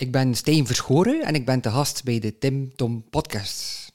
Ik 0.00 0.12
ben 0.12 0.34
Stijn 0.34 0.66
Verschoren 0.66 1.22
en 1.22 1.34
ik 1.34 1.44
ben 1.44 1.60
te 1.60 1.70
gast 1.70 2.04
bij 2.04 2.18
de 2.18 2.38
Tim 2.38 2.76
Tom 2.76 3.04
Podcast. 3.10 3.92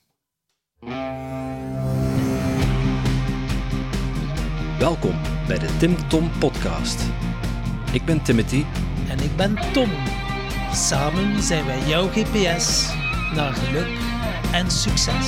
Welkom 4.79 5.15
bij 5.47 5.59
de 5.59 5.77
Tim 5.79 6.07
Tom 6.07 6.31
Podcast. 6.39 7.01
Ik 7.91 8.05
ben 8.05 8.23
Timothy. 8.23 8.63
En 9.09 9.19
ik 9.19 9.35
ben 9.35 9.55
Tom. 9.73 9.89
Samen 10.73 11.43
zijn 11.43 11.65
wij 11.65 11.87
jouw 11.87 12.07
GPS 12.07 12.93
naar 13.33 13.53
geluk 13.53 13.97
en 14.51 14.71
succes. 14.71 15.27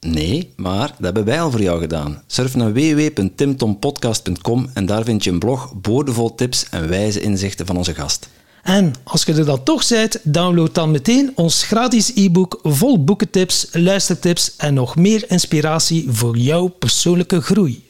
Nee, 0.00 0.52
maar 0.56 0.88
dat 0.88 1.04
hebben 1.04 1.24
wij 1.24 1.40
al 1.40 1.50
voor 1.50 1.62
jou 1.62 1.80
gedaan. 1.80 2.22
Surf 2.26 2.54
naar 2.54 2.72
www.timtompodcast.com 2.72 4.70
en 4.74 4.86
daar 4.86 5.04
vind 5.04 5.24
je 5.24 5.30
een 5.30 5.38
blog 5.38 5.72
boordevol 5.74 6.34
tips 6.34 6.68
en 6.70 6.88
wijze 6.88 7.20
inzichten 7.20 7.66
van 7.66 7.76
onze 7.76 7.94
gast. 7.94 8.28
En 8.62 8.92
als 9.04 9.24
je 9.24 9.34
er 9.34 9.44
dan 9.44 9.62
toch 9.62 9.88
bent, 9.88 10.18
download 10.22 10.74
dan 10.74 10.90
meteen 10.90 11.32
ons 11.34 11.62
gratis 11.62 12.12
e-book 12.14 12.58
vol 12.62 13.04
boekentips, 13.04 13.68
luistertips 13.72 14.56
en 14.56 14.74
nog 14.74 14.96
meer 14.96 15.24
inspiratie 15.30 16.06
voor 16.08 16.36
jouw 16.36 16.66
persoonlijke 16.66 17.40
groei. 17.40 17.86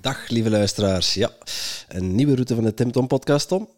Dag 0.00 0.28
lieve 0.28 0.50
luisteraars. 0.50 1.14
Ja, 1.14 1.30
een 1.88 2.14
nieuwe 2.14 2.34
route 2.34 2.54
van 2.54 2.64
de 2.64 2.74
Tim 2.74 2.92
Tom 2.92 3.06
podcast, 3.06 3.48
Tom. 3.48 3.68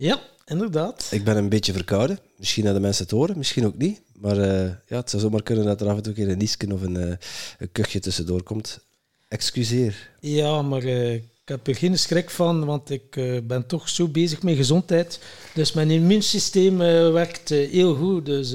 Ja, 0.00 0.20
inderdaad. 0.46 1.08
Ik 1.10 1.24
ben 1.24 1.36
een 1.36 1.48
beetje 1.48 1.72
verkouden. 1.72 2.18
Misschien 2.36 2.64
dat 2.64 2.74
de 2.74 2.80
mensen 2.80 3.02
het 3.02 3.12
horen, 3.12 3.38
misschien 3.38 3.66
ook 3.66 3.78
niet. 3.78 4.00
Maar 4.12 4.36
uh, 4.36 4.62
ja, 4.86 4.96
het 4.96 5.10
zou 5.10 5.22
zomaar 5.22 5.42
kunnen 5.42 5.64
dat 5.64 5.80
er 5.80 5.88
af 5.88 5.96
en 5.96 6.02
toe 6.02 6.20
een, 6.20 6.30
een 6.30 6.38
niesken 6.38 6.72
of 6.72 6.82
een, 6.82 6.98
uh, 6.98 7.14
een 7.58 7.72
kuchje 7.72 8.00
tussendoor 8.00 8.42
komt. 8.42 8.80
Excuseer. 9.28 10.10
Ja, 10.20 10.62
maar 10.62 10.84
uh, 10.84 11.14
ik 11.14 11.24
heb 11.44 11.66
er 11.66 11.74
geen 11.74 11.98
schrik 11.98 12.30
van, 12.30 12.64
want 12.64 12.90
ik 12.90 13.10
ben 13.46 13.66
toch 13.66 13.88
zo 13.88 14.08
bezig 14.08 14.42
met 14.42 14.56
gezondheid. 14.56 15.20
Dus 15.54 15.72
mijn 15.72 15.90
immuunsysteem 15.90 16.78
werkt 17.12 17.48
heel 17.48 17.94
goed. 17.94 18.26
Dus 18.26 18.54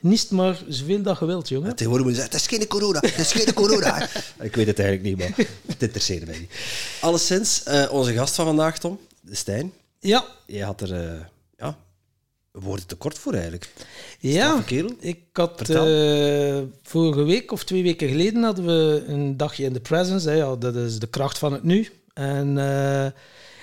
niest 0.00 0.30
maar 0.30 0.62
zoveel 0.68 1.02
dat 1.02 1.18
je 1.18 1.26
wilt, 1.26 1.48
jongen. 1.48 1.70
Tegenwoordig 1.76 2.06
moet 2.06 2.16
je 2.16 2.20
zeggen, 2.22 2.38
het 2.40 2.50
is 2.50 2.58
geen 2.58 2.68
corona, 2.68 3.00
het 3.00 3.18
is 3.18 3.32
geen 3.32 3.54
corona. 3.54 4.08
ik 4.40 4.56
weet 4.56 4.66
het 4.66 4.78
eigenlijk 4.78 5.02
niet, 5.02 5.18
maar 5.18 5.46
het 5.66 5.82
interesseert 5.82 6.26
mij 6.26 6.38
niet. 6.38 6.52
Alleszins, 7.00 7.62
onze 7.90 8.12
gast 8.12 8.34
van 8.34 8.44
vandaag, 8.44 8.78
Tom, 8.78 8.98
de 9.20 9.34
Stijn. 9.34 9.72
Ja. 9.98 10.24
Je 10.46 10.64
had 10.64 10.80
er 10.80 11.28
ja, 11.56 11.78
woorden 12.52 12.86
tekort 12.86 13.18
voor 13.18 13.32
eigenlijk. 13.32 13.68
Ja, 14.18 14.62
ik 15.00 15.18
had 15.32 15.68
uh, 15.68 16.58
vorige 16.82 17.22
week 17.22 17.52
of 17.52 17.64
twee 17.64 17.82
weken 17.82 18.08
geleden 18.08 18.42
hadden 18.42 18.66
we 18.66 19.04
een 19.06 19.36
dagje 19.36 19.64
in 19.64 19.72
de 19.72 19.80
presence. 19.80 20.28
Hè. 20.28 20.34
Ja, 20.34 20.56
dat 20.56 20.74
is 20.74 20.98
de 20.98 21.06
kracht 21.06 21.38
van 21.38 21.52
het 21.52 21.62
nu. 21.62 21.88
En 22.14 22.56
uh, 22.56 23.06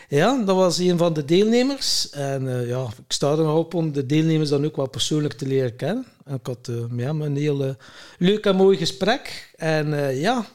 ja, 0.09 0.43
dat 0.45 0.55
was 0.55 0.77
een 0.77 0.97
van 0.97 1.13
de 1.13 1.25
deelnemers. 1.25 2.09
En 2.09 2.67
ja, 2.67 2.83
ik 2.83 3.13
sta 3.13 3.31
er 3.31 3.37
nog 3.37 3.57
op 3.57 3.73
om 3.73 3.91
de 3.91 4.05
deelnemers 4.05 4.49
dan 4.49 4.65
ook 4.65 4.75
wel 4.75 4.89
persoonlijk 4.89 5.33
te 5.33 5.47
leren 5.47 5.75
kennen. 5.75 6.05
En 6.25 6.35
ik 6.35 6.45
had 6.45 6.69
ja, 6.95 7.09
een 7.09 7.35
heel 7.35 7.75
leuk 8.17 8.45
en 8.45 8.55
mooi 8.55 8.77
gesprek. 8.77 9.53
En 9.55 10.15
ja, 10.15 10.45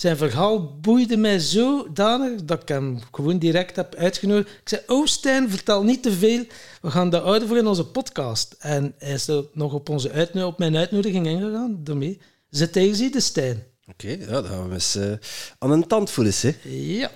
zijn 0.00 0.16
verhaal 0.16 0.78
boeide 0.80 1.16
mij 1.16 1.38
zodanig 1.38 2.44
dat 2.44 2.62
ik 2.62 2.68
hem 2.68 2.98
gewoon 3.10 3.38
direct 3.38 3.76
heb 3.76 3.94
uitgenodigd. 3.94 4.48
Ik 4.48 4.68
zei, 4.68 4.82
oh 4.86 5.06
Stijn, 5.06 5.50
vertel 5.50 5.82
niet 5.82 6.02
te 6.02 6.12
veel. 6.12 6.44
We 6.82 6.90
gaan 6.90 7.10
dat 7.10 7.22
houden 7.22 7.48
voor 7.48 7.56
in 7.56 7.66
onze 7.66 7.86
podcast. 7.86 8.56
En 8.58 8.94
hij 8.98 9.12
is 9.12 9.28
er 9.28 9.44
nog 9.52 9.72
op, 9.72 9.88
onze 9.88 10.30
op 10.44 10.58
mijn 10.58 10.76
uitnodiging 10.76 11.26
ingegaan. 11.26 11.84
Daarmee 11.84 12.20
zit 12.50 12.74
hij 12.74 12.88
gezien, 12.88 13.10
de 13.10 13.20
Stijn. 13.20 13.64
Oké, 13.86 14.12
okay, 14.12 14.26
ja, 14.26 14.26
dan 14.26 14.44
gaan 14.44 14.68
we 14.68 14.74
eens 14.74 14.96
uh, 14.96 15.12
aan 15.58 15.70
een 15.70 15.86
tand 15.86 16.10
voelen. 16.10 16.34
Hè. 16.36 16.52
Ja. 16.68 17.10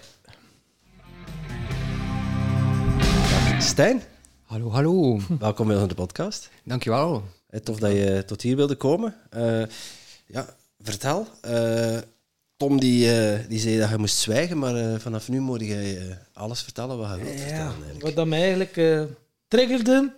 Stijn. 3.58 4.02
Hallo, 4.42 4.70
hallo. 4.70 5.20
Welkom 5.38 5.66
bij 5.66 5.76
onze 5.76 5.94
podcast. 5.94 6.50
Dankjewel. 6.64 7.22
Tof 7.62 7.78
dat 7.78 7.92
je 7.92 8.22
tot 8.26 8.42
hier 8.42 8.56
wilde 8.56 8.76
komen. 8.76 9.14
Uh, 9.36 9.62
ja, 10.26 10.56
vertel. 10.78 11.26
Uh, 11.46 11.98
Tom 12.62 12.80
die, 12.80 13.06
uh, 13.06 13.38
die 13.48 13.58
zei 13.58 13.78
dat 13.78 13.88
je 13.88 13.98
moest 13.98 14.16
zwijgen, 14.16 14.58
maar 14.58 14.76
uh, 14.76 14.94
vanaf 14.98 15.28
nu 15.28 15.40
moet 15.40 15.60
je 15.60 16.06
uh, 16.08 16.14
alles 16.32 16.62
vertellen 16.62 16.98
wat 16.98 17.08
je 17.10 17.24
wilt 17.24 17.40
vertellen. 17.40 17.60
Eigenlijk. 17.60 18.02
Wat 18.02 18.14
dat 18.14 18.26
mij 18.26 18.40
eigenlijk 18.40 19.06
triggerde, 19.48 20.12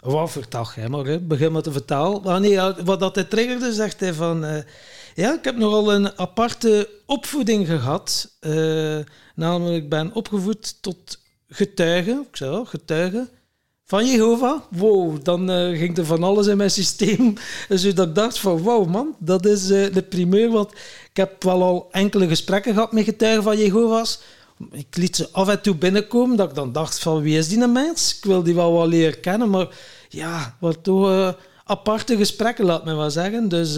wat 0.00 0.30
vertel 0.30 0.66
jij 0.74 0.88
maar, 0.88 1.04
hè? 1.04 1.20
begin 1.20 1.52
met 1.52 1.64
te 1.64 1.72
vertalen. 1.72 2.22
Maar 2.22 2.40
nee, 2.40 2.60
wat 2.84 3.00
dat 3.00 3.14
hij 3.14 3.24
triggerde, 3.24 3.72
zegt 3.72 4.00
hij 4.00 4.14
van... 4.14 4.64
ja, 5.14 5.34
ik 5.34 5.44
heb 5.44 5.56
nogal 5.56 5.94
een 5.94 6.18
aparte 6.18 6.88
opvoeding 7.06 7.66
gehad. 7.66 8.30
namelijk, 9.34 9.82
ik 9.82 9.88
ben 9.88 10.14
opgevoed 10.14 10.82
tot 10.82 11.18
getuige, 11.48 12.24
ik 12.30 12.36
zei 12.36 12.50
wel, 12.50 12.64
getuige 12.64 13.28
van 13.86 14.06
Jehovah. 14.06 14.60
Wow, 14.70 15.24
dan 15.24 15.50
uh, 15.50 15.78
ging 15.78 15.98
er 15.98 16.04
van 16.06 16.22
alles 16.22 16.46
in 16.46 16.56
mijn 16.56 16.70
systeem. 16.70 17.34
Zodat 17.68 18.08
ik 18.08 18.14
dacht 18.14 18.38
van, 18.38 18.58
wow 18.58 18.86
man, 18.86 19.16
dat 19.18 19.46
is 19.46 19.70
uh, 19.70 19.92
de 19.92 20.02
primeur. 20.02 20.50
Want 20.50 20.72
ik 21.10 21.16
heb 21.16 21.42
wel 21.42 21.62
al 21.62 21.88
enkele 21.90 22.28
gesprekken 22.28 22.74
gehad 22.74 22.92
met 22.92 23.04
getuigen 23.04 23.42
van 23.42 23.58
Jehovah's. 23.58 24.20
Ik 24.70 24.96
liet 24.96 25.16
ze 25.16 25.28
af 25.32 25.48
en 25.48 25.62
toe 25.62 25.74
binnenkomen, 25.74 26.36
dat 26.36 26.48
ik 26.48 26.54
dan 26.54 26.72
dacht 26.72 26.98
van, 26.98 27.22
wie 27.22 27.38
is 27.38 27.48
die 27.48 27.62
een 27.62 27.72
mens? 27.72 28.16
Ik 28.16 28.24
wil 28.24 28.42
die 28.42 28.54
wel 28.54 28.72
wel 28.72 28.88
leren 28.88 29.20
kennen, 29.20 29.50
maar 29.50 29.68
ja, 30.08 30.56
wat 30.60 30.82
toch 30.82 31.08
uh, 31.08 31.32
aparte 31.64 32.16
gesprekken, 32.16 32.64
laat 32.64 32.84
me 32.84 32.94
wel 32.94 33.10
zeggen. 33.10 33.48
Dus 33.48 33.74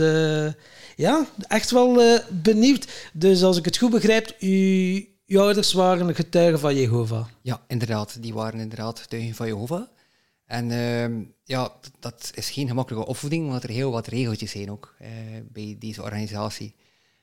ja, 0.96 1.26
echt 1.48 1.70
wel 1.70 2.20
benieuwd. 2.30 2.86
Dus 3.12 3.42
als 3.42 3.56
ik 3.56 3.64
het 3.64 3.76
goed 3.76 3.90
begrijp, 3.90 4.34
u... 4.40 5.15
Uw 5.26 5.40
ouders 5.40 5.72
waren 5.72 6.14
getuigen 6.14 6.58
van 6.58 6.74
Jehovah. 6.74 7.26
Ja, 7.42 7.64
inderdaad. 7.68 8.22
Die 8.22 8.34
waren 8.34 8.60
inderdaad 8.60 9.00
getuigen 9.00 9.34
van 9.34 9.46
Jehovah. 9.46 9.86
En 10.44 10.70
uh, 10.70 11.26
ja, 11.44 11.72
dat 11.98 12.30
is 12.34 12.50
geen 12.50 12.68
gemakkelijke 12.68 13.08
opvoeding, 13.08 13.48
want 13.48 13.62
er 13.62 13.70
heel 13.70 13.90
wat 13.90 14.06
regeltjes 14.06 14.50
zijn 14.50 14.70
ook 14.70 14.94
uh, 15.02 15.08
bij 15.52 15.76
deze 15.78 16.02
organisatie. 16.02 16.74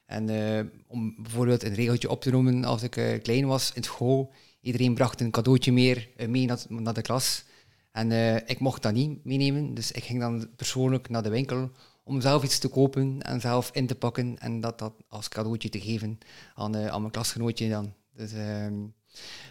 En 0.06 0.30
uh, 0.30 0.60
om 0.88 1.16
bijvoorbeeld 1.18 1.64
een 1.64 1.74
regeltje 1.74 2.10
op 2.10 2.22
te 2.22 2.32
noemen, 2.32 2.64
als 2.64 2.84
ik 2.84 2.96
uh, 2.96 3.22
klein 3.22 3.46
was 3.46 3.72
in 3.74 3.84
school, 3.84 4.32
iedereen 4.62 4.94
bracht 4.94 5.22
een 5.22 5.32
cadeautje 5.32 5.72
mee 5.72 6.46
naar, 6.46 6.60
naar, 6.68 6.94
de 6.94 7.02
klas. 7.02 7.44
En 7.92 8.12
ik 8.48 8.60
mocht 8.60 8.82
dat 8.82 8.94
niet 8.94 9.26
meenemen, 9.26 9.74
dus 9.74 9.92
ik 9.92 10.04
ging 10.04 10.20
dan 10.20 10.50
persoonlijk 10.56 11.10
naar 11.10 11.24
de 11.24 11.30
winkel 11.30 11.72
om 12.04 12.22
zelf 12.22 12.44
iets 12.44 12.60
te 12.60 12.68
kopen 12.68 13.22
en 13.22 13.42
zelf 13.42 13.70
in 13.74 13.88
te 13.88 13.96
pakken 13.96 14.40
en 14.40 14.62
dat, 14.62 14.80
dat 14.80 14.94
als 15.08 15.30
cadeautje 15.30 15.70
te 15.70 15.82
geven 15.82 16.20
aan, 16.54 16.78
aan 16.78 17.00
mijn 17.00 17.12
klasgenootje 17.12 17.70
dan. 17.70 17.94
Dus 18.16 18.32
ehm, 18.32 18.74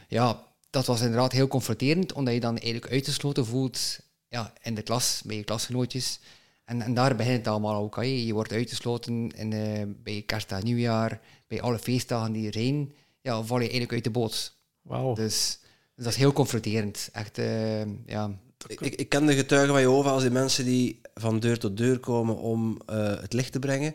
ja, 0.09 0.43
dat 0.71 0.87
was 0.87 1.01
inderdaad 1.01 1.33
heel 1.33 1.49
confronterend, 1.49 2.13
omdat 2.13 2.35
je 2.35 2.41
dan 2.41 2.59
eigenlijk 2.59 2.93
uitgesloten 2.93 3.47
voelt 3.47 4.01
ja, 4.29 4.53
in 4.63 4.75
de 4.75 4.83
klas, 4.83 5.23
bij 5.27 5.37
je 5.37 5.45
klasgenootjes. 5.45 6.21
En, 6.65 6.83
en 6.83 6.95
daar 6.95 7.17
begint 7.17 7.37
het 7.37 7.47
allemaal 7.47 7.83
ook. 7.83 7.97
Hè. 7.97 8.03
Je 8.03 8.33
wordt 8.33 8.53
uitgesloten 8.53 9.31
in, 9.31 9.51
uh, 9.53 9.83
bij 10.03 10.23
kerst 10.27 10.53
en 10.53 10.65
nieuwjaar, 10.65 11.21
bij 11.47 11.61
alle 11.63 11.79
feestdagen 11.79 12.33
die 12.33 12.47
er 12.47 12.53
zijn, 12.53 12.93
ja, 13.21 13.43
val 13.43 13.57
je 13.57 13.63
eigenlijk 13.63 13.93
uit 13.93 14.05
de 14.05 14.11
boot. 14.11 14.57
Wauw. 14.83 15.15
Dus, 15.15 15.59
dus, 15.95 16.05
dat 16.05 16.13
is 16.13 16.19
heel 16.19 16.33
confronterend. 16.33 17.09
Echt, 17.13 17.39
uh, 17.39 18.07
ja. 18.07 18.39
Ik, 18.67 18.81
ik, 18.81 19.09
ken 19.09 19.27
de 19.27 19.35
getuigen 19.35 19.73
van 19.73 19.83
Jehovah 19.83 20.13
als 20.13 20.23
die 20.23 20.31
mensen 20.31 20.65
die 20.65 21.01
van 21.15 21.41
deur 21.41 21.59
tot 21.59 21.77
deur 21.77 21.99
komen 21.99 22.37
om 22.37 22.81
uh, 22.91 23.21
het 23.21 23.33
licht 23.33 23.53
te 23.53 23.59
brengen. 23.59 23.95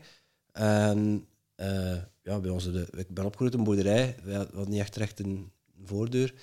En 0.52 1.28
ja, 2.24 2.40
bij 2.40 2.52
ons, 2.52 2.72
de, 2.72 2.88
ik 2.98 3.10
ben 3.10 3.26
opgegroeid 3.26 3.54
in 3.54 3.60
een 3.60 3.66
boerderij, 3.66 4.16
we 4.24 4.34
hadden 4.34 4.70
niet 4.70 4.80
echt 4.80 4.96
recht 4.96 5.20
een 5.20 5.52
voordeur. 5.86 6.34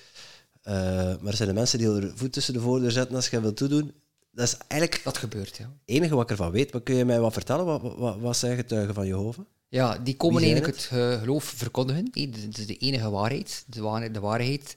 Uh, 0.63 0.73
maar 0.73 1.31
er 1.31 1.35
zijn 1.35 1.49
de 1.49 1.55
mensen 1.55 1.79
die 1.79 1.87
er 1.87 2.11
voet 2.15 2.33
tussen 2.33 2.53
de 2.53 2.59
voordeur 2.59 2.91
zetten 2.91 3.15
als 3.15 3.29
je 3.29 3.41
wilt 3.41 3.57
toedoen. 3.57 3.93
Dat 4.31 4.47
is 4.47 4.57
eigenlijk 4.67 5.03
dat 5.03 5.17
gebeurt, 5.17 5.57
ja. 5.57 5.63
het 5.63 5.73
enige 5.85 6.15
wat 6.15 6.23
ik 6.23 6.29
ervan 6.29 6.51
weet. 6.51 6.71
Maar 6.71 6.81
kun 6.81 6.95
je 6.95 7.05
mij 7.05 7.19
wat 7.19 7.33
vertellen? 7.33 7.65
Wat, 7.65 7.81
wat, 7.81 8.19
wat 8.19 8.37
zijn 8.37 8.55
getuigen 8.55 8.93
van 8.93 9.07
Jehovah? 9.07 9.45
Ja, 9.67 9.97
die 9.97 10.15
komen 10.15 10.41
eigenlijk 10.43 10.75
het, 10.75 10.89
het 10.89 11.19
geloof 11.19 11.43
verkondigen. 11.43 12.05
Dat 12.05 12.57
is 12.57 12.67
de 12.67 12.77
enige 12.77 13.09
waarheid, 13.09 13.63
de, 13.67 13.81
waarheid, 13.81 14.13
de 14.13 14.19
waarheid. 14.19 14.75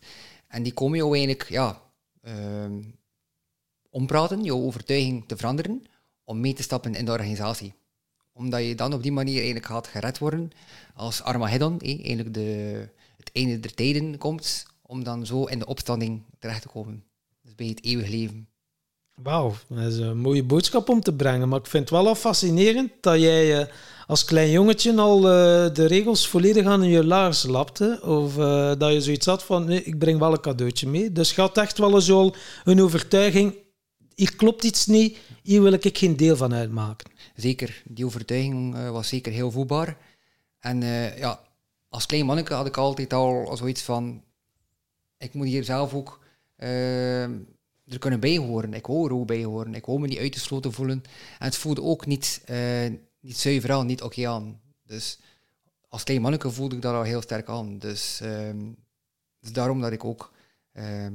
En 0.49 0.62
die 0.62 0.73
komen 0.73 0.99
jou 0.99 1.17
eigenlijk 1.17 1.49
ja, 1.49 1.83
uh, 2.23 2.33
ompraten, 3.99 4.45
jouw 4.45 4.62
overtuiging 4.62 5.25
te 5.27 5.37
veranderen, 5.37 5.83
om 6.25 6.41
mee 6.41 6.55
te 6.55 6.62
stappen 6.62 6.95
in 6.95 7.05
de 7.05 7.11
organisatie. 7.11 7.75
Omdat 8.33 8.65
je 8.65 8.75
dan 8.75 8.93
op 8.93 9.03
die 9.03 9.12
manier 9.12 9.37
eigenlijk 9.37 9.67
gaat 9.67 9.87
gered 9.87 10.19
worden 10.19 10.50
als 10.95 11.23
Armageddon, 11.23 11.81
eh, 11.81 11.99
eigenlijk 11.99 12.35
de, 12.35 12.89
het 13.17 13.31
einde 13.33 13.61
der 13.61 13.75
tijden 13.75 14.19
komt, 14.19 14.67
om 14.83 15.05
dan 15.05 15.27
zo 15.27 15.45
in 15.45 15.59
de 15.59 15.67
opstanding 15.67 16.23
terecht 16.39 16.62
te 16.62 16.69
komen. 16.69 17.05
Dus 17.43 17.55
bij 17.55 17.67
het 17.67 17.85
eeuwig 17.85 18.09
leven. 18.09 18.49
Wauw, 19.23 19.55
dat 19.69 19.93
is 19.93 19.99
een 19.99 20.19
mooie 20.19 20.45
boodschap 20.45 20.89
om 20.89 21.00
te 21.00 21.12
brengen. 21.12 21.49
Maar 21.49 21.59
ik 21.59 21.67
vind 21.67 21.83
het 21.83 21.99
wel 21.99 22.09
al 22.09 22.15
fascinerend 22.15 22.91
dat 23.00 23.21
jij 23.21 23.61
eh, 23.61 23.67
als 24.06 24.25
klein 24.25 24.50
jongetje 24.50 24.97
al 24.97 25.17
eh, 25.17 25.75
de 25.75 25.87
regels 25.87 26.29
volledig 26.29 26.67
aan 26.67 26.83
je 26.83 27.05
laars 27.05 27.47
lapte. 27.47 28.00
Of 28.03 28.39
eh, 28.39 28.73
dat 28.79 28.93
je 28.93 29.00
zoiets 29.00 29.27
had 29.27 29.43
van, 29.43 29.65
nee, 29.65 29.83
ik 29.83 29.99
breng 29.99 30.19
wel 30.19 30.33
een 30.33 30.41
cadeautje 30.41 30.89
mee. 30.89 31.12
Dus 31.12 31.35
je 31.35 31.41
had 31.41 31.59
echt 31.59 31.79
wel 31.79 31.95
eens 31.95 32.11
al 32.11 32.35
een 32.65 32.83
overtuiging, 32.83 33.55
hier 34.19 34.37
klopt 34.37 34.65
iets 34.65 34.87
niet, 34.87 35.19
hier 35.43 35.62
wil 35.62 35.73
ik 35.73 35.99
geen 35.99 36.17
deel 36.17 36.37
van 36.37 36.55
uitmaken. 36.55 37.11
Zeker, 37.35 37.82
die 37.85 38.05
overtuiging 38.05 38.75
eh, 38.75 38.91
was 38.91 39.09
zeker 39.09 39.32
heel 39.32 39.50
voelbaar. 39.50 39.97
En 40.59 40.82
eh, 40.82 41.19
ja, 41.19 41.41
als 41.88 42.06
klein 42.06 42.26
manneke 42.26 42.55
had 42.55 42.67
ik 42.67 42.76
altijd 42.76 43.12
al 43.12 43.56
zoiets 43.56 43.82
van, 43.82 44.23
ik 45.19 45.35
moet 45.35 45.47
hier 45.47 45.65
zelf 45.65 45.94
ook 45.94 46.20
eh, 46.56 47.23
er 47.23 47.99
kunnen 47.99 48.20
bij 48.20 48.37
horen. 48.37 48.75
Ik 48.75 48.87
wou 48.87 49.06
er 49.06 49.15
ook 49.15 49.26
bij 49.26 49.44
horen. 49.44 49.75
Ik 49.75 49.87
wou 49.87 50.00
me 50.00 50.06
niet 50.06 50.19
uitgesloten 50.19 50.73
voelen. 50.73 51.03
En 51.38 51.47
het 51.47 51.56
voelde 51.56 51.82
ook 51.82 52.06
niet, 52.06 52.44
niet 53.21 53.38
zuiver 53.38 53.73
aan, 53.73 53.87
niet 53.87 54.03
oké 54.03 54.29
aan. 54.29 54.61
Dus 54.85 55.19
als 55.88 56.05
klein 56.05 56.21
manneke 56.21 56.50
voelde 56.50 56.76
ik 56.76 56.82
dat 56.82 56.94
al 56.94 57.03
heel 57.03 57.23
sterk 57.23 57.49
aan. 57.49 57.79
Dus, 57.79 58.21
dus 59.41 59.53
daarom 59.53 59.81
dat 59.81 59.93
ik 59.93 60.05
ook 60.05 60.32
ehm, 60.73 61.14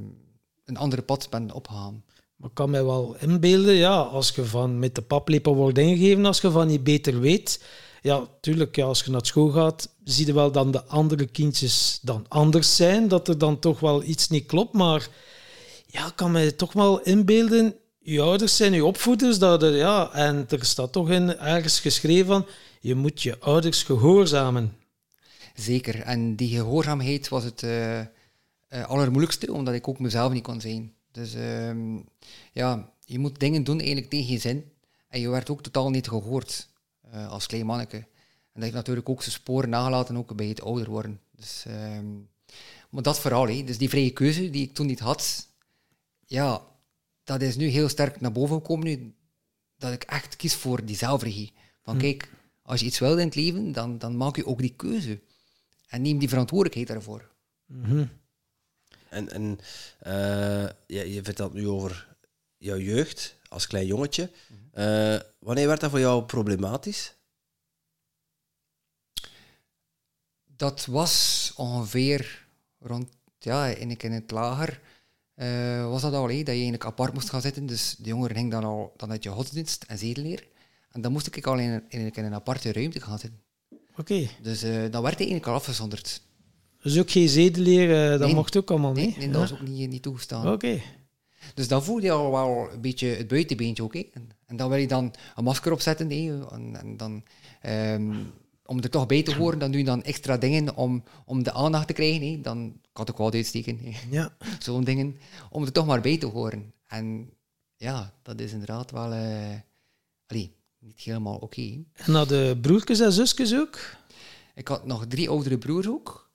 een 0.64 0.78
andere 0.78 1.02
pad 1.02 1.30
ben 1.30 1.52
opgegaan. 1.52 2.04
Maar 2.44 2.52
ik 2.52 2.58
kan 2.58 2.70
mij 2.70 2.84
wel 2.84 3.16
inbeelden, 3.20 3.74
ja, 3.74 3.96
als 3.96 4.30
je 4.30 4.46
van 4.46 4.80
met 4.80 4.96
de 4.96 5.02
paplepel 5.02 5.56
wordt 5.56 5.78
ingegeven, 5.78 6.26
als 6.26 6.42
je 6.42 6.52
van 6.52 6.68
niet 6.68 6.84
beter 6.84 7.20
weet. 7.20 7.64
Ja, 8.02 8.28
tuurlijk, 8.42 8.76
ja, 8.76 8.86
als 8.86 9.04
je 9.04 9.12
naar 9.12 9.26
school 9.26 9.50
gaat, 9.50 9.90
zie 10.04 10.26
je 10.26 10.34
wel 10.34 10.52
dan 10.52 10.72
de 10.72 10.84
andere 10.84 11.26
kindjes 11.26 12.00
dan 12.02 12.26
anders 12.28 12.76
zijn, 12.76 13.08
dat 13.08 13.28
er 13.28 13.38
dan 13.38 13.60
toch 13.60 13.80
wel 13.80 14.04
iets 14.04 14.30
niet 14.30 14.46
klopt. 14.46 14.74
Maar 14.74 15.08
ja, 15.86 16.08
ik 16.08 16.16
kan 16.16 16.32
mij 16.32 16.52
toch 16.52 16.74
wel 16.74 17.02
inbeelden, 17.02 17.76
je 18.00 18.22
ouders 18.22 18.56
zijn 18.56 18.74
je 18.74 18.86
opvoeders, 18.86 19.40
dat 19.40 19.64
er, 19.64 19.76
ja, 19.76 20.12
en 20.14 20.46
er 20.50 20.66
staat 20.66 20.92
toch 20.92 21.10
in 21.10 21.38
ergens 21.38 21.80
geschreven 21.80 22.26
van, 22.26 22.46
je 22.80 22.96
moet 22.96 23.22
je 23.22 23.40
ouders 23.40 23.84
gehoorzamen. 23.84 24.78
Zeker. 25.56 26.02
En 26.02 26.36
die 26.36 26.56
gehoorzaamheid 26.56 27.30
was 27.30 27.44
het 27.44 27.64
eh, 27.64 28.00
eh, 28.00 28.06
allermoeilijkste, 28.88 29.54
omdat 29.54 29.74
ik 29.74 29.88
ook 29.88 30.00
mezelf 30.00 30.32
niet 30.34 30.44
kon 30.44 30.62
zijn. 30.62 30.93
Dus 31.14 31.34
ehm, 31.34 32.00
ja, 32.52 32.94
je 33.06 33.20
moet 33.20 33.40
dingen 33.40 33.64
doen 33.64 33.78
eigenlijk 33.78 34.10
tegen 34.10 34.32
je 34.34 34.40
zin. 34.40 34.72
En 35.08 35.20
je 35.20 35.30
werd 35.30 35.50
ook 35.50 35.64
totaal 35.64 35.90
niet 35.90 36.08
gehoord 36.08 36.70
eh, 37.02 37.32
als 37.32 37.46
klein 37.46 37.66
manneke. 37.66 37.98
En 37.98 38.06
dat 38.54 38.64
heeft 38.64 38.76
natuurlijk 38.76 39.10
ook 39.10 39.22
zijn 39.22 39.36
sporen 39.36 39.70
nagelaten, 39.70 40.18
ook 40.18 40.36
bij 40.36 40.48
het 40.48 40.62
ouder 40.62 40.90
worden. 40.90 41.20
Dus, 41.32 41.64
ehm, 41.68 42.12
maar 42.90 43.04
dat 43.04 43.20
vooral, 43.20 43.48
hè. 43.48 43.64
dus 43.64 43.78
die 43.78 43.90
vrije 43.90 44.12
keuze 44.12 44.50
die 44.50 44.64
ik 44.64 44.74
toen 44.74 44.86
niet 44.86 45.00
had, 45.00 45.48
ja, 46.26 46.62
dat 47.24 47.42
is 47.42 47.56
nu 47.56 47.68
heel 47.68 47.90
sterk 47.90 48.22
naar 48.22 48.32
boven 48.32 48.56
gekomen 48.56 48.86
nu, 48.86 49.14
dat 49.78 49.94
ik 49.94 50.04
echt 50.04 50.36
kies 50.36 50.56
voor 50.56 50.86
die 50.86 50.96
zelfregie. 50.96 51.54
Van 51.82 51.98
kijk, 51.98 52.30
als 52.62 52.80
je 52.80 52.86
iets 52.86 53.00
wilt 53.00 53.20
in 53.20 53.26
het 53.26 53.36
leven, 53.36 53.72
dan, 53.72 53.98
dan 53.98 54.18
maak 54.18 54.36
je 54.36 54.46
ook 54.46 54.60
die 54.60 54.76
keuze. 54.76 55.22
En 55.88 56.02
neem 56.02 56.18
die 56.20 56.30
verantwoordelijkheid 56.30 56.88
daarvoor. 56.88 57.32
En, 59.14 59.30
en 59.32 59.60
eh, 60.00 60.70
je, 60.88 61.14
je 61.14 61.24
vertelt 61.24 61.54
nu 61.54 61.68
over 61.68 62.16
jouw 62.58 62.78
jeugd 62.78 63.36
als 63.48 63.68
klein 63.68 63.86
jongetje. 63.86 64.30
Eh, 64.72 65.20
wanneer 65.40 65.68
werd 65.68 65.80
dat 65.82 65.90
voor 65.90 66.00
jou 66.00 66.24
problematisch? 66.24 67.14
Dat 70.56 70.86
was 70.86 71.52
ongeveer 71.56 72.46
rond, 72.80 73.10
ja, 73.40 73.66
in, 73.68 73.98
in 73.98 74.12
het 74.12 74.32
lager, 74.32 74.82
eh, 75.34 75.90
was 75.90 76.02
dat 76.02 76.14
al, 76.14 76.28
hé, 76.30 76.36
dat 76.38 76.46
je 76.46 76.52
eigenlijk 76.52 76.86
apart 76.86 77.14
moest 77.14 77.30
gaan 77.30 77.42
zitten. 77.42 77.66
Dus 77.66 77.96
de 77.98 78.10
jongeren 78.10 78.36
gingen 78.36 78.52
dan 78.52 78.64
al 78.64 78.94
dan 78.98 79.12
uit 79.12 79.24
je 79.24 79.30
godsdienst 79.30 79.84
en 79.84 79.98
zedenleer. 79.98 80.48
En 80.92 81.02
dan 81.02 81.12
moest 81.12 81.36
ik 81.36 81.48
al 81.48 81.58
in, 81.58 81.70
een- 81.70 81.86
in, 81.90 82.00
een- 82.02 82.12
in 82.14 82.24
een 82.26 82.34
aparte 82.34 82.72
ruimte 82.74 83.02
gaan 83.02 83.20
zitten. 83.20 83.42
Oké, 83.98 84.30
Dus 84.42 84.62
eh, 84.64 84.72
dan 84.72 85.02
werd 85.02 85.18
hij 85.18 85.28
eigenlijk 85.28 85.48
al 85.48 85.54
afgezonderd. 85.54 86.22
Dus 86.84 87.00
ook 87.00 87.12
geen 87.12 87.30
zedeleer, 87.30 88.04
eh, 88.04 88.10
dat 88.10 88.20
Nee. 88.20 88.34
mocht 88.36 88.58
ook 88.58 88.70
allemaal 88.72 88.92
Nee, 88.94 89.06
niet? 89.06 89.18
nee, 89.18 89.30
dat 89.30 89.42
was 89.50 89.54
ook 89.54 89.68
niet, 89.68 89.90
niet 89.90 90.02
toegestaan. 90.02 90.52
Oké. 90.52 90.82
Dus 91.54 91.68
dan 91.68 91.84
voelde 91.84 92.02
je 92.06 92.12
al 92.12 92.32
wel 92.32 92.70
een 92.72 92.82
beetje 92.82 93.08
het 93.08 93.28
buitenbeentje 93.28 93.84
ook. 93.84 93.96
En, 93.96 94.30
en 94.46 94.58
dan 94.58 94.70
wil 94.70 94.78
je 94.78 94.88
dan 94.88 95.14
een 95.36 95.44
masker 95.44 95.72
opzetten. 95.72 96.10
hè. 96.12 96.46
En, 96.52 96.76
en 96.82 96.98
dan, 96.98 97.24
ehm, 97.62 98.14
om 98.66 98.78
er 98.82 98.90
toch 98.90 99.06
bij 99.06 99.24
te 99.24 99.36
horen, 99.36 99.60
dan 99.60 99.72
doe 99.72 99.80
je 99.80 99.86
dan 99.86 100.04
extra 100.04 100.38
dingen 100.38 100.76
om, 100.76 101.04
om 101.26 101.44
de 101.44 101.52
aandacht 101.54 101.88
te 101.88 101.94
krijgen. 101.94 102.28
hè. 102.32 102.42
Dan 102.42 102.80
kan 102.94 103.10
ook 103.10 103.18
wel 103.18 103.32
uitsteken. 103.32 103.80
Ja. 104.10 104.34
Zo'n 104.60 104.84
dingen. 104.84 105.18
Om 105.50 105.64
er 105.64 105.72
toch 105.72 105.86
maar 105.86 106.02
bij 106.02 106.18
te 106.18 106.26
horen. 106.26 106.74
En 106.88 107.30
ja, 107.78 108.14
dat 108.22 108.40
is 108.40 108.52
inderdaad 108.52 108.92
wel... 108.92 109.04
allee, 110.28 110.52
niet 110.80 111.00
helemaal 111.02 111.36
oké. 111.38 111.62
hè. 111.62 111.82
En 111.94 112.14
hadden 112.14 112.60
broertjes 112.60 113.00
en 113.00 113.12
zusjes 113.12 113.56
ook? 113.56 113.80
Ik 114.56 114.68
had 114.68 114.86
nog 114.86 115.06
drie 115.08 115.30
oudere 115.30 115.58
broers 115.58 115.88
ook. 115.88 116.32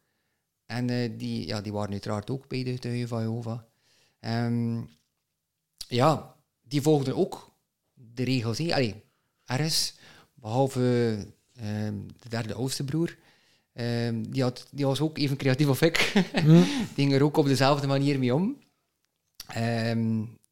En 0.69 0.91
eh, 0.91 1.11
die, 1.19 1.47
ja, 1.47 1.61
die 1.61 1.73
waren 1.73 1.93
uiteraard 1.93 2.31
ook 2.31 2.49
bij 2.49 2.63
de 2.63 2.73
getuigen 2.73 3.09
van 3.09 3.23
Jehovah. 3.23 3.61
Ehm, 4.21 4.81
ja, 5.89 6.35
die 6.63 6.83
volgden 6.83 7.17
ook 7.17 7.53
de 7.95 8.23
regels. 8.23 8.59
hè. 8.59 8.75
Allee, 8.75 9.03
ergens, 9.45 9.95
behalve 10.35 11.17
ehm, 11.55 11.95
de 12.21 12.29
derde 12.29 12.55
oudste 12.55 12.85
broer. 12.85 13.17
Ehm, 13.73 14.23
die, 14.23 14.43
had, 14.43 14.67
die 14.71 14.87
was 14.87 15.01
ook 15.01 15.19
even 15.19 15.37
creatief 15.37 15.67
als 15.67 15.81
ik. 15.81 16.13
die 16.45 16.65
ging 16.95 17.13
er 17.13 17.23
ook 17.23 17.37
op 17.37 17.47
dezelfde 17.47 17.87
manier 17.87 18.19
mee 18.19 18.35
om. 18.35 18.59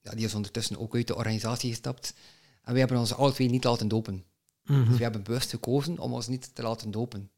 Ja, 0.03 0.13
die 0.15 0.25
is 0.25 0.35
ondertussen 0.35 0.79
ook 0.79 0.95
uit 0.95 1.07
de 1.07 1.17
organisatie 1.17 1.71
gestapt. 1.71 2.15
En 2.63 2.73
we 2.73 2.79
hebben 2.79 2.99
ons 2.99 3.15
alle 3.15 3.33
twee 3.33 3.49
niet 3.49 3.65
laten 3.65 3.89
dopen. 3.89 4.25
Dus 4.63 4.97
we 4.97 5.03
hebben 5.03 5.23
bewust 5.23 5.51
gekozen 5.51 5.99
om 5.99 6.13
ons 6.13 6.29
niet 6.29 6.55
te 6.55 6.63
laten 6.63 6.91
dopen. 6.91 7.31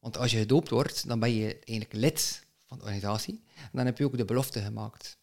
Want 0.00 0.16
als 0.16 0.30
je 0.30 0.38
gedoopt 0.38 0.70
wordt, 0.70 1.08
dan 1.08 1.20
ben 1.20 1.34
je 1.34 1.58
eigenlijk 1.58 1.92
lid 1.92 2.46
van 2.66 2.78
de 2.78 2.84
organisatie. 2.84 3.42
En 3.56 3.70
dan 3.72 3.86
heb 3.86 3.98
je 3.98 4.04
ook 4.04 4.16
de 4.16 4.24
belofte 4.24 4.60
gemaakt. 4.60 5.18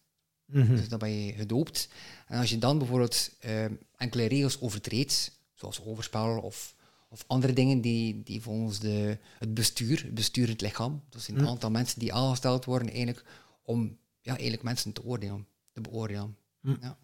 Dus 0.46 0.88
dan 0.88 0.98
ben 0.98 1.10
je 1.10 1.32
gedoopt. 1.32 1.88
En 2.26 2.38
als 2.38 2.50
je 2.50 2.58
dan 2.58 2.78
bijvoorbeeld 2.78 3.30
ehm, 3.40 3.72
enkele 3.96 4.26
regels 4.26 4.60
overtreedt, 4.60 5.38
zoals 5.54 5.84
overspel 5.84 6.38
of, 6.38 6.74
of 7.08 7.24
andere 7.26 7.52
dingen 7.52 7.80
die, 7.80 8.22
die 8.22 8.42
volgens 8.42 8.78
de, 8.78 9.18
het 9.38 9.54
bestuur, 9.54 10.02
het 10.02 10.14
besturend 10.14 10.60
lichaam, 10.60 11.02
zijn 11.16 11.38
een 11.38 11.48
aantal 11.48 11.70
mensen 11.70 11.98
die 11.98 12.12
aangesteld 12.12 12.64
worden 12.64 12.88
eigenlijk 12.88 13.24
om 13.62 13.98
ja, 14.20 14.32
eigenlijk 14.32 14.62
mensen 14.62 14.92
te 14.92 15.04
oordelen, 15.04 15.46
te 15.72 15.80
beoordelen. 15.80 16.36
Ja. 16.60 16.98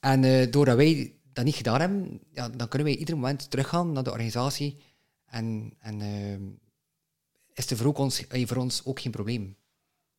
En 0.00 0.24
eh, 0.24 0.50
doordat 0.50 0.76
wij 0.76 1.14
dat 1.32 1.44
niet 1.44 1.54
gedaan 1.54 1.80
hebben, 1.80 2.20
ja, 2.32 2.48
dan 2.48 2.68
kunnen 2.68 2.88
wij 2.88 2.96
ieder 2.96 3.14
moment 3.14 3.50
teruggaan 3.50 3.92
naar 3.92 4.04
de 4.04 4.10
organisatie 4.10 4.76
en, 5.26 5.74
en 5.78 6.00
ehm, 6.00 6.42
is 7.56 7.70
er 7.70 7.76
voor, 7.76 7.86
ook 7.86 7.98
ons, 7.98 8.26
eh, 8.26 8.46
voor 8.46 8.56
ons 8.56 8.84
ook 8.84 9.00
geen 9.00 9.12
probleem. 9.12 9.56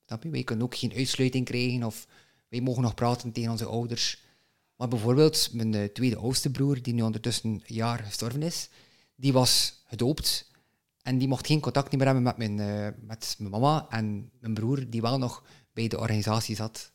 Snap 0.06 0.24
je? 0.24 0.29
Wij 0.29 0.44
kunnen 0.44 0.65
ook 0.65 0.75
geen 0.75 0.94
uitsluiting 0.94 1.46
krijgen 1.46 1.84
of 1.84 2.08
wij 2.50 2.62
mogen 2.62 2.82
nog 2.82 2.94
praten 2.94 3.32
tegen 3.32 3.51
onze 3.51 3.65
ouders. 3.65 4.22
Maar 4.75 4.88
bijvoorbeeld 4.88 5.50
mijn 5.53 5.74
eh, 5.74 5.84
tweede 5.84 6.17
oudste 6.17 6.51
broer, 6.51 6.82
die 6.82 6.94
nu 6.94 7.01
ondertussen 7.01 7.50
een 7.50 7.63
jaar 7.65 8.00
gestorven 8.00 8.41
is, 8.41 8.70
die 9.15 9.34
was 9.34 9.82
gedoopt 9.86 10.51
en 11.01 11.17
die 11.17 11.27
mocht 11.27 11.48
geen 11.48 11.60
contact 11.60 11.91
meer 11.91 12.06
hebben 12.06 12.24
met 12.24 12.38
mijn, 12.38 12.60
eh, 12.60 12.88
met 13.01 13.36
mijn 13.38 13.51
mama 13.51 13.88
en 13.89 14.32
mijn 14.39 14.53
broer, 14.53 14.89
die 14.89 15.01
wel 15.01 15.17
nog 15.17 15.44
bij 15.74 15.88
de 15.88 16.00
organisatie 16.00 16.56
zat. 16.56 16.91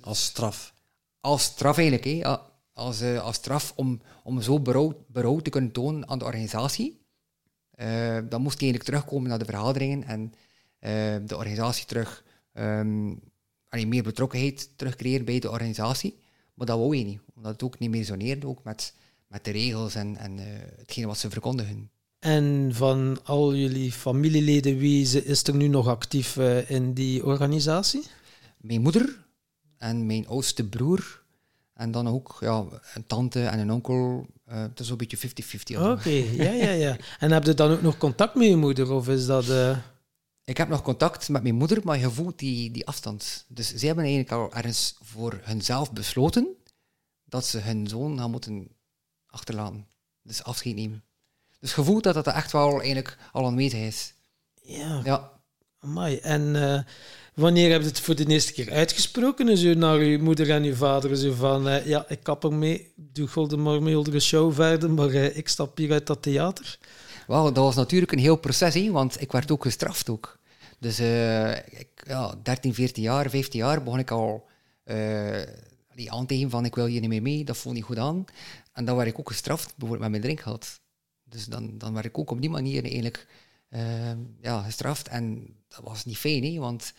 Als 0.00 0.24
straf. 0.24 0.74
Als 1.20 1.42
straf 1.42 1.76
eigenlijk, 1.76 2.04
hè? 2.04 2.10
Ja, 2.10 2.50
als, 2.72 3.02
als 3.02 3.36
straf 3.36 3.72
om, 3.76 4.00
om 4.24 4.42
zo 4.42 4.60
berouw, 4.60 5.04
berouw 5.08 5.38
te 5.38 5.50
kunnen 5.50 5.72
tonen 5.72 6.08
aan 6.08 6.18
de 6.18 6.24
organisatie. 6.24 7.06
Eh, 7.78 8.18
dan 8.28 8.42
moest 8.42 8.60
hij 8.60 8.68
eigenlijk 8.68 8.84
terugkomen 8.84 9.28
naar 9.28 9.38
de 9.38 9.44
vergaderingen 9.44 10.04
en 10.04 10.32
eh, 10.78 11.16
de 11.26 11.36
organisatie 11.36 11.86
terug, 11.86 12.24
allee, 13.68 13.86
meer 13.86 14.02
betrokkenheid 14.02 14.70
terugcreëren 14.76 15.24
bij 15.24 15.38
de 15.38 15.50
organisatie. 15.50 16.18
Maar 16.54 16.66
dat 16.66 16.78
wou 16.78 16.96
je 16.96 17.04
niet, 17.04 17.20
omdat 17.34 17.52
het 17.52 17.62
ook 17.62 17.78
niet 17.78 17.90
meer 17.90 18.04
zoneerde 18.04 18.46
ook 18.46 18.64
met, 18.64 18.94
met 19.26 19.44
de 19.44 19.50
regels 19.50 19.94
en, 19.94 20.16
en 20.16 20.38
eh, 20.38 20.44
hetgene 20.76 21.06
wat 21.06 21.18
ze 21.18 21.30
verkondigen. 21.30 21.90
En 22.18 22.70
van 22.72 23.18
al 23.24 23.54
jullie 23.54 23.92
familieleden, 23.92 24.78
wie 24.78 25.02
is- 25.24 25.44
er 25.46 25.54
nu 25.54 25.68
nog 25.68 25.86
actief 25.88 26.36
in 26.66 26.92
die 26.94 27.24
organisatie? 27.24 28.02
Mijn 28.56 28.80
moeder 28.80 29.24
en 29.76 30.06
mijn 30.06 30.26
oudste 30.26 30.68
broer 30.68 31.22
en 31.74 31.90
dan 31.90 32.08
ook 32.08 32.36
ja, 32.40 32.64
een 32.94 33.06
tante 33.06 33.44
en 33.44 33.58
een 33.58 33.72
onkel. 33.72 34.26
Eh, 34.48 34.60
het 34.62 34.80
is 34.80 34.86
zo'n 34.86 34.96
beetje 34.96 35.18
50-50. 35.18 35.80
Oké, 35.80 36.08
ja, 36.10 36.50
ja, 36.52 36.70
ja. 36.70 36.96
En 37.18 37.30
heb 37.32 37.44
je 37.44 37.54
dan 37.54 37.70
ook 37.70 37.82
nog 37.82 37.96
contact 37.98 38.34
met 38.34 38.46
je 38.48 38.56
moeder? 38.56 38.90
Of 38.92 39.08
is 39.08 39.26
dat... 39.26 39.48
eh, 39.48 39.78
Ik 40.44 40.56
heb 40.56 40.68
nog 40.68 40.82
contact 40.82 41.28
met 41.28 41.42
mijn 41.42 41.54
moeder, 41.54 41.80
maar 41.84 41.98
je 41.98 42.10
voelt 42.10 42.38
die, 42.38 42.70
die 42.70 42.86
afstand. 42.86 43.44
Dus 43.48 43.74
zij 43.74 43.86
hebben 43.86 44.04
eigenlijk 44.04 44.34
al 44.34 44.52
ergens 44.54 44.96
voor 45.02 45.40
hunzelf 45.42 45.92
besloten 45.92 46.46
dat 47.24 47.44
ze 47.46 47.58
hun 47.58 47.86
zoon 47.86 48.18
gaan 48.18 48.30
moeten 48.30 48.68
achterlaten. 49.26 49.86
Dus 50.22 50.42
afscheid 50.42 50.74
nemen. 50.74 51.02
Dus 51.60 51.74
je 51.74 51.84
voelt 51.84 52.02
dat 52.02 52.14
dat 52.14 52.26
echt 52.26 52.52
wel 52.52 52.78
eigenlijk 52.78 53.16
al 53.32 53.46
aanwezig 53.46 53.80
is. 53.80 54.14
ja, 54.62 55.00
Ja, 55.04 55.30
amai. 55.78 56.16
En 56.16 56.56
eh, 56.74 56.80
Wanneer 57.38 57.70
heb 57.70 57.80
je 57.80 57.86
het 57.86 58.00
voor 58.00 58.14
de 58.14 58.26
eerste 58.26 58.52
keer 58.52 58.72
uitgesproken? 58.72 59.56
Zo 59.56 59.74
naar 59.74 60.02
je 60.02 60.18
moeder 60.18 60.50
en 60.50 60.64
je 60.64 60.76
vader? 60.76 61.16
Zo 61.16 61.32
van, 61.32 61.68
eh, 61.68 61.86
ja, 61.86 62.04
ik 62.08 62.22
kap 62.22 62.44
ermee, 62.44 62.92
doe 62.96 63.28
Golden 63.28 63.60
Marmeeldere 63.60 64.20
show 64.20 64.52
verder, 64.52 64.90
maar 64.90 65.08
eh, 65.08 65.36
ik 65.36 65.48
stap 65.48 65.76
hier 65.76 65.92
uit 65.92 66.06
dat 66.06 66.22
theater. 66.22 66.78
Wel, 67.26 67.44
dat 67.44 67.64
was 67.64 67.74
natuurlijk 67.74 68.12
een 68.12 68.18
heel 68.18 68.36
proces, 68.36 68.88
want 68.88 69.20
ik 69.20 69.32
werd 69.32 69.50
ook 69.50 69.62
gestraft 69.62 70.08
ook. 70.08 70.38
Dus 70.78 71.00
uh, 71.00 71.56
ik, 71.56 71.88
ja, 72.06 72.34
13, 72.42 72.74
14 72.74 73.02
jaar, 73.02 73.30
15 73.30 73.60
jaar 73.60 73.82
begon 73.82 73.98
ik 73.98 74.10
al 74.10 74.46
die 75.94 76.12
aan 76.12 76.26
te 76.26 76.34
geven 76.34 76.50
van 76.50 76.64
ik 76.64 76.74
wil 76.74 76.86
hier 76.86 77.00
niet 77.00 77.08
meer 77.08 77.22
mee, 77.22 77.44
dat 77.44 77.56
voelt 77.56 77.74
niet 77.74 77.84
goed 77.84 77.98
aan. 77.98 78.24
En 78.72 78.84
dan 78.84 78.96
werd 78.96 79.08
ik 79.08 79.18
ook 79.18 79.28
gestraft, 79.28 79.66
bijvoorbeeld 79.76 80.00
met 80.00 80.10
mijn 80.10 80.22
drinkgeld. 80.22 80.80
Dus 81.24 81.44
dan, 81.44 81.78
dan 81.78 81.94
werd 81.94 82.06
ik 82.06 82.18
ook 82.18 82.30
op 82.30 82.40
die 82.40 82.50
manier 82.50 82.84
eigenlijk 82.84 83.26
ja, 84.40 84.62
gestraft. 84.62 85.08
En 85.08 85.54
dat 85.68 85.80
was 85.84 86.04
niet 86.04 86.18
fijn, 86.18 86.58
want 86.58 86.92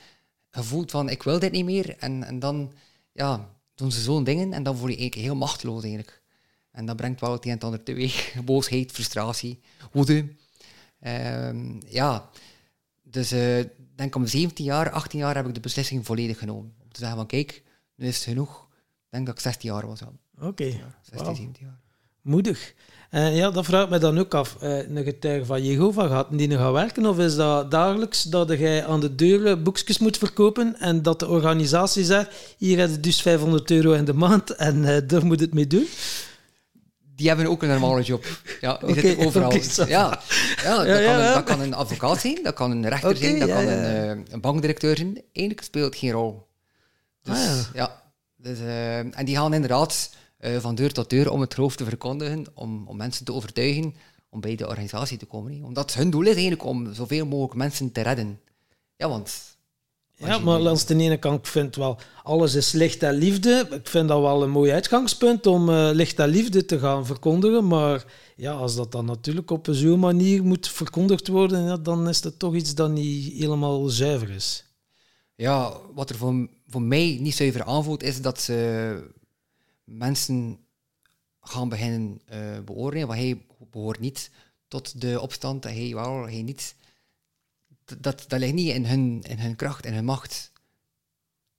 je 0.51 0.63
voelt 0.63 0.91
van 0.91 1.09
ik 1.09 1.23
wil 1.23 1.39
dit 1.39 1.51
niet 1.51 1.65
meer. 1.65 1.97
En, 1.97 2.23
en 2.23 2.39
dan 2.39 2.73
ja, 3.11 3.49
doen 3.75 3.91
ze 3.91 4.01
zo'n 4.01 4.23
dingen 4.23 4.53
en 4.53 4.63
dan 4.63 4.77
voel 4.77 4.87
je 4.87 4.93
je 4.93 4.99
eigenlijk 4.99 5.27
heel 5.27 5.39
machteloos 5.39 5.81
eigenlijk. 5.81 6.21
En 6.71 6.85
dat 6.85 6.95
brengt 6.95 7.21
wel 7.21 7.31
het 7.31 7.45
een 7.45 7.51
en 7.51 7.59
ander 7.59 7.83
teweeg. 7.83 8.35
Boosheid, 8.45 8.91
frustratie, 8.91 9.59
woede. 9.91 10.35
Um, 11.01 11.79
ja, 11.85 12.29
dus 13.03 13.33
uh, 13.33 13.63
denk 13.95 14.15
om 14.15 14.27
17 14.27 14.65
jaar, 14.65 14.91
18 14.91 15.19
jaar 15.19 15.35
heb 15.35 15.47
ik 15.47 15.53
de 15.53 15.59
beslissing 15.59 16.05
volledig 16.05 16.37
genomen. 16.37 16.73
Om 16.83 16.91
te 16.91 16.99
zeggen 16.99 17.17
van 17.17 17.27
kijk, 17.27 17.63
nu 17.95 18.07
is 18.07 18.15
het 18.15 18.23
genoeg. 18.23 18.67
Ik 18.71 19.09
denk 19.09 19.25
dat 19.25 19.35
ik 19.35 19.41
16 19.41 19.69
jaar 19.69 19.87
was. 19.87 20.01
Oké. 20.01 20.13
Okay. 20.41 20.67
Ja, 20.67 20.99
16, 21.01 21.25
wow. 21.25 21.35
17 21.35 21.65
jaar. 21.65 21.79
Moedig. 22.21 22.73
En 23.09 23.35
ja, 23.35 23.51
dat 23.51 23.65
vraagt 23.65 23.89
me 23.89 23.97
dan 23.97 24.19
ook 24.19 24.33
af. 24.33 24.57
Uh, 24.63 24.89
een 24.89 25.03
getuige 25.03 25.45
van 25.45 25.63
Jehovah 25.63 26.09
gaat 26.09 26.27
die 26.31 26.47
nog 26.47 26.59
gaan 26.59 26.71
werken? 26.71 27.05
Of 27.05 27.19
is 27.19 27.35
dat 27.35 27.71
dagelijks 27.71 28.23
dat 28.23 28.49
jij 28.49 28.85
aan 28.85 28.99
de 28.99 29.15
deur 29.15 29.61
boekjes 29.61 29.97
moet 29.97 30.17
verkopen 30.17 30.75
en 30.79 31.01
dat 31.01 31.19
de 31.19 31.27
organisatie 31.27 32.03
zegt, 32.03 32.29
hier 32.57 32.79
heb 32.79 32.89
je 32.89 32.99
dus 32.99 33.21
500 33.21 33.71
euro 33.71 33.91
in 33.91 34.05
de 34.05 34.13
maand 34.13 34.55
en 34.55 34.77
uh, 34.77 34.97
daar 35.07 35.25
moet 35.25 35.39
het 35.39 35.53
mee 35.53 35.67
doen? 35.67 35.87
Die 37.15 37.27
hebben 37.27 37.47
ook 37.47 37.61
een 37.61 37.69
normale 37.69 38.01
job. 38.01 38.25
Ja, 38.61 38.77
die 38.77 38.89
okay, 38.89 39.01
zitten 39.01 39.25
overal. 39.27 39.47
Okay, 39.47 39.89
ja, 39.89 40.19
ja, 40.63 40.83
dat, 40.83 40.87
ja, 40.87 41.01
kan 41.01 41.19
een, 41.19 41.33
dat, 41.33 41.43
kan 41.43 41.61
een, 41.61 41.73
advocaat 41.73 42.19
zijn, 42.19 42.39
dat 42.43 42.53
kan 42.53 42.71
een 42.71 42.87
rechter 42.87 43.09
okay, 43.09 43.21
zijn, 43.21 43.39
dat 43.39 43.49
kan 43.49 43.67
een, 43.67 44.25
een, 44.29 44.41
bankdirecteur 44.41 44.97
zijn. 44.97 45.21
Eigenlijk 45.33 45.65
speelt 45.65 45.85
het 45.85 45.95
geen 45.95 46.11
rol. 46.11 46.47
Dus, 47.23 47.37
ah, 47.37 47.59
ja. 47.73 48.01
Dus, 48.37 48.57
en 49.11 49.25
die 49.25 49.35
gaan 49.35 49.53
inderdaad 49.53 50.09
uh, 50.39 50.57
van 50.57 50.75
deur 50.75 50.93
tot 50.93 51.09
deur 51.09 51.31
om 51.31 51.41
het 51.41 51.53
geloof 51.53 51.75
te 51.75 51.83
verkondigen, 51.83 52.45
om, 52.53 52.87
om 52.87 52.97
mensen 52.97 53.25
te 53.25 53.33
overtuigen 53.33 53.95
om 54.29 54.41
bij 54.41 54.55
de 54.55 54.67
organisatie 54.67 55.17
te 55.17 55.25
komen. 55.25 55.53
He. 55.53 55.63
Omdat 55.63 55.93
hun 55.93 56.09
doel 56.09 56.21
is 56.21 56.33
eigenlijk 56.33 56.65
om 56.65 56.93
zoveel 56.93 57.25
mogelijk 57.25 57.55
mensen 57.55 57.91
te 57.91 58.01
redden. 58.01 58.39
Ja, 58.95 59.09
want... 59.09 59.57
Ja, 60.15 60.37
maar 60.39 60.59
langs 60.59 60.85
de 60.85 60.95
ene 60.95 61.17
kant, 61.17 61.39
ik 61.39 61.45
vind 61.45 61.75
wel, 61.75 61.97
alles 62.23 62.55
is 62.55 62.71
licht 62.71 63.03
en 63.03 63.13
liefde. 63.13 63.67
Ik 63.71 63.87
vind 63.87 64.07
dat 64.07 64.21
wel 64.21 64.43
een 64.43 64.49
mooi 64.49 64.71
uitgangspunt 64.71 65.47
om 65.47 65.69
uh, 65.69 65.89
licht 65.93 66.19
en 66.19 66.29
liefde 66.29 66.65
te 66.65 66.79
gaan 66.79 67.05
verkondigen. 67.05 67.67
Maar 67.67 68.05
ja, 68.35 68.51
als 68.51 68.75
dat 68.75 68.91
dan 68.91 69.05
natuurlijk 69.05 69.51
op 69.51 69.67
zo'n 69.71 69.99
manier 69.99 70.43
moet 70.43 70.67
verkondigd 70.67 71.27
worden, 71.27 71.63
ja, 71.63 71.77
dan 71.77 72.09
is 72.09 72.21
dat 72.21 72.39
toch 72.39 72.55
iets 72.55 72.75
dat 72.75 72.91
niet 72.91 73.33
helemaal 73.33 73.87
zuiver 73.87 74.29
is. 74.29 74.65
Ja, 75.35 75.73
wat 75.93 76.09
er 76.09 76.15
voor, 76.15 76.47
voor 76.67 76.81
mij 76.81 77.17
niet 77.21 77.35
zuiver 77.35 77.63
aanvoelt, 77.63 78.03
is 78.03 78.21
dat 78.21 78.41
ze 78.41 79.11
mensen 79.89 80.59
gaan 81.41 81.69
beginnen 81.69 82.21
uh, 82.33 82.59
beoordelen. 82.59 83.07
Want 83.07 83.19
hij 83.19 83.45
behoort 83.71 83.99
niet 83.99 84.31
tot 84.67 85.01
de 85.01 85.19
opstand, 85.19 85.63
hij 85.63 85.91
wel, 85.93 86.23
hij 86.23 86.41
niet. 86.41 86.75
Dat, 87.85 88.25
dat 88.27 88.39
ligt 88.39 88.53
niet 88.53 88.73
in 88.73 88.85
hun, 88.85 89.21
in 89.21 89.39
hun 89.39 89.55
kracht, 89.55 89.85
in 89.85 89.93
hun 89.93 90.05
macht. 90.05 90.51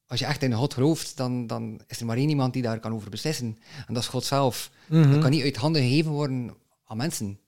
Als 0.07 0.21
je 0.21 0.27
echt 0.27 0.43
in 0.43 0.53
God 0.53 0.75
gelooft, 0.75 1.17
dan, 1.17 1.47
dan 1.47 1.81
is 1.87 2.01
er 2.01 2.07
maar 2.07 2.17
één 2.17 2.29
iemand 2.29 2.53
die 2.53 2.63
daar 2.63 2.81
kan 2.81 2.93
over 2.93 3.11
beslissen. 3.11 3.59
En 3.87 3.95
dat 3.95 4.03
is 4.03 4.09
God 4.09 4.25
zelf. 4.25 4.71
Dat 4.89 5.19
kan 5.19 5.31
niet 5.31 5.43
uit 5.43 5.57
handen 5.57 5.83
gegeven 5.83 6.11
worden 6.11 6.55
aan 6.85 6.97
mensen. 6.97 7.41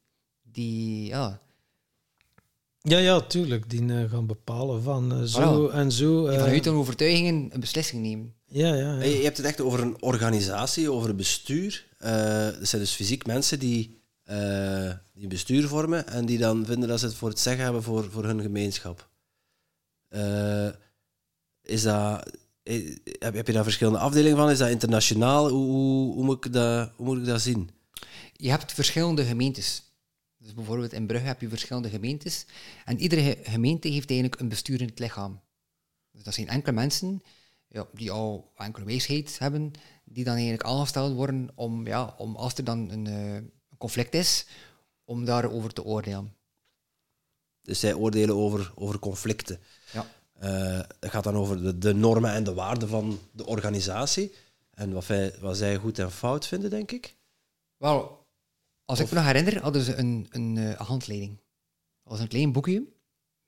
Die, 0.42 1.06
ja... 1.06 1.40
Ja, 2.84 2.98
ja, 2.98 3.20
tuurlijk. 3.20 3.70
Die 3.70 3.82
uh, 3.82 4.10
gaan 4.10 4.26
bepalen 4.26 4.82
van 4.82 5.20
uh, 5.20 5.22
zo 5.22 5.68
en 5.68 5.92
zo. 5.92 6.28
Die 6.28 6.38
vanuit 6.38 6.64
hun 6.64 6.74
overtuigingen 6.74 7.48
een 7.52 7.60
beslissing 7.60 8.02
nemen. 8.02 8.34
Ja, 8.52 8.74
ja, 8.74 8.94
ja. 8.94 9.02
Je 9.02 9.24
hebt 9.24 9.36
het 9.36 9.46
echt 9.46 9.60
over 9.60 9.80
een 9.80 10.02
organisatie, 10.02 10.90
over 10.90 11.10
een 11.10 11.16
bestuur. 11.16 11.86
Uh, 12.00 12.08
dat 12.44 12.68
zijn 12.68 12.82
dus 12.82 12.94
fysiek 12.94 13.26
mensen 13.26 13.58
die, 13.58 14.02
uh, 14.30 14.92
die 15.12 15.22
een 15.22 15.28
bestuur 15.28 15.68
vormen 15.68 16.06
en 16.06 16.26
die 16.26 16.38
dan 16.38 16.66
vinden 16.66 16.88
dat 16.88 17.00
ze 17.00 17.06
het 17.06 17.14
voor 17.14 17.28
het 17.28 17.38
zeggen 17.38 17.64
hebben 17.64 17.82
voor, 17.82 18.10
voor 18.10 18.24
hun 18.24 18.40
gemeenschap. 18.40 19.08
Uh, 20.10 20.68
is 21.62 21.82
dat, 21.82 22.30
heb, 23.18 23.34
heb 23.34 23.46
je 23.46 23.52
daar 23.52 23.62
verschillende 23.62 23.98
afdelingen 23.98 24.36
van? 24.36 24.50
Is 24.50 24.58
dat 24.58 24.68
internationaal? 24.68 25.48
Hoe, 25.48 25.70
hoe, 25.70 26.14
hoe, 26.14 26.24
moet 26.24 26.44
ik 26.44 26.52
dat, 26.52 26.90
hoe 26.96 27.06
moet 27.06 27.18
ik 27.18 27.24
dat 27.24 27.40
zien? 27.40 27.70
Je 28.32 28.50
hebt 28.50 28.72
verschillende 28.72 29.24
gemeentes. 29.24 29.82
Dus 30.38 30.54
bijvoorbeeld 30.54 30.92
in 30.92 31.06
Brugge 31.06 31.26
heb 31.26 31.40
je 31.40 31.48
verschillende 31.48 31.88
gemeentes. 31.88 32.46
En 32.84 33.00
iedere 33.00 33.38
gemeente 33.42 33.88
heeft 33.88 34.10
eigenlijk 34.10 34.40
een 34.40 34.48
bestuurend 34.48 34.98
lichaam. 34.98 35.40
Dus 36.10 36.22
dat 36.22 36.34
zijn 36.34 36.48
enkele 36.48 36.74
mensen 36.74 37.22
ja, 37.72 37.86
die 37.92 38.10
al 38.10 38.52
enkele 38.56 38.84
wijsheid 38.84 39.38
hebben, 39.38 39.72
die 40.04 40.24
dan 40.24 40.34
eigenlijk 40.34 40.64
aangesteld 40.64 41.14
worden 41.14 41.50
om, 41.54 41.86
ja, 41.86 42.14
om 42.18 42.36
als 42.36 42.54
er 42.54 42.64
dan 42.64 42.90
een, 42.90 43.06
uh, 43.06 43.50
conflict 43.78 44.14
is, 44.14 44.46
om 45.04 45.24
daarover 45.24 45.72
te 45.72 45.84
oordelen. 45.84 46.34
Dus 47.62 47.80
zij 47.80 47.94
oordelen 47.94 48.36
over, 48.36 48.72
over 48.74 48.98
conflicten. 48.98 49.60
Ja. 49.92 50.06
Uh, 50.42 50.80
het 51.00 51.10
gaat 51.10 51.24
dan 51.24 51.36
over 51.36 51.62
de, 51.62 51.78
de, 51.78 51.94
normen 51.94 52.32
en 52.32 52.44
de 52.44 52.54
waarden 52.54 52.88
van 52.88 53.18
de 53.32 53.46
organisatie. 53.46 54.34
En 54.70 54.92
wat, 54.92 55.06
wij, 55.06 55.34
wat 55.40 55.56
zij 55.56 55.76
goed 55.76 55.98
en 55.98 56.10
fout 56.10 56.46
vinden, 56.46 56.70
denk 56.70 56.90
ik. 56.90 57.16
Wel, 57.76 58.26
als 58.84 59.00
ik 59.00 59.10
me 59.10 59.14
nog 59.14 59.24
herinner, 59.24 59.62
hadden 59.62 59.82
ze 59.82 59.94
een, 59.94 60.26
een 60.30 60.56
uh, 60.56 60.74
handleiding. 60.74 61.36
Dat 62.02 62.12
was 62.12 62.20
een 62.20 62.28
klein 62.28 62.52
boekje 62.52 62.86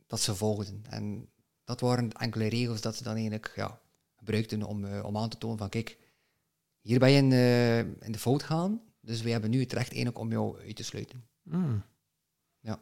dat 0.07 0.21
ze 0.21 0.35
volgden. 0.35 0.85
En 0.89 1.29
dat 1.65 1.81
waren 1.81 2.13
enkele 2.13 2.47
regels 2.47 2.81
dat 2.81 2.97
ze 2.97 3.03
dan 3.03 3.15
eigenlijk 3.15 3.53
ja, 3.57 3.81
gebruikten 4.25 4.63
om, 4.63 4.85
uh, 4.85 5.05
om 5.05 5.17
aan 5.17 5.29
te 5.29 5.39
tonen 5.39 5.59
van 5.59 5.69
kijk, 5.69 5.99
hier 6.81 6.99
ben 6.99 7.11
je 7.11 7.17
in, 7.17 7.31
uh, 7.31 7.79
in 7.79 8.13
de 8.13 8.19
fout 8.19 8.43
gaan, 8.43 8.81
dus 9.01 9.23
we 9.23 9.31
hebben 9.31 9.51
nu 9.51 9.61
het 9.61 9.73
recht 9.73 9.93
eigenlijk 9.93 10.19
om 10.19 10.31
jou 10.31 10.61
uit 10.61 10.77
te 10.77 10.85
sluiten. 10.85 11.25
Mm. 11.43 11.85
Ja. 12.61 12.81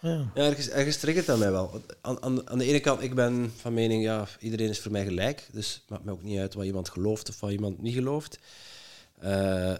Ja, 0.00 0.30
ja 0.34 0.46
ergens, 0.46 0.68
ergens 0.68 0.96
triggert 0.96 1.26
dat 1.26 1.38
mij 1.38 1.50
wel. 1.50 1.82
Aan, 2.00 2.22
aan, 2.22 2.48
aan, 2.48 2.58
de 2.58 2.64
ene 2.64 2.80
kant, 2.80 3.02
ik 3.02 3.14
ben 3.14 3.52
van 3.56 3.74
mening, 3.74 4.02
ja, 4.02 4.28
iedereen 4.38 4.68
is 4.68 4.80
voor 4.80 4.92
mij 4.92 5.04
gelijk. 5.04 5.48
Dus 5.52 5.74
het 5.74 5.88
maakt 5.88 6.04
me 6.04 6.12
ook 6.12 6.22
niet 6.22 6.38
uit 6.38 6.54
wat 6.54 6.64
iemand 6.64 6.88
gelooft 6.88 7.28
of 7.28 7.40
wat 7.40 7.50
iemand 7.50 7.82
niet 7.82 7.94
gelooft. 7.94 8.38
Uh, 9.24 9.74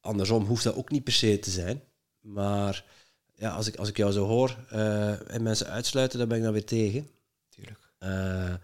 andersom 0.00 0.44
hoeft 0.44 0.64
dat 0.64 0.74
ook 0.74 0.90
niet 0.90 1.04
per 1.04 1.12
se 1.12 1.38
te 1.38 1.50
zijn. 1.50 1.82
Maar 2.20 2.84
ja, 3.34 3.50
als, 3.50 3.66
ik, 3.66 3.76
als 3.76 3.88
ik 3.88 3.96
jou 3.96 4.12
zo 4.12 4.26
hoor 4.26 4.56
uh, 4.72 5.30
en 5.30 5.42
mensen 5.42 5.66
uitsluiten, 5.66 6.18
dan 6.18 6.28
ben 6.28 6.36
ik 6.36 6.42
dan 6.42 6.52
weer 6.52 6.64
tegen. 6.64 7.10
Tuurlijk. 7.48 7.92
Uh, 8.00 8.54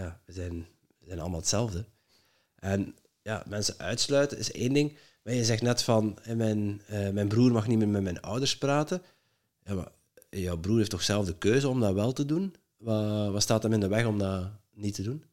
ja, 0.00 0.20
we 0.24 0.32
zijn, 0.32 0.66
we 0.98 1.06
zijn 1.06 1.20
allemaal 1.20 1.38
hetzelfde. 1.38 1.84
En 2.54 2.94
ja, 3.22 3.44
mensen 3.48 3.78
uitsluiten 3.78 4.38
is 4.38 4.52
één 4.52 4.72
ding. 4.72 4.98
Maar 5.22 5.34
je 5.34 5.44
zegt 5.44 5.62
net 5.62 5.82
van, 5.82 6.18
mijn, 6.34 6.82
uh, 6.90 7.10
mijn 7.10 7.28
broer 7.28 7.52
mag 7.52 7.66
niet 7.66 7.78
meer 7.78 7.88
met 7.88 8.02
mijn 8.02 8.20
ouders 8.20 8.58
praten. 8.58 9.02
Ja, 9.64 9.74
maar 9.74 9.92
jouw 10.30 10.58
broer 10.58 10.78
heeft 10.78 10.90
toch 10.90 11.02
zelf 11.02 11.26
de 11.26 11.38
keuze 11.38 11.68
om 11.68 11.80
dat 11.80 11.94
wel 11.94 12.12
te 12.12 12.26
doen? 12.26 12.54
Wat, 12.76 13.32
wat 13.32 13.42
staat 13.42 13.62
hem 13.62 13.72
in 13.72 13.80
de 13.80 13.88
weg 13.88 14.06
om 14.06 14.18
dat 14.18 14.50
niet 14.70 14.94
te 14.94 15.02
doen? 15.02 15.24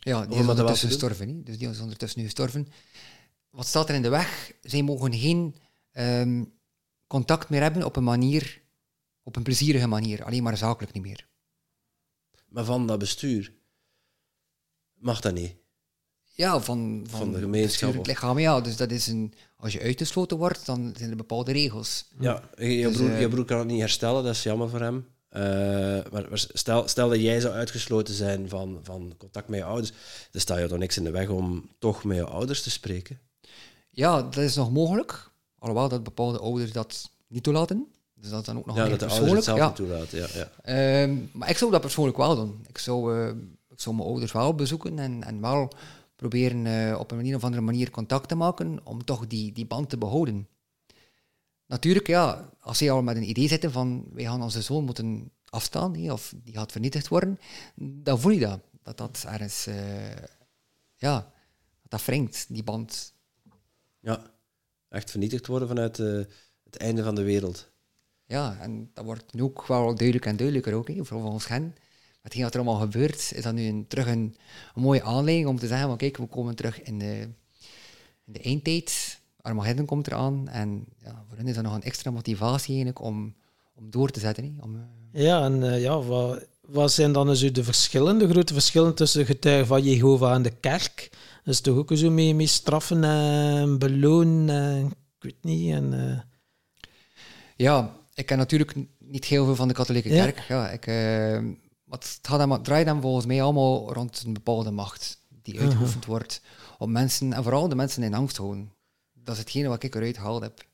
Ja, 0.00 0.26
die 0.26 0.38
is 0.38 0.48
ondertussen 0.48 0.88
gestorven. 0.88 1.26
Niet? 1.26 1.46
Dus 1.46 1.58
die 1.58 1.68
is 1.68 1.80
ondertussen 1.80 2.18
nu 2.18 2.24
gestorven. 2.24 2.68
Wat 3.50 3.66
staat 3.66 3.88
er 3.88 3.94
in 3.94 4.02
de 4.02 4.08
weg? 4.08 4.52
Zij 4.62 4.82
mogen 4.82 5.14
geen 5.14 5.54
um, 5.92 6.52
contact 7.06 7.48
meer 7.48 7.62
hebben 7.62 7.84
op 7.84 7.96
een 7.96 8.04
manier, 8.04 8.62
op 9.22 9.36
een 9.36 9.42
plezierige 9.42 9.86
manier. 9.86 10.24
Alleen 10.24 10.42
maar 10.42 10.56
zakelijk 10.56 10.92
niet 10.92 11.02
meer. 11.02 11.28
Maar 12.48 12.64
van 12.64 12.86
dat 12.86 12.98
bestuur 12.98 13.52
mag 15.06 15.20
dat 15.20 15.34
niet. 15.34 15.54
Ja, 16.32 16.60
van, 16.60 17.04
van, 17.08 17.18
van 17.18 17.32
de 17.32 17.38
gemeenschap. 17.38 17.94
Het 17.94 18.06
lichaam, 18.06 18.38
ja. 18.38 18.60
Dus 18.60 18.76
dat 18.76 18.90
is 18.90 19.06
een, 19.06 19.34
als 19.56 19.72
je 19.72 19.80
uitgesloten 19.80 20.36
wordt, 20.36 20.66
dan 20.66 20.94
zijn 20.98 21.10
er 21.10 21.16
bepaalde 21.16 21.52
regels. 21.52 22.04
Ja, 22.18 22.42
je, 22.56 22.82
dus, 22.82 22.96
broer, 22.96 23.10
uh, 23.10 23.20
je 23.20 23.28
broer 23.28 23.44
kan 23.44 23.58
het 23.58 23.66
niet 23.66 23.80
herstellen, 23.80 24.24
dat 24.24 24.34
is 24.34 24.42
jammer 24.42 24.68
voor 24.68 24.80
hem. 24.80 25.06
Uh, 25.30 25.42
maar, 26.12 26.26
stel, 26.32 26.88
stel 26.88 27.08
dat 27.08 27.20
jij 27.20 27.40
zou 27.40 27.54
uitgesloten 27.54 28.14
zijn 28.14 28.48
van, 28.48 28.78
van 28.82 29.14
contact 29.18 29.48
met 29.48 29.58
je 29.58 29.64
ouders, 29.64 29.92
dan 30.30 30.40
sta 30.40 30.58
je 30.58 30.68
toch 30.68 30.78
niks 30.78 30.96
in 30.96 31.04
de 31.04 31.10
weg 31.10 31.28
om 31.28 31.68
toch 31.78 32.04
met 32.04 32.16
je 32.16 32.24
ouders 32.24 32.62
te 32.62 32.70
spreken? 32.70 33.20
Ja, 33.90 34.22
dat 34.22 34.36
is 34.36 34.54
nog 34.54 34.72
mogelijk. 34.72 35.30
Alhoewel 35.58 35.88
dat 35.88 36.02
bepaalde 36.02 36.38
ouders 36.38 36.72
dat 36.72 37.10
niet 37.26 37.42
toelaten. 37.42 37.86
Dus 38.14 38.30
dat 38.30 38.40
is 38.40 38.46
dan 38.46 38.58
ook 38.58 38.66
nog 38.66 38.76
ja, 38.76 38.88
dat 38.88 39.00
de 39.00 39.06
ouders 39.06 39.32
het 39.32 39.44
zelf 39.44 39.58
ja. 39.58 39.72
toelaten. 39.72 40.18
Ja, 40.18 40.26
ja. 40.64 41.06
Uh, 41.06 41.16
maar 41.32 41.50
ik 41.50 41.56
zou 41.56 41.70
dat 41.70 41.80
persoonlijk 41.80 42.16
wel 42.16 42.36
doen. 42.36 42.64
Ik 42.68 42.78
zou, 42.78 43.18
uh, 43.18 43.32
ik 43.78 43.92
mijn 43.92 44.08
ouders 44.08 44.32
wel 44.32 44.54
bezoeken 44.54 44.98
en, 44.98 45.22
en 45.22 45.40
wel 45.40 45.72
proberen 46.16 46.64
uh, 46.64 46.98
op 46.98 47.10
een 47.10 47.16
manier 47.16 47.36
of 47.36 47.44
andere 47.44 47.62
manier 47.62 47.90
contact 47.90 48.28
te 48.28 48.34
maken 48.34 48.80
om 48.84 49.04
toch 49.04 49.26
die, 49.26 49.52
die 49.52 49.66
band 49.66 49.88
te 49.88 49.98
behouden. 49.98 50.48
Natuurlijk, 51.66 52.06
ja, 52.06 52.50
als 52.60 52.78
zij 52.78 52.90
al 52.90 53.02
met 53.02 53.16
een 53.16 53.28
idee 53.28 53.48
zitten 53.48 53.72
van 53.72 54.04
wij 54.12 54.24
gaan 54.24 54.42
onze 54.42 54.62
zoon 54.62 54.84
moeten 54.84 55.30
afstaan, 55.44 56.10
of 56.10 56.34
die 56.44 56.54
gaat 56.54 56.72
vernietigd 56.72 57.08
worden, 57.08 57.38
dan 57.74 58.20
voel 58.20 58.32
je 58.32 58.40
dat. 58.40 58.60
Dat 58.82 58.98
dat 58.98 59.24
ergens, 59.28 59.66
eh, 59.66 60.16
ja, 60.96 61.32
dat 61.82 61.90
dat 61.90 62.04
wringt, 62.04 62.46
die 62.48 62.64
band. 62.64 63.14
Ja, 64.00 64.30
echt 64.88 65.10
vernietigd 65.10 65.46
worden 65.46 65.68
vanuit 65.68 65.98
eh, 65.98 66.20
het 66.64 66.76
einde 66.76 67.02
van 67.02 67.14
de 67.14 67.22
wereld. 67.22 67.70
Ja, 68.24 68.58
en 68.60 68.90
dat 68.94 69.04
wordt 69.04 69.32
nu 69.32 69.42
ook 69.42 69.66
wel 69.66 69.84
duidelijker 69.84 70.30
en 70.30 70.36
duidelijker 70.36 70.74
ook, 70.74 70.88
hè, 70.88 71.04
vooral 71.04 71.24
voor 71.24 71.32
ons 71.32 71.48
hen. 71.48 71.74
Hetgeen 72.26 72.44
wat 72.44 72.54
er 72.54 72.60
allemaal 72.60 72.80
gebeurt, 72.80 73.32
is 73.34 73.42
dat 73.42 73.54
nu 73.54 73.66
een, 73.68 73.84
terug 73.88 74.06
een, 74.06 74.36
een 74.74 74.82
mooie 74.82 75.02
aanleiding 75.02 75.48
om 75.48 75.58
te 75.58 75.66
zeggen, 75.66 75.88
van, 75.88 75.96
kijk, 75.96 76.16
we 76.16 76.26
komen 76.26 76.54
terug 76.54 76.82
in 76.82 76.98
de, 76.98 77.28
in 78.24 78.32
de 78.32 78.40
eindtijd. 78.40 79.20
Armageddon 79.40 79.86
komt 79.86 80.06
eraan. 80.06 80.48
En 80.48 80.84
ja, 81.04 81.24
voor 81.28 81.36
hen 81.36 81.48
is 81.48 81.54
dat 81.54 81.64
nog 81.64 81.74
een 81.74 81.82
extra 81.82 82.10
motivatie 82.10 82.74
eigenlijk 82.74 83.00
om, 83.00 83.34
om 83.74 83.90
door 83.90 84.10
te 84.10 84.20
zetten. 84.20 84.58
Om, 84.60 84.74
eh, 84.74 85.22
Ja, 85.22 85.44
en 85.44 85.72
eh, 85.72 85.80
ja, 85.80 86.02
wat, 86.02 86.46
wat 86.60 86.92
zijn 86.92 87.12
dan 87.12 87.36
zo 87.36 87.50
de 87.50 87.64
verschillen, 87.64 88.18
de 88.18 88.28
grote 88.28 88.52
verschillen 88.52 88.94
tussen 88.94 89.26
getuigen 89.26 89.66
van 89.66 89.82
Jehovah 89.82 90.34
en 90.34 90.42
de 90.42 90.56
kerk? 90.60 91.08
Dat 91.44 91.54
is 91.54 91.60
toch 91.60 91.76
ook 91.76 91.90
zo 91.94 92.10
mee, 92.10 92.34
mee 92.34 92.46
straffen 92.46 93.04
en 93.04 93.78
belonen, 93.78 94.48
en, 94.48 94.86
ik 94.86 95.22
weet 95.22 95.44
niet. 95.44 95.72
En, 95.72 96.10
eh, 96.10 96.20
Ja, 97.56 97.96
ik 98.14 98.26
ken 98.26 98.38
natuurlijk 98.38 98.74
niet 98.98 99.24
heel 99.24 99.44
veel 99.44 99.56
van 99.56 99.68
de 99.68 99.74
katholieke 99.74 100.08
kerk. 100.08 100.44
Ja, 100.48 100.70
ik, 100.70 100.86
maar 101.86 101.98
het 101.98 102.18
gaat 102.22 102.48
het 102.50 102.64
draait 102.64 102.86
hem 102.86 103.00
volgens 103.00 103.26
mij 103.26 103.42
allemaal 103.42 103.92
rond 103.92 104.22
een 104.26 104.32
bepaalde 104.32 104.70
macht 104.70 105.18
die 105.42 105.60
uitgeoefend 105.60 106.04
wordt 106.04 106.40
op 106.78 106.88
mensen, 106.88 107.32
en 107.32 107.42
vooral 107.42 107.68
de 107.68 107.74
mensen 107.74 108.02
in 108.02 108.14
angst 108.14 108.36
houden. 108.36 108.72
Dat 109.12 109.34
is 109.34 109.40
hetgene 109.40 109.68
wat 109.68 109.82
ik 109.82 109.94
eruit 109.94 110.16
gehaald 110.16 110.42
heb. 110.42 110.66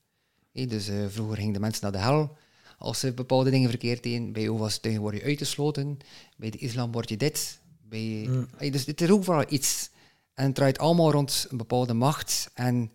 Dus 0.52 0.88
eh, 0.88 0.96
vroeger 1.08 1.36
gingen 1.36 1.52
de 1.52 1.60
mensen 1.60 1.82
naar 1.82 1.92
de 1.92 1.98
hel 1.98 2.36
als 2.78 2.98
ze 2.98 3.12
bepaalde 3.12 3.50
dingen 3.50 3.68
verkeerd 3.68 4.02
deden. 4.02 4.32
Bij 4.32 4.42
Jehovah's 4.42 4.74
Getuigen 4.74 5.02
word 5.02 5.16
je 5.16 5.22
uitgesloten. 5.22 5.98
Bij 6.36 6.50
de 6.50 6.58
islam 6.58 6.92
word 6.92 7.08
je 7.08 7.16
dit. 7.16 7.58
Bij, 7.88 8.28
dus 8.70 8.86
het 8.86 9.00
is 9.00 9.10
ook 9.10 9.24
vooral 9.24 9.44
iets. 9.48 9.90
En 10.34 10.44
het 10.44 10.54
draait 10.54 10.78
allemaal 10.78 11.10
rond 11.10 11.46
een 11.50 11.56
bepaalde 11.56 11.94
macht 11.94 12.50
en 12.54 12.92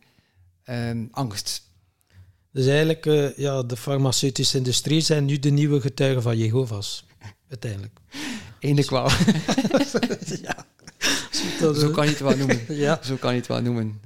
ehm, 0.64 1.06
angst. 1.12 1.62
dus 2.52 2.68
eigenlijk, 2.68 3.06
eh, 3.06 3.38
ja, 3.38 3.64
de 3.64 3.78
farmaceutische 3.78 4.58
industrie 4.58 5.02
zijn 5.02 5.26
nu 5.26 5.40
de 5.40 5.50
nieuwe 5.50 5.82
getuigen 5.82 6.22
van 6.22 6.38
Jehovah's. 6.38 7.06
Uiteindelijk. 7.50 8.00
Eindelijk 8.60 8.90
wel. 8.90 9.10
Dat, 11.60 11.78
Zo 11.78 11.92
kan 11.92 12.06
je 12.06 12.10
het 12.12 12.20
wel 12.20 12.38
noemen. 12.38 12.60
Ja. 12.86 13.00
Zo 13.04 13.16
kan 13.16 13.34
je 13.34 13.40
het 13.40 13.48
wel 13.48 13.62
noemen. 13.62 14.02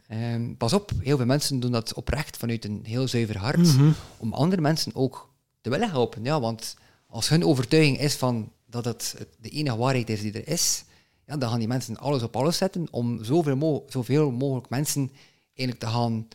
Pas 0.58 0.74
op, 0.74 0.92
heel 1.00 1.18
veel 1.18 1.26
mensen 1.26 1.60
doen 1.60 1.72
dat 1.72 1.94
oprecht 1.94 2.38
vanuit 2.38 2.66
een 2.66 2.82
heel 2.84 3.08
zuiver 3.08 3.38
hart. 3.38 3.58
Mhm. 3.58 3.92
Om 4.18 4.34
andere 4.34 4.62
mensen 4.62 4.96
ook 4.96 5.34
te 5.62 5.70
willen 5.70 5.90
helpen. 5.90 6.24
Ja, 6.24 6.40
want 6.40 6.76
als 7.08 7.30
hun 7.30 7.46
overtuiging 7.46 8.00
is 8.00 8.16
van 8.16 8.52
dat 8.66 8.86
het 8.86 9.16
de 9.40 9.50
enige 9.50 9.78
waarheid 9.78 10.10
is 10.10 10.22
die 10.22 10.34
er 10.34 10.48
is, 10.48 10.84
ja, 11.26 11.38
dan 11.38 11.50
gaan 11.50 11.60
die 11.60 11.68
mensen 11.68 11.98
alles 11.98 12.24
op 12.24 12.36
alles 12.36 12.58
zetten 12.58 12.88
om 12.92 13.24
zoveel, 13.24 13.56
mo 13.56 13.86
zoveel 13.90 14.32
mogelijk 14.32 14.70
mensen 14.70 15.12
eigenlijk 15.54 15.80
te 15.80 15.88
gaan 15.88 16.28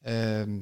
ehm, 0.00 0.58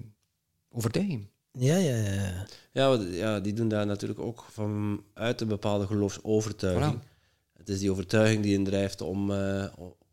overtuigen. 0.71 1.29
Ja, 1.59 1.77
ja, 1.77 1.97
ja. 1.97 2.47
Ja, 2.73 2.89
want, 2.89 3.15
ja, 3.15 3.41
die 3.41 3.53
doen 3.53 3.69
daar 3.69 3.87
natuurlijk 3.87 4.21
ook 4.21 4.45
vanuit 4.51 5.41
een 5.41 5.49
bepaalde 5.49 5.87
geloofsovertuiging. 5.87 7.01
Voilà. 7.03 7.11
Het 7.57 7.69
is 7.69 7.79
die 7.79 7.91
overtuiging 7.91 8.43
die 8.43 8.55
hen 8.55 8.65
drijft 8.65 9.01
om, 9.01 9.31
eh, 9.31 9.65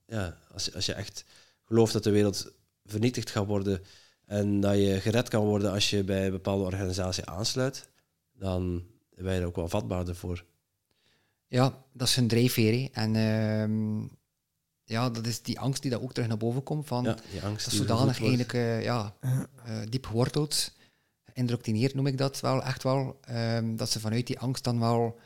ja, 0.07 0.37
als, 0.53 0.65
je- 0.65 0.73
als 0.73 0.85
je 0.85 0.93
echt 0.93 1.25
gelooft 1.63 1.93
dat 1.93 2.03
de 2.03 2.09
wereld 2.11 2.51
vernietigd 2.85 3.29
gaat 3.29 3.45
worden 3.45 3.81
en 4.25 4.59
dat 4.59 4.75
je 4.75 4.99
gered 5.01 5.29
kan 5.29 5.45
worden 5.45 5.71
als 5.71 5.89
je 5.89 6.03
bij 6.03 6.25
een 6.25 6.31
bepaalde 6.31 6.63
organisatie 6.63 7.25
aansluit, 7.25 7.89
dan 8.33 8.83
ben 9.15 9.33
je 9.33 9.39
er 9.39 9.45
ook 9.47 9.55
wel 9.55 9.67
vatbaarder 9.69 10.15
voor. 10.15 10.45
Ja, 11.47 11.83
dat 11.93 12.07
is 12.07 12.15
hun 12.15 12.27
drijfveer. 12.27 12.89
En 12.91 13.15
ehm, 13.15 13.99
ja, 14.83 15.09
dat 15.09 15.25
is 15.27 15.41
die 15.41 15.59
angst 15.59 15.81
die 15.81 15.91
daar 15.91 16.01
ook 16.01 16.13
terug 16.13 16.27
naar 16.29 16.37
boven 16.37 16.63
komt. 16.63 16.87
Van, 16.87 17.03
Ja, 17.03 17.15
die 17.31 17.41
angst 17.41 17.63
Dat 17.65 17.73
is 17.73 17.79
die 17.79 17.87
zodanig 17.87 18.19
eigenlijk 18.21 18.53
eh, 18.53 18.83
ja, 18.83 19.15
eh, 19.65 19.81
diep 19.89 20.05
geworteld, 20.05 20.71
geïndoctrineerd 21.39 21.93
noem 21.93 22.07
ik 22.07 22.17
dat 22.17 22.39
wel, 22.39 22.63
echt 22.63 22.83
wel, 22.83 23.17
ehm, 23.21 23.75
dat 23.75 23.89
ze 23.89 23.99
vanuit 23.99 24.27
die 24.27 24.39
angst 24.39 24.63
dan 24.63 24.79
wel 24.79 25.19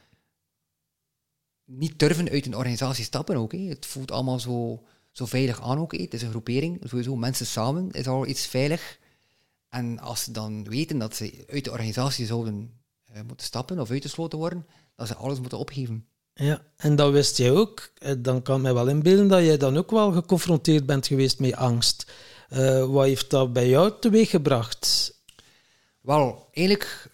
niet 1.66 2.00
durven 2.00 2.30
uit 2.30 2.46
een 2.46 2.56
organisatie 2.56 3.04
stappen 3.04 3.36
ook. 3.36 3.52
Het 3.52 3.86
voelt 3.86 4.12
allemaal 4.12 4.40
zo, 4.40 4.84
zo 5.12 5.26
veilig 5.26 5.62
aan 5.62 5.80
ook. 5.80 5.92
hè. 5.92 6.02
Het 6.02 6.14
is 6.14 6.22
een 6.22 6.30
groepering, 6.30 6.82
sowieso 6.84 7.16
mensen 7.16 7.46
samen 7.46 7.92
is 7.92 8.08
al 8.08 8.28
iets 8.28 8.46
veilig. 8.46 9.00
En 9.70 10.00
als 10.00 10.24
ze 10.24 10.32
dan 10.32 10.64
weten 10.64 10.98
dat 10.98 11.16
ze 11.16 11.46
uit 11.50 11.64
de 11.64 11.72
organisatie 11.72 12.26
zouden 12.26 12.72
eh, 13.04 13.22
moeten 13.28 13.46
stappen 13.46 13.80
of 13.80 13.90
uitgesloten 13.90 14.38
worden, 14.38 14.66
dat 14.96 15.08
ze 15.08 15.16
alles 15.16 15.40
moeten 15.40 15.58
opgeven. 15.58 16.06
Ja, 16.34 16.62
en 16.76 16.96
dat 16.96 17.12
wist 17.12 17.38
jij 17.38 17.52
ook. 17.52 17.92
Eh, 17.98 18.14
Dan 18.18 18.42
kan 18.42 18.56
ik 18.56 18.62
mij 18.62 18.74
wel 18.74 18.88
inbeelden 18.88 19.28
dat 19.28 19.44
jij 19.44 19.58
dan 19.58 19.78
ook 19.78 19.92
wel 19.92 20.12
geconfronteerd 20.12 20.86
bent 20.86 21.08
geweest 21.08 21.40
met 21.40 21.56
angst. 21.56 22.12
Eh, 22.50 22.86
wat 22.86 23.06
heeft 23.06 23.30
dat 23.30 23.54
bij 23.54 23.70
jou 23.70 23.92
teweeggebracht? 24.00 25.12
Wel, 26.04 26.48
eigenlijk 26.52 27.10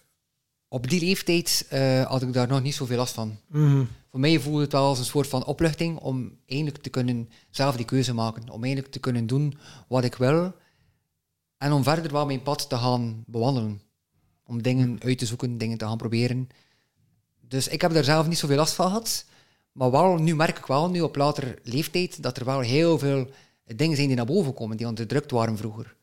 op 0.68 0.88
die 0.88 1.00
leeftijd 1.00 1.66
eh, 1.68 2.06
had 2.06 2.22
ik 2.22 2.32
daar 2.32 2.48
nog 2.48 2.62
niet 2.62 2.74
zoveel 2.74 2.96
last 2.96 3.14
van. 3.14 3.38
Mhm. 3.46 3.84
Voor 4.10 4.20
mij 4.20 4.40
voelde 4.40 4.60
het 4.60 4.72
wel 4.72 4.86
als 4.86 4.98
een 4.98 5.04
soort 5.04 5.28
van 5.28 5.44
opluchting 5.44 5.98
om 5.98 6.38
eindelijk 6.46 6.82
te 6.82 6.90
kunnen 6.90 7.30
zelf 7.50 7.76
die 7.76 7.84
keuze 7.84 8.14
maken. 8.14 8.48
Om 8.48 8.64
eindelijk 8.64 8.92
te 8.92 8.98
kunnen 8.98 9.26
doen 9.26 9.58
wat 9.88 10.04
ik 10.04 10.14
wil. 10.14 10.52
En 11.58 11.72
om 11.72 11.82
verder 11.82 12.12
wel 12.12 12.26
mijn 12.26 12.42
pad 12.42 12.68
te 12.68 12.76
gaan 12.76 13.24
bewandelen. 13.26 13.80
Om 14.46 14.62
dingen 14.62 14.98
uit 15.02 15.18
te 15.18 15.26
zoeken, 15.26 15.58
dingen 15.58 15.78
te 15.78 15.84
gaan 15.84 15.96
proberen. 15.96 16.48
Dus 17.40 17.68
ik 17.68 17.80
heb 17.80 17.92
daar 17.92 18.04
zelf 18.04 18.28
niet 18.28 18.38
zoveel 18.38 18.56
last 18.56 18.74
van 18.74 18.86
gehad. 18.86 19.24
Maar 19.72 19.90
wel, 19.90 20.16
nu 20.16 20.34
merk 20.34 20.58
ik 20.58 20.66
wel, 20.66 20.90
nu 20.90 21.00
op 21.00 21.16
latere 21.16 21.58
leeftijd, 21.62 22.22
dat 22.22 22.36
er 22.36 22.44
wel 22.44 22.60
heel 22.60 22.98
veel 22.98 23.30
dingen 23.64 23.96
zijn 23.96 24.08
die 24.08 24.16
naar 24.16 24.26
boven 24.26 24.54
komen, 24.54 24.76
die 24.76 24.86
onderdrukt 24.86 25.30
waren 25.30 25.56
vroeger. 25.56 25.96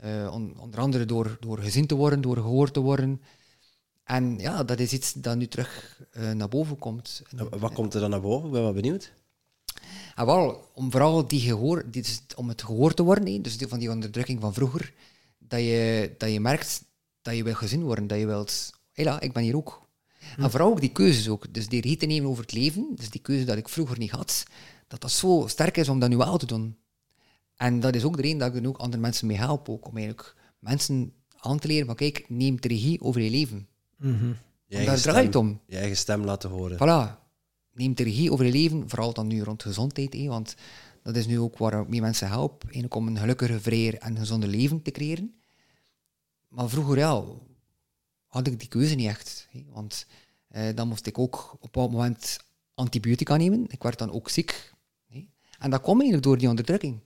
Eh, 0.00 0.30
on- 0.32 0.58
onder 0.60 0.80
andere 0.80 1.04
door, 1.04 1.36
door 1.40 1.58
gezien 1.58 1.86
te 1.86 1.94
worden, 1.94 2.20
door 2.20 2.36
gehoord 2.36 2.72
te 2.72 2.80
worden. 2.80 3.20
En 4.04 4.38
ja, 4.38 4.64
dat 4.64 4.78
is 4.80 4.92
iets 4.92 5.12
dat 5.12 5.36
nu 5.36 5.46
terug 5.46 6.00
eh, 6.10 6.30
naar 6.30 6.48
boven 6.48 6.78
komt. 6.78 7.22
Nou, 7.30 7.48
Wat 7.58 7.72
komt 7.72 7.94
er 7.94 8.00
dan 8.00 8.10
naar 8.10 8.20
boven? 8.20 8.46
Ik 8.46 8.52
ben 8.52 8.62
wel 8.62 8.72
benieuwd. 8.72 9.12
En 10.14 10.26
wel, 10.26 10.70
om 10.74 10.90
vooral 10.90 11.26
die 11.28 11.40
gehoor, 11.40 11.90
die, 11.90 12.02
dus 12.02 12.22
om 12.36 12.48
het 12.48 12.62
gehoord 12.62 12.96
te 12.96 13.02
worden, 13.02 13.42
dus 13.42 13.58
die, 13.58 13.68
van 13.68 13.78
die 13.78 13.90
onderdrukking 13.90 14.40
van 14.40 14.54
vroeger, 14.54 14.92
dat 15.38 15.60
je, 15.60 16.14
dat 16.18 16.32
je 16.32 16.40
merkt 16.40 16.84
dat 17.22 17.36
je 17.36 17.42
wil 17.42 17.54
gezien 17.54 17.82
worden, 17.82 18.06
dat 18.06 18.18
je 18.18 18.26
wilt, 18.26 18.72
hela, 18.92 19.20
ik 19.20 19.32
ben 19.32 19.42
hier 19.42 19.56
ook. 19.56 19.88
En 20.36 20.50
vooral 20.50 20.70
ook 20.70 20.80
die 20.80 20.92
keuzes 20.92 21.28
ook, 21.28 21.54
dus 21.54 21.68
die 21.68 21.80
regie 21.80 21.96
te 21.98 22.06
nemen 22.06 22.30
over 22.30 22.42
het 22.42 22.52
leven, 22.52 22.86
dus 22.94 23.10
die 23.10 23.20
keuze 23.20 23.44
dat 23.44 23.56
ik 23.56 23.68
vroeger 23.68 23.98
niet 23.98 24.10
had, 24.10 24.42
dat 24.88 25.00
dat 25.00 25.10
zo 25.10 25.44
sterk 25.46 25.76
is 25.76 25.88
om 25.88 25.98
dat 25.98 26.08
nu 26.08 26.16
wel 26.16 26.38
te 26.38 26.46
doen. 26.46 26.76
En 27.60 27.80
dat 27.80 27.94
is 27.94 28.04
ook 28.04 28.16
de 28.16 28.22
reden 28.22 28.38
dat 28.38 28.54
ik 28.54 28.62
er 28.62 28.68
ook 28.68 28.76
andere 28.78 29.02
mensen 29.02 29.26
mee 29.26 29.36
help, 29.36 29.68
ook, 29.68 29.86
om 29.88 29.96
eigenlijk 29.96 30.34
mensen 30.58 31.12
aan 31.36 31.58
te 31.58 31.66
leren 31.66 31.86
van 31.86 31.94
kijk, 31.94 32.24
neem 32.28 32.60
de 32.60 32.68
regie 32.68 33.00
over 33.00 33.20
je 33.20 33.30
leven. 33.30 33.68
Mhm. 33.96 34.12
Je 34.14 34.16
Want 34.26 34.34
eigen 34.68 34.86
daar 34.86 34.98
stem- 34.98 35.12
draait 35.12 35.26
het 35.26 35.36
om. 35.36 35.60
Je 35.66 35.76
eigen 35.76 35.96
stem 35.96 36.24
laten 36.24 36.50
horen. 36.50 36.76
Voilà. 36.76 37.18
Neem 37.72 37.94
de 37.94 38.02
regie 38.02 38.32
over 38.32 38.44
je 38.44 38.52
leven, 38.52 38.88
vooral 38.88 39.12
dan 39.12 39.26
nu 39.26 39.42
rond 39.42 39.62
gezondheid. 39.62 40.12
hè, 40.12 40.26
want 40.26 40.54
dat 41.02 41.16
is 41.16 41.26
nu 41.26 41.38
ook 41.38 41.58
waar 41.58 41.80
ik 41.80 41.88
mee 41.88 42.00
mensen 42.00 42.28
help. 42.28 42.62
Eigenlijk 42.62 42.94
om 42.94 43.06
een 43.06 43.18
gelukkiger, 43.18 43.60
vrijer 43.60 43.94
en 43.94 44.16
gezonder 44.16 44.48
leven 44.48 44.82
te 44.82 44.90
creëren. 44.90 45.34
Maar 46.48 46.68
vroeger 46.68 46.98
ja, 46.98 47.24
had 48.26 48.46
ik 48.46 48.58
die 48.58 48.68
keuze 48.68 48.94
niet 48.94 49.08
echt. 49.08 49.46
hè, 49.50 49.64
want 49.72 50.06
eh, 50.48 50.74
dan 50.74 50.88
moest 50.88 51.06
ik 51.06 51.18
ook 51.18 51.34
op 51.44 51.52
een 51.52 51.58
bepaald 51.60 51.90
moment 51.92 52.38
antibiotica 52.74 53.36
nemen. 53.36 53.64
Ik 53.68 53.82
werd 53.82 53.98
dan 53.98 54.10
ook 54.12 54.28
ziek. 54.28 54.72
hè. 55.08 55.26
En 55.58 55.70
dat 55.70 55.80
kwam 55.80 55.94
eigenlijk 55.94 56.22
door 56.24 56.38
die 56.38 56.48
onderdrukking. 56.48 57.00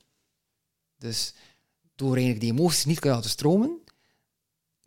Dus 1.05 1.33
door 1.95 2.15
eigenlijk 2.15 2.41
die 2.41 2.51
emoties 2.51 2.85
niet 2.85 3.01
te 3.01 3.07
laten 3.07 3.29
stromen, 3.29 3.79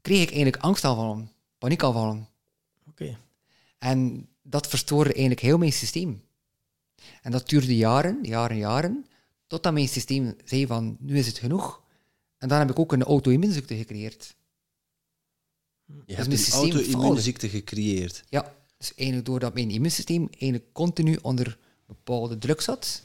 kreeg 0.00 0.22
ik 0.22 0.28
eigenlijk 0.28 0.62
angstaanvallen, 0.62 1.32
paniekaanvallen. 1.58 2.28
Oké. 2.88 3.18
En 3.78 4.28
dat 4.42 4.66
verstoorde 4.66 5.10
eigenlijk 5.12 5.40
heel 5.40 5.58
mijn 5.58 5.72
systeem. 5.72 6.22
En 7.22 7.30
dat 7.30 7.48
duurde 7.48 7.76
jaren, 7.76 8.18
jaren, 8.22 8.56
jaren, 8.56 9.06
totdat 9.46 9.72
mijn 9.72 9.88
systeem 9.88 10.36
zei 10.44 10.66
van, 10.66 10.96
nu 11.00 11.18
is 11.18 11.26
het 11.26 11.38
genoeg. 11.38 11.82
En 12.38 12.48
dan 12.48 12.58
heb 12.58 12.70
ik 12.70 12.78
ook 12.78 12.92
een 12.92 13.02
auto-immuunziekte 13.02 13.76
gecreëerd. 13.76 14.36
Je 16.06 16.14
mijn 16.16 16.16
hebt 16.16 16.52
een 16.52 16.52
auto-immuunziekte 16.52 17.48
gecreëerd. 17.48 18.24
Ja, 18.28 18.54
dus 18.76 18.94
eigenlijk 18.94 19.28
doordat 19.28 19.54
mijn 19.54 19.70
immuunsysteem 19.70 20.28
eigenlijk 20.30 20.72
continu 20.72 21.18
onder 21.22 21.58
bepaalde 21.86 22.38
druk 22.38 22.60
zat. 22.60 23.02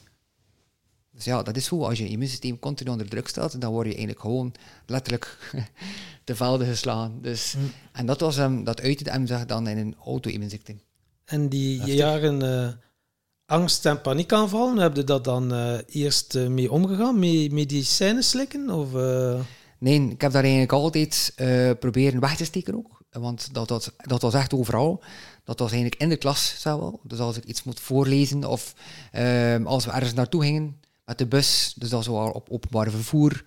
Dus 1.14 1.24
ja, 1.24 1.42
dat 1.42 1.56
is 1.56 1.64
zo. 1.64 1.84
Als 1.84 1.98
je 1.98 2.08
immuunsysteem 2.08 2.58
continu 2.58 2.90
onder 2.90 3.08
druk 3.08 3.28
staat, 3.28 3.60
dan 3.60 3.72
word 3.72 3.84
je 3.86 3.92
eigenlijk 3.92 4.20
gewoon 4.20 4.54
letterlijk 4.86 5.38
te 6.24 6.36
velden 6.36 6.66
geslagen. 6.66 7.22
Dus, 7.22 7.54
En 7.92 8.06
dat, 8.06 8.20
was 8.20 8.36
hem, 8.36 8.64
dat 8.64 8.80
uitte 8.80 9.10
hem 9.10 9.26
zich 9.26 9.46
dan 9.46 9.68
in 9.68 9.78
een 9.78 9.96
auto-immuunziekte. 10.04 10.74
En 11.24 11.48
die 11.48 11.80
jaren 11.82 12.62
eh, 12.62 12.72
angst- 13.46 13.86
en 13.86 14.00
paniekaanvallen, 14.00 14.76
heb 14.76 14.96
je 14.96 15.04
dat 15.04 15.24
dan 15.24 15.54
eh, 15.54 15.78
eerst 15.88 16.34
eh, 16.34 16.46
mee 16.46 16.72
omgegaan? 16.72 17.18
Met 17.18 17.52
medicijnen 17.52 18.24
slikken? 18.24 18.70
Of, 18.70 18.88
Nee, 19.78 20.00
ik 20.10 20.20
heb 20.20 20.32
daar 20.32 20.42
eigenlijk 20.42 20.72
altijd 20.72 21.32
proberen 21.80 22.20
weg 22.20 22.36
te 22.36 22.44
steken 22.44 22.74
ook. 22.74 23.02
want 23.10 23.54
dat, 23.54 23.68
dat, 23.68 23.92
dat 23.96 24.22
was 24.22 24.34
echt 24.34 24.54
overal. 24.54 25.02
Dat 25.44 25.58
was 25.58 25.70
eigenlijk 25.72 26.00
in 26.00 26.08
de 26.08 26.16
klas 26.16 26.54
zelf. 26.58 26.94
Dus 27.02 27.18
als 27.18 27.36
ik 27.36 27.44
iets 27.44 27.62
moet 27.62 27.80
voorlezen 27.80 28.44
of 28.44 28.74
ehm, 29.12 29.66
als 29.66 29.84
we 29.84 29.90
ergens 29.90 30.14
naartoe 30.14 30.42
gingen 30.42 30.76
met 31.04 31.18
de 31.18 31.26
bus, 31.26 31.74
dus 31.76 31.88
dat 31.88 32.04
was 32.04 32.16
wel 32.16 32.30
op 32.30 32.50
openbaar 32.50 32.90
vervoer. 32.90 33.44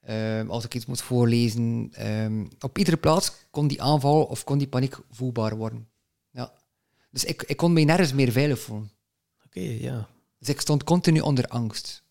Ehm, 0.00 0.48
als 0.48 0.64
ik 0.64 0.74
iets 0.74 0.86
moet 0.86 1.02
voorlezen, 1.02 1.88
ehm, 1.92 2.46
op 2.60 2.78
iedere 2.78 2.96
plaats 2.96 3.32
kon 3.50 3.66
die 3.66 3.82
aanval 3.82 4.24
of 4.24 4.44
kon 4.44 4.58
die 4.58 4.68
paniek 4.68 4.96
voelbaar 5.10 5.56
worden. 5.56 5.88
Ja. 6.30 6.52
Dus 7.10 7.24
ik, 7.24 7.42
ik 7.42 7.56
kon 7.56 7.72
mij 7.72 7.84
nergens 7.84 8.12
meer 8.12 8.32
veilig 8.32 8.60
voelen. 8.60 8.90
Oké, 9.44 9.60
ja. 9.60 10.08
Dus 10.38 10.48
ik 10.48 10.60
stond 10.60 10.84
continu 10.84 11.20
onder 11.20 11.46
angst. 11.46 12.02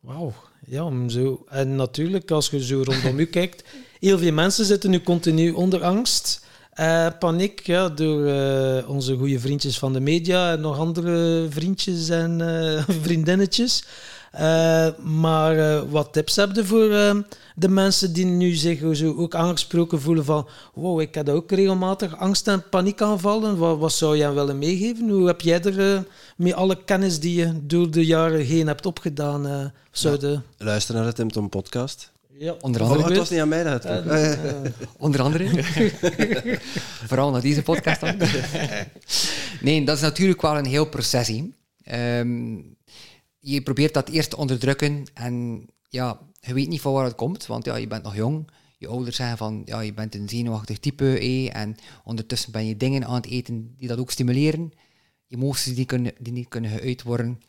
Wauw. 0.00 0.34
Ja, 0.66 1.08
zo. 1.08 1.44
En 1.48 1.76
natuurlijk, 1.76 2.30
als 2.30 2.50
je 2.50 2.64
zo 2.64 2.82
rondom 2.82 3.18
u 3.18 3.26
kijkt, 3.38 3.64
heel 3.98 4.18
veel 4.18 4.32
mensen 4.32 4.64
zitten 4.64 4.90
nu 4.90 5.02
continu 5.02 5.50
onder 5.50 5.84
angst. 5.84 6.41
Eh, 6.72 7.06
paniek, 7.18 7.66
ja, 7.66 7.88
door 7.88 8.26
eh, 8.26 8.88
onze 8.88 9.16
goede 9.16 9.40
vriendjes 9.40 9.78
van 9.78 9.92
de 9.92 10.00
media 10.00 10.52
en 10.52 10.60
nog 10.60 10.78
andere 10.78 11.46
vriendjes 11.50 12.08
en 12.08 12.40
eh, 12.40 12.82
vriendinnetjes. 13.02 13.84
Maar 15.02 15.88
wat 15.88 16.12
tips 16.12 16.36
heb 16.36 16.54
je 16.54 16.64
voor 16.64 16.88
de 17.54 17.68
mensen 17.68 18.12
die 18.12 18.24
nu 18.24 18.52
zich 18.52 18.96
zo 18.96 19.14
ook 19.16 19.34
aangesproken 19.34 20.00
voelen 20.00 20.24
van 20.24 20.48
wow, 20.74 21.00
ik 21.00 21.14
heb 21.14 21.28
ook 21.28 21.50
regelmatig 21.50 22.16
angst- 22.16 22.48
en 22.48 22.68
paniekaanvallen. 22.68 23.56
Wat, 23.56 23.78
wat 23.78 23.92
zou 23.92 24.16
jij 24.16 24.32
willen 24.32 24.58
meegeven? 24.58 25.08
Hoe 25.08 25.26
heb 25.26 25.40
jij 25.40 25.62
er 25.62 26.04
met 26.36 26.52
alle 26.52 26.84
kennis 26.84 27.20
die 27.20 27.34
je 27.34 27.66
door 27.66 27.90
de 27.90 28.06
jaren 28.06 28.44
heen 28.44 28.66
hebt 28.66 28.86
opgedaan, 28.86 29.72
zouden... 29.90 30.44
Luister 30.58 30.94
naar 30.94 31.14
de 31.14 31.28
Tim 31.28 31.48
podcast. 31.48 32.11
Ja, 32.42 32.56
Onder 32.60 32.82
Oh, 32.82 32.90
andere. 32.90 33.08
het 33.08 33.16
was 33.18 33.30
niet 33.30 33.40
aan 33.40 33.48
mij 33.48 33.62
dat 33.62 33.82
het. 33.82 34.06
Eh, 34.06 34.32
Eh, 34.32 34.64
eh, 34.64 34.72
Onder 34.98 35.22
andere. 35.22 35.62
Vooral 37.08 37.30
naar 37.30 37.40
deze 37.40 37.62
podcast 37.62 38.00
dan. 38.00 38.16
nee, 39.60 39.84
dat 39.84 39.96
is 39.96 40.02
natuurlijk 40.02 40.42
wel 40.42 40.58
een 40.58 40.66
heel 40.66 40.88
proces. 40.88 41.28
hè. 41.28 41.44
Ehm, 41.84 42.56
je 43.38 43.62
probeert 43.62 43.94
dat 43.94 44.08
eerst 44.08 44.30
te 44.30 44.36
onderdrukken 44.36 45.04
en 45.14 45.66
ja, 45.88 46.20
je 46.40 46.54
weet 46.54 46.68
niet 46.68 46.80
van 46.80 46.92
waar 46.92 47.04
het 47.04 47.14
komt, 47.14 47.46
want 47.46 47.64
ja, 47.64 47.76
je 47.76 47.86
bent 47.86 48.02
nog 48.02 48.16
jong. 48.16 48.50
Je 48.78 48.88
ouders 48.88 49.16
zeggen 49.16 49.36
van, 49.36 49.62
ja, 49.64 49.80
je 49.80 49.92
bent 49.94 50.14
een 50.14 50.28
zenuwachtig 50.28 50.78
type 50.78 51.04
hè, 51.04 51.48
en 51.52 51.76
ondertussen 52.04 52.52
ben 52.52 52.66
je 52.66 52.76
dingen 52.76 53.04
aan 53.06 53.14
het 53.14 53.26
eten 53.26 53.74
die 53.78 53.88
dat 53.88 53.98
ook 53.98 54.10
stimuleren. 54.10 54.72
Emoties 55.28 55.74
die, 55.74 55.84
kunnen, 55.86 56.12
die 56.18 56.32
niet 56.32 56.48
kunnen 56.48 56.70
geuit 56.70 57.02
worden. 57.02 57.40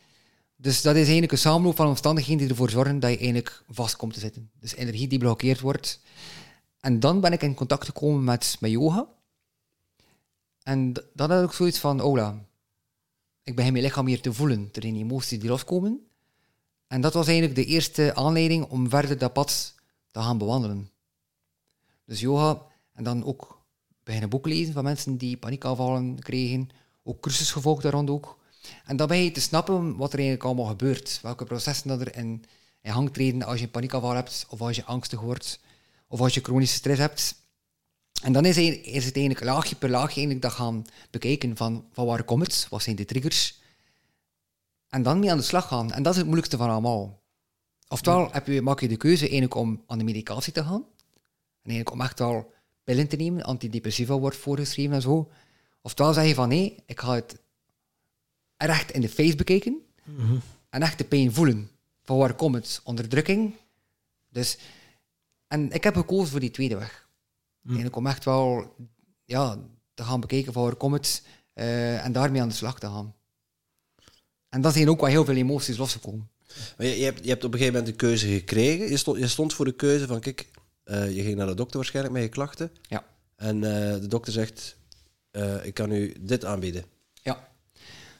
Dus 0.63 0.81
dat 0.81 0.95
is 0.95 1.01
eigenlijk 1.01 1.31
een 1.31 1.37
samenloop 1.37 1.75
van 1.75 1.87
omstandigheden 1.87 2.41
die 2.41 2.49
ervoor 2.49 2.69
zorgen 2.69 2.99
dat 2.99 3.09
je 3.09 3.17
eigenlijk 3.17 3.63
vast 3.69 3.95
komt 3.95 4.13
te 4.13 4.19
zitten. 4.19 4.51
Dus 4.59 4.75
energie 4.75 5.07
die 5.07 5.17
geblokkeerd 5.17 5.59
wordt, 5.59 5.99
en 6.79 6.99
dan 6.99 7.19
ben 7.19 7.31
ik 7.31 7.41
in 7.41 7.53
contact 7.53 7.85
gekomen 7.85 8.23
met, 8.23 8.57
met 8.59 8.71
yoga. 8.71 9.07
En 10.61 10.93
dan 11.13 11.31
had 11.31 11.43
ik 11.43 11.51
zoiets 11.51 11.79
van, 11.79 12.01
Ola, 12.01 12.45
ik 13.43 13.55
begin 13.55 13.71
mijn 13.71 13.83
lichaam 13.83 14.07
hier 14.07 14.21
te 14.21 14.33
voelen. 14.33 14.69
Er 14.73 14.81
zijn 14.81 14.95
emoties 14.95 15.39
die 15.39 15.49
loskomen. 15.49 16.07
En 16.87 17.01
dat 17.01 17.13
was 17.13 17.27
eigenlijk 17.27 17.55
de 17.55 17.65
eerste 17.65 18.15
aanleiding 18.15 18.65
om 18.65 18.89
verder 18.89 19.17
dat 19.17 19.33
pad 19.33 19.75
te 20.11 20.19
gaan 20.19 20.37
bewandelen. 20.37 20.91
Dus 22.05 22.19
yoga, 22.19 22.61
en 22.93 23.03
dan 23.03 23.25
ook 23.25 23.65
beginnen 24.03 24.29
boeken 24.29 24.51
lezen 24.51 24.73
van 24.73 24.83
mensen 24.83 25.17
die 25.17 25.37
paniekaanvallen 25.37 26.19
kregen. 26.19 26.69
Ook 27.03 27.21
cursus 27.21 27.51
gevolgd 27.51 27.83
daar 27.83 27.91
rond 27.91 28.09
ook. 28.09 28.41
En 28.85 28.95
dan 28.97 29.07
ben 29.07 29.17
je 29.23 29.31
te 29.31 29.41
snappen 29.41 29.95
wat 29.97 30.13
er 30.13 30.19
eigenlijk 30.19 30.47
allemaal 30.47 30.65
gebeurt. 30.65 31.19
Welke 31.21 31.45
processen 31.45 31.87
dat 31.87 32.01
er 32.01 32.15
in, 32.17 32.43
in 32.81 32.91
gang 32.93 33.13
treden 33.13 33.43
als 33.43 33.59
je 33.59 33.65
een 33.65 33.71
paniekaanval 33.71 34.13
hebt, 34.15 34.45
of 34.49 34.61
als 34.61 34.75
je 34.75 34.85
angstig 34.85 35.19
wordt, 35.19 35.59
of 36.07 36.19
als 36.19 36.33
je 36.33 36.41
chronische 36.41 36.75
stress 36.75 36.99
hebt. 36.99 37.35
En 38.23 38.33
dan 38.33 38.45
is, 38.45 38.55
het- 38.55 38.85
is 38.85 39.05
het 39.05 39.15
eigenlijk 39.15 39.45
laagje 39.45 39.75
per 39.75 39.89
laagje 39.89 40.13
eigenlijk 40.15 40.41
dat 40.41 40.51
gaan 40.51 40.85
bekijken 41.09 41.57
van, 41.57 41.85
van 41.91 42.05
waar 42.05 42.23
komt 42.23 42.41
het, 42.41 42.67
wat 42.69 42.81
zijn 42.83 42.95
de 42.95 43.05
triggers. 43.05 43.61
En 44.89 45.03
dan 45.03 45.19
mee 45.19 45.31
aan 45.31 45.37
de 45.37 45.43
slag 45.43 45.67
gaan. 45.67 45.91
En 45.91 46.03
dat 46.03 46.11
is 46.11 46.17
het 46.17 46.25
moeilijkste 46.27 46.57
van 46.57 46.69
allemaal. 46.69 47.21
Oftewel 47.87 48.29
heb 48.31 48.47
je, 48.47 48.61
maak 48.61 48.79
je 48.79 48.87
de 48.87 48.97
keuze 48.97 49.21
eigenlijk 49.23 49.55
om 49.55 49.83
aan 49.87 49.97
de 49.97 50.03
medicatie 50.03 50.53
te 50.53 50.63
gaan. 50.63 50.85
En 51.61 51.69
eigenlijk 51.69 51.91
om 51.91 52.01
echt 52.01 52.19
wel 52.19 52.53
pillen 52.83 53.07
te 53.07 53.15
nemen, 53.15 53.43
antidepressiva 53.43 54.17
wordt 54.17 54.37
voorgeschreven 54.37 54.93
en 54.93 55.01
zo. 55.01 55.29
Oftewel 55.81 56.13
zeg 56.13 56.27
je 56.27 56.33
van 56.33 56.47
nee, 56.47 56.75
ik 56.85 56.99
ga 56.99 57.13
het 57.13 57.39
recht 58.65 58.91
in 58.91 59.01
de 59.01 59.09
face 59.09 59.35
bekijken 59.35 59.81
en 60.69 60.81
echt 60.81 60.97
de 60.97 61.03
pijn 61.03 61.33
voelen. 61.33 61.69
Van 62.03 62.17
waar 62.17 62.33
komt 62.33 62.55
het? 62.55 62.81
Onderdrukking. 62.83 63.53
Dus, 64.29 64.57
en 65.47 65.71
ik 65.71 65.83
heb 65.83 65.95
gekozen 65.95 66.27
voor 66.27 66.39
die 66.39 66.51
tweede 66.51 66.77
weg. 66.77 67.07
Eigenlijk 67.65 67.95
om 67.95 68.07
echt 68.07 68.25
wel 68.25 68.75
ja, 69.25 69.59
te 69.93 70.03
gaan 70.03 70.19
bekijken 70.19 70.53
van 70.53 70.63
waar 70.63 70.75
komt 70.75 70.93
het 70.93 71.23
eh, 71.53 72.05
en 72.05 72.11
daarmee 72.11 72.41
aan 72.41 72.47
de 72.47 72.53
slag 72.53 72.79
te 72.79 72.85
gaan. 72.85 73.15
En 74.49 74.61
dan 74.61 74.71
zijn 74.71 74.89
ook 74.89 74.99
wel 74.99 75.09
heel 75.09 75.25
veel 75.25 75.35
emoties 75.35 75.77
losgekomen. 75.77 76.29
Maar 76.77 76.87
je, 76.87 76.97
je, 76.97 77.03
hebt, 77.03 77.23
je 77.23 77.29
hebt 77.29 77.43
op 77.43 77.53
een 77.53 77.59
gegeven 77.59 77.79
moment 77.79 77.91
een 77.91 78.07
keuze 78.07 78.27
gekregen. 78.27 78.89
Je 78.89 78.97
stond, 78.97 79.19
je 79.19 79.27
stond 79.27 79.53
voor 79.53 79.65
de 79.65 79.75
keuze 79.75 80.07
van, 80.07 80.19
kijk, 80.19 80.49
eh, 80.83 81.15
je 81.15 81.21
ging 81.23 81.35
naar 81.35 81.47
de 81.47 81.53
dokter 81.53 81.77
waarschijnlijk 81.77 82.15
met 82.15 82.23
je 82.23 82.29
klachten. 82.29 82.71
Ja. 82.81 83.05
En 83.35 83.55
eh, 83.55 83.99
de 83.99 84.07
dokter 84.07 84.33
zegt, 84.33 84.77
ik 85.63 85.73
kan 85.73 85.91
u 85.91 86.15
dit 86.19 86.45
aanbieden. 86.45 86.92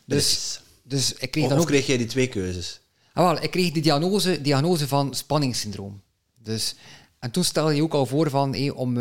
Dus, 0.06 0.62
dus 0.84 1.14
ik 1.14 1.32
kreeg 1.32 1.44
Of, 1.44 1.50
dan 1.50 1.60
ook... 1.60 1.66
kreeg 1.66 1.88
jij 1.88 1.98
die 1.98 2.08
twee 2.08 2.28
keuzes? 2.28 2.82
Ah, 3.14 3.26
wel, 3.26 3.44
ik 3.44 3.52
kreeg 3.52 3.72
de 3.72 3.80
diagnose, 3.80 4.42
diagnose 4.42 4.88
van 4.88 5.14
spanningssyndroom. 5.14 6.02
Dus, 6.36 6.76
en 7.20 7.32
toen 7.32 7.44
stelde 7.44 7.76
je 7.76 7.84
ook 7.84 7.94
al 7.94 8.06
voor 8.06 8.30
van, 8.30 8.56
hé, 8.56 8.70
om, 8.72 8.98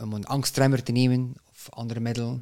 om 0.00 0.12
een 0.12 0.26
angstremmer 0.26 0.82
te 0.82 0.92
nemen 0.92 1.34
of 1.50 1.66
andere 1.70 2.00
middelen. 2.00 2.40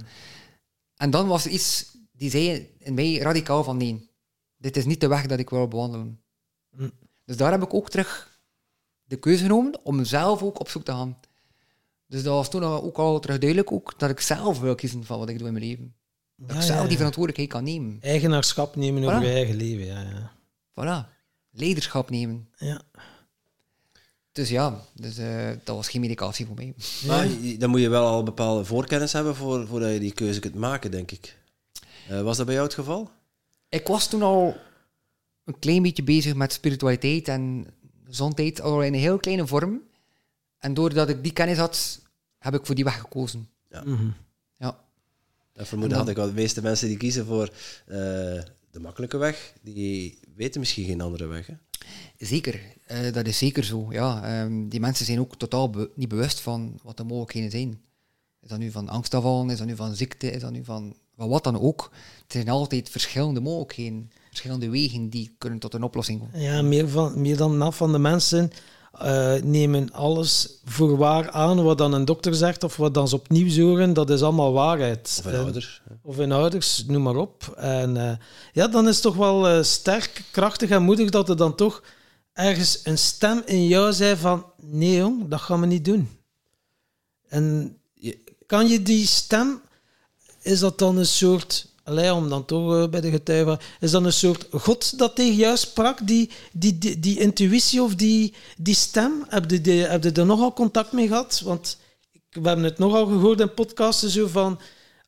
En 0.97 1.11
dan 1.11 1.27
was 1.27 1.45
er 1.45 1.51
iets 1.51 1.95
die 2.17 2.31
zei 2.31 2.71
in 2.79 2.95
mij 2.95 3.19
radicaal 3.19 3.65
van 3.65 3.77
nee, 3.77 4.11
dit 4.57 4.77
is 4.77 4.85
niet 4.85 5.01
de 5.01 5.09
weg 5.09 5.27
dat 5.27 5.39
ik 5.39 5.51
wil 5.51 5.69
bewandelen. 5.69 6.21
Hm. 6.77 6.89
Dus 7.25 7.37
daar 7.37 7.53
heb 7.53 7.63
ik 7.63 7.75
ook 7.75 7.91
terug 7.91 8.39
de 9.05 9.17
keuze 9.17 9.43
genomen 9.43 9.85
om 9.85 10.05
zelf 10.05 10.43
ook 10.43 10.61
op 10.61 10.69
zoek 10.69 10.85
te 10.85 10.93
gaan. 10.93 11.19
Dus 12.07 12.23
dat 12.23 12.35
was 12.35 12.51
toen 12.51 12.65
ook 12.65 12.97
al 12.97 13.21
terug 13.21 13.39
duidelijk 13.39 13.73
ook, 13.73 13.99
dat 13.99 14.11
ik 14.11 14.21
zelf 14.21 14.61
wil 14.61 14.75
kiezen 14.75 15.05
van 15.05 15.19
wat 15.19 15.29
ik 15.29 15.39
doe 15.39 15.47
in 15.47 15.53
mijn 15.53 15.65
leven. 15.65 15.95
Dat 16.47 16.57
Ja, 16.57 16.63
ik 16.63 16.67
zelf 16.67 16.83
ja, 16.83 16.89
die 16.89 16.97
verantwoordelijkheid 16.97 17.49
kan 17.49 17.65
nemen. 17.65 17.99
Eigenaarschap 18.01 18.77
nemen 18.77 19.05
over 19.05 19.23
je 19.23 19.33
eigen 19.33 19.57
leven, 19.57 19.85
ja. 19.87 20.01
ja. 20.01 20.33
Voilà. 20.71 21.09
Leiderschap 21.51 22.11
nemen. 22.11 22.49
ja. 22.57 22.83
Dus 24.33 24.49
ja, 24.49 24.81
dus, 24.93 25.19
eh, 25.19 25.51
dat 25.65 25.77
was 25.77 25.89
geen 25.89 26.01
medicatie 26.01 26.47
voor 26.47 26.55
mij. 26.55 26.75
Maar 27.07 27.29
dan 27.59 27.71
moet 27.71 27.81
je 27.81 27.89
wel 27.89 28.07
al 28.07 28.23
bepaalde 28.23 28.65
voorkennis 28.65 29.13
hebben 29.13 29.37
voor, 29.37 29.67
voordat 29.67 29.93
je 29.93 29.99
die 29.99 30.13
keuze 30.13 30.41
kunt 30.41 30.55
maken, 30.55 30.91
denk 30.91 31.11
ik. 31.11 31.39
Eh, 32.09 32.23
was 32.23 32.37
dat 32.37 32.47
bij 32.47 32.55
jou 32.55 32.67
het 32.67 32.77
geval? 32.77 33.11
Ik 33.69 33.87
was 33.87 34.09
toen 34.09 34.23
al 34.23 34.57
een 35.45 35.59
klein 35.59 35.83
beetje 35.83 36.03
bezig 36.03 36.35
met 36.35 36.53
spiritualiteit 36.53 37.29
en 37.29 37.67
gezondheid, 38.05 38.61
al 38.61 38.83
in 38.83 38.95
een 38.95 39.01
heel 39.01 39.19
kleine 39.19 39.47
vorm. 39.47 39.81
En 40.59 40.75
doordat 40.75 41.09
ik 41.09 41.23
die 41.23 41.33
kennis 41.33 41.59
had, 41.59 42.01
heb 42.39 42.55
ik 42.55 42.67
voor 42.67 42.75
die 42.75 42.85
weg 42.85 43.01
gekozen. 43.01 43.49
Mhm. 43.69 44.05
Ja, 44.05 44.13
Dat 45.55 45.69
vermoeden 45.69 45.99
had 45.99 46.09
ik 46.09 46.17
wel. 46.17 46.27
De 46.27 46.33
meeste 46.33 46.63
mensen 46.63 46.89
die 46.89 46.97
kiezen 46.97 47.27
voor 47.27 47.45
eh, 47.87 47.97
de 48.71 48.81
makkelijke 48.81 49.17
weg, 49.17 49.53
die 49.63 50.19
weten 50.37 50.61
misschien 50.61 50.85
geen 50.85 51.01
andere 51.01 51.27
weg. 51.27 51.47
Hè? 51.47 51.55
zeker. 52.19 52.61
Eh, 52.87 53.13
dat 53.13 53.27
is 53.27 53.39
zeker 53.39 53.65
zo. 53.65 53.87
Ja, 53.91 54.23
ehm, 54.25 54.69
die 54.69 54.81
mensen 54.81 55.07
zijn 55.07 55.21
ook 55.21 55.37
totaal 55.37 55.71
be- 55.71 55.91
niet 55.95 56.09
bewust 56.09 56.41
van 56.41 56.79
wat 56.83 56.97
de 56.97 57.05
mogelijkheden 57.05 57.51
zijn. 57.51 57.81
Is 58.43 58.49
dat 58.49 58.59
nu 58.59 58.71
van 58.71 58.89
angstaanvallen, 58.89 59.51
is 59.51 59.59
dat 59.59 59.67
nu 59.67 59.77
van 59.77 59.95
ziekte, 59.97 60.31
is 60.31 60.41
dat 60.41 60.51
nu 60.51 60.65
van, 60.65 60.97
van 61.17 61.29
wat 61.29 61.45
dan 61.45 61.61
ook. 61.61 61.91
Er 61.93 62.33
zijn 62.33 62.49
altijd 62.49 62.89
verschillende 62.91 63.41
mogelijkheden, 63.41 64.11
verschillende 64.29 64.69
wegen 64.71 65.09
die 65.09 65.35
kunnen 65.39 65.59
tot 65.59 65.75
een 65.75 65.83
oplossing 65.83 66.21
komen. 66.21 66.41
Ja, 66.41 66.63
meer, 66.63 66.89
van, 66.89 67.21
meer 67.21 67.37
dan 67.37 67.63
af 67.63 67.77
van 67.77 67.93
de 67.93 67.99
mensen 67.99 68.51
eh, 68.99 69.35
nemen 69.43 69.93
alles 69.93 70.49
voor 70.65 70.97
waar 70.97 71.31
aan 71.31 71.63
wat 71.63 71.79
dan 71.79 71.93
een 71.93 72.05
dokter 72.05 72.35
zegt 72.35 72.65
of 72.65 72.77
wat 72.77 72.95
dan 72.95 73.09
ze 73.09 73.15
opnieuw 73.15 73.63
horen. 73.63 73.93
Dat 73.93 74.11
is 74.11 74.23
allemaal 74.23 74.53
waarheid. 74.53 75.17
Of 75.19 75.25
een 75.25 75.33
Eh, 75.33 75.39
ouder. 75.45 75.83
hè. 75.89 75.95
Of 76.03 76.17
hun 76.17 76.33
ouders, 76.33 76.85
noem 76.87 77.03
maar 77.03 77.17
op. 77.17 77.55
En 77.57 77.97
eh, 77.97 78.17
ja, 78.53 78.69
dan 78.69 78.89
is 78.89 78.95
het 78.95 79.03
toch 79.03 79.17
wel 79.17 79.65
sterk, 79.65 80.25
krachtig 80.31 80.71
en 80.71 80.83
moedig 80.83 81.11
dat 81.11 81.29
er 81.29 81.37
dan 81.37 81.55
toch 81.55 81.83
ergens 82.33 82.81
een 82.85 82.99
stem 82.99 83.43
in 83.47 83.67
jou 83.67 83.93
zei 83.93 84.17
van 84.17 84.47
nee 84.61 84.97
jong, 84.97 85.29
dat 85.29 85.41
gaan 85.41 85.61
we 85.61 85.67
niet 85.67 85.85
doen. 85.85 86.09
En 87.29 87.77
kan 88.47 88.69
je 88.69 88.83
die 88.83 89.07
stem, 89.07 89.61
is 90.43 90.59
dat 90.61 90.79
dan 90.79 90.97
een 90.97 91.07
soort, 91.07 91.67
allee, 91.85 92.15
om 92.15 92.29
dan 92.29 92.45
toch 92.45 92.75
eh, 92.75 92.89
bij 92.89 93.01
de 93.01 93.11
getuigen, 93.11 93.59
is 93.81 93.91
dat 93.91 94.05
een 94.05 94.13
soort 94.13 94.47
God 94.51 94.99
dat 94.99 95.15
tegen 95.15 95.35
jou 95.35 95.57
sprak, 95.57 96.07
die, 96.07 96.31
die, 96.53 96.79
die, 96.79 97.01
die 97.01 97.21
intuïtie 97.21 97.83
of 97.83 97.95
die, 97.95 98.35
die 98.57 98.75
stem? 98.75 99.25
Heb 99.29 99.51
je, 99.51 99.61
die, 99.61 99.83
heb 99.83 100.05
je 100.05 100.13
er 100.13 100.27
nogal 100.27 100.53
contact 100.53 100.93
mee 100.93 101.07
gehad? 101.07 101.41
Want 101.45 101.79
we 102.31 102.49
hebben 102.49 102.65
het 102.65 102.79
nogal 102.79 103.07
gehoord 103.07 103.41
in 103.41 103.55
podcasten 103.55 104.11
zo 104.11 104.27
van, 104.27 104.61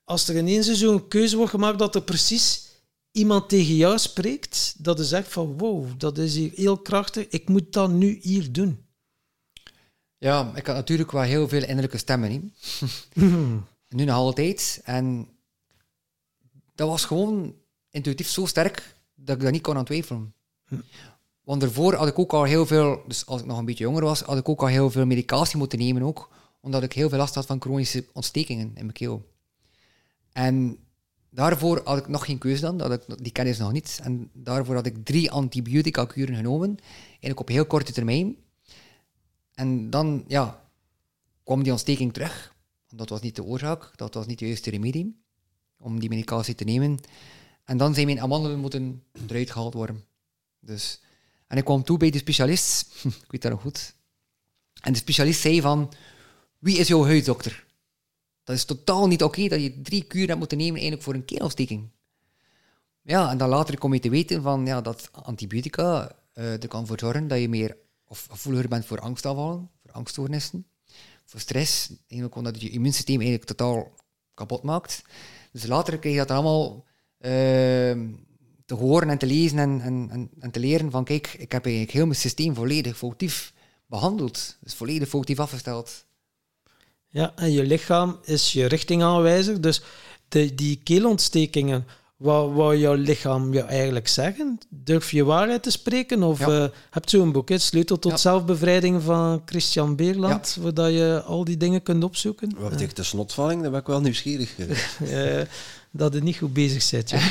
als 0.04 0.28
er 0.28 0.36
ineens 0.36 0.72
zo'n 0.72 1.08
keuze 1.08 1.36
wordt 1.36 1.50
gemaakt 1.50 1.78
dat 1.78 1.94
er 1.94 2.02
precies 2.02 2.64
iemand 3.12 3.48
tegen 3.48 3.76
jou 3.76 3.98
spreekt, 3.98 4.74
dat 4.78 5.00
is 5.00 5.12
echt 5.12 5.32
van 5.32 5.58
wow, 5.58 5.86
dat 5.98 6.18
is 6.18 6.34
hier 6.34 6.50
heel 6.54 6.78
krachtig, 6.78 7.26
ik 7.28 7.48
moet 7.48 7.72
dat 7.72 7.90
nu 7.90 8.18
hier 8.22 8.52
doen. 8.52 8.84
Ja, 10.18 10.52
ik 10.54 10.66
had 10.66 10.76
natuurlijk 10.76 11.12
wel 11.12 11.22
heel 11.22 11.48
veel 11.48 11.62
innerlijke 11.62 11.98
stemmen. 11.98 12.54
nu 13.96 14.04
nog 14.04 14.16
altijd. 14.16 14.80
En 14.84 15.28
dat 16.76 16.88
was 16.88 17.04
gewoon 17.04 17.54
intuïtief 17.90 18.28
zo 18.28 18.46
sterk 18.46 18.94
dat 19.14 19.36
ik 19.36 19.42
daar 19.42 19.52
niet 19.52 19.62
kon 19.62 19.76
aan 19.76 19.84
twijfelen. 19.84 20.34
Want 21.44 21.60
daarvoor 21.60 21.94
had 21.94 22.08
ik 22.08 22.18
ook 22.18 22.32
al 22.32 22.44
heel 22.44 22.66
veel, 22.66 23.02
dus 23.06 23.26
als 23.26 23.40
ik 23.40 23.46
nog 23.46 23.58
een 23.58 23.64
beetje 23.64 23.84
jonger 23.84 24.04
was, 24.04 24.20
had 24.20 24.38
ik 24.38 24.48
ook 24.48 24.60
al 24.60 24.66
heel 24.66 24.90
veel 24.90 25.06
medicatie 25.06 25.58
moeten 25.58 25.78
nemen 25.78 26.02
ook, 26.02 26.30
omdat 26.60 26.82
ik 26.82 26.92
heel 26.92 27.08
veel 27.08 27.18
last 27.18 27.34
had 27.34 27.46
van 27.46 27.60
chronische 27.60 28.06
ontstekingen 28.12 28.66
in 28.66 28.82
mijn 28.82 28.92
keel. 28.92 29.34
En 30.32 30.78
daarvoor 31.30 31.80
had 31.84 31.98
ik 31.98 32.08
nog 32.08 32.24
geen 32.24 32.38
keuze 32.38 32.60
dan, 32.60 32.78
dat 32.78 32.92
ik 32.92 33.22
die 33.22 33.32
kennis 33.32 33.58
nog 33.58 33.72
niet. 33.72 34.00
En 34.02 34.30
daarvoor 34.32 34.74
had 34.74 34.86
ik 34.86 35.04
drie 35.04 35.30
antibiotica-kuren 35.30 36.36
genomen, 36.36 36.78
eigenlijk 37.08 37.40
op 37.40 37.48
heel 37.48 37.66
korte 37.66 37.92
termijn. 37.92 38.36
En 39.54 39.90
dan, 39.90 40.24
ja, 40.26 40.70
kwam 41.44 41.62
die 41.62 41.72
ontsteking 41.72 42.12
terug. 42.12 42.54
Dat 42.88 43.08
was 43.08 43.20
niet 43.20 43.36
de 43.36 43.44
oorzaak, 43.44 43.92
dat 43.96 44.14
was 44.14 44.26
niet 44.26 44.38
de 44.38 44.46
juiste 44.46 44.70
remedie 44.70 45.24
om 45.78 46.00
die 46.00 46.08
medicatie 46.08 46.54
te 46.54 46.64
nemen. 46.64 46.98
En 47.64 47.76
dan 47.76 47.94
zijn 47.94 48.06
mijn 48.06 48.20
amandelen 48.20 48.58
moeten 48.58 49.02
eruit 49.28 49.50
gehaald 49.50 49.74
worden. 49.74 50.04
Dus, 50.60 51.00
en 51.46 51.56
ik 51.56 51.64
kwam 51.64 51.82
toe 51.82 51.98
bij 51.98 52.10
de 52.10 52.18
specialist, 52.18 53.04
ik 53.24 53.30
weet 53.30 53.42
dat 53.42 53.52
nog 53.52 53.60
goed. 53.60 53.94
En 54.80 54.92
de 54.92 54.98
specialist 54.98 55.40
zei 55.40 55.60
van, 55.60 55.92
wie 56.58 56.78
is 56.78 56.88
jouw 56.88 57.04
huiddokter? 57.04 57.66
Dat 58.44 58.56
is 58.56 58.64
totaal 58.64 59.06
niet 59.06 59.22
oké 59.22 59.48
dat 59.48 59.62
je 59.62 59.80
drie 59.82 60.02
kuren 60.04 60.26
hebt 60.26 60.38
moeten 60.38 60.58
nemen 60.58 60.74
eigenlijk 60.74 61.02
voor 61.02 61.14
een 61.14 61.24
keelontsteking. 61.24 61.90
Ja, 63.02 63.30
en 63.30 63.38
dan 63.38 63.48
later 63.48 63.78
kom 63.78 63.94
je 63.94 64.00
te 64.00 64.10
weten 64.10 64.42
van, 64.42 64.66
ja, 64.66 64.80
dat 64.80 65.08
antibiotica 65.12 66.16
eh 66.32 66.62
er 66.62 66.68
kan 66.68 66.86
voor 66.86 66.98
zorgen 66.98 67.28
dat 67.28 67.40
je 67.40 67.48
meer 67.48 67.76
of 68.04 68.26
gevoeliger 68.30 68.68
bent 68.68 68.86
voor 68.86 69.00
angstaanvallen, 69.00 69.70
voor 69.82 69.92
angststoornissen, 69.92 70.66
voor 71.24 71.40
stress, 71.40 71.90
eigenlijk 72.06 72.34
omdat 72.34 72.60
je 72.60 72.70
immuunsysteem 72.70 73.20
eigenlijk 73.20 73.48
totaal 73.48 73.94
kapot 74.34 74.62
maakt. 74.62 75.02
Dus 75.56 75.66
later 75.66 75.98
kreeg 75.98 76.12
je 76.12 76.18
dat 76.18 76.30
allemaal 76.30 76.84
ehm, 77.18 78.08
te 78.66 78.74
horen 78.74 79.10
en 79.10 79.18
te 79.18 79.26
lezen 79.26 79.58
en, 79.58 79.80
en, 79.80 80.30
en, 80.40 80.50
te 80.50 80.60
leren 80.60 80.90
van 80.90 81.04
kijk, 81.04 81.34
ik 81.38 81.52
heb 81.52 81.64
eigenlijk 81.64 81.94
heel 81.94 82.06
mijn 82.06 82.18
systeem 82.18 82.54
volledig 82.54 82.96
foutief 82.96 83.52
behandeld. 83.86 84.56
Dus 84.60 84.74
volledig 84.74 85.08
foutief 85.08 85.38
afgesteld. 85.38 86.04
Ja, 87.08 87.32
en 87.36 87.52
je 87.52 87.62
lichaam 87.62 88.18
is 88.22 88.52
je 88.52 88.66
richtingaanwijzer. 88.66 89.60
Dus 89.60 89.82
de, 90.28 90.54
die 90.54 90.80
keelontstekingen, 90.82 91.86
wat 92.16 92.52
wou 92.52 92.76
jouw 92.76 92.94
lichaam 92.94 93.52
je 93.52 93.60
eigenlijk 93.62 94.08
zeggen? 94.08 94.58
Durf 94.68 95.10
je 95.10 95.24
waarheid 95.24 95.62
te 95.62 95.70
spreken? 95.70 96.22
Of 96.22 96.38
Ja. 96.38 96.46
eh, 96.46 96.68
heb 96.90 97.08
je 97.08 97.16
zo'n 97.16 97.32
boek, 97.32 97.48
hè? 97.48 97.58
Sleutel 97.58 97.98
tot 97.98 98.10
Ja. 98.12 98.16
zelfbevrijding 98.16 99.02
van 99.02 99.42
Christian 99.44 99.96
Beerland, 99.96 100.56
waar 100.60 100.74
dat 100.74 100.90
je 100.92 101.22
al 101.26 101.44
die 101.44 101.56
dingen 101.56 101.82
kunt 101.82 102.04
opzoeken? 102.04 102.52
Wat 102.58 102.70
betekent 102.70 102.96
de 102.96 103.02
snotvalling? 103.02 103.62
Daar 103.62 103.70
ben 103.70 103.80
ik 103.80 103.86
wel 103.86 104.00
nieuwsgierig. 104.00 104.54
Eh, 105.10 105.40
dat 105.90 106.14
je 106.14 106.22
niet 106.22 106.36
goed 106.36 106.52
bezig 106.52 106.90
bent. 106.90 107.10
Ja. 107.10 107.18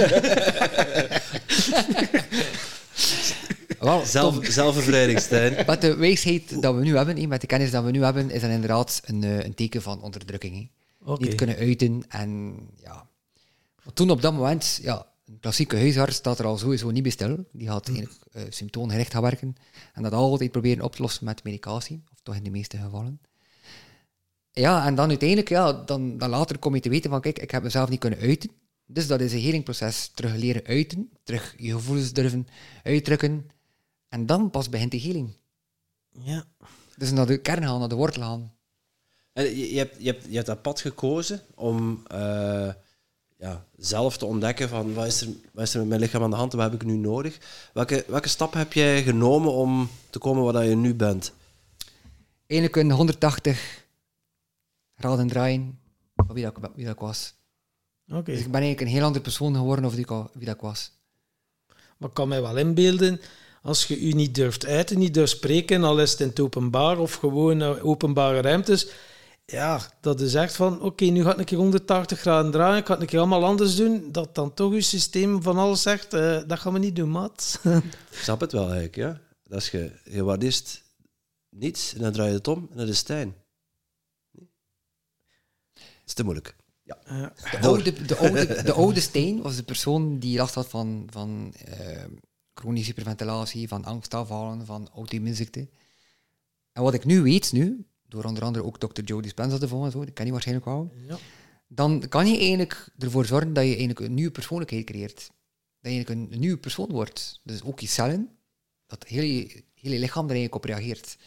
Wel, 3.79 4.05
Zelf, 4.15 4.37
zelfbevrijding, 4.41 5.19
Stijn. 5.19 5.63
Met 5.67 5.81
de 5.81 5.95
wijsheid 5.95 6.61
dat 6.61 6.75
we 6.75 6.81
nu 6.81 6.95
hebben, 6.97 7.17
hè, 7.17 7.27
met 7.27 7.41
de 7.41 7.47
kennis 7.47 7.71
dat 7.71 7.83
we 7.83 7.91
nu 7.91 8.03
hebben, 8.03 8.29
is 8.31 8.41
dat 8.41 8.49
inderdaad 8.49 9.01
een, 9.05 9.23
eh, 9.23 9.43
een 9.43 9.53
teken 9.53 9.81
van 9.81 10.01
onderdrukking. 10.01 10.55
hè. 10.55 11.11
Oké. 11.11 11.23
Niet 11.25 11.35
kunnen 11.35 11.55
uiten. 11.57 12.03
En 12.09 12.55
ja. 12.83 13.07
Toen 13.93 14.09
op 14.09 14.21
dat 14.21 14.33
moment, 14.33 14.79
ja, 14.81 15.07
een 15.25 15.39
klassieke 15.39 15.75
huisarts 15.77 16.15
staat 16.15 16.39
er 16.39 16.45
al 16.45 16.57
sowieso 16.57 16.91
niet 16.91 17.03
bij 17.03 17.11
stil. 17.11 17.45
Die 17.51 17.67
gaat 17.67 17.87
eigenlijk 17.87 18.17
uh, 18.33 18.43
symptoomgericht 18.49 19.11
gaan 19.11 19.21
werken. 19.21 19.55
En 19.93 20.03
dat 20.03 20.13
altijd 20.13 20.51
proberen 20.51 20.83
op 20.83 20.95
te 20.95 21.01
lossen 21.01 21.25
met 21.25 21.43
medicatie. 21.43 22.03
Of 22.11 22.19
toch 22.23 22.35
in 22.35 22.43
de 22.43 22.49
meeste 22.49 22.77
gevallen. 22.77 23.21
Ja, 24.51 24.85
en 24.85 24.95
dan 24.95 25.09
uiteindelijk, 25.09 25.49
ja, 25.49 25.73
dan, 25.73 26.17
dan 26.17 26.29
later 26.29 26.57
kom 26.57 26.75
je 26.75 26.81
te 26.81 26.89
weten 26.89 27.09
van, 27.09 27.21
kijk, 27.21 27.39
ik 27.39 27.51
heb 27.51 27.63
mezelf 27.63 27.89
niet 27.89 27.99
kunnen 27.99 28.19
uiten. 28.19 28.51
Dus 28.85 29.07
dat 29.07 29.21
is 29.21 29.33
een 29.33 29.39
helingproces. 29.39 30.07
Terug 30.07 30.35
leren 30.35 30.65
uiten. 30.65 31.09
Terug 31.23 31.55
je 31.57 31.71
gevoelens 31.71 32.13
durven 32.13 32.47
uitdrukken. 32.83 33.49
En 34.09 34.25
dan 34.25 34.49
pas 34.49 34.69
begint 34.69 34.91
de 34.91 34.99
heling. 34.99 35.37
Ja. 36.09 36.45
Dus 36.97 37.11
naar 37.11 37.25
de 37.25 37.37
kern 37.37 37.63
gaan, 37.63 37.79
naar 37.79 37.89
de 37.89 37.95
wortel 37.95 38.21
gaan. 38.21 38.53
En 39.33 39.43
je, 39.43 39.71
je, 39.71 39.77
hebt, 39.77 39.95
je, 39.99 40.05
hebt, 40.05 40.25
je 40.29 40.35
hebt 40.35 40.45
dat 40.45 40.61
pad 40.61 40.81
gekozen 40.81 41.41
om 41.55 42.03
eh, 42.07 42.73
ja, 43.37 43.65
zelf 43.77 44.17
te 44.17 44.25
ontdekken 44.25 44.69
van 44.69 44.93
wat 44.93 45.05
is, 45.05 45.21
er, 45.21 45.27
wat 45.53 45.63
is 45.63 45.73
er 45.73 45.79
met 45.79 45.87
mijn 45.87 45.99
lichaam 46.01 46.23
aan 46.23 46.29
de 46.29 46.35
hand 46.35 46.51
en 46.51 46.57
wat 46.57 46.71
heb 46.71 46.81
ik 46.81 46.87
nu 46.87 46.95
nodig. 46.97 47.37
Welke, 47.73 48.03
welke 48.07 48.27
stap 48.29 48.53
heb 48.53 48.73
jij 48.73 49.03
genomen 49.03 49.51
om 49.51 49.89
te 50.09 50.19
komen 50.19 50.43
waar 50.43 50.53
dat 50.53 50.63
je 50.63 50.75
nu 50.75 50.93
bent? 50.93 51.31
Eigenlijk 52.47 52.81
een 52.81 52.91
180 52.91 53.83
graden 54.97 55.27
draaien 55.27 55.79
van 56.15 56.33
wie 56.35 56.43
dat, 56.43 56.53
wie 56.75 56.85
dat 56.85 56.93
ik 56.93 56.99
was. 56.99 57.33
Oké. 58.11 58.23
Dus 58.31 58.39
ik 58.39 58.51
ben 58.51 58.61
eigenlijk 58.61 58.81
een 58.81 58.95
heel 58.95 59.03
andere 59.05 59.23
persoon 59.23 59.55
geworden 59.55 59.85
of 59.85 59.91
wie, 59.95 60.01
ik- 60.09 60.29
wie 60.33 60.45
dat 60.45 60.55
ik 60.55 60.61
was. 60.61 60.91
Maar 61.97 62.09
ik 62.09 62.15
kan 62.15 62.27
mij 62.27 62.41
wel 62.41 62.57
inbeelden, 62.57 63.21
als 63.61 63.85
je 63.85 63.99
u 63.99 64.11
niet 64.11 64.35
durft 64.35 64.65
uiten, 64.65 64.99
niet 64.99 65.13
durft 65.13 65.31
spreken, 65.31 65.83
al 65.83 65.99
is 65.99 66.11
het 66.11 66.19
in 66.19 66.27
het 66.27 66.39
openbaar 66.39 66.97
of 66.99 67.13
gewoon 67.13 67.61
eh, 67.61 67.85
openbare 67.85 68.41
ruimtes, 68.41 68.87
ja, 69.45 69.81
dat 70.01 70.21
is 70.21 70.33
echt 70.33 70.55
van, 70.55 70.81
oké, 70.81 71.05
nu 71.05 71.23
ga 71.23 71.31
ik 71.31 71.37
een 71.37 71.45
keer 71.45 71.57
180 71.57 72.19
graden 72.19 72.51
draaien, 72.51 72.77
ik 72.77 72.85
ga 72.85 72.91
het 72.91 73.01
een 73.01 73.07
keer 73.07 73.19
allemaal 73.19 73.45
anders 73.45 73.75
doen, 73.75 74.11
dat 74.11 74.35
dan 74.35 74.53
toch 74.53 74.71
uw 74.71 74.81
systeem 74.81 75.41
van 75.41 75.57
alles 75.57 75.81
zegt, 75.81 76.13
eh, 76.13 76.41
dat 76.47 76.59
gaan 76.59 76.73
we 76.73 76.79
niet 76.79 76.95
doen, 76.95 77.11
maat. 77.11 77.59
Ik 78.11 78.17
snap 78.21 78.39
het 78.39 78.51
wel 78.51 78.63
eigenlijk, 78.63 78.95
ja. 78.95 79.21
Dat 79.43 79.61
is 79.61 79.69
je, 79.69 79.91
je 80.03 80.23
waardist 80.23 80.83
niets 81.49 81.93
en 81.93 82.01
dan 82.01 82.11
draai 82.11 82.29
je 82.29 82.35
het 82.35 82.47
om 82.47 82.67
en 82.71 82.77
dat 82.77 82.87
is 82.87 82.97
Stijn. 82.97 83.35
Dat 84.31 86.03
is 86.05 86.13
te 86.13 86.23
moeilijk. 86.23 86.55
Ja. 86.83 86.97
Ja. 87.05 87.33
De 87.51 87.59
oude, 87.59 88.05
de, 88.05 88.15
oude, 88.15 88.63
de 88.63 88.73
oude 88.73 88.99
Steen 88.99 89.41
was 89.41 89.55
de 89.55 89.63
persoon 89.63 90.19
die 90.19 90.37
last 90.37 90.55
had 90.55 90.67
van, 90.67 91.07
van 91.09 91.53
eh, 91.65 92.03
chronische 92.53 92.87
hyperventilatie, 92.87 93.67
van 93.67 93.85
angstaanvallen, 93.85 94.65
van 94.65 94.89
auto-immuunziekte. 94.93 95.67
En 96.71 96.83
wat 96.83 96.93
ik 96.93 97.05
nu 97.05 97.21
weet, 97.21 97.51
nu, 97.51 97.87
door 98.07 98.23
onder 98.23 98.43
andere 98.43 98.65
ook 98.65 98.79
Dr. 98.79 99.01
Joe 99.03 99.21
Dispenza 99.21 99.57
te 99.57 99.67
volgen, 99.67 99.91
zo, 99.91 100.03
die 100.03 100.13
ken 100.13 100.25
je 100.25 100.31
waarschijnlijk 100.31 100.65
wel, 100.67 100.93
Ja. 101.07 101.17
dan 101.67 102.07
kan 102.09 102.27
je 102.27 102.37
eigenlijk 102.37 102.89
ervoor 102.97 103.25
zorgen 103.25 103.53
dat 103.53 103.63
je 103.63 103.69
eigenlijk 103.69 103.99
een 103.99 104.13
nieuwe 104.13 104.31
persoonlijkheid 104.31 104.85
creëert. 104.85 105.15
Dat 105.15 105.91
je 105.91 105.97
eigenlijk 105.97 106.31
een, 106.31 106.39
nieuwe 106.39 106.57
persoon 106.57 106.91
wordt. 106.91 107.39
Dus 107.43 107.63
ook 107.63 107.79
je 107.79 107.87
cellen, 107.87 108.29
dat 108.87 109.07
hele, 109.07 109.63
hele 109.73 109.99
lichaam 109.99 110.23
er 110.23 110.35
eigenlijk 110.35 110.55
op 110.55 110.63
reageert. 110.63 111.17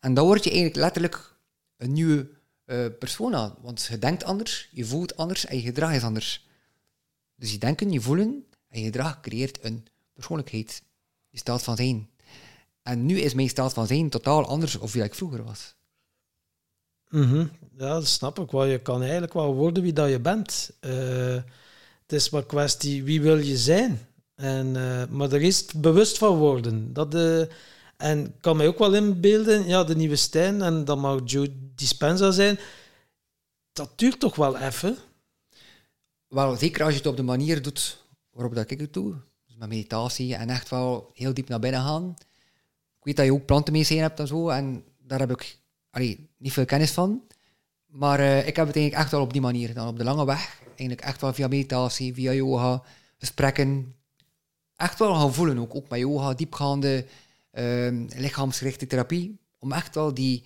En 0.00 0.14
dan 0.14 0.26
word 0.26 0.44
je 0.44 0.50
eigenlijk 0.50 0.80
letterlijk 0.80 1.36
een 1.76 1.92
nieuwe 1.92 2.28
eh 2.64 2.86
persona. 2.98 3.56
Want 3.60 3.82
je 3.90 3.98
denkt 3.98 4.24
anders, 4.24 4.68
je 4.72 4.84
voelt 4.84 5.16
anders 5.16 5.46
en 5.46 5.56
je 5.56 5.62
gedrag 5.62 5.94
is 5.94 6.02
anders. 6.02 6.46
Dus 7.34 7.52
je 7.52 7.58
denken, 7.58 7.90
je 7.92 8.00
voelen 8.00 8.44
en 8.68 8.78
je 8.78 8.84
gedrag 8.84 9.20
creëert 9.20 9.64
een 9.64 9.86
persoonlijkheid. 10.12 10.82
Je 11.28 11.38
staat 11.38 11.62
van 11.62 11.76
zijn. 11.76 12.10
En 12.82 13.06
nu 13.06 13.20
is 13.20 13.34
mijn 13.34 13.48
staat 13.48 13.72
van 13.72 13.86
zijn 13.86 14.08
totaal 14.10 14.46
anders 14.46 14.76
of 14.78 14.92
wie 14.92 15.02
ik 15.02 15.14
vroeger 15.14 15.44
was. 15.44 15.74
Mhm. 17.12 17.46
Ja, 17.78 17.88
dat 17.94 18.06
snap 18.06 18.38
ik 18.38 18.50
wel. 18.50 18.64
Je 18.64 18.78
kan 18.78 19.02
eigenlijk 19.02 19.32
wel 19.32 19.54
worden 19.54 19.82
wie 19.82 19.92
dat 19.92 20.10
je 20.10 20.20
bent. 20.20 20.70
Eh, 20.80 21.34
het 22.02 22.12
is 22.12 22.30
maar 22.30 22.44
kwestie 22.46 23.04
wie 23.04 23.20
wil 23.22 23.38
je 23.38 23.56
zijn. 23.56 24.06
En, 24.34 24.76
eh, 24.76 25.08
maar 25.08 25.32
er 25.32 25.42
is 25.42 25.64
bewust 25.64 26.18
van 26.18 26.36
worden. 26.36 26.92
Dat, 26.92 27.14
eh, 27.14 27.40
en 27.96 28.26
ik 28.26 28.40
kan 28.40 28.56
mij 28.56 28.66
ook 28.66 28.78
wel 28.78 28.94
inbeelden, 28.94 29.66
ja, 29.66 29.84
de 29.84 29.96
nieuwe 29.96 30.16
Stijn, 30.16 30.62
en 30.62 30.84
dat 30.84 30.98
mag 30.98 31.20
Joe 31.24 31.48
Dispenza 31.74 32.30
zijn, 32.30 32.58
dat 33.72 33.98
duurt 33.98 34.20
toch 34.20 34.36
wel 34.36 34.56
even. 34.58 34.96
Wel, 36.28 36.56
zeker 36.56 36.82
als 36.84 36.92
je 36.92 36.98
het 36.98 37.06
op 37.06 37.16
de 37.16 37.22
manier 37.22 37.62
doet 37.62 38.04
waarop 38.30 38.54
dat 38.54 38.70
ik 38.70 38.80
het 38.80 38.92
doe. 38.92 39.14
Dus 39.46 39.56
met 39.56 39.68
meditatie 39.68 40.34
en 40.34 40.48
echt 40.48 40.68
wel 40.68 41.10
heel 41.14 41.34
diep 41.34 41.48
naar 41.48 41.58
binnen 41.58 41.80
gaan. 41.80 42.14
Ik 42.98 43.04
weet 43.04 43.16
dat 43.16 43.24
je 43.24 43.32
ook 43.32 43.46
plantenmedicijn 43.46 44.00
hebt 44.00 44.20
en 44.20 44.26
zo. 44.26 44.48
En 44.48 44.84
daar 44.98 45.18
heb 45.18 45.30
ik 45.30 45.61
allee, 45.92 46.28
niet 46.38 46.52
veel 46.52 46.64
kennis 46.64 46.90
van. 46.90 47.22
Maar 47.86 48.20
eh, 48.20 48.46
ik 48.46 48.56
heb 48.56 48.66
het 48.66 48.76
eigenlijk 48.76 49.04
echt 49.04 49.10
wel 49.10 49.20
op 49.20 49.32
die 49.32 49.40
manier 49.40 49.68
gedaan. 49.68 49.88
Op 49.88 49.98
de 49.98 50.04
lange 50.04 50.24
weg. 50.24 50.60
Eigenlijk 50.66 51.00
echt 51.00 51.20
wel 51.20 51.32
via 51.32 51.48
meditatie, 51.48 52.14
via 52.14 52.32
yoga, 52.32 52.82
gesprekken. 53.18 53.94
Echt 54.76 54.98
wel 54.98 55.14
gaan 55.14 55.34
voelen 55.34 55.58
ook. 55.58 55.74
Ook 55.74 55.88
met 55.88 55.98
yoga, 55.98 56.34
diepgaande 56.34 57.06
ehm, 57.50 58.06
lichaamsgerichte 58.16 58.86
therapie. 58.86 59.40
Om 59.58 59.72
echt 59.72 59.94
wel 59.94 60.14
die, 60.14 60.44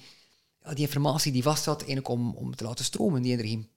ja, 0.64 0.74
die 0.74 0.84
informatie 0.84 1.32
die 1.32 1.42
vast 1.42 1.62
zat, 1.62 1.78
eigenlijk 1.78 2.08
om, 2.08 2.34
om 2.34 2.56
te 2.56 2.64
laten 2.64 2.84
stromen, 2.84 3.22
die 3.22 3.32
energie. 3.32 3.68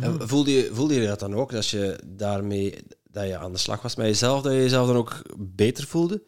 En 0.00 0.28
voelde, 0.28 0.52
je, 0.52 0.70
voelde 0.72 0.94
je 0.94 1.06
dat 1.06 1.20
dan 1.20 1.34
ook, 1.34 1.50
dat 1.50 1.68
je 1.68 2.00
daarmee 2.06 2.74
dat 3.10 3.26
je 3.26 3.38
aan 3.38 3.52
de 3.52 3.58
slag 3.58 3.82
was 3.82 3.94
met 3.94 4.06
jezelf, 4.06 4.42
dat 4.42 4.52
je 4.52 4.58
jezelf 4.58 4.86
dan 4.86 4.96
ook 4.96 5.22
beter 5.38 5.84
voelde? 5.86 6.22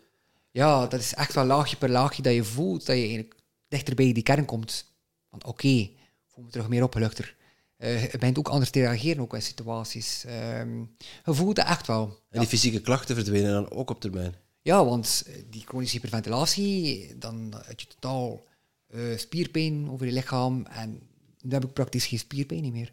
Ja, 0.50 0.86
dat 0.86 1.00
is 1.00 1.14
echt 1.14 1.34
wel 1.34 1.44
laagje 1.44 1.76
per 1.76 1.90
laagje 1.90 2.22
dat 2.22 2.34
je 2.34 2.44
voelt 2.44 2.86
dat 2.86 2.96
je 2.96 3.02
eigenlijk 3.02 3.34
dichter 3.76 3.94
bij 3.94 4.12
die 4.12 4.22
kern 4.22 4.44
komt. 4.44 4.94
Van 5.30 5.44
oké, 5.44 5.68
ik 5.68 5.92
voel 6.26 6.44
me 6.44 6.50
terug 6.50 6.68
meer 6.68 6.82
opgeluchter. 6.82 7.36
Eh, 7.76 8.10
je 8.12 8.18
bent 8.18 8.38
ook 8.38 8.48
anders 8.48 8.70
te 8.70 8.80
reageren 8.80 9.22
ook 9.22 9.34
in 9.34 9.42
situaties. 9.42 10.24
Ehm, 10.24 10.78
je 11.24 11.34
voelt 11.34 11.56
het 11.56 11.66
echt 11.66 11.86
wel. 11.86 12.04
En 12.04 12.16
Ja, 12.30 12.38
die 12.38 12.48
fysieke 12.48 12.80
klachten 12.80 13.14
verdwenen 13.14 13.52
dan 13.52 13.70
ook 13.70 13.90
op 13.90 14.00
termijn. 14.00 14.34
ja 14.62 14.84
want 14.84 15.22
eh, 15.26 15.34
die 15.50 15.64
chronische 15.66 15.96
hyperventilatie, 15.96 17.18
dan 17.18 17.54
had 17.66 17.80
je 17.80 17.86
totaal 17.86 18.44
eh, 18.86 19.00
spierpijn 19.16 19.90
over 19.90 20.06
je 20.06 20.12
lichaam. 20.12 20.66
En 20.66 21.00
nu 21.40 21.52
heb 21.52 21.64
ik 21.64 21.72
praktisch 21.72 22.06
geen 22.06 22.18
spierpijn 22.18 22.72
meer. 22.72 22.92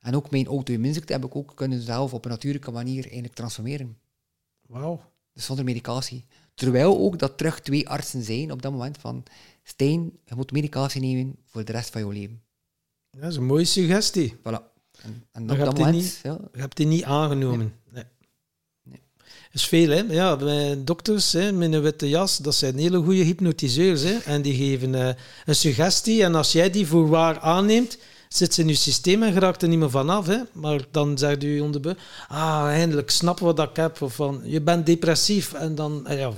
En 0.00 0.16
ook 0.16 0.30
mijn 0.30 0.46
auto-immuunziekte 0.46 1.12
heb 1.12 1.24
ik 1.24 1.36
ook 1.36 1.52
kunnen 1.54 1.82
zelf 1.82 2.14
op 2.14 2.24
een 2.24 2.30
natuurlijke 2.30 2.70
manier 2.70 3.02
eigenlijk 3.04 3.34
transformeren. 3.34 3.98
Wauw. 4.66 5.00
Dus 5.32 5.44
zonder 5.44 5.64
medicatie. 5.64 6.24
Terwijl 6.54 6.98
ook 6.98 7.18
dat 7.18 7.38
terug 7.38 7.60
twee 7.60 7.88
artsen 7.88 8.22
zijn 8.22 8.52
op 8.52 8.62
dat 8.62 8.72
moment 8.72 8.98
van... 8.98 9.24
Stijn, 9.68 10.10
je 10.24 10.34
moet 10.34 10.52
medicatie 10.52 11.00
nemen 11.00 11.36
voor 11.46 11.64
de 11.64 11.72
rest 11.72 11.90
van 11.90 12.00
je 12.06 12.08
leven. 12.12 12.42
Ja, 13.10 13.20
dat 13.20 13.30
is 13.30 13.36
een 13.36 13.46
mooie 13.46 13.64
suggestie. 13.64 14.34
Voilà. 14.36 14.42
En, 15.02 15.24
en 15.32 15.50
op 15.50 15.56
je 15.56 15.64
dat 15.64 15.78
moment... 15.78 15.94
niet- 15.96 16.20
Ja, 16.22 16.38
Je 16.52 16.60
hebt 16.60 16.76
die 16.76 16.86
niet 16.86 17.04
aangenomen. 17.04 17.74
Nee. 17.92 18.04
Nee. 18.82 19.00
Dat 19.22 19.54
is 19.54 19.66
veel, 19.66 19.88
hè? 19.88 20.00
Ja, 20.00 20.36
dokters 20.76 21.32
hè, 21.32 21.52
met 21.52 21.72
een 21.72 21.80
witte 21.82 22.08
jas, 22.08 22.36
dat 22.38 22.54
zijn 22.54 22.78
hele 22.78 22.98
goede 23.02 23.22
hypnotiseurs. 23.22 24.02
Hè? 24.02 24.16
En 24.18 24.42
die 24.42 24.54
geven 24.54 24.94
eh, 24.94 25.14
een 25.44 25.54
suggestie. 25.54 26.22
En 26.22 26.34
als 26.34 26.52
jij 26.52 26.70
die 26.70 26.86
voor 26.86 27.08
waar 27.08 27.38
aanneemt, 27.40 27.98
zit 28.28 28.54
ze 28.54 28.60
in 28.60 28.68
je 28.68 28.74
systeem 28.74 29.22
en 29.22 29.32
geraakt 29.32 29.62
er 29.62 29.68
niet 29.68 29.78
meer 29.78 29.90
vanaf. 29.90 30.26
Hè? 30.26 30.38
Maar 30.52 30.84
dan 30.90 31.18
zegt 31.18 31.42
u 31.44 31.60
onderbe, 31.60 31.96
ah, 32.28 32.64
eindelijk 32.66 33.10
snap 33.10 33.38
wat 33.38 33.58
ik 33.58 33.76
heb. 33.76 34.02
Of 34.02 34.14
van, 34.14 34.40
je 34.44 34.60
bent 34.62 34.86
depressief. 34.86 35.52
En 35.52 35.74
dan, 35.74 36.06
ja, 36.08 36.32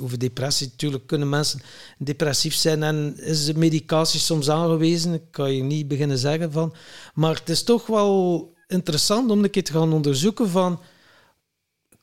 over 0.00 0.18
depressie, 0.18 0.68
natuurlijk 0.70 1.06
kunnen 1.06 1.28
mensen 1.28 1.60
depressief 1.98 2.54
zijn 2.54 2.82
en 2.82 3.16
is 3.18 3.44
de 3.44 3.58
medicatie 3.58 4.20
soms 4.20 4.50
aangewezen. 4.50 5.14
Ik 5.14 5.22
kan 5.30 5.54
je 5.54 5.62
niet 5.62 5.88
beginnen 5.88 6.18
zeggen 6.18 6.52
van. 6.52 6.74
Maar 7.14 7.34
het 7.34 7.48
is 7.48 7.62
toch 7.62 7.86
wel 7.86 8.54
interessant 8.66 9.30
om 9.30 9.44
een 9.44 9.50
keer 9.50 9.64
te 9.64 9.72
gaan 9.72 9.92
onderzoeken 9.92 10.48
van 10.48 10.80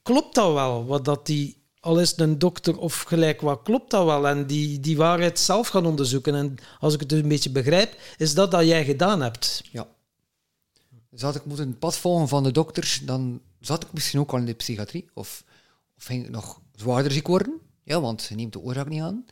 klopt 0.01 0.35
dat 0.35 0.53
wel? 0.53 0.85
Wat 0.85 1.05
dat 1.05 1.25
die, 1.25 1.63
al 1.79 1.99
is 1.99 2.13
een 2.17 2.39
dokter 2.39 2.77
of 2.77 3.01
gelijk 3.01 3.41
wat, 3.41 3.61
klopt 3.63 3.91
dat 3.91 4.05
wel? 4.05 4.27
En 4.27 4.47
die, 4.47 4.79
die 4.79 4.97
waarheid 4.97 5.39
zelf 5.39 5.67
gaan 5.67 5.85
onderzoeken. 5.85 6.35
En 6.35 6.55
als 6.79 6.93
ik 6.93 6.99
het 6.99 7.09
dus 7.09 7.21
een 7.21 7.27
beetje 7.27 7.51
begrijp, 7.51 7.99
is 8.17 8.33
dat 8.33 8.51
dat 8.51 8.65
jij 8.65 8.85
gedaan 8.85 9.21
hebt. 9.21 9.63
ja. 9.71 9.87
Dus 11.09 11.21
had 11.21 11.35
ik 11.35 11.45
moeten 11.45 11.67
het 11.67 11.79
pad 11.79 11.97
volgen 11.97 12.27
van 12.27 12.43
de 12.43 12.51
dokters, 12.51 13.01
dan 13.03 13.41
zat 13.59 13.83
ik 13.83 13.93
misschien 13.93 14.19
ook 14.19 14.31
al 14.31 14.37
in 14.37 14.45
de 14.45 14.53
psychiatrie. 14.53 15.09
Of, 15.13 15.43
of 15.97 16.03
ging 16.03 16.25
ik 16.25 16.31
nog 16.31 16.61
zwaarder 16.75 17.11
ziek 17.11 17.27
worden. 17.27 17.59
Ja, 17.89 18.01
want 18.01 18.21
ze 18.21 18.35
neemt 18.35 18.53
de 18.53 18.59
oorzaak 18.59 18.89
niet 18.89 19.01
aan. 19.01 19.25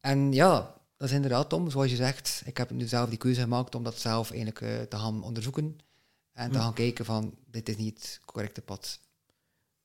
En 0.00 0.32
ja, 0.32 0.74
dat 0.96 1.08
is 1.08 1.14
inderdaad, 1.14 1.48
Tom, 1.48 1.70
zoals 1.70 1.90
je 1.90 1.96
zegt. 1.96 2.42
Ik 2.44 2.56
heb 2.56 2.70
nu 2.70 2.86
zelf 2.86 3.08
die 3.08 3.18
keuze 3.18 3.40
gemaakt 3.40 3.74
om 3.74 3.82
dat 3.82 3.98
zelf 3.98 4.30
eigenlijk 4.30 4.60
eh, 4.60 4.80
te 4.80 4.96
gaan 4.96 5.22
onderzoeken. 5.22 5.78
En 6.32 6.50
te 6.50 6.58
gaan 6.58 6.72
kijken 6.74 7.04
van, 7.04 7.34
dit 7.46 7.68
is 7.68 7.76
niet 7.76 7.98
het 7.98 8.20
correcte 8.24 8.60
pad. 8.60 9.00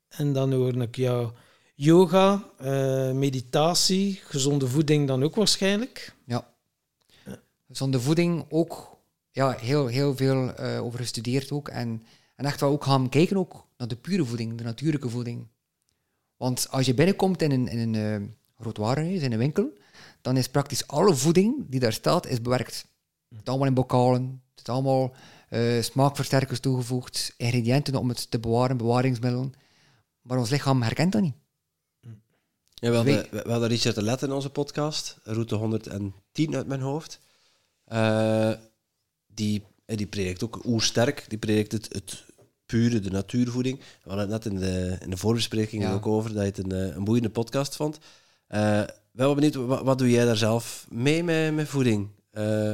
En 0.08 0.34
dan 0.34 0.54
hoor 0.54 0.82
ik 0.82 0.96
jou 0.96 1.32
yoga, 1.76 2.52
eh, 2.58 3.12
meditatie, 3.12 4.20
gezonde 4.24 4.68
voeding 4.68 5.08
dan 5.08 5.24
ook 5.24 5.36
waarschijnlijk. 5.36 6.16
Ja. 6.26 6.54
Zonder 7.68 8.02
voeding 8.02 8.46
ook 8.50 8.98
ja, 9.32 9.52
heel, 9.52 9.88
heel 9.88 10.16
veel 10.16 10.54
eh, 10.54 10.84
over 10.84 11.00
gestudeerd 11.00 11.52
ook. 11.52 11.70
En, 11.70 12.04
en 12.36 12.46
echt 12.46 12.60
wel 12.60 12.72
ook 12.72 12.84
gaan 12.84 13.10
kijken 13.10 13.38
ook 13.38 13.66
naar 13.78 13.88
de 13.88 13.96
pure 13.96 14.26
voeding, 14.26 14.58
de 14.58 14.64
natuurlijke 14.64 15.10
voeding. 15.10 15.48
Want 16.38 16.68
als 16.70 16.86
je 16.86 16.94
binnenkomt 16.94 17.42
in 17.42 17.52
een, 17.52 17.68
in 17.68 17.94
een 17.94 18.36
warenhuis, 18.58 19.22
in 19.22 19.32
een 19.32 19.38
winkel, 19.38 19.78
dan 20.22 20.38
is 20.38 20.50
praktisch 20.50 20.88
alle 20.88 21.16
voeding 21.16 21.70
die 21.70 21.80
daar 21.80 21.94
staat, 21.94 22.28
is 22.28 22.42
bewerkt. 22.42 22.86
Het 23.30 23.40
is 23.40 23.48
allemaal 23.48 23.68
in 23.68 23.74
bokalen, 23.74 24.44
het 24.56 24.68
is 24.68 24.74
allemaal 24.74 25.14
eh, 25.50 25.82
smaakversterkers 25.82 26.60
toegevoegd, 26.60 27.34
ingrediënten 27.38 27.96
om 27.96 28.10
het 28.10 28.32
te 28.32 28.40
bewaren, 28.40 28.78
bewaringsmiddelen. 28.78 29.54
Maar 30.22 30.38
ons 30.38 30.50
lichaam 30.50 30.82
herkent 30.82 31.12
dat 31.12 31.22
niet. 31.22 31.36
Ja, 32.74 32.90
we, 32.90 32.96
hadden, 32.96 33.28
we 33.32 33.52
hadden 33.52 33.70
Richard 33.70 33.96
de 33.96 34.02
Let 34.02 34.22
in 34.22 34.32
onze 34.32 34.50
podcast, 34.50 35.18
route 35.24 35.56
110 35.56 36.56
uit 36.56 36.68
mijn 36.68 36.82
hoofd. 36.82 37.20
Eh, 37.86 38.52
die, 39.28 39.64
die 39.86 40.08
predikt 40.08 40.44
ook 40.44 40.66
oersterk, 40.66 41.26
die 41.28 41.38
predikt 41.38 41.72
het, 41.72 41.94
het 41.94 42.26
pure, 42.66 43.00
de 43.00 43.10
natuurvoeding. 43.10 43.78
We 43.80 44.10
hadden 44.10 44.32
het 44.32 44.44
net 44.44 44.54
in 44.54 44.60
de, 44.60 44.98
in 45.02 45.10
de 45.10 45.18
voorbespreking 45.18 45.84
Ja. 45.84 45.94
ook 45.94 46.06
over, 46.08 46.34
dat 46.34 46.42
je 46.42 46.48
het 46.48 46.58
een, 46.58 46.72
eh, 46.90 46.96
een 46.96 47.04
boeiende 47.04 47.30
podcast 47.30 47.76
vond. 47.76 48.00
Eh 48.48 48.84
wel 49.12 49.36
benieuwd, 49.36 49.54
wat, 49.56 49.82
wat 49.82 49.98
doe 49.98 50.10
jij 50.10 50.26
daar 50.26 50.38
zelf 50.38 50.86
mee 50.90 51.24
met, 51.24 51.54
met 51.54 51.68
voeding? 51.68 52.10
Eh, 52.32 52.74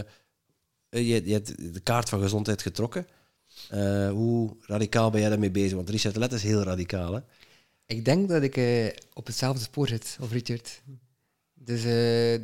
je, 0.90 1.26
je 1.26 1.34
hebt 1.34 1.74
de 1.74 1.80
kaart 1.80 2.10
van 2.10 2.22
gezondheid 2.22 2.62
getrokken. 2.62 3.08
Hoe 4.12 4.56
radicaal 4.62 5.10
ben 5.10 5.20
jij 5.22 5.30
daarmee 5.30 5.52
bezig? 5.52 5.74
Want 5.76 5.90
Richard 5.90 6.16
Let 6.16 6.34
is 6.34 6.44
heel 6.44 6.64
radicaal, 6.64 7.14
hè? 7.14 7.20
Ik 7.86 8.06
denk 8.06 8.30
dat 8.30 8.44
ik 8.44 8.56
op 9.14 9.26
hetzelfde 9.28 9.62
spoor 9.64 9.88
zit, 9.88 10.18
of 10.22 10.32
Richard. 10.32 10.82
Dus 11.54 11.82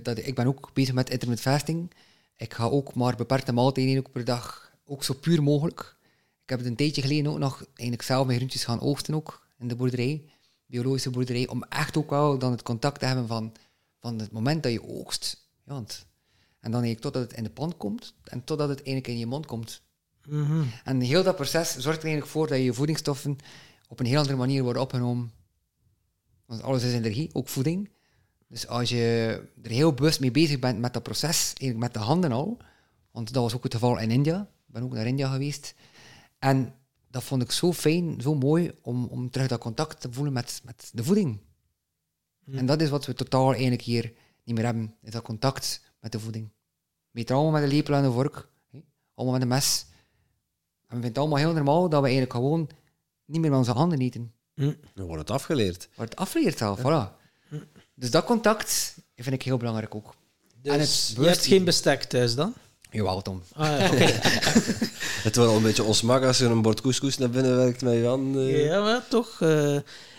dat, 0.04 0.18
ik 0.18 0.36
ben 0.36 0.48
ook 0.48 0.70
bezig 0.74 0.94
met 0.94 1.10
intermittent 1.10 1.56
fasting. 1.56 1.92
Ik 2.38 2.54
ga 2.54 2.66
ook 2.66 2.94
maar 2.94 3.16
beperkte 3.16 3.52
maaltijden 3.52 3.98
ook 3.98 4.12
per 4.12 4.26
dag, 4.26 4.72
ook 4.86 5.04
zo 5.04 5.14
puur 5.14 5.44
mogelijk. 5.44 5.96
Ik 6.48 6.54
heb 6.54 6.62
het 6.62 6.72
een 6.72 6.76
tijdje 6.78 7.02
geleden 7.02 7.32
ook 7.32 7.38
nog 7.38 7.66
eigenlijk 7.74 8.02
zelf 8.02 8.26
mijn 8.26 8.38
groentjes 8.38 8.64
gaan 8.64 8.80
oogsten 8.80 9.14
ook, 9.14 9.48
in 9.58 9.68
de 9.68 9.76
boerderij, 9.76 10.24
biologische 10.66 11.10
boerderij, 11.10 11.48
om 11.48 11.64
echt 11.64 11.98
ook 11.98 12.10
wel 12.10 12.38
dan 12.38 12.52
het 12.52 12.64
contact 12.64 13.00
te 13.00 13.06
hebben 13.06 13.28
van, 13.28 13.54
van 14.00 14.20
het 14.20 14.32
moment 14.32 14.64
dat 14.64 14.72
je 14.72 14.88
oogst. 14.88 15.48
Ja, 15.66 15.74
want, 15.74 16.06
en 16.60 16.72
dan 16.72 16.82
eigenlijk 16.82 17.02
totdat 17.02 17.22
het 17.22 17.38
in 17.38 17.44
de 17.44 17.50
pan 17.50 17.78
komt, 17.78 18.14
en 18.24 18.44
totdat 18.44 18.70
het 18.70 18.78
eigenlijk 18.78 19.08
in 19.08 19.18
je 19.18 19.26
mond 19.26 19.46
komt. 19.46 19.82
Mhm. 20.28 20.64
En 20.84 21.02
heel 21.02 21.24
dat 21.24 21.36
proces 21.36 21.70
zorgt 21.70 21.98
er 21.98 22.06
eigenlijk 22.06 22.32
voor 22.32 22.48
dat 22.48 22.60
je 22.60 22.74
voedingsstoffen 22.74 23.38
op 23.88 24.00
een 24.00 24.06
heel 24.06 24.20
andere 24.20 24.38
manier 24.38 24.64
worden 24.64 24.82
opgenomen. 24.82 25.32
Want 26.46 26.62
alles 26.62 26.84
is 26.84 26.94
energie, 26.94 27.30
ook 27.34 27.48
voeding. 27.48 27.90
Dus 28.48 28.68
als 28.68 28.90
je 28.90 29.44
er 29.64 29.72
heel 29.72 29.94
bewust 29.94 30.20
mee 30.20 30.32
bezig 30.32 30.60
bent 30.60 30.80
met 30.80 30.94
dat 30.94 31.04
proces, 31.04 31.48
eigenlijk 31.48 31.80
met 31.80 31.94
de 31.94 32.00
handen 32.00 32.32
al, 32.32 32.58
want 33.12 33.34
dat 33.34 33.44
was 33.44 33.56
ook 33.56 33.64
het 33.64 33.74
geval 33.74 34.00
in 34.00 34.12
India, 34.12 34.42
ik 34.42 34.74
ben 34.74 34.84
ook 34.84 34.94
naar 34.94 35.08
India 35.08 35.32
geweest, 35.32 35.74
en 36.40 36.74
dat 37.08 37.24
vond 37.24 37.42
ik 37.42 37.52
zo 37.52 37.74
fijn, 37.74 38.22
zo 38.22 38.36
mooi, 38.36 38.72
om, 38.82 39.06
om 39.06 39.30
terug 39.30 39.48
dat 39.48 39.60
contact 39.60 40.02
te 40.02 40.12
voelen 40.12 40.34
met, 40.34 40.62
met 40.64 40.90
de 40.94 41.04
voeding. 41.04 41.40
En 42.52 42.66
dat 42.66 42.82
is 42.82 42.90
wat 42.90 43.06
we 43.06 43.14
totaal 43.14 43.52
eigenlijk 43.52 43.82
hier 43.82 44.14
niet 44.44 44.56
meer 44.56 44.66
hebben, 44.66 44.96
is 45.02 45.12
dat 45.12 45.24
contact 45.24 45.82
met 46.00 46.12
de 46.12 46.20
voeding. 46.20 46.50
We 47.12 47.20
eten 47.20 47.36
allemaal 47.36 47.54
met 47.54 47.64
een 47.64 47.76
lepel 47.76 47.94
en 47.94 48.04
een 48.04 48.12
vork, 48.12 48.50
hè, 48.72 48.80
allemaal 49.14 49.34
met 49.34 49.44
een 49.44 49.54
mes. 49.56 49.86
En 50.88 50.96
we 50.96 51.02
vinden 51.02 51.10
het 51.10 51.18
allemaal 51.18 51.38
heel 51.38 51.54
normaal 51.54 51.90
dat 51.90 52.00
we 52.00 52.06
eigenlijk 52.06 52.34
gewoon 52.34 52.70
niet 53.26 53.42
meer 53.42 53.50
met 53.50 53.60
onze 53.60 53.72
handen 53.72 54.00
eten. 54.00 54.34
Dan 54.94 55.06
wordt 55.06 55.22
het 55.22 55.32
afgeleerd. 55.32 55.90
Wordt 55.96 56.16
afgeleerd 56.16 56.58
zelf, 56.58 56.80
voilà. 56.80 57.16
Dus 57.94 58.12
dat 58.12 58.26
contact 58.26 58.98
vind 59.16 59.36
ik 59.36 59.44
heel 59.44 59.58
belangrijk 59.58 59.96
ook. 59.96 60.16
Dus 60.62 60.74
En 60.74 60.80
het 60.80 61.14
je 61.16 61.28
hebt 61.28 61.46
geen 61.46 61.64
bestek 61.64 62.04
thuis 62.04 62.36
dan? 62.36 62.54
Jawel, 62.92 63.22
Tom. 63.22 63.42
Ah, 63.56 63.68
ja, 63.80 63.86
oké. 63.92 64.04
Het 65.26 65.36
wordt 65.36 65.52
al 65.52 65.56
een 65.58 65.64
beetje 65.64 65.84
onsmak 65.84 66.24
als 66.24 66.40
er 66.40 66.52
een 66.52 66.62
bord 66.62 66.82
couscous 66.82 67.18
naar 67.18 67.30
binnen 67.30 67.56
werkt 67.56 67.82
met 67.82 67.94
je 67.94 68.06
hand. 68.06 68.36
eh. 68.36 68.66
Ja, 68.66 68.82
maar 68.82 69.04
toch. 69.10 69.42
eh, 69.42 69.76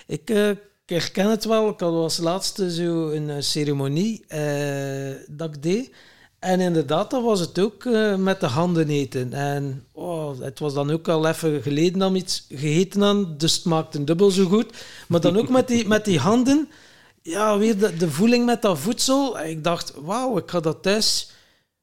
ik, 0.07 0.31
eh, 0.31 0.49
ik 0.51 0.59
herken 0.87 1.31
het 1.31 1.45
wel. 1.45 1.69
Ik 1.69 1.81
had 1.81 1.93
als 1.93 2.17
laatste 2.19 2.73
zo 2.75 3.09
een 3.11 3.43
ceremonie 3.43 4.25
eh, 4.29 5.15
dat 5.29 5.55
ik 5.55 5.63
deed. 5.63 5.91
En 6.39 6.61
inderdaad, 6.61 7.11
dat 7.11 7.23
was 7.23 7.41
het 7.41 7.59
ook 7.59 7.85
eh, 7.85 8.15
met 8.15 8.41
de 8.41 8.47
handen 8.47 8.89
eten. 8.89 9.33
En 9.33 9.85
oh, 9.93 10.41
het 10.41 10.59
was 10.59 10.75
dan 10.75 10.91
ook 10.91 11.09
al 11.09 11.27
even 11.27 11.63
geleden 11.63 11.99
dat 11.99 12.11
we 12.13 12.17
iets 12.19 12.47
gegeten 12.49 13.01
hadden, 13.01 13.39
dus 13.39 13.55
het 13.55 13.65
maakte 13.65 14.05
dubbel 14.05 14.31
zo 14.31 14.45
goed. 14.45 14.73
Maar 15.09 15.21
dan 15.21 15.37
ook 15.39 15.49
met 15.49 15.69
die, 15.69 15.87
met 15.87 16.05
die 16.05 16.19
handen, 16.19 16.69
ja, 17.23 17.59
weer 17.59 17.79
de, 17.79 17.97
de 17.97 18.11
voeling 18.11 18.45
met 18.47 18.63
dat 18.63 18.79
voedsel. 18.79 19.39
En 19.39 19.51
ik 19.51 19.65
dacht, 19.65 19.93
wauw, 19.97 20.37
ik 20.39 20.51
ga 20.51 20.61
dat 20.61 20.83
thuis 20.83 21.31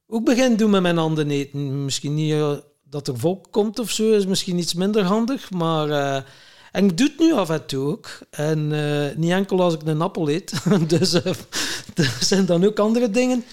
ook 0.08 0.26
beginnen 0.26 0.58
doen 0.58 0.70
met 0.70 0.82
mijn 0.82 0.98
handen 0.98 1.30
eten. 1.30 1.84
Misschien 1.84 2.14
niet 2.14 2.32
eh, 2.32 2.58
dat 2.84 3.08
er 3.08 3.20
volk 3.20 3.48
komt 3.52 3.80
of 3.80 3.92
zo, 3.92 4.12
is 4.12 4.26
misschien 4.26 4.58
iets 4.58 4.74
minder 4.74 5.04
handig, 5.04 5.52
maar... 5.52 5.90
eh, 5.90 6.24
en 6.72 6.86
ik 6.86 6.98
doe 6.98 7.08
het 7.08 7.20
nu 7.20 7.34
af 7.34 7.50
en 7.50 7.66
toe 7.66 7.88
ook. 7.88 8.20
En 8.30 8.72
eh, 8.72 9.16
niet 9.16 9.32
enkel 9.32 9.62
als 9.62 9.74
ik 9.74 9.82
een 9.84 10.02
appel 10.02 10.30
eet. 10.30 10.54
dus 10.90 11.14
er 11.14 12.18
zijn 12.20 12.46
dan 12.46 12.64
ook 12.64 12.80
andere 12.80 13.10
dingen. 13.10 13.44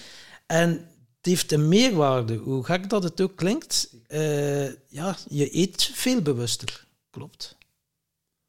En 0.45 0.69
het 1.17 1.25
heeft 1.25 1.51
een 1.51 1.67
meerwaarde. 1.67 2.35
Hoe 2.35 2.63
gek 2.63 2.89
dat 2.89 3.03
het 3.03 3.21
ook 3.21 3.35
klinkt. 3.35 3.89
ja, 4.87 5.15
je 5.27 5.57
eet 5.57 5.91
veel 5.93 6.21
bewuster. 6.21 6.85
Klopt. 7.09 7.57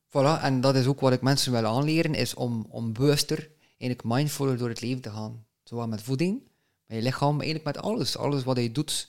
Voilà, 0.08 0.40
en 0.42 0.60
dat 0.60 0.74
is 0.74 0.86
ook 0.86 1.00
wat 1.00 1.12
ik 1.12 1.22
mensen 1.22 1.52
wil 1.52 1.64
aanleren, 1.64 2.14
is 2.14 2.34
om, 2.34 2.66
om 2.70 2.92
bewuster, 2.92 3.50
eigenlijk 3.78 4.04
mindfuler 4.04 4.58
door 4.58 4.68
het 4.68 4.80
leven 4.80 5.02
te 5.02 5.10
gaan. 5.10 5.46
Zowel 5.64 5.88
met 5.88 6.02
voeding, 6.02 6.42
je 6.94 7.02
lichaam, 7.02 7.40
eigenlijk 7.40 7.64
met 7.64 7.84
alles. 7.84 8.16
Alles 8.16 8.44
wat 8.44 8.56
je 8.58 8.72
doet. 8.72 9.08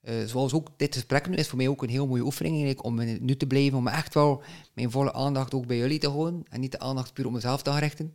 Eh, 0.00 0.14
zoals 0.26 0.52
ook 0.52 0.68
dit 0.76 0.94
gesprek 0.94 1.28
nu 1.28 1.36
is 1.36 1.48
voor 1.48 1.56
mij 1.58 1.68
ook 1.68 1.82
een 1.82 1.88
heel 1.88 2.06
mooie 2.06 2.22
oefening 2.24 2.54
eigenlijk, 2.54 2.84
om 2.84 3.24
nu 3.24 3.36
te 3.36 3.46
blijven, 3.46 3.78
om 3.78 3.88
echt 3.88 4.14
wel 4.14 4.42
mijn 4.74 4.90
volle 4.90 5.12
aandacht 5.12 5.54
ook 5.54 5.66
bij 5.66 5.76
jullie 5.76 5.98
te 5.98 6.08
houden 6.08 6.44
en 6.48 6.60
niet 6.60 6.72
de 6.72 6.78
aandacht 6.78 7.12
puur 7.12 7.26
op 7.26 7.32
mezelf 7.32 7.62
te 7.62 7.70
gaan 7.70 7.78
richten. 7.78 8.12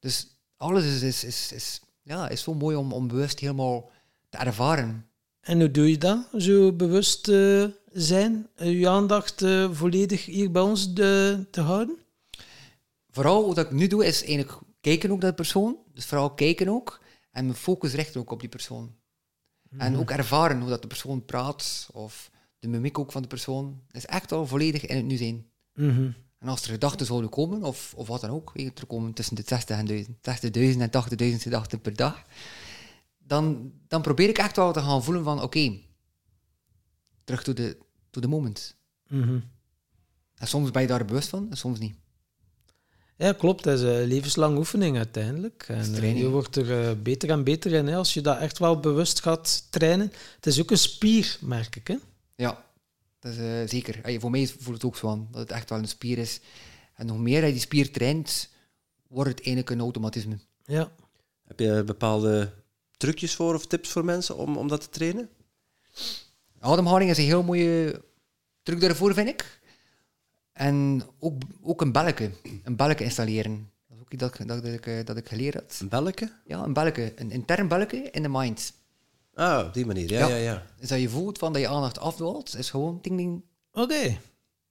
Dus 0.00 0.26
alles 0.56 0.84
is, 0.84 1.02
is, 1.02 1.24
is, 1.24 1.52
is, 1.52 1.80
ja, 2.02 2.28
is 2.28 2.42
zo 2.42 2.54
mooi 2.54 2.76
om, 2.76 2.92
om 2.92 3.08
bewust 3.08 3.38
helemaal 3.40 3.90
te 4.28 4.38
ervaren. 4.38 5.06
En 5.40 5.58
hoe 5.60 5.70
doe 5.70 5.90
je 5.90 5.98
dat? 5.98 6.28
Zo 6.36 6.72
bewust 6.72 7.28
eh, 7.28 7.64
zijn? 7.92 8.46
Eh, 8.54 8.80
je 8.80 8.88
aandacht 8.88 9.44
volledig 9.72 10.24
hier 10.24 10.50
bij 10.50 10.62
ons 10.62 10.94
de- 10.94 11.46
te 11.50 11.60
houden? 11.60 11.96
vooral 13.10 13.46
wat 13.46 13.58
ik 13.58 13.70
nu 13.70 13.86
doe, 13.86 14.06
is 14.06 14.24
eigenlijk 14.24 14.58
kijken 14.80 15.10
ook 15.10 15.20
naar 15.20 15.30
de 15.30 15.36
persoon. 15.36 15.76
Dus 15.94 16.06
vooral 16.06 16.30
kijken 16.30 16.68
ook. 16.68 17.00
En 17.38 17.44
mijn 17.44 17.56
focus 17.56 17.92
richten 17.92 18.20
ook 18.20 18.30
op 18.30 18.40
die 18.40 18.48
persoon. 18.48 18.94
En 19.76 19.92
Mhm. 19.92 20.00
ook 20.00 20.10
ervaren 20.10 20.60
hoe 20.60 20.68
dat 20.68 20.82
de 20.82 20.88
persoon 20.88 21.24
praat, 21.24 21.88
of 21.92 22.30
de 22.58 22.68
mimiek 22.68 22.98
ook 22.98 23.12
van 23.12 23.22
de 23.22 23.28
persoon, 23.28 23.82
is 23.90 24.06
echt 24.06 24.32
al 24.32 24.46
volledig 24.46 24.86
in 24.86 24.96
het 24.96 25.04
nu 25.04 25.16
zijn. 25.16 25.46
Mhm. 25.74 26.10
En 26.38 26.48
als 26.48 26.62
er 26.62 26.70
gedachten 26.70 27.06
zouden 27.06 27.30
komen, 27.30 27.62
of, 27.62 27.94
of 27.96 28.06
wat 28.08 28.20
dan 28.20 28.30
ook, 28.30 28.52
weet 28.52 28.64
je, 28.64 28.80
er 28.80 28.86
komen 28.86 29.12
tussen 29.12 29.36
de 29.36 29.42
60 29.46 29.76
en 29.78 29.86
1000, 29.86 30.16
60.000 30.22 30.80
en 30.80 30.90
80.000 30.90 31.42
gedachten 31.42 31.80
per 31.80 31.96
dag, 31.96 32.24
dan, 33.18 33.72
dan 33.88 34.02
probeer 34.02 34.28
ik 34.28 34.38
echt 34.38 34.56
wel 34.56 34.72
te 34.72 34.80
gaan 34.80 35.04
voelen 35.04 35.24
van, 35.24 35.42
oké, 35.42 35.78
terug 37.24 37.42
to 37.42 37.52
the, 37.52 37.78
to 38.10 38.20
the 38.20 38.28
moment. 38.28 38.76
Mhm. 39.08 39.40
En 40.34 40.46
soms 40.48 40.70
ben 40.70 40.82
je 40.82 40.88
daar 40.88 41.04
bewust 41.04 41.28
van, 41.28 41.50
en 41.50 41.56
soms 41.56 41.78
niet. 41.78 41.96
Ja, 43.18 43.32
klopt. 43.32 43.64
Het 43.64 43.78
is 43.78 43.84
een 43.84 44.04
levenslange 44.04 44.56
oefening 44.56 44.96
uiteindelijk. 44.96 45.64
En 45.68 45.94
eh, 45.94 46.18
je 46.18 46.28
wordt 46.28 46.56
er 46.56 46.88
eh, 46.88 46.94
beter 47.02 47.30
en 47.30 47.44
beter 47.44 47.72
in 47.72 47.86
hè, 47.86 47.96
als 47.96 48.14
je 48.14 48.20
dat 48.20 48.38
echt 48.38 48.58
wel 48.58 48.80
bewust 48.80 49.20
gaat 49.20 49.66
trainen. 49.70 50.12
Het 50.36 50.46
is 50.46 50.60
ook 50.60 50.70
een 50.70 50.78
spier, 50.78 51.38
merk 51.40 51.76
ik. 51.76 51.86
Hè? 51.86 51.96
Ja, 52.34 52.64
dat 53.18 53.32
is 53.32 53.38
eh, 53.38 53.68
zeker. 53.68 54.20
Voor 54.20 54.30
mij 54.30 54.46
voelt 54.46 54.74
het 54.74 54.84
ook 54.84 54.96
zo 54.96 55.08
aan, 55.08 55.28
dat 55.30 55.40
het 55.40 55.50
echt 55.50 55.70
wel 55.70 55.78
een 55.78 55.88
spier 55.88 56.18
is. 56.18 56.40
En 56.94 57.08
hoe 57.08 57.18
meer 57.18 57.44
je 57.44 57.52
die 57.52 57.60
spier 57.60 57.92
traint, 57.92 58.48
wordt 59.08 59.30
het 59.30 59.38
eigenlijk 59.38 59.70
een 59.70 59.80
automatisme. 59.80 60.38
Ja. 60.64 60.92
Heb 61.44 61.60
je 61.60 61.84
bepaalde 61.84 62.52
trucjes 62.96 63.34
voor 63.34 63.54
of 63.54 63.66
tips 63.66 63.88
voor 63.88 64.04
mensen 64.04 64.36
om, 64.36 64.56
om 64.56 64.68
dat 64.68 64.80
te 64.80 64.88
trainen? 64.88 65.28
Ademhaling 66.60 67.10
is 67.10 67.18
een 67.18 67.24
heel 67.24 67.42
mooie 67.42 68.02
truc 68.62 68.80
daarvoor, 68.80 69.14
vind 69.14 69.28
ik. 69.28 69.57
En 70.58 71.02
ook, 71.18 71.42
ook 71.62 71.80
een 71.80 71.92
belletje. 71.92 72.30
Een 72.64 72.76
belletje 72.76 73.04
installeren. 73.04 73.70
Dat 73.88 73.96
is 73.96 74.02
ook 74.02 74.12
iets 74.12 74.20
dat, 74.22 74.38
ik- 74.38 74.48
dat, 74.48 74.64
ik, 74.64 74.86
eh, 74.86 75.04
dat 75.04 75.16
ik 75.16 75.28
geleerd 75.28 75.54
had. 75.54 75.78
Een 75.80 75.88
belletje? 75.88 76.32
Ja, 76.46 76.62
een 76.62 76.72
belletje. 76.72 77.12
Een 77.16 77.30
intern 77.30 77.68
belletje 77.68 78.08
in 78.10 78.22
de 78.22 78.28
mind. 78.28 78.72
Ah, 79.34 79.66
op 79.66 79.74
die 79.74 79.86
manier. 79.86 80.10
Ja, 80.10 80.18
Ja. 80.18 80.26
ja, 80.28 80.36
ja. 80.36 80.62
Dus 80.80 80.88
dat 80.88 81.00
je 81.00 81.08
voelt 81.08 81.38
van 81.38 81.52
dat 81.52 81.62
je 81.62 81.68
aandacht 81.68 81.98
afdwaalt, 81.98 82.56
is 82.56 82.70
gewoon 82.70 82.98
ding 83.02 83.16
ding. 83.16 83.42
Oké. 83.72 84.18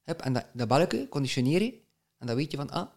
Hup, 0.03 0.21
en 0.21 0.33
dat, 0.33 0.45
dat 0.53 0.67
belletje 0.67 1.07
conditioneer 1.09 1.61
je. 1.61 1.73
En 2.17 2.27
dan 2.27 2.35
weet 2.35 2.51
je 2.51 2.57
van, 2.57 2.69
ah, 2.69 2.88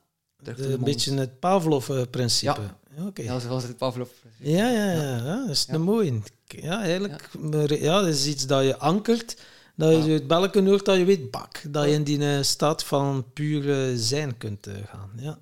to 0.42 0.52
the 0.54 0.72
Een 0.72 0.84
beetje 0.84 1.14
het 1.14 1.38
Pavlov-principe. 1.40 2.60
Ja. 2.60 2.76
Ja. 2.96 3.06
Oké. 3.06 3.22
Ja, 3.22 3.38
zoals 3.38 3.62
het 3.62 3.76
Pavlov. 3.76 4.08
Ja, 4.38 4.68
ja, 4.70 4.92
ja, 4.92 5.16
ja, 5.16 5.36
dat 5.40 5.48
is 5.48 5.66
een 5.68 5.82
mooie. 5.82 6.20
Ja, 6.46 6.80
eigenlijk, 6.82 7.28
ja, 7.68 8.00
dat 8.00 8.06
is 8.08 8.26
iets 8.26 8.46
dat 8.46 8.64
je 8.64 8.76
ankert, 8.78 9.42
dat 9.80 10.04
je 10.04 10.10
het 10.10 10.26
belletje 10.26 10.68
hoort, 10.68 10.84
dat 10.84 10.96
je 10.96 11.04
weet, 11.04 11.30
bak, 11.30 11.62
dat 11.68 11.84
je 11.84 11.90
in 11.90 12.04
die 12.04 12.36
eh, 12.36 12.42
staat 12.42 12.84
van 12.84 13.32
puur 13.32 13.70
eh, 13.70 13.92
zijn 13.96 14.36
kunt 14.36 14.66
eh, 14.66 14.74
gaan. 14.86 15.10
Ja. 15.16 15.38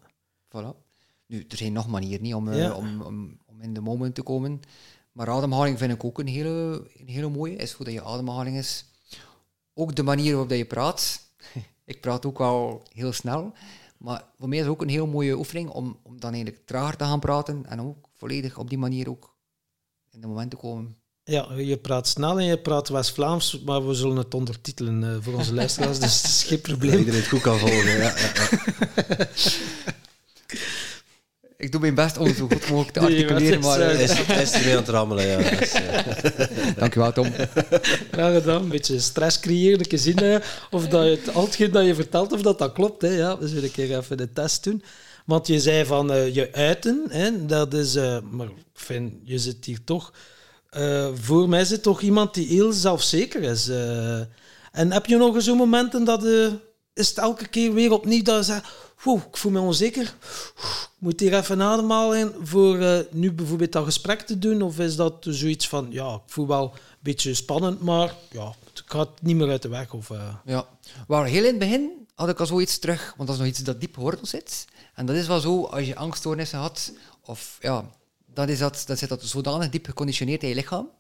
Voilà. 0.49 0.86
Nu, 1.26 1.45
er 1.49 1.57
zijn 1.57 1.72
nog 1.72 1.89
manieren 1.89 2.22
niet 2.22 2.34
om, 2.34 2.53
Ja. 2.53 2.72
om, 2.74 3.03
om, 3.03 3.39
om 3.47 3.61
in 3.61 3.74
de 3.74 3.80
moment 3.80 4.14
te 4.14 4.22
komen. 4.22 4.61
Maar 5.12 5.28
ademhaling 5.28 5.78
vind 5.78 5.93
ik 5.93 6.05
ook 6.05 6.18
een 6.18 6.26
hele, 6.26 6.86
een 6.97 7.09
hele 7.09 7.28
mooie. 7.28 7.57
Is 7.57 7.72
hoe 7.72 7.84
dat 7.84 7.95
je 7.95 8.05
ademhaling 8.05 8.57
is. 8.57 8.84
Ook 9.74 9.95
de 9.95 10.03
manier 10.03 10.30
waarop 10.30 10.49
dat 10.49 10.59
je 10.59 10.64
praat. 10.64 11.20
ik 11.84 12.01
praat 12.01 12.26
ook 12.26 12.39
wel 12.39 12.82
heel 12.93 13.12
snel. 13.12 13.53
Maar 13.97 14.24
voor 14.36 14.49
mij 14.49 14.59
is 14.59 14.64
het 14.64 14.72
ook 14.72 14.82
een 14.82 14.89
heel 14.89 15.07
mooie 15.07 15.36
oefening 15.36 15.68
om, 15.68 15.99
om 16.03 16.20
dan 16.20 16.32
eigenlijk 16.32 16.66
trager 16.66 16.97
te 16.97 17.05
gaan 17.05 17.20
praten. 17.20 17.66
En 17.66 17.80
ook 17.80 18.09
volledig 18.14 18.59
op 18.59 18.68
die 18.68 18.78
manier 18.78 19.09
ook 19.09 19.36
in 20.11 20.20
de 20.20 20.26
moment 20.26 20.51
te 20.51 20.57
komen. 20.57 20.97
Ja, 21.29 21.49
je 21.57 21.76
praat 21.76 22.09
snel 22.09 22.39
en 22.39 22.45
je 22.45 22.59
praat 22.59 22.89
West-Vlaams, 22.89 23.61
maar 23.64 23.87
we 23.89 23.95
zullen 23.95 24.16
het 24.16 24.35
ondertitelen 24.35 25.05
eh, 25.05 25.16
voor 25.20 25.35
onze 25.35 25.55
luisteraars, 25.55 25.99
dus 25.99 26.16
het 26.22 26.31
is 26.31 26.43
geen 26.47 26.59
Dat 26.62 26.62
probleem. 26.62 26.99
iedereen 26.99 27.20
het 27.20 27.29
goed 27.29 27.41
kan 27.41 27.59
volgen. 27.59 27.87
Ja, 27.87 27.95
ja, 27.97 28.14
ja. 28.35 29.29
Ik 31.57 31.72
doe 31.72 31.81
mijn 31.81 31.95
best 31.95 32.18
om 32.18 32.26
het 32.26 32.37
zo 32.37 32.47
goed 32.47 32.68
mogelijk 32.68 32.91
te 32.91 33.01
articuleren. 33.01 33.59
is, 33.59 33.64
Maar, 33.64 33.81
eh, 33.81 33.87
Hij 33.95 34.03
is, 34.05 34.12
hij 34.12 34.43
is 34.43 34.53
ermee 34.53 34.72
aan 34.72 34.79
het 34.79 34.89
rammelen. 34.89 35.26
Ja. 35.26 35.37
Dat 35.51 35.61
is, 35.61 35.72
eh, 35.72 36.76
Dankjewel, 36.76 37.12
Tom. 37.12 37.33
Graag 38.12 38.33
gedaan. 38.35 38.62
Een 38.62 38.68
beetje 38.68 38.99
stress 39.01 39.41
creëren, 39.41 39.79
een 39.79 39.87
keer 39.87 39.99
zien 39.99 40.18
hè, 40.18 40.39
of 40.70 40.89
dat 40.89 41.05
je 41.05 41.11
het, 41.11 41.35
al 41.35 41.45
hetgeen 41.45 41.70
dat 41.70 41.87
je 41.87 41.95
vertelt, 41.95 42.33
of 42.33 42.43
dat 42.43 42.59
dat 42.59 42.72
klopt. 42.72 43.03
Hè. 43.03 43.09
Ja, 43.09 43.39
we 43.39 43.49
zullen 43.49 43.62
een 43.64 43.70
keer 43.70 43.99
even 43.99 44.16
de 44.16 44.33
test 44.33 44.64
doen. 44.64 44.83
Want 45.24 45.47
je 45.47 45.61
zei 45.61 45.85
van 45.85 46.12
eh, 46.12 46.35
je 46.35 46.53
uiten, 46.53 47.05
hè, 47.09 47.47
dat 47.47 47.74
is... 47.74 47.95
eh, 47.95 48.18
maar 48.31 48.47
ik 48.47 48.53
vind, 48.74 49.12
je 49.24 49.39
zit 49.39 49.64
hier 49.64 49.85
toch... 49.85 50.12
eh, 50.71 51.09
voor 51.14 51.49
mij 51.49 51.64
zit 51.64 51.83
toch 51.83 52.01
iemand 52.01 52.35
die 52.35 52.47
heel 52.47 52.73
zelfzeker 52.73 53.43
is. 53.43 53.69
eh. 53.69 54.19
en 54.73 54.93
heb 54.93 55.07
je 55.07 55.16
nog 55.16 55.35
eens 55.35 55.45
zo'n 55.45 55.57
momenten 55.57 56.05
dat... 56.05 56.25
eh, 56.25 56.47
is 56.95 57.09
het 57.09 57.19
elke 57.19 57.49
keer 57.49 57.73
weer 57.75 57.93
opnieuw 57.93 58.23
dat 58.23 58.37
je 58.37 58.43
zegt... 58.53 58.66
"Wow, 59.03 59.19
ik 59.31 59.37
voel 59.37 59.53
me 59.53 59.61
onzeker. 59.61 60.03
Ik 60.03 60.89
moet 60.99 61.21
hier 61.21 61.35
even 61.35 61.62
ademhalen 61.62 62.35
voor 62.43 63.07
nu 63.11 63.33
bijvoorbeeld 63.33 63.73
dat 63.73 63.85
gesprek 63.85 64.21
te 64.21 64.39
doen? 64.39 64.62
Of 64.62 64.79
is 64.79 64.97
dat 64.97 65.14
zoiets 65.29 65.69
van, 65.69 65.87
ja, 65.91 66.14
ik 66.14 66.21
voel 66.27 66.47
wel 66.47 66.62
een 66.73 66.79
beetje 67.01 67.35
spannend, 67.35 67.81
maar 67.81 68.14
ja, 68.31 68.55
het 68.71 68.83
gaat 68.87 69.09
niet 69.23 69.37
meer 69.37 69.49
uit 69.51 69.62
de 69.62 69.69
weg? 69.69 69.93
Of, 69.95 70.09
Ja, 70.45 70.66
wel 71.09 71.23
heel 71.23 71.43
in 71.43 71.49
het 71.49 71.59
begin 71.59 71.91
had 72.14 72.29
ik 72.29 72.41
al 72.41 72.47
zoiets 72.47 72.79
terug, 72.79 73.14
want 73.16 73.29
dat 73.29 73.39
is 73.39 73.45
nog 73.45 73.51
iets 73.53 73.62
dat 73.62 73.81
diep 73.81 73.95
geworteld 73.95 74.29
zit. 74.29 74.64
En 74.95 75.07
dat 75.07 75.16
is 75.16 75.27
wel 75.27 75.41
zo, 75.41 75.64
als 75.64 75.87
je 75.87 75.97
angststoornissen 75.97 76.59
had, 76.59 76.93
of 77.25 77.59
ja, 77.61 77.85
dat, 78.39 78.49
is 78.49 78.59
dat, 78.59 78.84
dat 78.86 78.99
zit 78.99 79.09
dat 79.09 79.22
zodanig 79.22 79.70
diep 79.70 79.84
geconditioneerd 79.84 80.43
in 80.43 80.49
je 80.49 80.55
lichaam, 80.55 80.91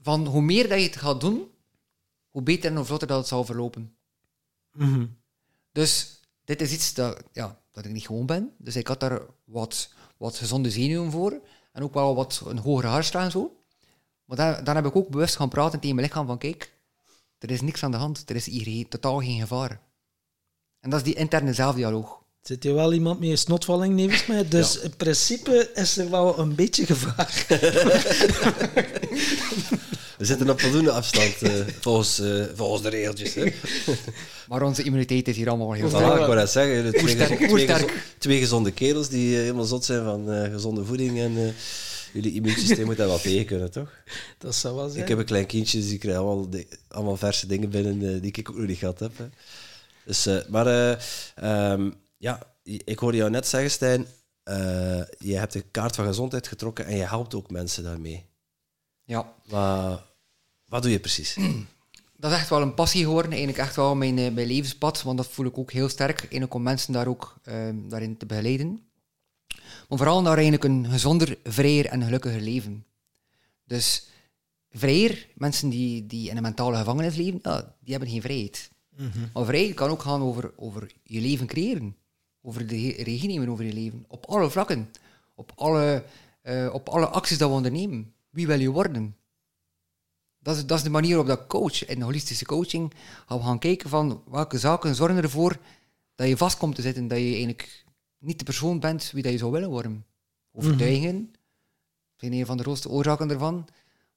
van 0.00 0.26
hoe 0.26 0.42
meer 0.42 0.68
dat 0.68 0.78
je 0.78 0.84
het 0.84 0.96
gaat 0.96 1.20
doen, 1.20 1.50
hoe 2.30 2.42
beter 2.42 2.70
en 2.70 2.76
hoe 2.76 2.84
vlotter 2.84 3.08
dat 3.08 3.18
het 3.18 3.26
zal 3.26 3.44
verlopen. 3.44 3.96
mhm. 4.72 5.06
Dus 5.72 6.20
dit 6.44 6.60
is 6.60 6.72
iets 6.72 6.94
dat, 6.94 7.22
ja, 7.32 7.60
dat 7.70 7.84
ik 7.84 7.92
niet 7.92 8.06
gewoon 8.06 8.26
ben. 8.26 8.54
Dus 8.58 8.76
ik 8.76 8.86
had 8.86 9.00
daar 9.00 9.20
wat, 9.44 9.92
wat 10.16 10.36
gezonde 10.36 10.70
zenuwen 10.70 11.10
voor. 11.10 11.40
En 11.72 11.82
ook 11.82 11.94
wel 11.94 12.14
wat 12.14 12.42
een 12.46 12.58
hogere 12.58 12.88
hartslag 12.88 13.24
en 13.24 13.30
zo. 13.30 13.62
Maar 14.24 14.36
dan, 14.36 14.64
dan 14.64 14.76
heb 14.76 14.86
ik 14.86 14.96
ook 14.96 15.08
bewust 15.08 15.36
gaan 15.36 15.48
praten 15.48 15.80
tegen 15.80 15.94
mijn 15.94 16.06
lichaam 16.06 16.26
van 16.26 16.38
kijk, 16.38 16.72
er 17.38 17.50
is 17.50 17.60
niks 17.60 17.82
aan 17.82 17.90
de 17.90 17.96
hand. 17.96 18.30
Er 18.30 18.36
is 18.36 18.46
hier 18.46 18.88
totaal 18.88 19.20
geen 19.20 19.40
gevaar. 19.40 19.80
En 20.80 20.90
dat 20.90 20.98
is 20.98 21.04
die 21.04 21.14
interne 21.14 21.52
zelfdialoog. 21.52 22.22
Zit 22.48 22.62
hier 22.62 22.74
wel 22.74 22.92
iemand 22.92 23.20
met 23.20 23.28
een 23.28 23.38
snotvalling 23.38 23.94
nevens 23.94 24.26
mij? 24.26 24.48
Dus 24.48 24.78
in 24.78 24.96
principe 24.96 25.70
is 25.74 25.96
er 25.96 26.10
wel 26.10 26.38
een 26.38 26.54
beetje 26.54 26.86
gevaar. 26.86 27.44
We 30.18 30.24
zitten 30.24 30.50
op 30.50 30.60
voldoende 30.60 30.90
afstand 30.90 31.42
eh, 31.42 31.52
volgens, 31.80 32.20
eh, 32.20 32.44
volgens 32.54 32.82
de 32.82 32.88
regeltjes. 32.88 33.34
Hè. 33.34 33.44
Maar 34.48 34.62
onze 34.62 34.82
immuniteit 34.82 35.28
is 35.28 35.36
hier 35.36 35.48
allemaal 35.48 35.72
heel 35.72 35.88
Voilà, 35.88 35.94
sterk. 35.94 36.12
ik 36.12 36.18
wou 36.26 36.36
dat 36.36 36.50
zeggen. 36.50 36.74
jullie 36.74 36.92
Twee, 36.92 37.16
gezonde, 37.16 37.36
twee, 37.36 37.50
oersterk. 37.50 37.78
gezonde, 37.78 38.02
twee 38.18 38.38
gezonde 38.38 38.70
kerels 38.70 39.08
die 39.08 39.34
eh, 39.36 39.40
helemaal 39.40 39.64
zot 39.64 39.84
zijn 39.84 40.04
van 40.04 40.32
eh, 40.32 40.52
gezonde 40.52 40.84
voeding. 40.84 41.18
En 41.18 41.36
eh, 41.36 41.48
jullie 42.12 42.32
immuunsysteem 42.32 42.84
moet 42.84 42.96
daar 42.96 43.06
wel 43.06 43.20
tegen 43.20 43.46
kunnen, 43.46 43.70
toch? 43.70 43.90
Dat 44.38 44.54
zou 44.54 44.74
wel 44.76 44.88
zijn. 44.88 45.02
Ik 45.02 45.08
heb 45.08 45.18
een 45.18 45.24
klein 45.24 45.46
kindje, 45.46 45.78
dus 45.78 45.88
die 45.88 45.98
krijgt 45.98 46.18
allemaal, 46.18 46.48
allemaal 46.88 47.16
verse 47.16 47.46
dingen 47.46 47.70
binnen 47.70 48.20
die 48.20 48.32
ik 48.34 48.50
ook 48.50 48.56
nog 48.56 48.66
niet 48.66 48.78
gehad 48.78 48.98
heb. 48.98 49.18
Hè. 49.18 49.24
Dus, 50.08 50.26
eh, 50.26 50.36
maar 50.48 50.66
eh, 50.66 50.96
ehm, 51.34 51.90
ja, 52.18 52.42
ik 52.62 52.98
hoorde 52.98 53.16
jou 53.16 53.30
net 53.30 53.46
zeggen, 53.46 53.70
Stijn, 53.70 54.06
eh, 54.42 55.02
je 55.18 55.36
hebt 55.36 55.54
een 55.54 55.70
kaart 55.70 55.94
van 55.94 56.06
gezondheid 56.06 56.48
getrokken 56.48 56.86
en 56.86 56.96
je 56.96 57.06
helpt 57.06 57.34
ook 57.34 57.50
mensen 57.50 57.82
daarmee. 57.84 58.26
Ja, 59.04 59.34
Maar 59.50 60.02
wat 60.66 60.82
doe 60.82 60.90
je 60.90 61.00
precies? 61.00 61.36
dat 62.16 62.30
is 62.30 62.36
echt 62.36 62.48
wel 62.48 62.62
een 62.62 62.74
passie 62.74 63.04
geworden. 63.04 63.30
Eigenlijk 63.30 63.60
echt 63.60 63.76
wel 63.76 63.94
mijn, 63.94 64.18
eh, 64.18 64.32
mijn 64.32 64.46
levenspad. 64.46 65.02
Want 65.02 65.16
dat 65.16 65.28
voel 65.28 65.46
ik 65.46 65.58
ook 65.58 65.72
heel 65.72 65.88
sterk. 65.88 66.18
Eigenlijk 66.18 66.54
om 66.54 66.62
mensen 66.62 66.92
daar 66.92 67.06
ook 67.06 67.38
ehm, 67.44 67.88
daarin 67.88 68.16
te 68.16 68.26
begeleiden. 68.26 68.82
Maar 69.88 69.98
vooral 69.98 70.22
naar 70.22 70.32
eigenlijk 70.32 70.64
een 70.64 70.86
gezonder, 70.90 71.38
vrijer 71.44 71.86
en 71.86 72.02
gelukkiger 72.02 72.40
leven. 72.40 72.86
Dus 73.64 74.06
vrijer, 74.70 75.28
mensen 75.34 75.68
die, 75.68 76.06
die 76.06 76.30
in 76.30 76.36
een 76.36 76.42
mentale 76.42 76.76
gevangenis 76.76 77.16
leven, 77.16 77.38
ja, 77.42 77.74
die 77.80 77.90
hebben 77.90 78.08
geen 78.08 78.22
vrijheid. 78.22 78.70
Maar 79.32 79.44
vrijheid 79.44 79.74
kan 79.74 79.90
ook 79.90 80.02
gaan 80.02 80.22
over, 80.22 80.52
over 80.56 80.90
je 81.02 81.20
leven 81.20 81.46
creëren. 81.46 81.96
Over 82.48 82.66
de 82.66 82.92
regie 83.02 83.28
nemen 83.28 83.48
over 83.48 83.64
je 83.64 83.72
leven. 83.72 84.04
Op 84.08 84.26
alle 84.26 84.50
vlakken. 84.50 84.90
Op 85.34 85.52
alle, 85.54 86.04
eh, 86.42 86.70
op 86.72 86.88
alle 86.88 87.06
acties 87.06 87.38
dat 87.38 87.48
we 87.48 87.54
ondernemen. 87.54 88.14
Wie 88.30 88.46
wil 88.46 88.60
je 88.60 88.70
worden? 88.70 89.16
Dat 90.38 90.56
is, 90.56 90.66
dat 90.66 90.78
is 90.78 90.84
de 90.84 90.90
manier 90.90 91.16
waarop 91.16 91.36
dat 91.36 91.46
coach. 91.46 91.84
In 91.86 92.02
holistische 92.02 92.44
coaching 92.44 92.92
gaan 93.26 93.38
we 93.38 93.44
gaan 93.44 93.58
kijken 93.58 93.90
van 93.90 94.22
welke 94.30 94.58
zaken 94.58 94.94
zorgen 94.94 95.16
ervoor 95.16 95.58
dat 96.14 96.28
je 96.28 96.36
vast 96.36 96.58
komt 96.58 96.74
te 96.74 96.82
zitten. 96.82 97.08
Dat 97.08 97.18
je 97.18 97.24
eigenlijk 97.24 97.84
niet 98.18 98.38
de 98.38 98.44
persoon 98.44 98.80
bent 98.80 99.10
wie 99.10 99.22
dat 99.22 99.32
je 99.32 99.38
zou 99.38 99.52
willen 99.52 99.70
worden. 99.70 100.06
Overtuigingen 100.52 101.32
zijn 102.16 102.32
een 102.32 102.46
van 102.46 102.56
de 102.56 102.62
grootste 102.62 102.88
oorzaken 102.88 103.30
ervan. 103.30 103.68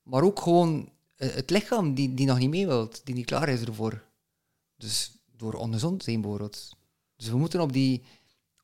Maar 0.03 0.23
ook 0.23 0.39
gewoon 0.39 0.89
eh, 1.15 1.29
het 1.33 1.49
lichaam 1.49 1.93
die, 1.93 2.13
die 2.13 2.25
nog 2.25 2.39
niet 2.39 2.49
mee 2.49 2.67
wilt, 2.67 3.01
die 3.05 3.15
niet 3.15 3.25
klaar 3.25 3.49
is 3.49 3.61
ervoor. 3.61 4.03
Dus 4.77 5.11
door 5.35 5.53
ongezond 5.53 6.03
zijn 6.03 6.21
bijvoorbeeld. 6.21 6.75
Dus 7.15 7.29
we 7.29 7.37
moeten 7.37 7.61
op 7.61 7.73
die, 7.73 8.03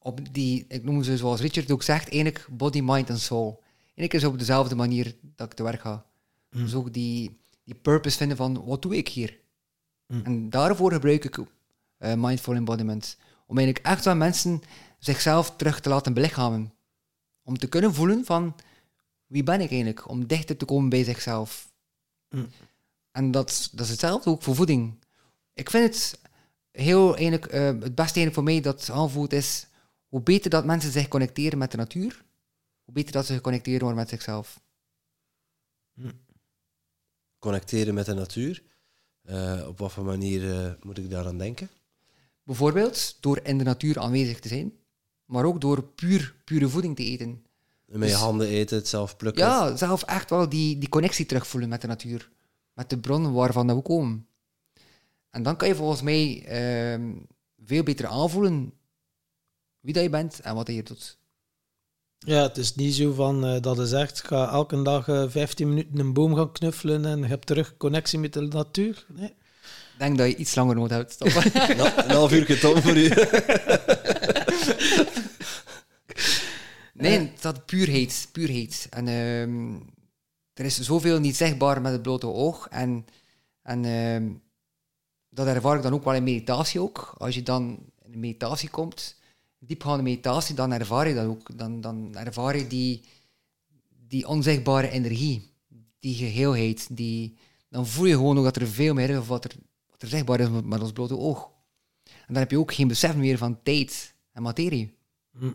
op 0.07 0.33
die, 0.33 0.65
ik 0.67 0.83
noem 0.83 1.03
ze 1.03 1.17
zoals 1.17 1.41
Richard 1.41 1.71
ook 1.71 1.83
zegt, 1.83 2.09
eigenlijk 2.09 2.47
body, 2.49 2.81
mind 2.83 3.09
en 3.09 3.19
soul. 3.19 3.63
Eigenlijk 3.83 4.13
is 4.13 4.23
op 4.23 4.39
dezelfde 4.39 4.75
manier 4.75 5.15
dat 5.35 5.51
ik 5.51 5.53
te 5.53 5.63
werk 5.63 5.81
ga. 5.81 6.05
Dus 6.49 6.75
ook 6.75 6.93
die, 6.93 7.39
die 7.63 7.75
purpose 7.75 8.17
vinden 8.17 8.37
van, 8.37 8.65
wat 8.65 8.81
doe 8.81 8.97
ik 8.97 9.07
hier? 9.07 9.39
En 10.23 10.49
daarvoor 10.49 10.91
gebruik 10.91 11.25
ik 11.25 11.37
eh, 11.97 12.13
mindful 12.13 12.53
embodiment. 12.53 13.17
Om 13.47 13.57
eigenlijk 13.57 13.87
echt 13.87 14.07
aan 14.07 14.17
mensen 14.17 14.61
zichzelf 14.99 15.55
terug 15.55 15.79
te 15.79 15.89
laten 15.89 16.13
belichamen. 16.13 16.73
Om 17.43 17.57
te 17.57 17.67
kunnen 17.67 17.93
voelen 17.93 18.25
van, 18.25 18.55
wie 19.25 19.43
ben 19.43 19.61
ik 19.61 19.69
eigenlijk? 19.69 20.09
Om 20.09 20.27
dichter 20.27 20.57
te 20.57 20.65
komen 20.65 20.89
bij 20.89 21.03
zichzelf. 21.03 21.71
Mm. 22.29 22.47
En 23.11 23.31
dat, 23.31 23.69
dat 23.71 23.85
is 23.85 23.91
hetzelfde 23.91 24.29
ook 24.29 24.43
voor 24.43 24.55
voeding. 24.55 25.03
Ik 25.53 25.69
vind 25.69 25.83
het 25.83 26.19
heel 26.71 27.15
eigenlijk, 27.15 27.45
eh, 27.45 27.65
het 27.65 27.95
beste 27.95 28.19
eigenlijk 28.19 28.33
voor 28.33 28.43
mij 28.43 28.61
dat 28.61 28.89
aanvoelt 28.89 29.33
is 29.33 29.66
hoe 30.07 30.21
beter 30.21 30.49
dat 30.49 30.65
mensen 30.65 30.91
zich 30.91 31.07
connecteren 31.07 31.57
met 31.57 31.71
de 31.71 31.77
natuur, 31.77 32.25
hoe 32.83 32.93
beter 32.93 33.11
dat 33.11 33.25
ze 33.25 33.33
geconnecteerd 33.33 33.81
worden 33.81 33.99
met 33.99 34.09
zichzelf. 34.09 34.61
Connecteren 37.39 37.93
met 37.93 38.05
de 38.05 38.13
natuur. 38.13 38.63
Eh, 39.21 39.65
op 39.67 39.79
wat 39.79 39.91
voor 39.91 40.03
manier 40.03 40.65
eh, 40.65 40.71
moet 40.81 40.97
ik 40.97 41.09
daaraan 41.09 41.37
denken? 41.37 41.69
Bijvoorbeeld 42.43 43.17
door 43.19 43.39
in 43.43 43.57
de 43.57 43.63
natuur 43.63 43.99
aanwezig 43.99 44.39
te 44.39 44.47
zijn, 44.47 44.73
maar 45.25 45.45
ook 45.45 45.61
door 45.61 45.83
puur, 45.83 46.35
pure 46.43 46.67
voeding 46.69 46.95
te 46.95 47.03
eten. 47.03 47.45
Met 47.85 48.01
je 48.01 48.13
Dus- 48.13 48.13
handen 48.13 48.47
eten, 48.47 48.77
het 48.77 48.87
zelf 48.87 49.17
plukken. 49.17 49.43
Ja, 49.45 49.75
zelf 49.75 50.03
echt 50.03 50.29
wel 50.29 50.49
die, 50.49 50.77
die 50.77 50.89
connectie 50.89 51.25
terugvoelen 51.25 51.69
met 51.69 51.81
de 51.81 51.87
natuur. 51.87 52.29
Met 52.73 52.89
de 52.89 52.99
bron 52.99 53.33
waarvan 53.33 53.75
we 53.75 53.81
komen. 53.81 54.27
En 55.29 55.43
dan 55.43 55.57
kan 55.57 55.67
je 55.67 55.75
volgens 55.75 56.01
mij 56.01 56.45
ehm, 56.45 57.13
veel 57.57 57.83
beter 57.83 58.07
aanvoelen 58.07 58.73
wie 59.87 59.95
dat 59.95 60.05
je 60.05 60.09
bent 60.09 60.39
en 60.39 60.55
wat 60.55 60.67
je 60.67 60.83
doet. 60.83 61.17
Ja, 62.17 62.41
het 62.41 62.57
is 62.57 62.75
niet 62.75 62.93
zo 62.95 63.13
van 63.13 63.45
eh, 63.45 63.61
dat 63.61 63.77
je 63.77 63.87
zegt, 63.87 64.23
ga 64.25 64.51
elke 64.51 64.81
dag 64.81 65.07
eh, 65.07 65.23
15 65.27 65.69
minuten 65.69 65.99
een 65.99 66.13
boom 66.13 66.35
gaan 66.35 66.51
knuffelen 66.51 67.05
en 67.05 67.19
je 67.19 67.25
hebt 67.25 67.45
terug 67.45 67.77
connectie 67.77 68.19
met 68.19 68.33
de 68.33 68.41
natuur. 68.41 69.05
Nee. 69.07 69.29
Ik 69.29 69.97
denk 69.97 70.17
dat 70.17 70.27
je 70.27 70.35
iets 70.35 70.55
langer 70.55 70.91
hebt. 70.91 71.11
Stop. 71.11 71.27
Nou, 71.33 71.91
een 72.03 72.15
half 72.15 72.31
uur 72.31 72.57
voor 72.57 72.97
u. 72.97 73.09
nee, 77.03 77.19
het 77.19 77.31
staat 77.37 77.65
puurheid. 77.65 78.29
puurheid. 78.31 78.87
En 78.89 79.07
ehm, 79.07 79.75
er 80.53 80.65
is 80.65 80.79
zoveel 80.79 81.19
niet 81.19 81.35
zichtbaar 81.35 81.81
met 81.81 81.91
het 81.91 82.01
blote 82.01 82.27
oog. 82.27 82.67
En, 82.69 83.05
en 83.61 83.85
ehm, 83.85 84.29
dat 85.29 85.47
ervaar 85.47 85.75
ik 85.77 85.83
dan 85.83 85.93
ook 85.93 86.03
wel 86.03 86.13
in 86.13 86.23
meditatie 86.23 86.81
ook. 86.81 87.13
Als 87.17 87.35
je 87.35 87.43
dan 87.43 87.79
in 88.05 88.11
de 88.11 88.17
meditatie 88.17 88.69
komt, 88.69 89.16
diepgaande 89.67 90.03
meditatie, 90.03 90.55
dan 90.55 90.71
ervaar 90.71 91.07
je 91.07 91.15
dat 91.15 91.25
ook. 91.25 91.57
Dan, 91.57 91.81
dan 91.81 92.15
ervaar 92.15 92.57
je 92.57 92.67
die, 92.67 93.03
die 94.07 94.27
onzichtbare 94.27 94.89
energie, 94.89 95.51
die 95.99 96.15
geheelheid. 96.15 96.87
Die, 96.91 97.37
dan 97.69 97.87
voel 97.87 98.05
je 98.05 98.15
gewoon 98.15 98.37
ook 98.37 98.43
dat 98.43 98.55
er 98.55 98.67
veel 98.67 98.93
meer 98.93 99.09
is 99.09 99.17
of 99.17 99.27
wat 99.27 99.43
er, 99.43 99.51
wat 99.91 100.01
er 100.01 100.07
zichtbaar 100.07 100.39
is 100.39 100.47
met, 100.63 100.81
ons 100.81 100.91
blote 100.91 101.17
oog. 101.17 101.49
En 102.03 102.33
dan 102.33 102.37
heb 102.37 102.51
je 102.51 102.59
ook 102.59 102.73
geen 102.73 102.87
besef 102.87 103.15
meer 103.15 103.37
van 103.37 103.63
tijd 103.63 104.13
en 104.31 104.41
materie. 104.41 104.95
Hm. 105.37 105.51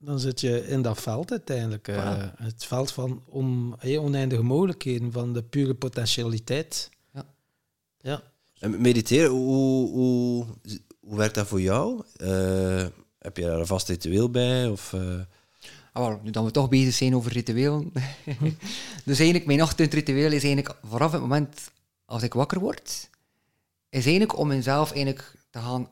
Dan 0.00 0.20
zit 0.20 0.40
je 0.40 0.66
in 0.66 0.82
dat 0.82 1.00
veld 1.00 1.30
uiteindelijk. 1.30 1.88
eh, 1.88 2.24
het 2.36 2.64
veld 2.64 2.92
van 2.92 3.22
on, 3.26 3.74
eh, 3.78 4.02
oneindige 4.02 4.42
mogelijkheden, 4.42 5.12
van 5.12 5.32
de 5.32 5.42
pure 5.42 5.74
potentialiteit. 5.74 6.90
Ja. 7.12 7.26
Ja. 8.00 8.22
En 8.58 8.80
mediteren, 8.80 9.30
hoe, 9.30 9.88
hoe, 9.90 10.46
hoe 11.00 11.16
werkt 11.16 11.34
dat 11.34 11.46
voor 11.46 11.60
jou? 11.60 12.02
Eh, 12.16 12.86
heb 13.18 13.36
je 13.36 13.42
daar 13.42 13.58
een 13.58 13.66
vast 13.66 13.88
ritueel 13.88 14.30
bij? 14.30 14.68
Of, 14.68 14.92
eh, 14.92 15.20
Ah, 15.92 16.22
nu 16.22 16.30
dat 16.30 16.44
we 16.44 16.50
toch 16.50 16.68
bezig 16.68 16.94
zijn 16.94 17.14
over 17.14 17.32
rituelen. 17.32 17.92
dus 19.04 19.18
eigenlijk, 19.18 19.46
mijn 19.46 19.62
ochtendritueel 19.62 20.32
is 20.32 20.44
eigenlijk 20.44 20.76
vanaf 20.84 21.12
het 21.12 21.20
moment 21.20 21.70
als 22.04 22.22
ik 22.22 22.32
wakker 22.32 22.60
word, 22.60 23.10
is 23.88 24.04
eigenlijk 24.04 24.38
om 24.38 24.48
mezelf 24.48 24.90
eigenlijk 24.92 25.34
te 25.50 25.58
gaan 25.58 25.90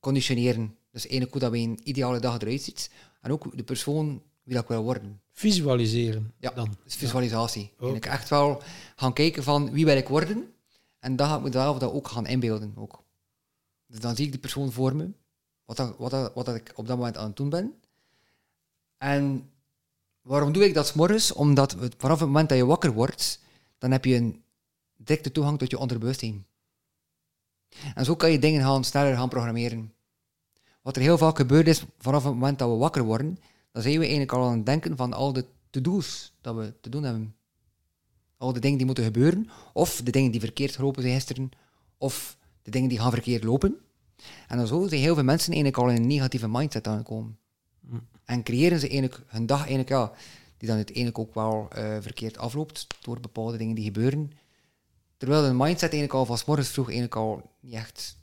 conditioneren. 0.00 0.76
Dus 0.90 1.02
eigenlijk 1.02 1.32
hoe 1.32 1.40
dat 1.40 1.50
mijn 1.50 1.88
ideale 1.88 2.20
dag 2.20 2.38
eruit 2.38 2.62
ziet. 2.62 2.90
En 3.20 3.32
ook 3.32 3.56
de 3.56 3.62
persoon 3.62 4.22
wie 4.42 4.54
dat 4.54 4.62
ik 4.62 4.68
wil 4.68 4.82
worden. 4.82 5.20
Visualiseren 5.32 6.32
Ja, 6.38 6.50
dan. 6.50 6.76
Dus 6.84 6.94
visualisatie. 6.94 7.62
Oké. 7.62 7.82
Eigenlijk 7.82 8.12
echt 8.12 8.28
wel 8.28 8.62
gaan 8.96 9.12
kijken 9.12 9.42
van 9.42 9.70
wie 9.70 9.84
wil 9.84 9.96
ik 9.96 10.08
worden. 10.08 10.52
En 10.98 11.16
dan 11.16 11.28
ga 11.28 11.36
ik 11.36 11.42
mezelf 11.42 11.78
dat 11.78 11.92
ook 11.92 12.08
gaan 12.08 12.26
inbeelden. 12.26 12.72
Ook. 12.76 13.02
Dus 13.86 14.00
dan 14.00 14.16
zie 14.16 14.24
ik 14.24 14.30
die 14.30 14.40
persoon 14.40 14.72
voor 14.72 14.96
me. 14.96 15.10
Wat, 15.68 15.76
dat, 15.76 15.94
wat, 15.98 16.32
wat 16.34 16.48
ik 16.48 16.72
op 16.74 16.86
dat 16.86 16.96
moment 16.96 17.16
aan 17.16 17.26
het 17.26 17.36
doen 17.36 17.48
ben. 17.48 17.74
En 18.98 19.50
waarom 20.22 20.52
doe 20.52 20.64
ik 20.64 20.74
dat 20.74 20.94
morgens? 20.94 21.32
Omdat 21.32 21.72
het, 21.72 21.94
vanaf 21.98 22.18
het 22.18 22.28
moment 22.28 22.48
dat 22.48 22.58
je 22.58 22.66
wakker 22.66 22.92
wordt, 22.92 23.40
dan 23.78 23.90
heb 23.90 24.04
je 24.04 24.14
een 24.14 24.42
directe 24.96 25.32
toegang 25.32 25.58
tot 25.58 25.70
je 25.70 25.78
onderbewustzijn. 25.78 26.46
En 27.94 28.04
zo 28.04 28.16
kan 28.16 28.30
je 28.30 28.38
dingen 28.38 28.62
gaan, 28.62 28.84
sneller 28.84 29.16
gaan 29.16 29.28
programmeren. 29.28 29.92
Wat 30.82 30.96
er 30.96 31.02
heel 31.02 31.18
vaak 31.18 31.36
gebeurt 31.36 31.68
is, 31.68 31.84
vanaf 31.98 32.24
het 32.24 32.32
moment 32.32 32.58
dat 32.58 32.70
we 32.70 32.76
wakker 32.76 33.02
worden, 33.02 33.38
dan 33.72 33.82
zijn 33.82 33.94
we 33.94 34.00
eigenlijk 34.00 34.32
al 34.32 34.44
aan 34.44 34.56
het 34.56 34.66
denken 34.66 34.96
van 34.96 35.12
al 35.12 35.32
de 35.32 35.44
to-do's 35.70 36.32
dat 36.40 36.54
we 36.54 36.74
te 36.80 36.88
doen 36.88 37.02
hebben. 37.02 37.36
Al 38.36 38.52
de 38.52 38.60
dingen 38.60 38.76
die 38.76 38.86
moeten 38.86 39.04
gebeuren, 39.04 39.50
of 39.72 40.00
de 40.04 40.10
dingen 40.10 40.30
die 40.30 40.40
verkeerd 40.40 40.76
gelopen 40.76 41.02
zijn 41.02 41.14
gisteren, 41.14 41.50
of 41.98 42.36
de 42.62 42.70
dingen 42.70 42.88
die 42.88 42.98
gaan 42.98 43.10
verkeerd 43.10 43.44
lopen. 43.44 43.80
En 44.48 44.56
dan 44.56 44.66
zijn 44.66 45.00
heel 45.00 45.14
veel 45.14 45.24
mensen 45.24 45.52
eigenlijk 45.52 45.82
al 45.82 45.88
in 45.88 45.96
een 45.96 46.06
negatieve 46.06 46.48
mindset 46.48 46.86
aangekomen. 46.86 47.38
En 48.24 48.42
creëren 48.42 48.80
ze 48.80 48.88
eigenlijk 48.88 49.22
hun 49.26 49.46
dag 49.46 49.58
eigenlijk, 49.58 49.88
ja, 49.88 50.12
die 50.56 50.68
dan 50.68 50.76
uiteindelijk 50.76 51.18
ook 51.18 51.34
wel 51.34 51.68
eh, 51.70 51.96
verkeerd 52.00 52.38
afloopt 52.38 52.86
door 53.00 53.20
bepaalde 53.20 53.56
dingen 53.56 53.74
die 53.74 53.84
gebeuren. 53.84 54.32
Terwijl 55.16 55.42
de 55.42 55.52
mindset 55.52 55.92
eigenlijk 55.92 56.12
al 56.12 56.26
van 56.26 56.38
morgens 56.46 56.68
vroeg 56.68 56.86
eigenlijk 56.86 57.16
al 57.16 57.50
niet 57.60 57.74
echt... 57.74 58.16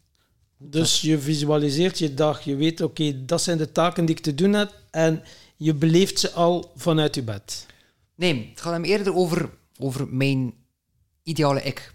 Dus 0.58 1.02
je 1.02 1.20
visualiseert 1.20 2.00
je 2.00 2.14
dag, 2.14 2.42
je 2.42 2.56
weet, 2.56 2.82
oké, 2.82 3.26
dat 3.26 3.42
zijn 3.42 3.58
de 3.58 3.72
taken 3.72 4.06
die 4.06 4.16
ik 4.16 4.22
te 4.22 4.36
doen 4.36 4.54
heb 4.54 4.82
en 4.92 5.24
je 5.56 5.74
beleeft 5.74 6.20
ze 6.20 6.32
al 6.32 6.72
vanuit 6.76 7.16
je 7.16 7.24
bed. 7.24 7.66
Nee, 8.16 8.50
het 8.50 8.62
gaat 8.62 8.74
hem 8.74 8.84
eerder 8.84 9.16
over, 9.16 9.50
over 9.80 10.08
mijn 10.08 10.54
ideale 11.24 11.62
ik. 11.62 11.94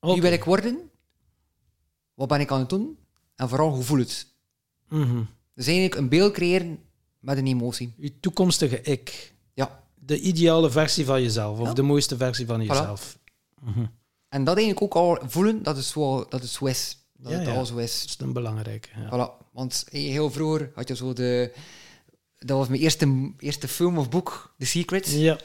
Wie 0.00 0.20
wil 0.20 0.32
ik 0.32 0.44
worden? 0.44 0.90
Wat 2.16 2.28
ben 2.28 2.40
ik 2.40 2.50
aan 2.50 2.58
het 2.60 2.68
doen? 2.68 2.98
En 3.36 3.48
vooral, 3.48 3.70
hoe 3.74 3.82
voel 3.82 3.98
het? 3.98 4.26
Mhm. 4.88 5.22
Dus 5.54 5.66
eigenlijk 5.66 5.94
een 5.96 6.08
beeld 6.08 6.32
creëren 6.32 6.78
met 7.18 7.38
een 7.38 7.46
emotie. 7.46 7.92
Je 7.96 8.20
toekomstige 8.20 8.80
ik. 8.80 9.34
Ja. 9.54 9.82
De 9.94 10.20
ideale 10.20 10.70
versie 10.70 11.04
van 11.04 11.22
jezelf, 11.22 11.58
of 11.58 11.66
Ja. 11.66 11.72
de 11.72 11.82
mooiste 11.82 12.16
versie 12.16 12.46
van 12.46 12.64
jezelf. 12.64 13.18
En 14.28 14.44
dat 14.44 14.56
eigenlijk 14.56 14.82
ook 14.82 14.94
al 14.94 15.18
voelen 15.28 15.62
dat 15.62 15.76
het 15.76 15.84
zo, 15.84 16.26
dat 16.28 16.40
het 16.40 16.50
zo 16.50 16.64
is. 16.64 16.98
Dat 17.16 17.32
Ja, 17.32 17.38
het 17.38 17.46
ja. 17.46 17.54
al 17.54 17.66
zo 17.66 17.76
is. 17.76 18.00
Dat 18.00 18.08
is 18.08 18.16
een 18.18 18.32
belangrijke. 18.32 18.88
Ja. 18.96 19.06
Voilà. 19.08 19.46
Want 19.52 19.86
heel 19.90 20.30
vroeger 20.30 20.70
had 20.74 20.88
je 20.88 20.96
zo 20.96 21.12
de... 21.12 21.52
Dat 22.38 22.58
was 22.58 22.68
mijn 22.68 22.80
eerste, 22.80 23.32
eerste 23.38 23.68
film 23.68 23.98
of 23.98 24.08
boek, 24.08 24.54
The 24.58 24.66
Secret. 24.66 25.10
Ja. 25.10 25.38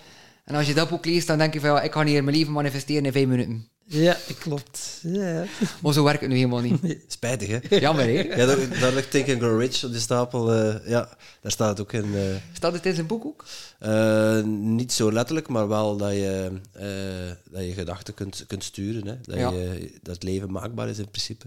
En 0.46 0.56
als 0.56 0.68
je 0.68 0.74
dat 0.74 0.90
boek 0.90 1.06
leest, 1.06 1.28
dan 1.28 1.38
denk 1.38 1.54
je 1.54 1.60
van, 1.60 1.70
ja, 1.70 1.82
ik 1.82 1.92
ga 1.92 2.06
hier 2.06 2.24
mijn 2.24 2.36
leven 2.38 2.54
manifesteren 2.54 3.06
in 3.06 3.12
vijf 3.12 3.28
minuten. 3.28 3.70
Ja, 3.92 4.18
klopt. 4.40 5.00
Ja. 5.04 5.46
Maar 5.82 5.94
zo 5.94 6.04
werkt 6.04 6.22
het 6.22 6.30
nu 6.30 6.36
helemaal 6.36 6.60
niet. 6.62 6.98
spijtig, 7.08 7.48
hè? 7.70 7.76
Jammer, 7.78 8.04
hè? 8.06 8.12
Ja, 8.12 8.46
daar, 8.46 8.80
daar 8.80 8.94
ligt 8.94 9.12
Think 9.12 9.30
and 9.30 9.40
Grow 9.40 9.60
Rich 9.60 9.84
op 9.84 9.92
die 9.92 10.00
stapel. 10.02 10.54
eh, 10.54 10.88
ja, 10.90 11.18
daar 11.42 11.52
staat 11.52 11.70
het 11.70 11.80
ook 11.82 11.94
in. 11.94 12.16
eh, 12.16 12.22
Staat 12.54 12.74
het 12.74 12.86
in 12.86 12.94
zijn 12.94 13.08
boek 13.08 13.26
ook? 13.26 13.46
eh, 13.80 14.42
niet 14.54 14.94
zo 14.94 15.12
letterlijk, 15.12 15.48
maar 15.48 15.68
wel 15.68 15.98
dat 15.98 16.12
je, 16.12 16.52
eh, 16.72 17.52
dat 17.54 17.64
je 17.66 17.74
gedachten 17.74 18.14
kunt, 18.14 18.44
kunt 18.48 18.64
sturen. 18.64 19.08
Hè? 19.08 19.16
Dat, 19.22 19.38
Ja. 19.38 19.50
je, 19.50 19.92
dat 20.02 20.14
het 20.14 20.24
leven 20.24 20.52
maakbaar 20.52 20.90
is 20.90 20.98
in 20.98 21.10
principe. 21.10 21.46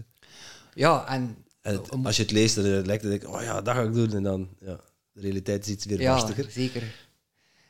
Ja, 0.73 1.07
en... 1.07 1.35
En 1.61 1.73
het- 1.73 1.89
Om- 1.91 2.05
als 2.05 2.15
je 2.15 2.21
het 2.21 2.31
leest, 2.31 2.55
dan 2.55 2.63
lijkt 2.65 3.03
het, 3.03 3.11
denk 3.11 3.23
ik, 3.23 3.29
oh 3.29 3.41
ja, 3.41 3.61
dat 3.61 3.75
ga 3.75 3.81
ik 3.81 3.93
doen. 3.93 4.13
En 4.13 4.23
dan, 4.23 4.49
ja, 4.59 4.79
de 5.13 5.21
realiteit 5.21 5.65
is 5.65 5.71
iets 5.71 5.85
weer 5.85 6.01
Ja, 6.01 6.11
barstiger. 6.15 6.45
zeker. 6.51 6.83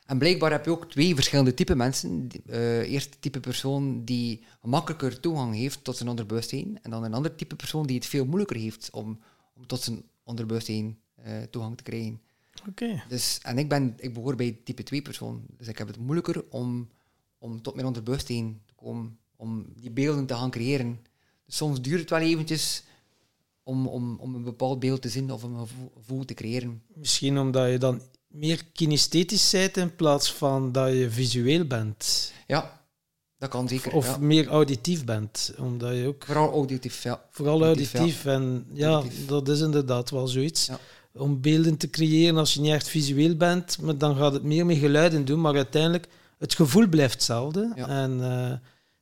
En 0.06 0.18
blijkbaar 0.18 0.52
heb 0.52 0.66
je 0.66 0.72
ook 0.72 0.90
twee 0.90 1.16
verschillende 1.16 1.54
type 1.54 1.76
mensen. 1.76 2.28
Eh 2.46 2.92
eerst 2.92 3.18
type 3.20 3.40
persoon 3.40 4.06
die 4.06 4.44
gemakkelijker 4.62 5.20
toegang 5.20 5.56
heeft 5.56 5.84
tot 5.84 5.98
zijn 5.98 6.10
onderbewustzijn. 6.10 6.80
En 6.82 6.92
dan 6.92 7.04
een 7.04 7.14
ander 7.14 7.36
type 7.36 7.56
persoon 7.56 7.86
die 7.86 7.96
het 7.96 8.06
veel 8.06 8.26
moeilijker 8.26 8.58
heeft 8.58 8.90
om, 8.92 9.20
om 9.54 9.68
tot 9.68 9.82
zijn 9.82 10.04
onderbewustzijn 10.24 10.98
eh, 11.16 11.42
toegang 11.42 11.78
te 11.78 11.84
krijgen. 11.84 12.22
Oké. 12.70 13.04
Dus, 13.08 13.40
en 13.42 13.58
ik, 13.58 13.70
ben, 13.70 13.94
ik 13.98 14.14
behoor 14.14 14.36
bij 14.36 14.58
type 14.64 14.84
2 14.84 15.02
persoon. 15.02 15.44
Dus 15.58 15.68
ik 15.68 15.78
heb 15.78 15.88
het 15.88 15.98
moeilijker 15.98 16.44
om, 16.50 16.90
om 17.38 17.62
tot 17.62 17.76
mijn 17.76 17.88
onderbewustzijn 17.88 18.62
te 18.66 18.74
komen. 18.74 19.18
Om 19.36 19.66
die 19.76 19.92
beelden 19.92 20.26
te 20.26 20.34
gaan 20.34 20.52
creëren. 20.52 21.00
Dus 21.46 21.56
soms 21.56 21.82
duurt 21.82 22.00
het 22.00 22.10
wel 22.10 22.20
eventjes 22.20 22.84
om, 23.64 23.88
om, 23.88 24.18
om 24.20 24.36
een 24.36 24.44
bepaald 24.44 24.80
beeld 24.80 25.02
te 25.02 25.10
zien 25.10 25.32
of 25.32 25.44
een 25.44 25.68
gevoel 25.94 26.26
te 26.26 26.34
creëren. 26.34 26.82
Misschien 26.94 27.38
omdat 27.38 27.72
je 27.72 27.78
dan 27.78 28.02
meer 28.36 28.62
kinesthetisch 28.74 29.50
bent 29.50 29.78
in 29.78 29.96
plaats 29.96 30.32
van 30.34 30.72
dat 30.72 30.90
je 30.92 31.10
visueel 31.10 31.66
bent. 31.66 32.32
Ja, 32.48 32.82
dat 33.38 33.50
kan 33.50 33.68
zeker. 33.68 33.94
Of 33.94 34.06
ja. 34.06 34.18
meer 34.18 34.48
auditief 34.48 35.04
bent. 35.06 35.54
Omdat 35.58 35.96
je 35.96 36.08
ook 36.08 36.24
Vooral 36.26 36.52
auditief, 36.52 37.04
ja. 37.04 37.24
vooral 37.32 37.64
Auditief, 37.64 37.94
auditief, 37.94 38.26
en 38.26 38.66
ja, 38.74 38.90
Auditief. 38.90 39.26
dat 39.26 39.50
is 39.50 39.60
inderdaad 39.60 40.10
wel 40.10 40.28
zoiets. 40.28 40.66
Ja. 40.66 40.80
Om 41.14 41.42
beelden 41.42 41.78
te 41.78 41.90
creëren 41.90 42.38
als 42.38 42.54
je 42.54 42.62
niet 42.62 42.72
echt 42.72 42.88
visueel 42.88 43.36
bent, 43.36 43.78
maar 43.82 43.98
dan 43.98 44.16
gaat 44.16 44.34
het 44.34 44.44
meer 44.44 44.66
met 44.66 44.78
geluiden 44.78 45.26
doen, 45.26 45.42
maar 45.42 45.56
uiteindelijk 45.56 46.08
het 46.38 46.56
gevoel 46.56 46.88
blijft 46.88 47.14
hetzelfde. 47.14 47.72
Ja. 47.76 47.88
En 47.88 48.24
eh, 48.24 48.50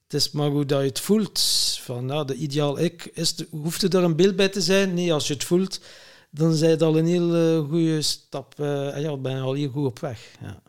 het 0.04 0.14
is 0.14 0.32
maar 0.32 0.50
hoe 0.50 0.66
dat 0.66 0.82
je 0.82 0.88
het 0.88 1.00
voelt. 1.00 1.40
Van, 1.82 2.06
nou, 2.06 2.26
de 2.26 2.36
ideaal 2.36 2.80
ik, 2.80 3.10
is 3.14 3.36
de- 3.36 3.48
hoeft 3.52 3.84
er 3.94 3.96
een 4.04 4.16
beeld 4.16 4.36
bij 4.36 4.50
te 4.50 4.62
zijn? 4.62 4.94
Nee, 4.94 5.14
als 5.14 5.28
je 5.28 5.34
het 5.34 5.44
voelt, 5.44 5.80
dan 6.34 6.52
is 6.52 6.62
het 6.62 6.82
al 6.82 6.98
een 6.98 7.06
heel 7.06 7.64
goede 7.66 8.02
stap. 8.02 8.60
eh, 8.60 8.96
en 8.96 9.02
ja, 9.02 9.18
ben 9.18 9.36
je 9.36 9.42
al 9.42 9.54
heel 9.54 9.70
goed 9.70 9.86
op 9.86 10.00
weg. 10.00 10.36
Ja. 10.42 10.62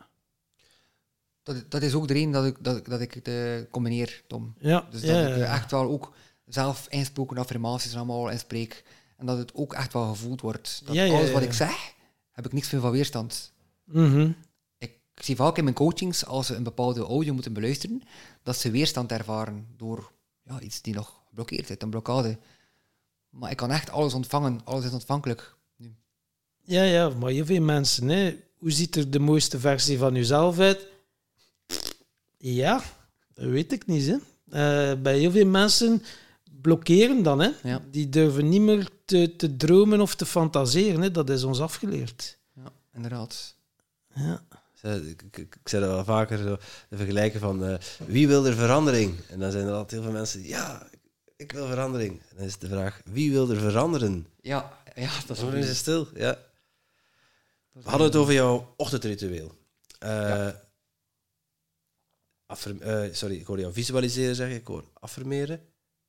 dat, 1.43 1.71
dat 1.71 1.81
is 1.81 1.93
ook 1.93 2.07
de 2.07 2.13
reden 2.13 2.31
dat 2.31 2.45
ik, 2.45 2.55
dat, 2.63 2.85
dat 2.85 3.01
ik 3.01 3.13
het 3.13 3.27
eh, 3.27 3.71
combineer, 3.71 4.23
Tom. 4.27 4.53
Ja, 4.59 4.87
Dus 4.91 5.01
dat 5.01 5.09
ik 5.09 5.15
ja. 5.15 5.33
eh, 5.35 5.53
echt 5.53 5.71
wel 5.71 5.89
ook 5.89 6.13
zelf 6.45 6.87
insproken 6.89 7.37
affirmaties 7.37 7.91
en 7.91 7.97
allemaal 7.97 8.29
inspreek. 8.29 8.83
En 9.17 9.25
dat 9.25 9.37
het 9.37 9.53
ook 9.53 9.73
echt 9.73 9.93
wel 9.93 10.07
gevoeld 10.09 10.41
wordt. 10.41 10.81
Dat 10.85 10.97
alles 10.97 11.31
wat 11.31 11.41
ik 11.41 11.53
zeg, 11.53 11.93
heb 12.31 12.45
ik 12.45 12.53
niks 12.53 12.69
meer 12.71 12.81
van 12.81 12.91
weerstand. 12.91 13.51
Mhm. 13.83 14.31
Ik 14.77 15.23
zie 15.23 15.35
vaak 15.35 15.57
in 15.57 15.63
mijn 15.63 15.75
coachings, 15.75 16.25
als 16.25 16.47
ze 16.47 16.55
een 16.55 16.63
bepaalde 16.63 17.01
audio 17.01 17.33
moeten 17.33 17.53
beluisteren, 17.53 18.01
dat 18.43 18.57
ze 18.57 18.71
weerstand 18.71 19.11
ervaren 19.11 19.67
door 19.77 20.11
ja, 20.43 20.59
iets 20.59 20.81
die 20.81 20.93
nog 20.93 21.21
geblokkeerd 21.27 21.67
zit, 21.67 21.83
een 21.83 21.89
blokkade. 21.89 22.37
Maar 23.29 23.51
ik 23.51 23.57
kan 23.57 23.71
echt 23.71 23.89
alles 23.89 24.13
ontvangen, 24.13 24.61
alles 24.63 24.85
is 24.85 24.91
ontvankelijk. 24.91 25.54
Ja, 26.65 26.83
ja, 26.83 27.09
maar 27.09 27.31
heel 27.31 27.45
veel 27.45 27.61
mensen, 27.61 28.07
hè. 28.07 28.37
hoe 28.57 28.71
ziet 28.71 28.95
er 28.95 29.11
de 29.11 29.19
mooiste 29.19 29.59
versie 29.59 29.97
van 29.97 30.13
jezelf 30.13 30.59
uit? 30.59 30.87
Ja, 32.37 32.83
dat 33.33 33.45
weet 33.45 33.71
ik 33.71 33.85
niet. 33.85 34.07
Hè. 34.07 34.15
Eh, 34.49 35.01
bij 35.01 35.19
heel 35.19 35.31
veel 35.31 35.45
mensen 35.45 36.03
blokkeren 36.61 37.23
dan. 37.23 37.39
Hè. 37.39 37.49
Ja. 37.63 37.81
Die 37.91 38.09
durven 38.09 38.49
niet 38.49 38.61
meer 38.61 38.89
te, 39.05 39.35
te 39.35 39.57
dromen 39.57 40.01
of 40.01 40.15
te 40.15 40.25
fantaseren. 40.25 41.01
Hè. 41.01 41.11
Dat 41.11 41.29
is 41.29 41.43
ons 41.43 41.59
afgeleerd. 41.59 42.37
Ja, 42.53 42.71
inderdaad. 42.93 43.55
Ja. 44.13 44.43
Ik, 44.81 45.21
ik, 45.21 45.37
ik 45.37 45.57
zei 45.63 45.83
dat 45.83 45.91
wel 45.91 46.03
vaker, 46.03 46.37
zo, 46.37 46.57
de 46.89 46.97
vergelijken 46.97 47.39
van 47.39 47.65
eh, 47.65 47.75
wie 48.05 48.27
wil 48.27 48.45
er 48.45 48.53
verandering? 48.53 49.15
En 49.29 49.39
dan 49.39 49.51
zijn 49.51 49.65
er 49.65 49.71
altijd 49.71 49.91
heel 49.91 50.01
veel 50.01 50.11
mensen 50.11 50.41
die, 50.41 50.49
ja, 50.49 50.87
ik, 51.35 51.51
wil 51.51 51.67
verandering. 51.67 52.11
En 52.29 52.35
dan 52.35 52.45
is 52.45 52.57
de 52.57 52.67
vraag, 52.67 53.01
wie 53.05 53.31
wil 53.31 53.49
er 53.49 53.59
veranderen? 53.59 54.27
Ja, 54.41 54.73
ja 54.95 55.09
dat 55.27 55.37
is 55.37 55.43
Dan 55.43 55.53
ook 55.53 55.55
is 55.55 55.67
het 55.67 55.77
stil, 55.77 56.07
ja. 56.15 56.37
We 57.83 57.89
hadden 57.89 58.07
het 58.07 58.15
over 58.15 58.33
jouw 58.33 58.73
ochtendritueel. 58.77 59.51
Eh, 59.99 60.47
eh, 60.47 60.53
sorry, 63.11 63.35
ik 63.35 63.45
hoor 63.45 63.59
jou 63.59 63.73
visualiseren 63.73 64.35
zeggen, 64.35 64.55
ik 64.55 64.67
hoor 64.67 64.83
affirmeren. 64.93 65.61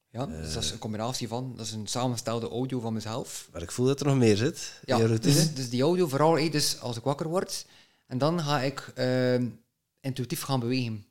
Ja, 0.09 0.27
dus 0.27 0.53
dat 0.53 0.63
is 0.63 0.71
een 0.71 0.79
combinatie 0.79 1.29
van, 1.29 1.55
dat 1.57 1.67
is 1.67 1.73
een 1.73 1.87
samenstelde 1.87 2.49
audio 2.49 2.81
van 2.81 2.93
mezelf. 2.93 3.49
Maar 3.53 3.63
ik 3.63 3.71
voel 3.71 3.87
dat 3.87 4.01
er 4.01 4.07
nog 4.07 4.17
meer 4.17 4.37
zit 4.37 4.81
Ja, 4.85 4.99
dus, 4.99 5.55
dus 5.55 5.71
die 5.71 5.83
audio, 5.83 6.09
vooral 6.09 6.39
eh, 6.39 6.53
dus 6.53 6.81
als 6.81 6.97
ik 6.97 7.03
wakker 7.03 7.29
word, 7.29 7.67
en 8.07 8.19
dan 8.19 8.41
ga 8.41 8.61
ik 8.61 8.93
ehm, 8.95 9.49
intuïtief 10.01 10.43
gaan 10.43 10.61
bewegen. 10.61 11.07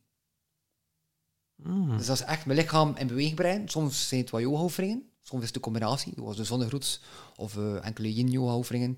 Mm. 1.55 1.97
Dus 1.97 2.05
dat 2.05 2.19
is 2.19 2.25
echt 2.25 2.45
mijn 2.45 2.59
lichaam 2.59 2.95
in 2.97 3.07
beweging 3.07 3.35
brengen. 3.35 3.69
Soms 3.69 4.07
zijn 4.07 4.21
het 4.21 4.29
wat 4.29 4.41
yoga-oefeningen, 4.41 5.09
soms 5.21 5.41
is 5.41 5.45
het 5.45 5.55
de 5.55 5.59
combinatie, 5.59 6.13
zoals 6.15 6.37
de 6.37 6.43
zonnegroets 6.43 7.01
of 7.35 7.57
eh, 7.57 7.85
enkele 7.85 8.13
yin-yoga-oefeningen. 8.13 8.97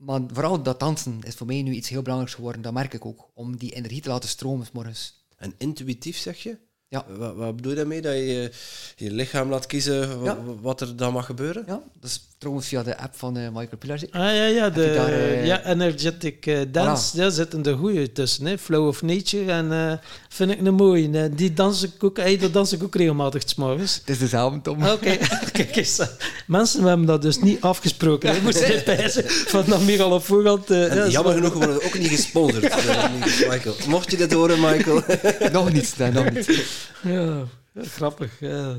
Maar 0.00 0.20
vooral 0.32 0.62
dat 0.62 0.80
dansen 0.80 1.22
is 1.22 1.34
voor 1.34 1.46
mij 1.46 1.62
nu 1.62 1.72
iets 1.72 1.88
heel 1.88 2.02
belangrijks 2.02 2.34
geworden, 2.34 2.62
dat 2.62 2.72
merk 2.72 2.94
ik 2.94 3.04
ook, 3.04 3.30
om 3.34 3.56
die 3.56 3.74
energie 3.74 4.00
te 4.00 4.08
laten 4.08 4.28
stromen 4.28 4.66
morgens. 4.72 5.26
En 5.36 5.54
intuïtief 5.58 6.16
zeg 6.16 6.38
je? 6.42 6.58
Ja. 6.92 7.04
Wat, 7.18 7.34
wat 7.36 7.56
bedoel 7.56 7.70
je 7.70 7.76
daarmee? 7.76 8.00
Dat 8.00 8.12
je 8.12 8.50
je 8.96 9.10
lichaam 9.12 9.50
laat 9.50 9.66
kiezen 9.66 10.22
Ja. 10.24 10.38
wat 10.60 10.80
er 10.80 10.96
dan 10.96 11.12
mag 11.12 11.26
gebeuren? 11.26 11.64
Ja, 11.66 11.80
dat 12.00 12.10
is 12.10 12.20
trouwens 12.38 12.66
via 12.68 12.82
de 12.82 12.98
app 12.98 13.14
van 13.16 13.36
eh, 13.36 13.48
Michael 13.48 13.76
Pilarczyk. 13.78 14.14
Ah 14.14 14.20
ja, 14.20 14.46
ja, 14.46 14.70
de 14.70 14.92
daar, 14.94 15.08
eh, 15.12 15.46
ja, 15.46 15.64
Energetic 15.64 16.46
eh, 16.46 16.58
Dance, 16.68 17.16
daar 17.16 17.30
zitten 17.30 17.62
de 17.62 17.72
goeie 17.72 18.12
tussen. 18.12 18.46
Hè? 18.46 18.58
Flow 18.58 18.86
of 18.86 19.02
Nature 19.02 19.52
en 19.52 19.72
eh, 19.72 19.92
vind 20.28 20.50
ik 20.50 20.66
een 20.66 20.74
mooie. 20.74 21.10
Eh, 21.18 21.24
die 21.36 21.52
dans 21.52 21.82
ik 21.82 22.04
ook, 22.04 22.16
hey, 22.16 22.36
dat 22.38 22.52
dans 22.52 22.72
ik 22.72 22.82
ook 22.82 22.94
regelmatig 22.94 23.42
's 23.46 23.54
morgens. 23.54 23.94
Het 23.94 24.08
is 24.08 24.18
dezelfde, 24.18 24.60
Tom. 24.60 24.86
Oké, 24.86 25.16
kijk 25.52 25.76
eens. 25.76 25.98
eh, 25.98 26.06
Mensen 26.46 26.82
we 26.82 26.88
hebben 26.88 27.06
dat 27.06 27.22
dus 27.22 27.38
niet 27.40 27.60
afgesproken. 27.60 28.34
Ik 28.36 28.42
moest 28.42 28.66
dit 28.66 28.84
pijzen 28.84 29.24
van 29.30 29.64
nog 29.66 29.84
meer 29.84 30.02
al 30.02 30.10
op 30.12 30.24
voorhand. 30.24 30.70
eh, 30.70 30.88
jammer 31.10 31.10
zo- 31.32 31.38
genoeg 31.38 31.52
worden 31.54 31.76
we 31.76 31.84
ook 31.84 31.98
niet 31.98 32.08
gesponsord. 32.08 32.64
eh, 32.68 33.12
niet 33.24 33.46
Michael. 33.48 33.74
Mocht 33.88 34.10
je 34.10 34.16
dit 34.16 34.32
horen, 34.32 34.60
Michael. 34.60 35.02
nog 35.52 35.72
niet, 35.72 35.94
nee, 35.98 36.10
nog 36.12 36.30
niet. 36.30 36.78
Ja, 37.02 37.44
grappig. 37.74 38.40
Ja. 38.40 38.76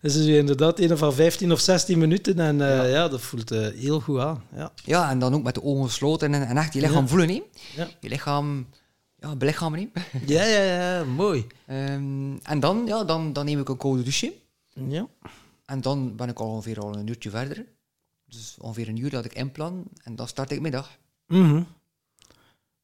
Dus 0.00 0.16
is 0.16 0.26
inderdaad 0.26 0.78
een 0.80 0.98
van 0.98 1.12
15 1.14 1.52
of 1.52 1.60
16 1.60 1.98
minuten 1.98 2.38
en 2.38 2.60
eh, 2.60 2.76
Ja. 2.76 2.84
ja. 2.84 3.08
dat 3.08 3.20
voelt 3.20 3.50
eh, 3.50 3.68
heel 3.68 4.00
goed 4.00 4.18
aan. 4.18 4.44
Ja. 4.54 4.72
Ja, 4.84 5.10
en 5.10 5.18
dan 5.18 5.34
ook 5.34 5.42
met 5.42 5.54
de 5.54 5.62
ogen 5.62 5.84
gesloten 5.84 6.34
en, 6.34 6.46
en 6.46 6.56
echt 6.56 6.72
je 6.72 6.80
lichaam 6.80 7.02
Ja. 7.02 7.08
voelen. 7.08 7.28
Hè. 7.28 7.42
Ja. 7.76 7.88
Je 8.00 8.08
lichaam 8.08 8.66
ja, 9.18 9.36
belichamen. 9.36 9.90
Hè. 9.92 10.00
Ja, 10.26 10.44
ja, 10.44 10.62
ja, 10.62 11.04
mooi. 11.04 11.46
Ehm, 11.66 12.36
en 12.42 12.60
dan, 12.60 12.86
ja, 12.86 13.04
dan, 13.04 13.32
dan 13.32 13.44
neem 13.44 13.60
ik 13.60 13.68
een 13.68 13.76
koude 13.76 14.02
douche. 14.02 14.32
Ja. 14.88 15.06
En 15.64 15.80
dan 15.80 16.16
ben 16.16 16.28
ik 16.28 16.38
al 16.40 16.48
ongeveer 16.48 16.80
al 16.80 16.96
een 16.96 17.06
uurtje 17.06 17.30
verder. 17.30 17.64
Dus 18.26 18.56
ongeveer 18.60 18.88
een 18.88 18.96
uur 18.96 19.10
dat 19.10 19.24
ik 19.24 19.34
inplan. 19.34 19.84
En 20.02 20.16
dan 20.16 20.28
start 20.28 20.50
ik 20.50 20.60
middag. 20.60 20.90
Mhm. 21.26 21.62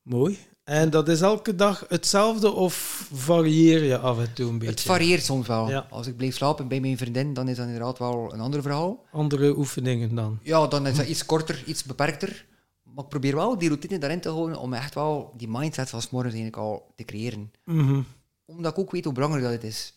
Mooi. 0.02 0.38
En 0.72 0.90
dat 0.90 1.08
is 1.08 1.20
elke 1.20 1.54
dag 1.54 1.84
hetzelfde 1.88 2.50
of 2.52 2.74
varieer 3.12 3.82
je 3.84 3.98
af 3.98 4.18
en 4.18 4.32
toe 4.32 4.48
een 4.48 4.58
beetje? 4.58 4.74
Het 4.74 4.80
varieert 4.82 5.24
soms 5.24 5.46
wel. 5.46 5.68
Ja. 5.68 5.86
Als 5.90 6.06
ik 6.06 6.16
blijf 6.16 6.34
slapen 6.36 6.68
bij 6.68 6.80
mijn 6.80 6.96
vriendin, 6.96 7.34
dan 7.34 7.48
is 7.48 7.56
dat 7.56 7.66
inderdaad 7.66 7.98
wel 7.98 8.32
een 8.32 8.40
ander 8.40 8.62
verhaal. 8.62 9.04
Andere 9.10 9.56
oefeningen 9.56 10.14
dan? 10.14 10.38
Ja, 10.42 10.66
dan 10.66 10.86
is 10.86 10.96
dat 10.96 11.06
iets 11.06 11.26
korter, 11.26 11.62
iets 11.66 11.84
beperkter. 11.84 12.46
Maar 12.82 13.04
ik 13.04 13.10
probeer 13.10 13.34
wel 13.34 13.58
die 13.58 13.68
routine 13.68 13.98
daarin 13.98 14.20
te 14.20 14.28
houden 14.28 14.56
om 14.58 14.72
echt 14.72 14.94
wel 14.94 15.32
die 15.36 15.48
mindset 15.48 15.90
van 15.90 16.02
's 16.02 16.10
morgens 16.10 16.34
eigenlijk 16.34 16.62
al 16.62 16.92
te 16.96 17.04
creëren. 17.04 17.52
Mhm. 17.64 18.00
Omdat 18.44 18.72
ik 18.72 18.78
ook 18.78 18.90
weet 18.90 19.04
hoe 19.04 19.12
belangrijk 19.14 19.44
dat 19.44 19.52
het 19.52 19.64
is. 19.64 19.94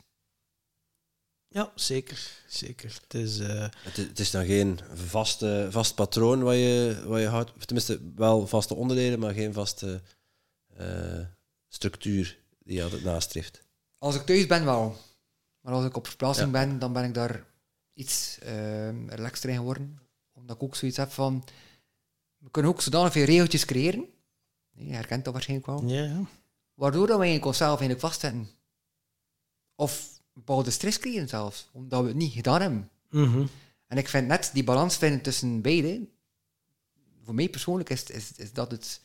Ja, 1.47 1.71
zeker. 1.75 2.31
Zeker. 2.47 2.99
Het 3.03 3.13
is... 3.13 3.39
eh, 3.39 3.65
Het, 3.83 3.97
is- 3.97 4.07
het 4.07 4.19
is 4.19 4.31
dan 4.31 4.45
geen 4.45 4.79
vaste, 4.93 5.67
vast 5.69 5.95
patroon 5.95 6.43
wat 6.43 6.53
je, 6.55 7.03
wat 7.07 7.19
je 7.19 7.27
houdt. 7.27 7.51
Tenminste, 7.65 7.99
wel 8.15 8.47
vaste 8.47 8.75
onderdelen, 8.75 9.19
maar 9.19 9.33
geen 9.33 9.53
vaste 9.53 10.01
structuur 11.67 12.37
die 12.63 12.75
je 12.75 12.83
altijd 12.83 13.03
nastreeft. 13.03 13.61
Als 13.97 14.15
ik 14.15 14.21
thuis 14.21 14.47
ben 14.47 14.65
wel. 14.65 14.97
Maar 15.61 15.73
als 15.73 15.85
ik 15.85 15.95
op 15.95 16.07
verplaatsing 16.07 16.51
ben, 16.51 16.79
dan 16.79 16.93
ben 16.93 17.03
ik 17.03 17.13
daar 17.13 17.45
iets 17.93 18.39
ehm 18.39 19.09
relaxter 19.09 19.49
in 19.49 19.55
geworden. 19.55 19.99
Omdat 20.31 20.55
ik 20.55 20.63
ook 20.63 20.75
zoiets 20.75 20.97
heb 20.97 21.11
van... 21.11 21.43
We 22.37 22.51
kunnen 22.51 22.71
ook 22.71 22.81
zodanig 22.81 23.11
veel 23.11 23.25
regeltjes 23.25 23.65
creëren. 23.65 24.05
Je 24.71 24.93
herkent 24.93 25.23
dat 25.23 25.33
waarschijnlijk 25.33 25.69
wel. 25.69 25.85
ja, 25.85 26.03
ja. 26.03 26.25
Waardoor 26.73 27.07
dat 27.07 27.17
we 27.17 27.23
eigenlijk 27.23 27.45
onszelf 27.45 27.79
eigenlijk 27.79 27.99
vastzetten. 27.99 28.49
Of 29.75 30.21
bepaalde 30.33 30.71
stress 30.71 30.99
creëren 30.99 31.27
zelfs. 31.27 31.69
Omdat 31.71 32.01
we 32.01 32.07
het 32.07 32.17
niet 32.17 32.33
gedaan 32.33 32.61
hebben. 32.61 32.89
Mhm. 33.09 33.45
En 33.87 33.97
ik 33.97 34.09
vind 34.09 34.27
net 34.27 34.49
die 34.53 34.63
balans 34.63 34.97
vinden 34.97 35.21
tussen 35.21 35.61
beide... 35.61 36.07
Voor 37.23 37.35
mij 37.35 37.49
persoonlijk 37.49 37.89
is, 37.89 38.03
is, 38.03 38.31
is, 38.35 38.53
dat, 38.53 38.71
het, 38.71 39.01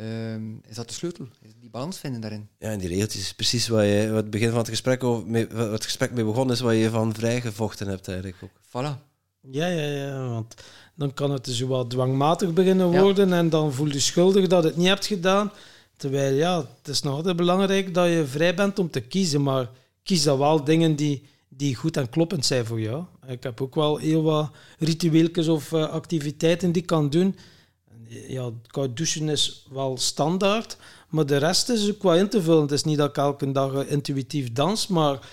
ehm, 0.00 0.42
is 0.68 0.74
dat 0.76 0.88
de 0.88 0.94
sleutel. 0.94 1.26
Is 1.42 1.50
die 1.60 1.70
balans 1.70 1.98
vinden 1.98 2.20
daarin. 2.20 2.48
Ja, 2.58 2.68
en 2.70 2.78
die 2.78 2.88
regeltjes 2.88 3.20
is 3.22 3.34
precies 3.34 3.68
wat 3.68 3.84
je 3.84 4.06
wat 4.08 4.22
het 4.22 4.30
begin 4.30 4.48
van 4.48 4.58
het 4.58 4.68
gesprek, 4.68 5.04
over, 5.04 5.26
mee, 5.26 5.48
wat 5.48 5.70
het 5.70 5.84
gesprek 5.84 6.12
mee 6.12 6.24
begonnen 6.24 6.54
is, 6.54 6.60
wat 6.60 6.74
je 6.76 6.90
van 6.90 7.14
vrijgevochten 7.14 7.88
hebt 7.88 8.08
eigenlijk 8.08 8.36
ook. 8.42 8.50
Voilà. 8.68 9.08
Ja, 9.50 9.66
ja, 9.66 9.86
ja, 9.86 10.28
want 10.28 10.54
dan 10.94 11.14
kan 11.14 11.30
het 11.30 11.44
dus 11.44 11.60
wat 11.60 11.90
dwangmatig 11.90 12.52
beginnen 12.52 12.90
Ja. 12.90 13.02
worden 13.02 13.32
en 13.32 13.48
dan 13.48 13.72
voel 13.72 13.86
je 13.88 14.00
schuldig 14.00 14.46
dat 14.46 14.62
je 14.62 14.68
het 14.68 14.76
niet 14.78 14.86
hebt 14.86 15.06
gedaan. 15.06 15.52
Terwijl, 15.96 16.34
ja, 16.34 16.58
het 16.58 16.88
is 16.88 17.02
nog 17.02 17.14
altijd 17.14 17.36
belangrijk 17.36 17.94
dat 17.94 18.06
je 18.08 18.24
vrij 18.26 18.54
bent 18.54 18.78
om 18.78 18.90
te 18.90 19.00
kiezen, 19.00 19.42
maar 19.42 19.70
kies 20.02 20.22
dan 20.22 20.38
wel 20.38 20.64
dingen 20.64 20.96
die, 20.96 21.22
die 21.48 21.74
goed 21.74 21.96
en 21.96 22.08
kloppend 22.08 22.46
zijn 22.46 22.66
voor 22.66 22.80
jou. 22.80 23.04
Ik 23.26 23.42
heb 23.42 23.60
ook 23.60 23.74
wel 23.74 23.96
heel 23.96 24.22
wat 24.22 24.50
ritueeltjes 24.78 25.48
of 25.48 25.72
eh, 25.72 25.88
activiteiten 25.88 26.72
die 26.72 26.82
ik 26.82 26.88
kan 26.88 27.10
doen. 27.10 27.36
Ja, 28.12 28.50
koud 28.66 28.96
douchen 28.96 29.28
is 29.28 29.66
wel 29.70 29.98
standaard, 29.98 30.76
maar 31.08 31.26
de 31.26 31.36
rest 31.36 31.68
is 31.68 31.90
ook 31.90 32.02
wel 32.02 32.14
in 32.14 32.28
te 32.28 32.42
vullen. 32.42 32.62
Het 32.62 32.72
is 32.72 32.84
niet 32.84 32.98
dat 32.98 33.08
ik 33.08 33.16
elke 33.16 33.52
dag 33.52 33.74
eh, 33.74 33.90
intuïtief 33.90 34.52
dans, 34.52 34.86
maar 34.86 35.28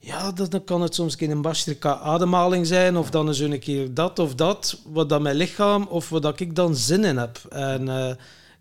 ja, 0.00 0.32
dat, 0.32 0.50
dan 0.50 0.64
kan 0.64 0.80
het 0.82 0.94
soms 0.94 1.12
een 1.12 1.18
keer 1.18 1.30
een 1.30 1.42
bastrika 1.42 1.98
ademhaling 1.98 2.66
zijn, 2.66 2.96
of 2.96 3.10
dan 3.10 3.28
eens 3.28 3.38
een 3.38 3.58
keer 3.58 3.94
dat 3.94 4.18
of 4.18 4.34
dat, 4.34 4.80
wat 4.84 5.08
dat 5.08 5.20
mijn 5.20 5.36
lichaam 5.36 5.86
of 5.86 6.08
wat 6.08 6.22
dat 6.22 6.40
ik 6.40 6.54
dan 6.54 6.76
zin 6.76 7.04
in 7.04 7.16
heb. 7.16 7.38
En 7.48 7.88
eh, 7.88 8.10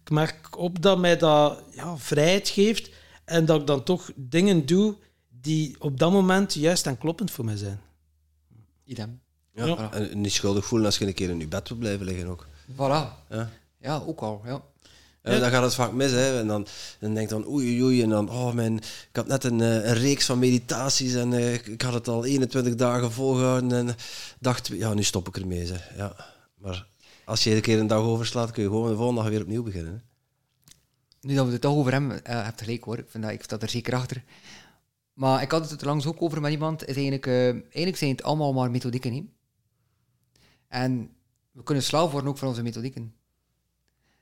ik 0.03 0.09
merk 0.09 0.57
op 0.57 0.81
dat 0.81 0.97
mij 0.97 1.17
dat 1.17 1.63
ja, 1.71 1.97
vrijheid 1.97 2.49
geeft 2.49 2.89
en 3.25 3.45
dat 3.45 3.61
ik 3.61 3.67
dan 3.67 3.83
toch 3.83 4.11
dingen 4.15 4.65
doe 4.65 4.95
die 5.41 5.75
op 5.79 5.99
dat 5.99 6.11
moment 6.11 6.53
juist 6.53 6.85
en 6.85 6.97
kloppend 6.97 7.31
voor 7.31 7.45
mij 7.45 7.57
zijn. 7.57 7.81
Idem. 8.83 9.19
Ja. 9.51 9.65
Ja. 9.65 9.93
En 9.93 10.21
niet 10.21 10.33
schuldig 10.33 10.65
voelen 10.65 10.87
als 10.87 10.97
je 10.97 11.07
een 11.07 11.13
keer 11.13 11.29
in 11.29 11.39
je 11.39 11.47
bed 11.47 11.69
wil 11.69 11.77
blijven 11.77 12.05
liggen 12.05 12.27
ook. 12.27 12.47
Voilà. 12.71 13.25
Ja. 13.29 13.49
Ja, 13.79 14.01
ook 14.05 14.19
al. 14.21 14.41
Ja. 14.45 14.61
Dan 15.21 15.49
gaat 15.51 15.63
het 15.63 15.73
vaak 15.75 15.91
mis. 15.91 16.11
Hè. 16.11 16.39
En 16.39 16.47
dan, 16.47 16.67
dan 16.99 17.13
denk 17.13 17.29
je 17.29 17.35
dan 17.35 17.47
oei 17.47 17.83
oei. 17.83 18.01
En 18.03 18.09
dan, 18.09 18.29
oh 18.29 18.53
mijn, 18.53 18.77
ik 18.77 19.09
had 19.11 19.27
net 19.27 19.43
een, 19.43 19.61
eh, 19.61 19.73
een 19.75 19.93
reeks 19.93 20.25
van 20.25 20.39
meditaties 20.39 21.13
en 21.13 21.33
eh, 21.33 21.53
ik- 21.53 21.81
had 21.81 21.93
het 21.93 22.07
al 22.07 22.25
21 22.25 22.75
dagen 22.75 23.11
volgehouden. 23.11 23.71
En 23.87 23.95
dacht, 24.39 24.67
ja, 24.67 24.93
nu 24.93 25.03
stop 25.03 25.27
ik 25.27 25.37
ermee. 25.37 25.65
Zeg. 25.65 25.95
Ja. 25.97 26.15
Maar 26.57 26.87
als 27.25 27.43
je 27.43 27.55
een 27.55 27.61
keer 27.61 27.79
een 27.79 27.87
dag 27.87 27.99
overslaat, 28.01 28.51
kun 28.51 28.63
je 28.63 28.69
gewoon 28.69 28.89
de 28.89 28.95
volgende 28.95 29.21
dag 29.21 29.29
weer 29.29 29.41
opnieuw 29.41 29.63
beginnen. 29.63 29.93
Hè. 29.93 29.99
Nu 31.21 31.35
dat 31.35 31.45
we 31.45 31.51
het 31.51 31.61
toch 31.61 31.75
over 31.75 31.91
hebben, 31.91 32.25
eh 32.25 32.45
heb 32.45 32.59
je 32.59 32.65
gelijk 32.65 32.83
hoor. 32.83 32.97
Ik, 32.97 33.05
vind 33.09 33.23
dat, 33.23 33.33
ik 33.33 33.43
sta 33.43 33.59
er 33.59 33.69
zeker 33.69 33.93
achter. 33.95 34.23
Maar 35.13 35.41
ik 35.41 35.51
had 35.51 35.69
het 35.69 35.81
er 35.81 35.87
langs 35.87 36.05
ook 36.05 36.21
over 36.21 36.41
met 36.41 36.51
iemand. 36.51 36.81
Is 36.87 36.95
eigenlijk, 36.95 37.25
eh, 37.27 37.49
eigenlijk 37.49 37.97
zijn 37.97 38.11
het 38.11 38.23
allemaal 38.23 38.53
maar 38.53 38.71
methodieken. 38.71 39.13
Hè? 39.13 39.23
En 40.67 41.09
we 41.57 41.63
kunnen 41.63 41.83
slaaf 41.83 42.11
worden 42.11 42.29
ook 42.29 42.37
van 42.37 42.47
onze 42.47 42.61
methodieken. 42.63 43.13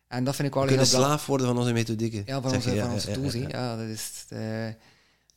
En 0.07 0.23
dat 0.23 0.35
vind 0.35 0.47
ik 0.47 0.53
wel 0.53 0.63
We 0.63 0.69
heel 0.69 0.77
kunnen 0.77 0.95
belangrijk. 0.95 1.19
slaaf 1.21 1.27
worden 1.27 1.47
van 1.47 1.57
onze 1.57 1.73
methodieken. 1.73 2.23
Ja, 2.25 2.41
van 2.41 2.55
onze, 2.55 2.73
je, 2.75 2.81
van 2.81 2.91
onze 2.91 3.09
ja, 3.09 3.15
tools. 3.15 3.33
ja, 3.33 3.39
hè. 3.39 3.47
ja. 3.47 3.57
Ja, 3.71 3.75
dat 3.77 3.87
is, 3.87 4.25
eh, 4.29 4.67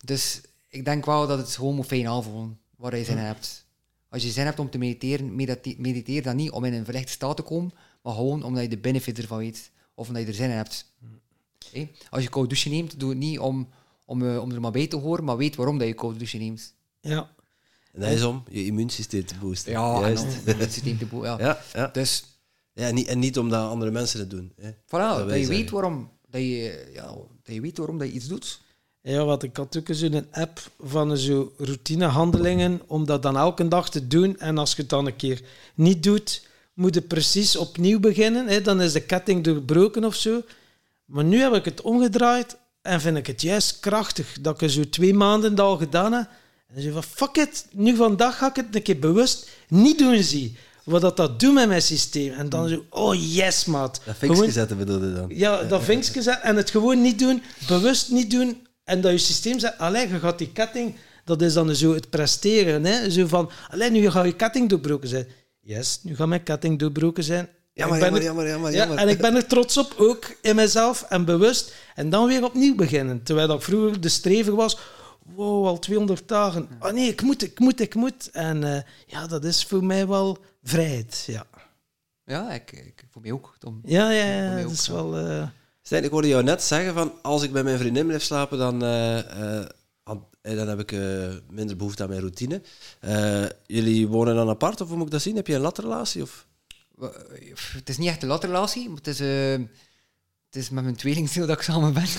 dus 0.05 0.41
ik 0.69 0.85
denk 0.85 1.05
wel 1.05 1.27
dat 1.27 1.39
het 1.39 1.49
gewoon 1.57 1.75
moet 1.75 1.87
fijn 1.87 2.09
aanvoelen 2.09 2.59
waar 2.77 2.97
je 2.97 3.05
zin 3.05 3.17
in 3.19 3.23
hebt. 3.25 3.67
Als 4.09 4.23
je 4.23 4.31
zin 4.31 4.45
hebt 4.45 4.59
om 4.59 4.71
te 4.71 4.79
mediteren, 4.79 5.35
medite- 5.35 5.75
mediteer 5.79 6.23
dan 6.23 6.37
niet 6.37 6.51
om 6.51 6.65
in 6.65 6.73
een 6.75 6.85
verlichte 6.85 7.13
staat 7.13 7.37
te 7.37 7.43
komen, 7.43 7.73
maar 8.03 8.15
gewoon 8.15 8.43
omdat 8.43 8.63
je 8.63 8.69
de 8.69 8.79
benefit 8.79 9.19
ervan 9.19 9.39
weet 9.39 9.71
of 9.95 10.07
omdat 10.09 10.23
je 10.23 10.29
er 10.29 10.35
zin 10.35 10.51
in 10.51 10.57
hebt. 10.57 10.93
Als 12.11 12.23
je 12.23 12.29
koud 12.29 12.49
douche 12.49 12.69
neemt, 12.69 13.01
doe 13.01 13.09
het 13.09 13.19
niet 13.19 13.39
om, 13.39 13.69
om, 14.05 14.23
eh, 14.29 14.43
om 14.43 14.51
er 14.53 14.61
maar 14.61 14.71
bij 14.71 14.87
te 14.87 14.97
horen, 14.97 15.25
maar 15.25 15.37
weet 15.37 15.57
waarom 15.57 15.79
dat 15.79 15.89
je 15.89 15.95
koud 15.95 16.17
douche 16.19 16.39
neemt. 16.39 16.75
Ja. 17.01 17.31
En 17.93 18.01
dat 18.01 18.11
is 18.11 18.23
om 18.23 18.43
je 18.51 18.65
immuunsysteem 18.65 19.25
te 19.27 19.35
boosten. 19.41 19.73
Ja, 19.73 19.95
en 19.95 20.01
Juist. 20.01 20.25
dan 20.47 20.57
het 20.57 20.73
systeem 20.73 20.99
te 20.99 21.07
boe- 21.07 21.25
ja. 21.25 21.37
Ja, 21.39 21.63
ja. 21.73 21.87
Dus 21.87 22.25
ja 22.73 22.87
en, 22.87 22.95
niet, 22.95 23.07
en 23.07 23.19
niet 23.19 23.39
omdat 23.39 23.71
andere 23.71 23.91
mensen 23.91 24.21
het 24.21 24.31
doen. 24.31 24.53
Hè. 24.61 24.71
voilà, 24.73 25.27
Dat 25.29 25.39
je 25.39 25.47
weet 25.47 25.71
waarom 25.71 26.11
dat 26.31 26.41
je, 26.41 26.91
ja, 26.95 27.07
dat 27.43 27.55
je 27.55 27.61
weet 27.61 27.79
waarom 27.79 27.99
dat 27.99 28.09
je 28.09 28.15
iets 28.15 28.27
doet. 28.29 28.61
Ja, 29.03 29.25
wat 29.25 29.43
ik 29.43 29.57
had 29.57 29.77
ook 29.79 29.87
zo'n 29.91 30.27
app 30.33 30.61
van 30.81 31.17
zo 31.17 31.53
routinehandelingen 31.59 32.81
om 32.87 33.07
dat 33.07 33.23
dan 33.23 33.37
elke 33.37 33.69
dag 33.69 33.91
te 33.91 34.07
doen. 34.07 34.39
En 34.39 34.59
als 34.59 34.71
je 34.75 34.81
het 34.81 34.91
dan 34.91 35.07
een 35.07 35.17
keer 35.17 35.43
niet 35.75 36.03
doet, 36.03 36.47
moet 36.75 36.95
je 36.95 37.01
precies 37.01 37.57
opnieuw 37.57 38.01
beginnen. 38.01 38.47
Hè? 38.47 38.61
Dan 38.63 38.81
is 38.81 38.93
de 38.93 39.01
ketting 39.01 39.45
doorbroken 39.45 40.05
of 40.05 40.15
zo. 40.15 40.43
Maar 41.05 41.25
nu 41.25 41.41
heb 41.41 41.53
ik 41.55 41.65
het 41.65 41.81
omgedraaid 41.81 42.57
en 42.83 43.01
vind 43.01 43.17
ik 43.17 43.27
het 43.27 43.43
juist 43.43 43.81
krachtig 43.81 44.37
dat 44.41 44.63
ik 44.63 44.71
zo 44.71 44.89
twee 44.89 45.15
maanden 45.15 45.55
dat 45.55 45.67
al 45.67 45.77
gedaan 45.77 46.13
heb. 46.13 46.29
En 46.75 46.83
zo 46.83 46.91
van, 46.93 47.03
fuck 47.03 47.37
it, 47.37 47.67
nu 47.73 47.97
vandaag 47.97 48.39
ga 48.39 48.49
ik 48.49 48.57
het 48.57 48.75
een 48.75 48.83
keer 48.83 48.99
bewust 48.99 49.49
niet 49.69 49.99
doen 49.99 50.23
zie. 50.23 50.57
Wat 50.85 51.01
dat, 51.01 51.17
dat 51.17 51.41
doet 51.41 51.55
met 51.55 51.69
mijn 51.69 51.83
systeem. 51.83 52.33
En 52.33 52.49
dan 52.49 52.69
zo, 52.69 52.85
oh 52.91 53.35
yes, 53.35 53.65
maat. 53.65 54.01
Dat 54.05 54.17
Gewoon- 54.19 54.35
vinkje 54.37 54.53
zetten 54.53 54.77
bedoelde 54.79 55.15
dan. 55.15 55.25
ja, 55.29 55.63
dat 55.63 55.83
vinkje 55.83 56.23
zetten 56.23 56.43
en 56.43 56.57
het 56.57 56.71
gewoon 56.71 57.03
niet 57.03 57.19
doen, 57.19 57.43
bewust 57.69 58.11
niet 58.11 58.31
doen. 58.31 58.67
En 58.85 59.01
dat 59.01 59.13
je 59.13 59.19
systeem 59.19 59.59
zegt, 59.59 59.79
allee, 59.79 60.09
je 60.09 60.19
gaat 60.19 60.39
die 60.39 60.53
ketting, 60.53 60.95
dat 61.25 61.43
is 61.43 61.53
dan 61.53 61.75
zo 61.75 61.95
het 61.95 62.11
presteren. 62.11 62.85
Hè? 62.85 63.11
Zo 63.11 63.27
van, 63.27 63.51
allee, 63.71 63.91
nu 63.91 64.11
gaat 64.11 64.25
je 64.25 64.37
ketting 64.37 64.69
doorbroken 64.69 65.09
zijn. 65.09 65.27
Yes, 65.61 65.99
nu 66.03 66.17
gaat 66.17 66.27
mijn 66.29 66.43
ketting 66.43 66.79
doorbroken 66.79 67.25
zijn. 67.25 67.49
Jammer, 67.73 67.99
jammer, 67.99 68.19
er- 68.21 68.27
jammer, 68.27 68.49
jammer, 68.49 68.71
ja, 68.71 68.77
jammer. 68.77 68.99
en 68.99 69.09
ik 69.09 69.19
ben 69.19 69.35
er 69.35 69.47
trots 69.47 69.77
op, 69.77 69.95
ook 69.99 70.37
in 70.43 70.57
mezelf 70.57 71.03
en 71.09 71.25
bewust. 71.25 71.73
En 71.95 72.11
dan 72.11 72.27
weer 72.27 72.45
opnieuw 72.45 72.75
beginnen. 72.75 73.23
Terwijl 73.23 73.47
dat 73.49 73.57
ik 73.57 73.63
vroeger 73.63 74.01
de 74.01 74.09
strever 74.09 74.55
was, 74.55 74.79
wow, 75.35 75.67
al 75.67 75.79
200 75.79 76.29
dagen. 76.29 76.69
Oh 76.81 76.91
nee, 76.93 77.09
ik 77.09 77.23
moet, 77.23 77.43
ik 77.43 77.59
moet, 77.59 77.81
ik 77.81 77.95
moet. 77.95 78.31
En 78.31 78.65
eh, 78.75 78.83
ja, 79.07 79.27
dat 79.27 79.45
is 79.45 79.65
voor 79.65 79.85
mij 79.85 80.07
wel 80.07 80.39
vrijheid. 80.63 81.25
Ja, 81.27 81.47
Ja, 82.25 82.53
ik, 82.53 82.73
ik 82.73 83.05
voor 83.11 83.23
mij 83.23 83.33
ook. 83.33 83.55
Tom. 83.59 83.81
ja, 83.85 84.11
ja, 84.11 84.25
ja 84.25 84.57
dat 84.57 84.65
ook, 84.65 84.71
is 84.73 84.87
ja. 84.87 84.93
wel... 84.93 85.17
eh, 85.17 85.49
Stijn, 85.83 86.05
ik 86.05 86.11
hoorde 86.11 86.29
jou 86.29 86.43
net 86.43 86.63
zeggen 86.63 86.95
van 86.95 87.13
als 87.23 87.43
ik 87.43 87.53
bij 87.53 87.63
mijn 87.63 87.79
vriendin 87.79 88.07
blijf 88.07 88.23
slapen, 88.23 88.59
dan, 88.59 88.83
eh, 90.49 90.57
dan 90.57 90.69
heb 90.69 90.79
ik 90.79 90.93
eh, 90.93 91.29
minder 91.51 91.77
behoefte 91.77 92.03
aan 92.03 92.09
mijn 92.09 92.21
routine. 92.21 92.63
Eh, 93.01 93.45
jullie 93.67 94.09
wonen 94.09 94.35
dan 94.35 94.49
apart, 94.49 94.81
of 94.81 94.89
hoe 94.89 94.97
moet 94.97 95.07
ik 95.07 95.13
dat 95.13 95.23
zien? 95.23 95.37
Heb 95.37 95.47
je 95.47 95.55
een 95.55 95.61
latrelatie? 95.61 96.23
Of? 96.23 96.47
Het 97.73 97.89
is 97.89 97.99
niet 97.99 98.09
echt 98.09 98.23
een 98.23 98.29
latrelatie, 98.29 98.89
maar 98.89 98.97
het 99.03 99.07
is, 99.07 99.19
het 100.49 100.57
is 100.57 100.71
met 100.71 100.85
mijn 100.85 100.97
tweelingziel 100.97 101.47
dat 101.47 101.57
ik 101.57 101.63
samen 101.63 101.95
ben. 101.95 102.07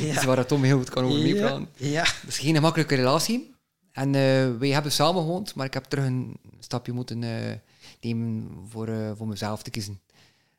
Ja. 0.00 0.14
Dus 0.14 0.24
waar 0.24 0.36
dat 0.36 0.48
Tom 0.48 0.62
heel 0.62 0.78
goed 0.78 0.90
kan 0.90 1.04
over 1.04 1.18
meepraten. 1.18 1.68
Ja, 1.76 1.88
ja. 1.88 2.02
Het 2.02 2.28
is 2.28 2.38
geen 2.38 2.54
gemakkelijke 2.54 2.94
relatie. 2.94 3.54
En 3.92 4.14
eh, 4.14 4.58
wij 4.58 4.68
hebben 4.68 4.92
samen 4.92 5.22
gewoond, 5.22 5.54
maar 5.54 5.66
ik 5.66 5.74
heb 5.74 5.84
terug 5.84 6.04
een 6.04 6.36
stapje 6.58 6.92
moeten 6.92 7.22
eh, 7.22 7.56
nemen 8.00 8.48
voor, 8.68 8.88
eh, 8.88 9.10
voor 9.16 9.28
mezelf 9.28 9.62
te 9.62 9.70
kiezen. 9.70 10.00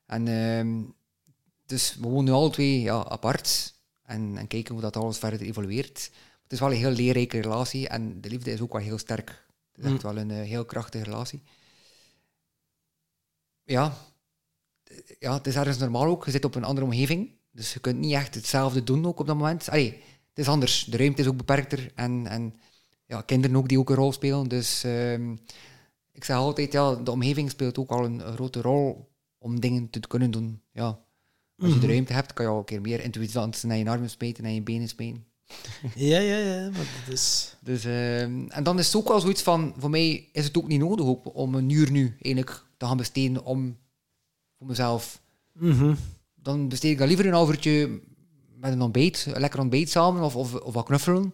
En 0.05 0.27
ehm, 0.27 0.81
dus 1.65 1.95
we 1.95 2.07
wonen 2.07 2.23
nu 2.23 2.31
alle 2.31 2.49
twee 2.49 2.81
ja, 2.81 3.03
apart 3.03 3.73
en, 4.03 4.37
en 4.37 4.47
kijken 4.47 4.73
hoe 4.73 4.83
dat 4.83 4.97
alles 4.97 5.17
verder 5.17 5.41
evolueert. 5.41 6.11
Het 6.43 6.51
is 6.51 6.59
wel 6.59 6.71
een 6.71 6.77
heel 6.77 6.91
leerrijke 6.91 7.41
relatie 7.41 7.87
en 7.87 8.21
de 8.21 8.29
liefde 8.29 8.51
is 8.51 8.61
ook 8.61 8.73
wel 8.73 8.81
heel 8.81 8.97
sterk. 8.97 9.45
Het 9.71 9.85
is 9.85 9.91
echt 9.91 10.01
wel 10.01 10.17
een 10.17 10.29
heel 10.29 10.65
krachtige 10.65 11.03
relatie. 11.03 11.43
Ja. 13.63 13.97
Ja, 15.19 15.33
het 15.33 15.47
is 15.47 15.55
ergens 15.55 15.77
normaal 15.77 16.05
ook. 16.05 16.25
Je 16.25 16.31
zit 16.31 16.45
op 16.45 16.55
een 16.55 16.63
andere 16.63 16.85
omgeving, 16.85 17.31
dus 17.51 17.73
je 17.73 17.79
kunt 17.79 17.99
niet 17.99 18.13
echt 18.13 18.35
hetzelfde 18.35 18.83
doen 18.83 19.05
ook 19.05 19.19
op 19.19 19.27
dat 19.27 19.37
moment. 19.37 19.69
Allee, 19.69 19.91
het 20.29 20.39
is 20.39 20.47
anders. 20.47 20.83
De 20.83 20.97
ruimte 20.97 21.21
is 21.21 21.27
ook 21.27 21.37
beperkter 21.37 21.91
en, 21.95 22.27
en 22.27 22.55
ja, 23.05 23.21
kinderen 23.21 23.57
ook 23.57 23.69
die 23.69 23.79
ook 23.79 23.89
een 23.89 23.95
rol 23.95 24.11
spelen. 24.11 24.47
Dus 24.47 24.83
ehm, 24.83 25.31
ik 26.11 26.23
zeg 26.23 26.35
altijd, 26.35 26.71
ja, 26.71 26.95
de 26.95 27.11
omgeving 27.11 27.49
speelt 27.49 27.77
ook 27.77 27.89
al 27.89 28.05
een, 28.05 28.21
grote 28.21 28.61
rol 28.61 29.09
om 29.37 29.59
dingen 29.59 29.89
te 29.89 29.99
kunnen 29.99 30.31
doen. 30.31 30.61
Ja. 30.71 30.99
Als 31.57 31.73
je 31.73 31.79
de 31.79 31.87
ruimte 31.87 32.13
hebt, 32.13 32.33
kan 32.33 32.45
je 32.45 32.51
al 32.51 32.57
een 32.57 32.63
keer 32.63 32.81
meer 32.81 33.03
intuïtief 33.03 33.63
naar 33.63 33.77
je 33.77 33.89
armen 33.89 34.09
smijten 34.09 34.45
en 34.45 34.53
je 34.53 34.61
benen 34.61 34.87
smijten. 34.87 35.25
Ja, 35.95 36.19
ja, 36.19 36.37
ja, 36.37 36.69
maar 36.69 37.03
dat 37.05 37.13
is... 37.13 37.55
Dus, 37.59 37.85
ehm, 37.85 38.47
en 38.47 38.63
dan 38.63 38.79
is 38.79 38.85
het 38.85 38.95
ook 38.95 39.07
wel 39.07 39.19
zoiets 39.19 39.41
van, 39.41 39.73
voor 39.77 39.89
mij 39.89 40.29
is 40.31 40.45
het 40.45 40.57
ook 40.57 40.67
niet 40.67 40.79
nodig 40.79 41.05
ook 41.05 41.35
om 41.35 41.55
een 41.55 41.69
uur 41.69 41.91
nu 41.91 42.15
eigenlijk 42.19 42.65
te 42.77 42.85
gaan 42.85 42.97
besteden 42.97 43.43
om 43.43 43.77
voor 44.61 44.69
mezelf. 44.69 45.21
Mhm. 45.53 45.93
Dan 46.35 46.69
besteed 46.69 46.91
ik 46.91 46.97
dan 46.97 47.07
liever 47.07 47.25
een 47.25 47.47
uurtje 47.47 47.99
met 48.55 48.71
een 48.71 48.81
ontbijt, 48.81 49.27
een 49.33 49.41
lekker 49.41 49.59
ontbijt 49.59 49.89
samen 49.89 50.23
of, 50.23 50.35
of, 50.35 50.55
of 50.55 50.73
wat 50.73 50.85
knuffelen. 50.85 51.31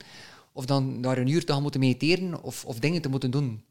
Of 0.54 0.66
dan 0.66 1.02
daar 1.02 1.18
een 1.18 1.28
uur 1.28 1.46
te 1.46 1.54
gaan 1.54 1.62
moeten 1.62 1.80
mediteren 1.80 2.44
of, 2.44 2.66
of 2.66 2.80
dingen 2.80 3.02
te 3.02 3.10
moeten 3.10 3.32
doen. 3.32 3.64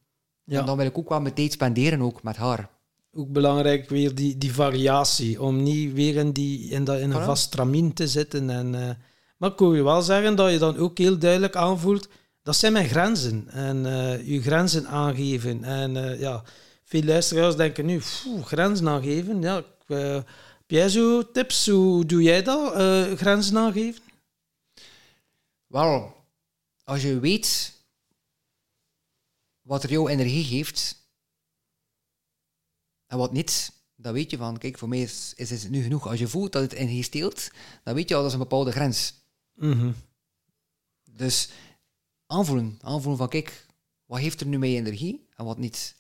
Ja. 0.44 0.60
En 0.60 0.66
dan 0.66 0.76
wil 0.76 0.86
ik 0.86 0.98
ook 0.98 1.08
wel 1.08 1.20
mijn 1.20 1.34
tijd 1.34 1.52
spenderen 1.52 2.00
ook 2.00 2.22
met 2.22 2.36
haar. 2.36 2.70
Ook 3.12 3.32
belangrijk 3.32 3.88
weer 3.88 4.14
die, 4.14 4.38
die 4.38 4.52
variatie, 4.52 5.42
om 5.42 5.62
niet 5.62 5.92
weer 5.92 6.16
in, 6.16 6.32
die, 6.32 6.70
in, 6.70 6.84
dat, 6.84 6.98
in 6.98 7.10
een 7.10 7.24
vast 7.24 7.42
stramien 7.42 7.92
te 7.92 8.08
zitten. 8.08 8.50
En, 8.50 8.74
eh, 8.74 8.94
maar 9.36 9.50
ik 9.50 9.58
hoor 9.58 9.76
je 9.76 9.82
wel 9.82 10.02
zeggen 10.02 10.36
dat 10.36 10.52
je 10.52 10.58
dan 10.58 10.76
ook 10.76 10.98
heel 10.98 11.18
duidelijk 11.18 11.56
aanvoelt, 11.56 12.08
dat 12.42 12.56
zijn 12.56 12.72
mijn 12.72 12.88
grenzen. 12.88 13.48
En 13.48 13.86
eh, 13.86 14.26
je 14.28 14.42
grenzen 14.42 14.86
aangeven. 14.86 15.64
En 15.64 15.96
eh, 15.96 16.20
ja, 16.20 16.42
veel 16.86 17.02
luisteraars 17.02 17.56
denken 17.56 17.86
nu, 17.86 17.98
"Pfoe, 17.98 18.42
grenzen 18.42 18.88
aangeven. 18.88 19.42
Ja, 19.42 19.64
eh, 19.86 20.14
heb 20.58 20.70
jij 20.70 20.88
zo 20.88 21.30
tips? 21.30 21.66
Hoe 21.68 22.06
doe 22.06 22.22
jij 22.22 22.42
dat, 22.42 22.72
eh, 22.72 23.12
grenzen 23.12 23.58
aangeven? 23.58 24.02
Wel, 25.66 26.24
als 26.84 27.02
je 27.02 27.18
weet 27.18 27.72
wat 29.60 29.82
er 29.82 29.90
jouw 29.90 30.08
energie 30.08 30.44
geeft 30.44 30.96
en 33.06 33.18
wat 33.18 33.32
niet, 33.32 33.72
dan 33.96 34.12
weet 34.12 34.30
je 34.30 34.36
van, 34.36 34.58
kijk, 34.58 34.78
voor 34.78 34.88
mij 34.88 35.02
is, 35.02 35.32
is 35.36 35.50
het 35.50 35.70
nu 35.70 35.82
genoeg. 35.82 36.06
Als 36.06 36.18
je 36.18 36.28
voelt 36.28 36.52
dat 36.52 36.62
het 36.62 36.72
energie 36.72 37.02
steelt, 37.02 37.50
dan 37.82 37.94
weet 37.94 38.08
je 38.08 38.14
al 38.14 38.20
dat 38.20 38.30
is 38.30 38.36
een 38.36 38.42
bepaalde 38.42 38.72
grens. 38.72 39.14
Mhm. 39.54 39.92
Dus 41.10 41.48
aanvoelen, 42.26 42.78
aanvoelen 42.82 43.18
van, 43.18 43.28
kijk, 43.28 43.66
wat 44.04 44.18
heeft 44.18 44.40
er 44.40 44.46
nu 44.46 44.58
mee 44.58 44.76
energie 44.76 45.26
en 45.36 45.44
wat 45.44 45.58
niet. 45.58 45.95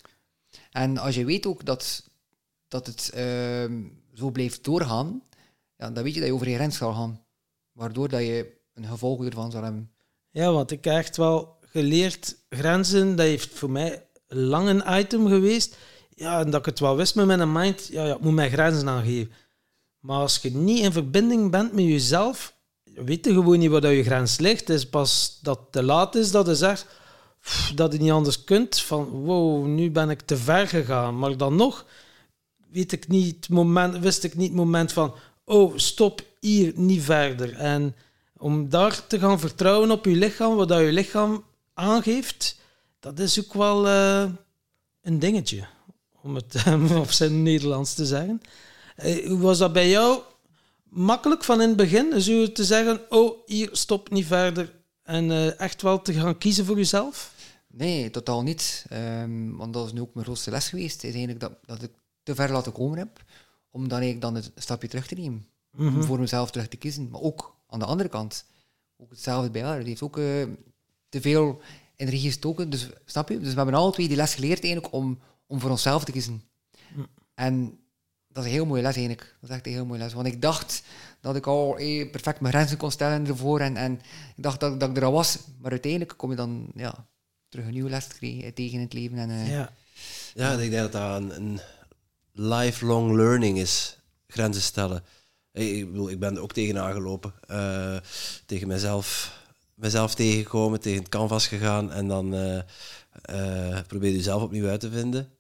En 0.76 0.98
als 0.98 1.14
je 1.14 1.24
weet 1.24 1.46
ook 1.46 1.64
dat, 1.64 2.10
dat 2.68 2.86
het 2.86 3.10
ehm, 3.14 3.82
zo 4.14 4.30
blijft 4.30 4.64
doorgaan, 4.64 5.22
ja, 5.76 5.90
dan 5.90 6.02
weet 6.02 6.14
je 6.14 6.20
dat 6.20 6.28
je 6.28 6.34
over 6.34 6.48
je 6.48 6.54
grens 6.54 6.76
zal 6.76 6.92
gaan. 6.94 7.24
Waardoor 7.72 8.08
dat 8.08 8.20
je 8.20 8.52
een 8.74 8.84
gevolg 8.84 9.24
ervan 9.24 9.50
zal 9.50 9.62
hebben. 9.62 9.90
Ja, 10.30 10.52
want 10.52 10.70
ik 10.70 10.84
heb 10.84 10.94
echt 10.94 11.16
wel 11.16 11.56
geleerd, 11.60 12.36
grenzen, 12.48 13.16
dat 13.16 13.26
heeft 13.26 13.58
voor 13.58 13.70
mij 13.70 14.06
lang 14.26 14.68
een 14.68 14.98
item 14.98 15.26
geweest. 15.26 15.76
Ja, 16.08 16.40
en 16.40 16.50
dat 16.50 16.60
ik 16.60 16.66
het 16.66 16.80
wel 16.80 16.96
wist 16.96 17.14
met 17.14 17.26
mijn 17.26 17.52
mind, 17.52 17.86
ja, 17.86 18.04
ja, 18.04 18.14
ik 18.14 18.20
moet 18.20 18.34
mijn 18.34 18.50
grenzen 18.50 18.88
aangeven. 18.88 19.32
Maar 19.98 20.18
als 20.18 20.38
je 20.42 20.50
niet 20.50 20.82
in 20.82 20.92
verbinding 20.92 21.50
bent 21.50 21.72
met 21.72 21.84
jezelf, 21.84 22.54
weet 22.82 23.24
je 23.24 23.32
gewoon 23.32 23.58
niet 23.58 23.70
waar 23.70 23.92
je 23.92 24.04
grens 24.04 24.38
ligt. 24.38 24.68
Het 24.68 24.76
is 24.76 24.88
pas 24.88 25.38
dat 25.42 25.58
het 25.58 25.72
te 25.72 25.82
laat 25.82 26.14
is 26.14 26.30
dat 26.30 26.46
je 26.46 26.54
zegt 26.54 26.86
dat 27.74 27.92
je 27.92 27.98
niet 27.98 28.10
anders 28.10 28.44
kunt. 28.44 28.80
Van, 28.80 29.04
wow, 29.04 29.66
nu 29.66 29.90
ben 29.90 30.10
ik 30.10 30.20
te 30.20 30.36
ver 30.36 30.68
gegaan. 30.68 31.18
Maar 31.18 31.36
dan 31.36 31.56
nog 31.56 31.84
weet 32.76 32.92
ik 32.92 33.08
niet 33.08 33.48
moment, 33.48 33.98
wist 33.98 34.24
ik 34.24 34.34
niet 34.34 34.48
het 34.48 34.56
moment 34.56 34.92
van, 34.92 35.14
oh, 35.44 35.72
stop 35.76 36.24
hier, 36.40 36.72
niet 36.74 37.02
verder. 37.02 37.54
En 37.54 37.94
om 38.36 38.68
daar 38.68 39.06
te 39.06 39.18
gaan 39.18 39.40
vertrouwen 39.40 39.90
op 39.90 40.04
je 40.04 40.16
lichaam, 40.16 40.56
wat 40.56 40.68
dat 40.68 40.80
je 40.80 40.92
lichaam 40.92 41.44
aangeeft, 41.74 42.56
dat 43.00 43.18
is 43.18 43.40
ook 43.40 43.54
wel 43.54 43.86
eh, 43.86 44.24
een 45.02 45.18
dingetje, 45.18 45.66
om 46.22 46.34
het 46.34 46.54
op 47.04 47.10
zijn 47.10 47.42
Nederlands 47.42 47.94
te 47.94 48.06
zeggen. 48.06 48.42
Eh, 48.96 49.28
hoe 49.28 49.38
was 49.38 49.58
dat 49.58 49.72
bij 49.72 49.88
jou? 49.88 50.20
Makkelijk 50.88 51.44
van 51.44 51.60
in 51.60 51.68
het 51.68 51.76
begin, 51.76 52.20
zo 52.20 52.52
te 52.52 52.64
zeggen, 52.64 53.00
oh, 53.08 53.38
hier, 53.46 53.68
stop, 53.72 54.10
niet 54.10 54.26
verder. 54.26 54.72
En 55.02 55.30
eh, 55.30 55.60
echt 55.60 55.82
wel 55.82 56.02
te 56.02 56.12
gaan 56.12 56.38
kiezen 56.38 56.64
voor 56.64 56.76
jezelf? 56.76 57.32
Nee, 57.76 58.10
totaal 58.10 58.42
niet. 58.42 58.86
Ehm, 58.88 59.56
want 59.56 59.72
dat 59.72 59.86
is 59.86 59.92
nu 59.92 60.00
ook 60.00 60.14
mijn 60.14 60.26
grootste 60.26 60.50
les 60.50 60.68
geweest. 60.68 61.04
Is 61.04 61.10
eigenlijk 61.10 61.40
dat, 61.40 61.52
dat 61.64 61.82
ik 61.82 61.90
te 62.22 62.34
ver 62.34 62.52
laten 62.52 62.72
komen 62.72 62.98
heb. 62.98 63.24
Om 63.70 63.88
dan 63.88 64.00
eigenlijk 64.00 64.20
dan 64.20 64.34
het 64.34 64.52
stapje 64.54 64.88
terug 64.88 65.06
te 65.06 65.14
nemen. 65.14 65.46
Om 65.78 66.02
voor 66.02 66.18
mezelf 66.18 66.50
terug 66.50 66.68
te 66.68 66.76
kiezen. 66.76 67.08
Maar 67.10 67.20
ook 67.20 67.56
aan 67.68 67.78
de 67.78 67.84
andere 67.84 68.08
kant. 68.08 68.44
Ook 68.96 69.10
hetzelfde 69.10 69.50
bij 69.50 69.62
haar. 69.62 69.78
Die 69.78 69.88
heeft 69.88 70.02
ook 70.02 70.18
eh, 70.18 70.24
te 71.08 71.20
veel 71.20 71.60
energie 71.96 72.20
gestoken. 72.20 72.70
Dus 72.70 72.88
snap 73.04 73.28
je? 73.28 73.38
Dus 73.38 73.50
we 73.50 73.56
hebben 73.56 73.74
alle 73.74 73.92
twee 73.92 74.08
die 74.08 74.16
les 74.16 74.34
geleerd 74.34 74.64
eigenlijk 74.64 74.94
om, 74.94 75.18
om 75.46 75.60
voor 75.60 75.70
onszelf 75.70 76.04
te 76.04 76.12
kiezen. 76.12 76.42
En 77.34 77.78
dat 78.28 78.44
is 78.44 78.50
een 78.50 78.56
heel 78.56 78.66
mooie 78.66 78.82
les 78.82 78.96
eigenlijk. 78.96 79.36
Dat 79.40 79.50
is 79.50 79.56
echt 79.56 79.66
een 79.66 79.72
heel 79.72 79.86
mooie 79.86 80.00
les. 80.00 80.12
Want 80.12 80.26
ik 80.26 80.42
dacht 80.42 80.82
dat 81.20 81.36
ik 81.36 81.46
al 81.46 81.76
eh, 81.78 82.10
perfect 82.10 82.40
mijn 82.40 82.54
grenzen 82.54 82.78
kon 82.78 82.90
stellen 82.90 83.26
ervoor. 83.26 83.60
En, 83.60 83.76
en 83.76 83.92
ik 84.36 84.42
dacht 84.42 84.60
dat, 84.60 84.80
dat 84.80 84.90
ik 84.90 84.96
er 84.96 85.04
al 85.04 85.12
was. 85.12 85.38
Maar 85.60 85.70
uiteindelijk 85.70 86.14
kom 86.16 86.30
je 86.30 86.36
dan 86.36 86.66
ja, 86.74 87.06
terug 87.48 87.66
een 87.66 87.72
nieuwe 87.72 87.90
les 87.90 88.06
tegen 88.54 88.54
in 88.54 88.80
het 88.80 88.92
leven. 88.92 89.18
En, 89.18 89.30
uh, 89.30 89.50
Ja. 89.50 89.72
Ja, 90.34 90.52
ik 90.52 90.58
denk 90.70 90.72
dat 90.72 90.92
dat 90.92 91.20
een, 91.20 91.36
een 91.36 91.60
lifelong 92.32 93.12
learning 93.16 93.58
is, 93.58 93.98
grenzen 94.26 94.62
stellen. 94.62 95.04
Ik, 95.52 95.86
bedoel, 95.90 96.10
ik 96.10 96.18
ben 96.18 96.34
er 96.36 96.42
ook 96.42 96.52
tegenaan 96.52 96.92
gelopen. 96.92 97.34
eh, 97.46 97.96
tegen 98.46 98.68
mezelf, 98.68 99.38
mezelf 99.74 100.14
tegengekomen, 100.14 100.80
tegen 100.80 100.98
het 100.98 101.08
canvas 101.08 101.46
gegaan 101.46 101.92
en 101.92 102.08
dan 102.08 102.34
eh 102.34 102.60
eh, 103.22 103.78
probeer 103.86 104.10
je 104.10 104.16
jezelf 104.16 104.42
opnieuw 104.42 104.68
uit 104.68 104.80
te 104.80 104.90
vinden. 104.90 105.30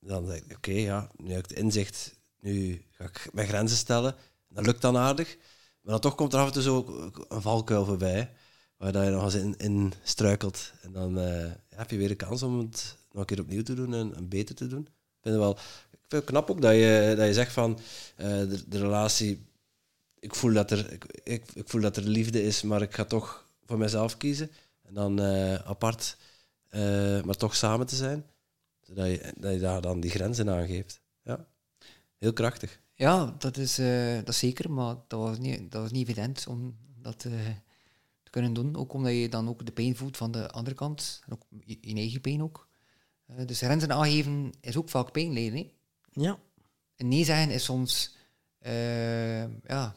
Dan 0.00 0.26
denk 0.26 0.44
ik, 0.44 0.56
oké, 0.56 0.70
ja, 0.72 1.10
nu 1.16 1.32
heb 1.32 1.44
ik 1.44 1.48
het 1.48 1.58
inzicht, 1.58 2.14
nu 2.40 2.82
ga 2.90 3.04
ik 3.04 3.28
mijn 3.32 3.48
grenzen 3.48 3.76
stellen. 3.76 4.14
Dat 4.48 4.66
lukt 4.66 4.80
dan 4.80 4.96
aardig. 4.96 5.36
Maar 5.80 5.92
dan 5.92 6.00
toch 6.00 6.14
komt 6.14 6.32
er 6.32 6.38
af 6.40 6.46
en 6.46 6.52
toe 6.52 6.62
zo 6.62 7.10
een 7.28 7.42
valkuil 7.42 7.84
voorbij, 7.84 8.32
waar 8.76 9.04
je 9.04 9.10
nog 9.10 9.34
eens 9.34 9.56
in, 9.56 9.92
struikelt. 10.02 10.72
En 10.82 10.92
dan 10.92 11.18
eh, 11.18 11.50
heb 11.68 11.90
je 11.90 11.96
weer 11.96 12.08
de 12.08 12.14
kans 12.14 12.42
om 12.42 12.58
het 12.58 12.96
nog 13.12 13.20
een 13.20 13.26
keer 13.26 13.40
opnieuw 13.40 13.62
te 13.62 13.74
doen 13.74 13.94
en, 13.94 14.28
beter 14.28 14.54
te 14.54 14.66
doen. 14.66 14.80
Ik 14.80 15.22
vind 15.22 15.34
het 15.34 15.44
wel 15.44 15.58
ik 15.90 16.12
vind 16.12 16.22
het 16.22 16.30
knap 16.30 16.50
ook 16.50 16.60
dat 16.60 16.72
je, 16.72 17.14
dat 17.16 17.26
je 17.26 17.34
zegt 17.34 17.52
van 17.52 17.78
eh, 18.16 18.26
de, 18.66 18.78
relatie, 18.78 19.46
ik 20.18 20.34
voel, 20.34 20.52
dat 20.52 20.70
er, 20.70 20.92
ik, 21.22 21.52
ik, 21.54 21.68
voel 21.68 21.80
dat 21.80 21.96
er 21.96 22.02
liefde 22.02 22.42
is, 22.42 22.62
maar 22.62 22.82
ik 22.82 22.94
ga 22.94 23.04
toch 23.04 23.48
voor 23.64 23.78
mezelf 23.78 24.16
kiezen. 24.16 24.50
En 24.82 24.94
dan 24.94 25.20
eh, 25.20 25.54
apart, 25.54 26.16
maar 27.24 27.36
toch 27.36 27.56
samen 27.56 27.86
te 27.86 27.96
zijn. 27.96 28.24
Zodat 28.80 29.06
je, 29.06 29.32
dat 29.36 29.52
je 29.52 29.58
daar 29.58 29.80
dan 29.80 30.00
die 30.00 30.10
grenzen 30.10 30.50
aangeeft. 30.50 31.00
Ja, 31.22 31.46
heel 32.18 32.32
krachtig. 32.32 32.80
Ja, 32.94 33.34
dat 33.38 33.56
is, 33.56 33.74
dat 34.24 34.34
zeker, 34.34 34.70
maar 34.70 34.96
dat 35.06 35.20
was 35.20 35.38
niet, 35.38 35.72
dat 35.72 35.82
was 35.82 35.90
niet 35.90 36.08
evident 36.08 36.46
om 36.46 36.76
dat 37.02 37.26
kunnen 38.36 38.54
doen. 38.54 38.76
Ook 38.76 38.92
omdat 38.92 39.12
je 39.12 39.28
dan 39.28 39.48
ook 39.48 39.66
de 39.66 39.72
pijn 39.72 39.96
voelt 39.96 40.16
van 40.16 40.30
de 40.30 40.50
andere 40.50 40.76
kant, 40.76 41.20
en 41.26 41.32
ook 41.32 41.42
je, 41.64 41.78
je 41.80 41.94
eigen 41.94 42.20
pijn 42.20 42.42
ook. 42.42 42.68
Eh, 43.26 43.46
dus 43.46 43.58
grenzen 43.58 43.92
aangeven 43.92 44.52
is 44.60 44.76
ook 44.76 44.88
vaak 44.88 45.12
pijn 45.12 45.32
lijden. 45.32 45.58
hè. 45.58 45.66
Ja. 46.12 46.38
En 46.96 47.08
nee 47.08 47.24
zeggen 47.24 47.50
is 47.50 47.64
soms 47.64 48.14
eh, 48.58 49.40
ja, 49.62 49.96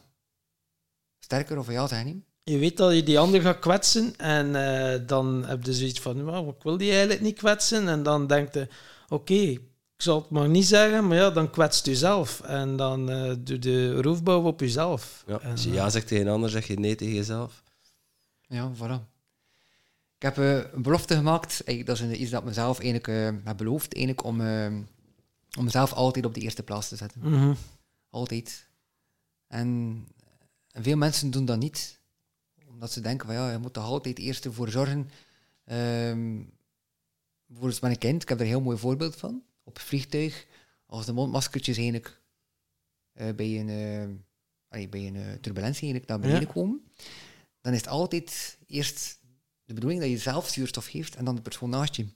sterker 1.18 1.58
of 1.58 1.70
ja 1.70 1.86
zeggen. 1.86 2.08
hè. 2.08 2.52
Je 2.52 2.58
weet 2.58 2.76
dat 2.76 2.94
je 2.94 3.02
die 3.02 3.18
ander 3.18 3.40
gaat 3.40 3.58
kwetsen 3.58 4.16
en 4.16 4.54
eh, 4.54 5.06
dan 5.06 5.44
heb 5.44 5.64
je 5.64 5.74
zoiets 5.74 6.00
van, 6.00 6.24
"Nou, 6.24 6.48
ik 6.48 6.62
wil 6.62 6.76
die 6.76 6.90
eigenlijk 6.90 7.20
niet 7.20 7.38
kwetsen. 7.38 7.88
En 7.88 8.02
dan 8.02 8.26
denkt 8.26 8.54
je, 8.54 8.68
oké, 9.08 9.34
ik 9.34 9.62
zal 9.96 10.20
het 10.20 10.30
maar 10.30 10.48
niet 10.48 10.66
zeggen, 10.66 11.06
maar 11.06 11.16
ja, 11.16 11.30
dan 11.30 11.50
kwetst 11.50 11.86
u 11.86 11.94
zelf. 11.94 12.40
En 12.40 12.76
dan 12.76 13.10
eh 13.10 13.34
doe 13.38 13.58
de 13.58 14.00
roofbouw 14.02 14.42
op 14.42 14.60
jezelf. 14.60 15.24
Ja, 15.26 15.36
als 15.36 15.64
je 15.64 15.70
ja 15.72 15.90
zegt 15.90 16.06
tegen 16.06 16.26
een 16.26 16.32
ander, 16.32 16.50
zeg 16.50 16.66
je 16.66 16.78
nee 16.78 16.94
tegen 16.94 17.14
jezelf. 17.14 17.62
Ja, 18.50 18.72
voilà. 18.74 19.08
Ik 20.16 20.22
heb 20.26 20.38
eh, 20.38 20.72
een 20.72 20.82
belofte 20.82 21.14
gemaakt. 21.14 21.50
Eigenlijk, 21.64 21.86
dat 21.86 22.10
is 22.10 22.18
iets 22.18 22.30
dat 22.30 22.40
ik 22.40 22.46
mezelf 22.46 22.78
eigenlijk 22.80 23.08
eh, 23.08 23.44
heb 23.44 23.56
beloofd. 23.56 23.94
Eigenlijk 23.94 24.24
om, 24.24 24.40
eh, 24.40 24.66
om 25.58 25.64
mezelf 25.64 25.92
altijd 25.92 26.24
op 26.24 26.34
de 26.34 26.40
eerste 26.40 26.62
plaats 26.62 26.88
te 26.88 26.96
zetten. 26.96 27.20
mhm. 27.20 27.54
Altijd. 28.10 28.68
En, 29.46 30.06
veel 30.72 30.96
mensen 30.96 31.30
doen 31.30 31.44
dat 31.44 31.58
niet. 31.58 31.98
Omdat 32.68 32.92
ze 32.92 33.00
denken 33.00 33.26
van 33.26 33.34
ja, 33.34 33.50
je 33.50 33.58
moet 33.58 33.76
er 33.76 33.82
altijd 33.82 34.18
eerst 34.18 34.46
voor 34.50 34.68
zorgen. 34.68 35.10
Ehm 35.64 36.42
bijvoorbeeld 37.46 37.80
met 37.80 37.90
een 37.90 37.98
kind, 37.98 38.22
ik 38.22 38.28
heb 38.28 38.38
er 38.38 38.44
een 38.44 38.50
heel 38.50 38.60
mooi 38.60 38.78
voorbeeld 38.78 39.16
van. 39.16 39.42
Op 39.64 39.74
het 39.74 39.82
vliegtuig, 39.82 40.46
als 40.86 41.06
de 41.06 41.12
mondmaskertjes 41.12 41.76
eigenlijk 41.76 42.20
eh, 43.12 43.34
bij 43.34 43.60
een, 43.60 43.68
eh, 43.68 44.08
allee, 44.68 44.88
bij 44.88 45.06
een 45.06 45.40
turbulentie 45.40 45.82
eigenlijk 45.82 46.06
naar 46.06 46.18
beneden 46.20 46.46
Ja. 46.46 46.52
komen, 46.52 46.82
dan 47.60 47.72
is 47.72 47.78
het 47.78 47.88
altijd 47.88 48.58
eerst 48.66 49.18
de 49.64 49.74
bedoeling 49.74 50.00
dat 50.00 50.10
je 50.10 50.18
zelf 50.18 50.48
zuurstof 50.48 50.86
geeft 50.86 51.16
en 51.16 51.24
dan 51.24 51.34
de 51.34 51.42
persoon 51.42 51.70
naast 51.70 51.96
je. 51.96 52.06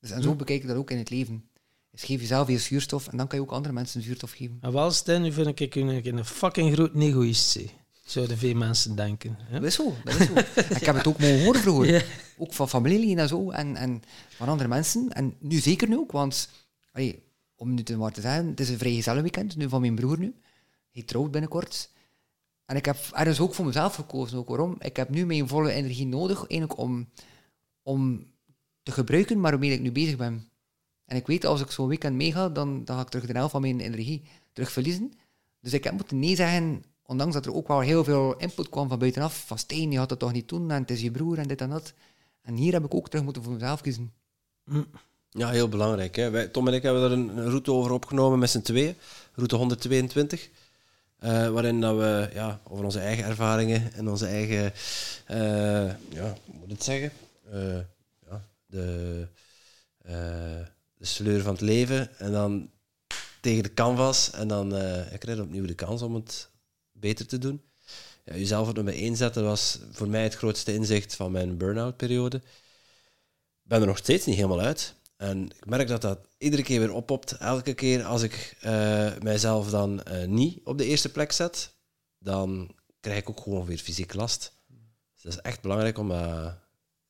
Dus, 0.00 0.10
en 0.10 0.22
zo 0.22 0.30
Hm. 0.30 0.36
bekijk 0.36 0.62
ik 0.62 0.68
dat 0.68 0.76
ook 0.76 0.90
in 0.90 0.98
het 0.98 1.10
leven. 1.10 1.48
Dus 1.90 2.02
geef 2.02 2.20
jezelf 2.20 2.48
je 2.48 2.58
zuurstof 2.58 3.08
en 3.08 3.16
dan 3.16 3.26
kan 3.26 3.38
je 3.38 3.44
ook 3.44 3.50
andere 3.52 3.74
mensen 3.74 4.02
zuurstof 4.02 4.30
geven. 4.30 4.58
En 4.60 4.72
wel, 4.72 4.90
Stijn, 4.90 5.22
nu 5.22 5.32
vind 5.32 5.60
ik 5.60 5.74
een, 5.74 6.16
een 6.16 6.24
fucking 6.24 6.72
groot 6.72 6.94
egoïst 6.94 7.48
zijn. 7.50 7.70
Zouden 8.04 8.38
veel 8.38 8.54
mensen 8.54 8.96
denken. 8.96 9.36
hè? 9.40 9.52
Dat 9.52 9.62
is 9.68 9.74
zo, 9.74 9.94
dat 10.04 10.14
is 10.20 10.26
zo. 10.26 10.34
En 10.34 10.76
ik 10.80 10.84
heb 10.86 10.94
het 10.94 11.06
ook 11.06 11.18
mogen 11.18 11.44
horen 11.44 11.60
vroeger. 11.60 11.90
Ja. 11.90 12.02
Ook 12.38 12.52
van 12.52 12.68
familieleden 12.68 13.18
en 13.18 13.28
zo. 13.28 13.50
En, 13.50 13.76
en 13.76 14.02
van 14.28 14.48
andere 14.48 14.68
mensen. 14.68 15.08
En 15.12 15.34
nu 15.38 15.58
zeker 15.58 15.88
nu 15.88 15.96
ook, 15.96 16.12
want... 16.12 16.48
allee, 16.92 17.22
om 17.54 17.74
nu 17.74 17.82
te 17.82 17.96
maar 17.96 18.12
te 18.12 18.20
zeggen, 18.20 18.46
het 18.46 18.60
is 18.60 18.68
een 18.68 18.78
vrijgezellenweekend 18.78 19.56
nu 19.56 19.68
van 19.68 19.80
mijn 19.80 19.94
broer 19.94 20.18
nu. 20.18 20.34
Hij 20.92 21.02
trouwt 21.02 21.30
binnenkort. 21.30 21.90
En 22.70 22.76
ik 22.76 22.84
heb 22.84 22.96
ergens 23.12 23.40
ook 23.40 23.54
voor 23.54 23.64
mezelf 23.64 23.94
gekozen. 23.94 24.38
Ook 24.38 24.48
waarom? 24.48 24.76
Ik 24.78 24.96
heb 24.96 25.08
nu 25.08 25.26
mijn 25.26 25.48
volle 25.48 25.72
energie 25.72 26.06
nodig 26.06 26.38
eigenlijk 26.38 26.78
om, 26.78 27.08
om 27.82 28.26
te 28.82 28.92
gebruiken 28.92 29.40
waarmee 29.40 29.72
ik 29.72 29.80
nu 29.80 29.92
bezig 29.92 30.16
ben. 30.16 30.48
En 31.04 31.16
ik 31.16 31.26
weet, 31.26 31.44
als 31.44 31.60
ik 31.60 31.70
zo'n 31.70 31.88
weekend 31.88 32.16
meega, 32.16 32.48
dan, 32.48 32.84
dan 32.84 32.96
ga 32.96 33.02
ik 33.02 33.08
terug 33.08 33.26
de 33.26 33.32
helft 33.32 33.50
van 33.50 33.60
mijn 33.60 33.80
energie 33.80 34.22
terug 34.52 34.72
verliezen. 34.72 35.12
Dus 35.60 35.72
ik 35.72 35.84
heb 35.84 35.92
moeten 35.92 36.18
nee 36.18 36.36
zeggen, 36.36 36.84
ondanks 37.02 37.34
dat 37.34 37.46
er 37.46 37.54
ook 37.54 37.68
wel 37.68 37.80
heel 37.80 38.04
veel 38.04 38.36
input 38.36 38.68
kwam 38.68 38.88
van 38.88 38.98
buitenaf. 38.98 39.46
Van 39.46 39.58
Stijn, 39.58 39.90
je 39.90 39.98
had 39.98 40.08
dat 40.08 40.18
toch 40.18 40.32
niet 40.32 40.48
doen, 40.48 40.70
en 40.70 40.80
het 40.80 40.90
is 40.90 41.00
je 41.00 41.10
broer 41.10 41.38
en 41.38 41.48
dit 41.48 41.60
en 41.60 41.70
dat. 41.70 41.92
En 42.42 42.54
hier 42.54 42.72
heb 42.72 42.84
ik 42.84 42.94
ook 42.94 43.08
terug 43.08 43.24
moeten 43.24 43.42
voor 43.42 43.52
mezelf 43.52 43.80
kiezen. 43.80 44.12
Ja, 45.30 45.50
heel 45.50 45.68
belangrijk. 45.68 46.16
Hè. 46.16 46.48
Tom 46.48 46.68
en 46.68 46.74
ik 46.74 46.82
hebben 46.82 47.12
een, 47.12 47.38
een 47.38 47.48
route 47.48 47.72
over 47.72 47.90
opgenomen 47.90 48.38
met 48.38 48.50
z'n 48.50 48.60
tweeën. 48.60 48.94
Route 49.34 49.56
122. 49.56 50.50
Eh, 51.20 51.48
waarin 51.48 51.80
dat 51.80 51.96
we 51.96 52.30
ja, 52.32 52.60
over 52.64 52.84
onze 52.84 52.98
eigen 52.98 53.24
ervaringen 53.24 53.92
en 53.92 54.08
onze 54.08 54.26
eigen, 54.26 54.72
eh, 55.26 55.94
ja, 56.08 56.36
hoe 56.44 56.54
moet 56.54 56.64
ik 56.64 56.70
het 56.70 56.84
zeggen? 56.84 57.12
Eh, 57.50 57.78
ja, 58.28 58.44
de, 58.66 59.26
de 60.94 61.06
sleur 61.06 61.42
van 61.42 61.52
het 61.52 61.60
leven. 61.60 62.18
En 62.18 62.32
dan 62.32 62.70
tegen 63.40 63.62
de 63.62 63.74
canvas. 63.74 64.30
En 64.30 64.48
dan 64.48 64.68
krijg 65.18 65.36
je 65.36 65.42
opnieuw 65.42 65.66
de 65.66 65.74
kans 65.74 66.02
om 66.02 66.14
het 66.14 66.48
beter 66.92 67.26
te 67.26 67.38
doen. 67.38 67.62
Ja, 68.24 68.34
jezelf 68.34 68.76
er 68.76 68.84
mee 68.84 69.00
inzetten 69.00 69.44
was 69.44 69.78
voor 69.92 70.08
mij 70.08 70.22
het 70.22 70.36
grootste 70.36 70.74
inzicht 70.74 71.16
van 71.16 71.32
mijn 71.32 71.56
burn-out 71.56 71.96
periode. 71.96 72.36
Ik 72.36 73.76
ben 73.76 73.80
er 73.80 73.86
nog 73.86 73.98
steeds 73.98 74.26
niet 74.26 74.36
helemaal 74.36 74.60
uit. 74.60 74.94
En 75.20 75.44
ik 75.56 75.66
merk 75.66 75.88
dat 75.88 76.00
dat 76.00 76.18
iedere 76.38 76.62
keer 76.62 76.80
weer 76.80 76.92
oppopt. 76.92 77.32
Elke 77.32 77.74
keer 77.74 78.04
als 78.04 78.22
ik 78.22 78.56
eh, 78.60 79.18
mijzelf 79.22 79.70
dan 79.70 80.02
eh, 80.02 80.26
niet 80.26 80.60
op 80.64 80.78
de 80.78 80.84
eerste 80.84 81.10
plek 81.10 81.32
zet, 81.32 81.74
dan 82.18 82.74
krijg 83.00 83.18
ik 83.18 83.30
ook 83.30 83.40
gewoon 83.40 83.64
weer 83.64 83.78
fysiek 83.78 84.14
last. 84.14 84.52
Dus 85.14 85.22
dat 85.22 85.32
is 85.32 85.38
echt 85.40 85.60
belangrijk 85.60 85.98
om, 85.98 86.08
dat 86.08 86.58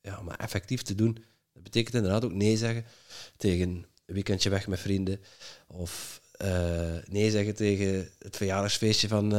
ja, 0.01 0.19
om 0.19 0.29
effectief 0.29 0.81
te 0.81 0.95
doen. 0.95 1.13
Dat 1.53 1.63
betekent 1.63 1.95
inderdaad 1.95 2.25
ook 2.25 2.33
nee 2.33 2.57
zeggen 2.57 2.85
tegen 3.37 3.69
een 3.69 3.85
weekendje 4.05 4.49
weg 4.49 4.67
met 4.67 4.79
vrienden. 4.79 5.19
Of 5.67 6.21
eh, 6.31 6.97
nee 7.05 7.31
zeggen 7.31 7.55
tegen 7.55 8.09
het 8.19 8.37
verjaardagsfeestje 8.37 9.07
van 9.07 9.29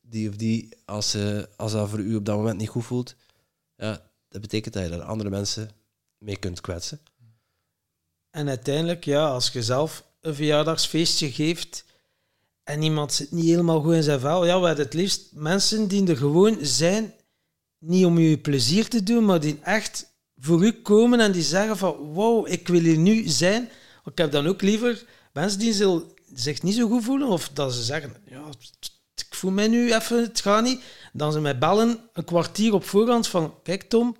die 0.00 0.28
of 0.28 0.36
die, 0.36 0.68
als, 0.84 1.16
als 1.56 1.72
dat 1.72 1.88
voor 1.88 1.98
u 1.98 2.14
op 2.16 2.24
dat 2.24 2.36
moment 2.36 2.58
niet 2.58 2.68
goed 2.68 2.84
voelt. 2.84 3.16
Ja, 3.76 4.10
dat 4.28 4.40
betekent 4.40 4.74
dat 4.74 4.82
je 4.82 4.90
daar 4.90 5.02
andere 5.02 5.30
mensen 5.30 5.70
mee 6.18 6.36
kunt 6.36 6.60
kwetsen. 6.60 7.00
En 8.30 8.48
uiteindelijk, 8.48 9.04
ja, 9.04 9.28
als 9.28 9.50
je 9.52 9.62
zelf 9.62 10.04
een 10.20 10.34
verjaardagsfeestje 10.34 11.32
geeft 11.32 11.84
en 12.62 12.82
iemand 12.82 13.12
zit 13.12 13.30
niet 13.30 13.44
helemaal 13.44 13.80
goed 13.80 13.94
in 13.94 14.02
zijn 14.02 14.20
vel, 14.20 14.46
ja, 14.46 14.60
we 14.60 14.66
hebben 14.66 14.84
het 14.84 14.94
liefst 14.94 15.30
mensen 15.32 15.88
die 15.88 16.08
er 16.08 16.16
gewoon 16.16 16.58
zijn, 16.60 17.14
niet 17.78 18.04
om 18.04 18.18
je 18.18 18.38
plezier 18.38 18.88
te 18.88 19.02
doen, 19.02 19.24
maar 19.24 19.40
die 19.40 19.58
echt 19.62 20.12
voor 20.36 20.64
u 20.64 20.72
komen 20.72 21.20
en 21.20 21.32
die 21.32 21.42
zeggen 21.42 21.76
van, 21.76 21.96
wow, 21.96 22.48
ik 22.48 22.68
wil 22.68 22.80
hier 22.80 22.98
nu 22.98 23.28
zijn. 23.28 23.68
Ik 24.04 24.18
heb 24.18 24.30
dan 24.32 24.46
ook 24.46 24.62
liever 24.62 25.04
mensen 25.32 25.58
die 25.58 25.72
zich- 26.34 26.62
niet 26.62 26.74
zo 26.74 26.88
goed 26.88 27.04
voelen, 27.04 27.28
of 27.28 27.48
dat 27.48 27.74
ze 27.74 27.82
zeggen, 27.82 28.16
ja, 28.24 28.42
ik 29.14 29.34
voel 29.34 29.50
mij 29.50 29.68
nu 29.68 29.94
even, 29.94 30.22
het 30.22 30.40
gaat 30.40 30.62
niet. 30.62 30.80
Dan 31.12 31.32
ze 31.32 31.40
mij 31.40 31.58
bellen 31.58 31.98
een 32.12 32.24
kwartier 32.24 32.72
op 32.72 32.84
voorhand 32.84 33.26
van, 33.26 33.54
kijk 33.62 33.82
Tom, 33.82 34.16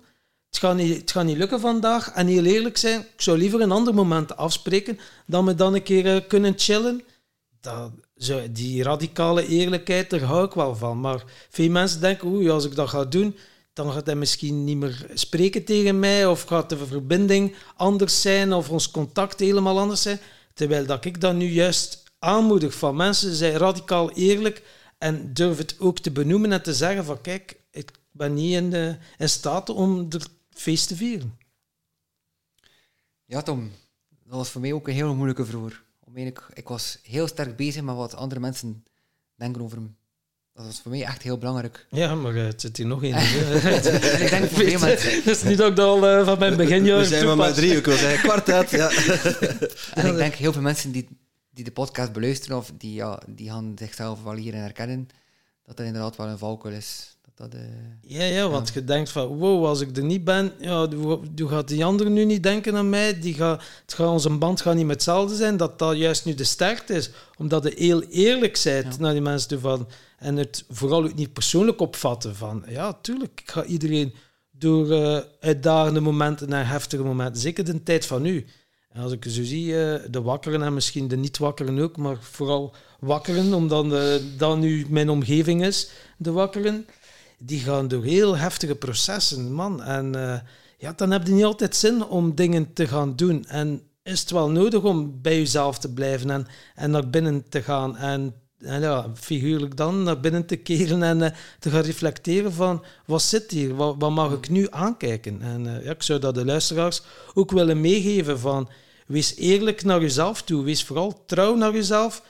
het 0.51 0.59
gaat, 0.59 0.75
niet, 0.75 1.13
het 1.13 1.23
niet 1.23 1.37
lukken 1.37 1.59
vandaag. 1.59 2.11
En 2.11 2.27
heel 2.27 2.43
eerlijk 2.43 2.77
zijn, 2.77 2.99
ik 2.99 3.21
zou 3.21 3.37
liever 3.37 3.61
een 3.61 3.71
ander 3.71 3.93
moment 3.93 4.37
afspreken 4.37 4.99
dan 5.25 5.45
we 5.45 5.55
dan 5.55 5.73
een 5.73 5.83
keer 5.83 6.15
eh, 6.15 6.27
kunnen 6.27 6.53
chillen. 6.57 7.03
Dat, 7.61 7.91
zo, 8.17 8.41
die 8.51 8.83
radicale 8.83 9.47
eerlijkheid, 9.47 10.09
daar 10.09 10.21
hou 10.21 10.45
ik 10.45 10.53
wel 10.53 10.75
van. 10.75 10.99
Maar 10.99 11.23
veel 11.49 11.69
mensen 11.69 12.01
denken, 12.01 12.27
oei, 12.27 12.49
als 12.49 12.65
ik 12.65 12.75
dat 12.75 12.89
ga 12.89 13.05
doen, 13.05 13.35
dan 13.73 13.91
gaat 13.91 14.05
hij 14.05 14.15
misschien 14.15 14.63
niet 14.63 14.77
meer 14.77 15.05
spreken 15.13 15.63
tegen 15.63 15.99
mij, 15.99 16.25
of 16.25 16.41
gaat 16.41 16.69
de 16.69 16.77
verbinding 16.77 17.55
anders 17.75 18.21
zijn, 18.21 18.53
of 18.53 18.69
ons 18.69 18.91
contact 18.91 19.39
helemaal 19.39 19.79
anders 19.79 20.01
zijn. 20.01 20.19
Terwijl 20.53 20.85
dat 20.85 21.05
ik 21.05 21.21
dat 21.21 21.35
nu 21.35 21.45
juist 21.45 22.03
aanmoedig 22.19 22.73
van 22.73 22.95
mensen, 22.95 23.35
zijn 23.35 23.57
radicaal 23.57 24.11
eerlijk 24.11 24.63
en 24.97 25.33
durf 25.33 25.57
het 25.57 25.75
ook 25.79 25.99
te 25.99 26.11
benoemen 26.11 26.51
en 26.51 26.63
te 26.63 26.73
zeggen 26.73 27.05
van, 27.05 27.21
kijk, 27.21 27.55
ik 27.71 27.91
ben 28.11 28.33
niet 28.33 28.53
in, 28.53 28.69
de, 28.69 28.97
in 29.17 29.29
staat 29.29 29.69
om 29.69 30.05
er 30.09 30.21
feest 30.53 30.87
te 30.87 30.95
vieren. 30.95 31.37
Ja, 33.25 33.41
Tom, 33.41 33.71
dat 34.23 34.37
was 34.37 34.49
voor 34.49 34.61
mij 34.61 34.73
ook 34.73 34.87
een 34.87 34.93
heel 34.93 35.15
moeilijke 35.15 35.45
vroeger. 35.45 35.83
om 35.99 36.15
eigenlijk, 36.15 36.45
ik 36.53 36.67
was 36.67 36.99
heel 37.03 37.27
sterk 37.27 37.55
bezig 37.55 37.81
met 37.81 37.95
wat 37.95 38.15
andere 38.15 38.39
mensen 38.39 38.83
denken 39.35 39.61
over 39.61 39.77
hem. 39.77 39.95
Dat 40.53 40.65
was 40.65 40.81
voor 40.81 40.91
mij 40.91 41.03
echt 41.03 41.21
heel 41.21 41.37
belangrijk. 41.37 41.85
Ja, 41.89 42.15
maar 42.15 42.35
eh, 42.35 42.43
het 42.43 42.61
zit 42.61 42.77
hier 42.77 42.85
nog 42.85 43.03
één. 43.03 43.13
En 43.13 43.23
ik 44.23 44.29
denk 44.29 44.49
voor 44.49 44.63
veel 44.63 44.79
mensen... 44.79 45.23
Dat 45.25 45.35
is 45.35 45.43
niet 45.43 45.59
ik 45.59 45.75
dat 45.75 45.79
al 45.79 46.07
eh, 46.07 46.25
van 46.25 46.39
mijn 46.39 46.57
beginjaar 46.57 46.99
We 46.99 47.05
zijn 47.05 47.25
maar 47.25 47.37
met 47.37 47.55
drie, 47.55 47.77
ik 47.77 47.85
wil 47.85 47.97
zeggen 47.97 48.19
kwartet. 48.19 48.69
Ja. 48.69 48.91
En 49.93 50.05
ik 50.05 50.15
denk 50.15 50.33
heel 50.33 50.53
veel 50.53 50.61
mensen 50.61 50.91
die, 50.91 51.07
die 51.49 51.63
de 51.63 51.71
podcast 51.71 52.11
beluisteren 52.11 52.57
of 52.57 52.71
die, 52.77 52.93
ja, 52.93 53.19
die 53.27 53.49
gaan 53.49 53.71
zichzelf 53.77 54.23
wel 54.23 54.33
hierin 54.33 54.59
herkennen, 54.59 55.09
dat 55.63 55.77
dat 55.77 55.85
inderdaad 55.85 56.15
wel 56.15 56.27
een 56.27 56.37
valkuil 56.37 56.75
is. 56.75 57.17
Dat 57.41 57.53
eh, 57.53 57.61
Ja, 58.01 58.23
ja, 58.23 58.49
want 58.49 58.71
je 58.73 58.83
denkt 58.83 59.09
van, 59.09 59.27
wow, 59.27 59.65
als 59.65 59.81
ik 59.81 59.97
er 59.97 60.03
niet 60.03 60.23
ben, 60.23 60.51
ja, 60.59 60.89
hoe, 60.89 61.19
gaat 61.35 61.67
die 61.67 61.85
ander 61.85 62.09
nu 62.09 62.25
niet 62.25 62.43
denken 62.43 62.75
aan 62.75 62.89
mij? 62.89 63.19
Die 63.19 63.33
gaat, 63.33 63.63
het 63.85 63.93
gaat, 63.93 64.07
onze 64.07 64.29
band 64.29 64.61
gaat 64.61 64.75
niet 64.75 64.85
met 64.85 64.95
hetzelfde 64.95 65.35
zijn, 65.35 65.57
dat 65.57 65.79
dat 65.79 65.97
juist 65.97 66.25
nu 66.25 66.33
de 66.33 66.43
sterkte 66.43 66.93
is. 66.93 67.09
Omdat 67.37 67.63
je 67.63 67.73
heel 67.75 68.01
eerlijk 68.01 68.59
bent 68.63 68.95
Ja. 68.95 69.01
naar 69.01 69.11
die 69.11 69.21
mensen 69.21 69.49
toe 69.49 69.59
van, 69.59 69.87
en 70.17 70.35
het 70.35 70.65
vooral 70.69 71.03
ook 71.03 71.15
niet 71.15 71.33
persoonlijk 71.33 71.79
opvatten 71.81 72.35
van, 72.35 72.63
ja, 72.67 72.93
tuurlijk, 73.01 73.41
ik 73.43 73.51
ga 73.51 73.63
iedereen 73.63 74.13
door 74.51 74.91
eh, 74.91 75.19
uitdagende 75.39 75.99
momenten 75.99 76.53
en 76.53 76.67
heftige 76.67 77.03
momenten, 77.03 77.41
zeker 77.41 77.65
de 77.65 77.83
tijd 77.83 78.05
van 78.05 78.21
nu. 78.21 78.45
En 78.89 79.01
als 79.01 79.11
ik 79.11 79.25
zo 79.29 79.43
zie, 79.43 79.83
eh, 79.83 79.99
de 80.09 80.21
wakkeren 80.21 80.61
en 80.61 80.73
misschien 80.73 81.07
de 81.07 81.17
niet-wakkeren 81.17 81.79
ook, 81.79 81.97
maar 81.97 82.17
vooral 82.19 82.75
wakkeren, 82.99 83.53
omdat 83.53 83.85
dat 84.37 84.57
nu 84.57 84.85
mijn 84.89 85.09
omgeving 85.09 85.65
is, 85.65 85.89
de 86.17 86.31
wakkeren, 86.31 86.85
die 87.43 87.59
gaan 87.59 87.87
door 87.87 88.03
heel 88.03 88.37
heftige 88.37 88.75
processen, 88.75 89.53
man. 89.53 89.83
En 89.83 90.15
eh, 90.15 90.39
ja, 90.77 90.93
dan 90.95 91.11
heb 91.11 91.27
je 91.27 91.33
niet 91.33 91.43
altijd 91.43 91.75
zin 91.75 92.05
om 92.05 92.35
dingen 92.35 92.73
te 92.73 92.87
gaan 92.87 93.15
doen. 93.15 93.45
En 93.45 93.81
is 94.03 94.19
het 94.19 94.31
wel 94.31 94.49
nodig 94.49 94.83
om 94.83 95.21
bij 95.21 95.37
jezelf 95.37 95.77
te 95.77 95.93
blijven 95.93 96.29
en, 96.29 96.47
en 96.75 96.91
naar 96.91 97.09
binnen 97.09 97.49
te 97.49 97.61
gaan 97.61 97.97
en, 97.97 98.35
ja, 98.57 99.11
figuurlijk 99.15 99.77
dan 99.77 100.03
naar 100.03 100.19
binnen 100.19 100.45
te 100.45 100.55
keren 100.55 101.03
en 101.03 101.21
eh, 101.21 101.31
te 101.59 101.69
gaan 101.69 101.81
reflecteren 101.81 102.53
van 102.53 102.83
wat 103.05 103.21
zit 103.21 103.51
hier, 103.51 103.75
wat, 103.75 103.95
wat 103.99 104.11
mag 104.11 104.33
ik 104.33 104.49
nu 104.49 104.67
aankijken? 104.69 105.41
En 105.41 105.67
eh, 105.67 105.85
ja, 105.85 105.91
ik 105.91 106.03
zou 106.03 106.19
dat 106.19 106.35
de 106.35 106.45
luisteraars 106.45 107.01
ook 107.33 107.51
willen 107.51 107.81
meegeven 107.81 108.39
van 108.39 108.69
wees 109.07 109.35
eerlijk 109.35 109.83
naar 109.83 110.01
jezelf 110.01 110.41
toe, 110.41 110.63
wees 110.63 110.83
vooral 110.83 111.25
trouw 111.25 111.55
naar 111.55 111.73
jezelf 111.73 112.23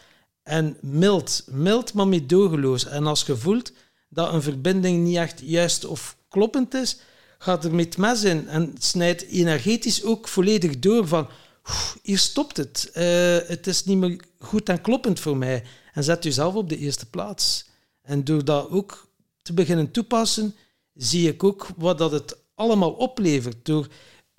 en 0.44 0.78
mild, 0.82 1.44
mild 1.48 1.94
maar 1.94 2.08
meedogenloos. 2.08 2.86
En 2.86 3.08
als 3.08 3.26
je 3.26 3.36
voelt 3.36 3.72
dat 4.14 4.34
een 4.34 4.42
verbinding 4.42 5.04
niet 5.04 5.18
echt 5.18 5.42
juist 5.44 5.86
of 5.86 6.18
kloppend 6.30 6.74
is, 6.74 6.98
gaat 7.38 7.64
er 7.64 7.76
met 7.76 7.98
mes 7.98 8.24
in 8.24 8.48
en 8.48 8.76
snijdt 8.80 9.26
energetisch 9.28 10.04
ook 10.04 10.28
volledig 10.28 10.80
door 10.80 11.08
van 11.08 11.28
"Oeh, 11.70 11.92
hier 12.02 12.18
stopt 12.18 12.58
het. 12.58 12.90
Eh, 12.94 13.38
het 13.48 13.68
is 13.68 13.84
niet 13.86 13.98
meer 13.98 14.20
goed 14.40 14.70
en 14.70 14.82
kloppend 14.82 15.20
voor 15.20 15.38
mij. 15.38 15.64
En 15.94 16.04
zet 16.04 16.24
jezelf 16.24 16.54
op 16.56 16.70
de 16.70 16.78
eerste 16.78 17.10
plaats. 17.10 17.66
En 18.02 18.24
door 18.24 18.46
dat 18.46 18.70
ook 18.70 19.08
te 19.42 19.54
beginnen 19.54 19.92
toepassen, 19.92 20.56
zie 20.94 21.28
ik 21.28 21.44
ook 21.44 21.68
wat 21.78 21.98
dat 21.98 22.12
het 22.12 22.38
allemaal 22.56 22.92
oplevert. 22.92 23.66
Door 23.66 23.88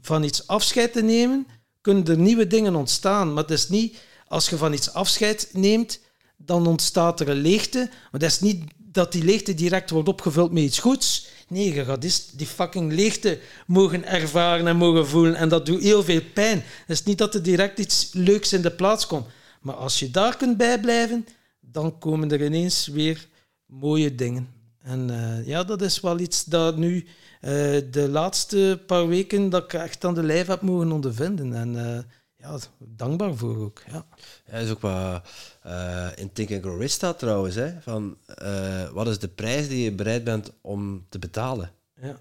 van 0.01 0.23
iets 0.23 0.47
afscheid 0.47 0.93
te 0.93 1.03
nemen, 1.03 1.47
kunnen 1.81 2.07
er 2.07 2.19
nieuwe 2.19 2.47
dingen 2.47 2.75
ontstaan. 2.75 3.33
Maar 3.33 3.43
het 3.43 3.53
is 3.53 3.69
niet, 3.69 3.99
als 4.27 4.49
je 4.49 4.57
van 4.57 4.73
iets 4.73 4.93
afscheid 4.93 5.49
neemt, 5.53 6.01
dan 6.37 6.67
ontstaat 6.67 7.21
er 7.21 7.29
een 7.29 7.41
leegte. 7.41 7.89
Maar 8.11 8.21
dat 8.21 8.31
is 8.31 8.41
niet 8.41 8.65
dat 8.93 9.13
die 9.13 9.25
leegte 9.25 9.55
direct 9.55 9.91
wordt 9.91 10.09
opgevuld 10.09 10.53
met 10.53 10.63
iets 10.63 10.79
goeds. 10.79 11.27
Nee, 11.49 11.75
je 11.75 11.85
gaat 11.85 12.03
die, 12.37 12.47
fucking 12.47 12.93
leegte 12.93 13.39
mogen 13.67 14.05
ervaren 14.05 14.67
en 14.67 14.77
mogen 14.77 15.07
voelen. 15.07 15.35
En 15.35 15.49
dat 15.49 15.67
doet 15.67 15.83
heel 15.83 16.03
veel 16.03 16.21
pijn. 16.35 16.63
Het 16.65 16.97
is 16.97 17.03
niet 17.03 17.19
dat 17.19 17.35
er 17.35 17.43
direct 17.43 17.79
iets 17.79 18.11
leuks 18.13 18.53
in 18.53 18.63
de 18.63 18.71
plaats 18.71 19.07
komt. 19.07 19.27
Maar 19.61 19.75
als 19.75 19.99
je 19.99 20.11
daar 20.11 20.37
kunt 20.37 20.57
bijblijven, 20.57 21.27
dan 21.61 21.99
komen 21.99 22.31
er 22.31 22.45
ineens 22.45 22.87
weer 22.87 23.29
mooie 23.67 24.15
dingen. 24.15 24.49
En 24.83 25.11
eh, 25.11 25.47
ja, 25.47 25.65
dat 25.65 25.83
is 25.83 26.01
wel 26.01 26.19
iets 26.19 26.45
dat 26.45 26.77
nu 26.77 27.07
eh, 27.41 27.51
de 27.91 28.09
laatste 28.11 28.83
paar 28.87 29.09
weken 29.09 29.51
dat 29.51 29.65
ik 29.65 29.73
echt 29.73 30.05
aan 30.05 30.15
de 30.15 30.23
lijf 30.23 30.47
heb 30.47 30.61
mogen 30.61 30.93
ondervinden. 30.93 31.55
En 31.55 31.87
eh, 31.87 31.99
ja, 32.43 32.59
dankbaar 32.79 33.35
voor 33.35 33.57
ook. 33.57 33.83
Ja. 33.91 34.07
Ja, 34.51 34.53
is 34.53 34.71
ook 34.71 34.81
wat 34.81 35.29
eh, 35.63 36.09
in 36.15 36.33
Think 36.33 36.51
and 36.51 36.63
Grow 36.63 36.81
Rich 36.81 36.91
staat 36.91 37.19
trouwens. 37.19 37.55
Hè, 37.55 37.81
van, 37.81 38.17
eh, 38.27 38.89
wat 38.89 39.09
is 39.09 39.19
de 39.19 39.29
prijs 39.29 39.69
die 39.69 39.85
je 39.85 39.93
bereid 39.93 40.25
bent 40.25 40.53
om 40.61 41.07
te 41.09 41.19
betalen? 41.19 41.71
Ja. 42.01 42.21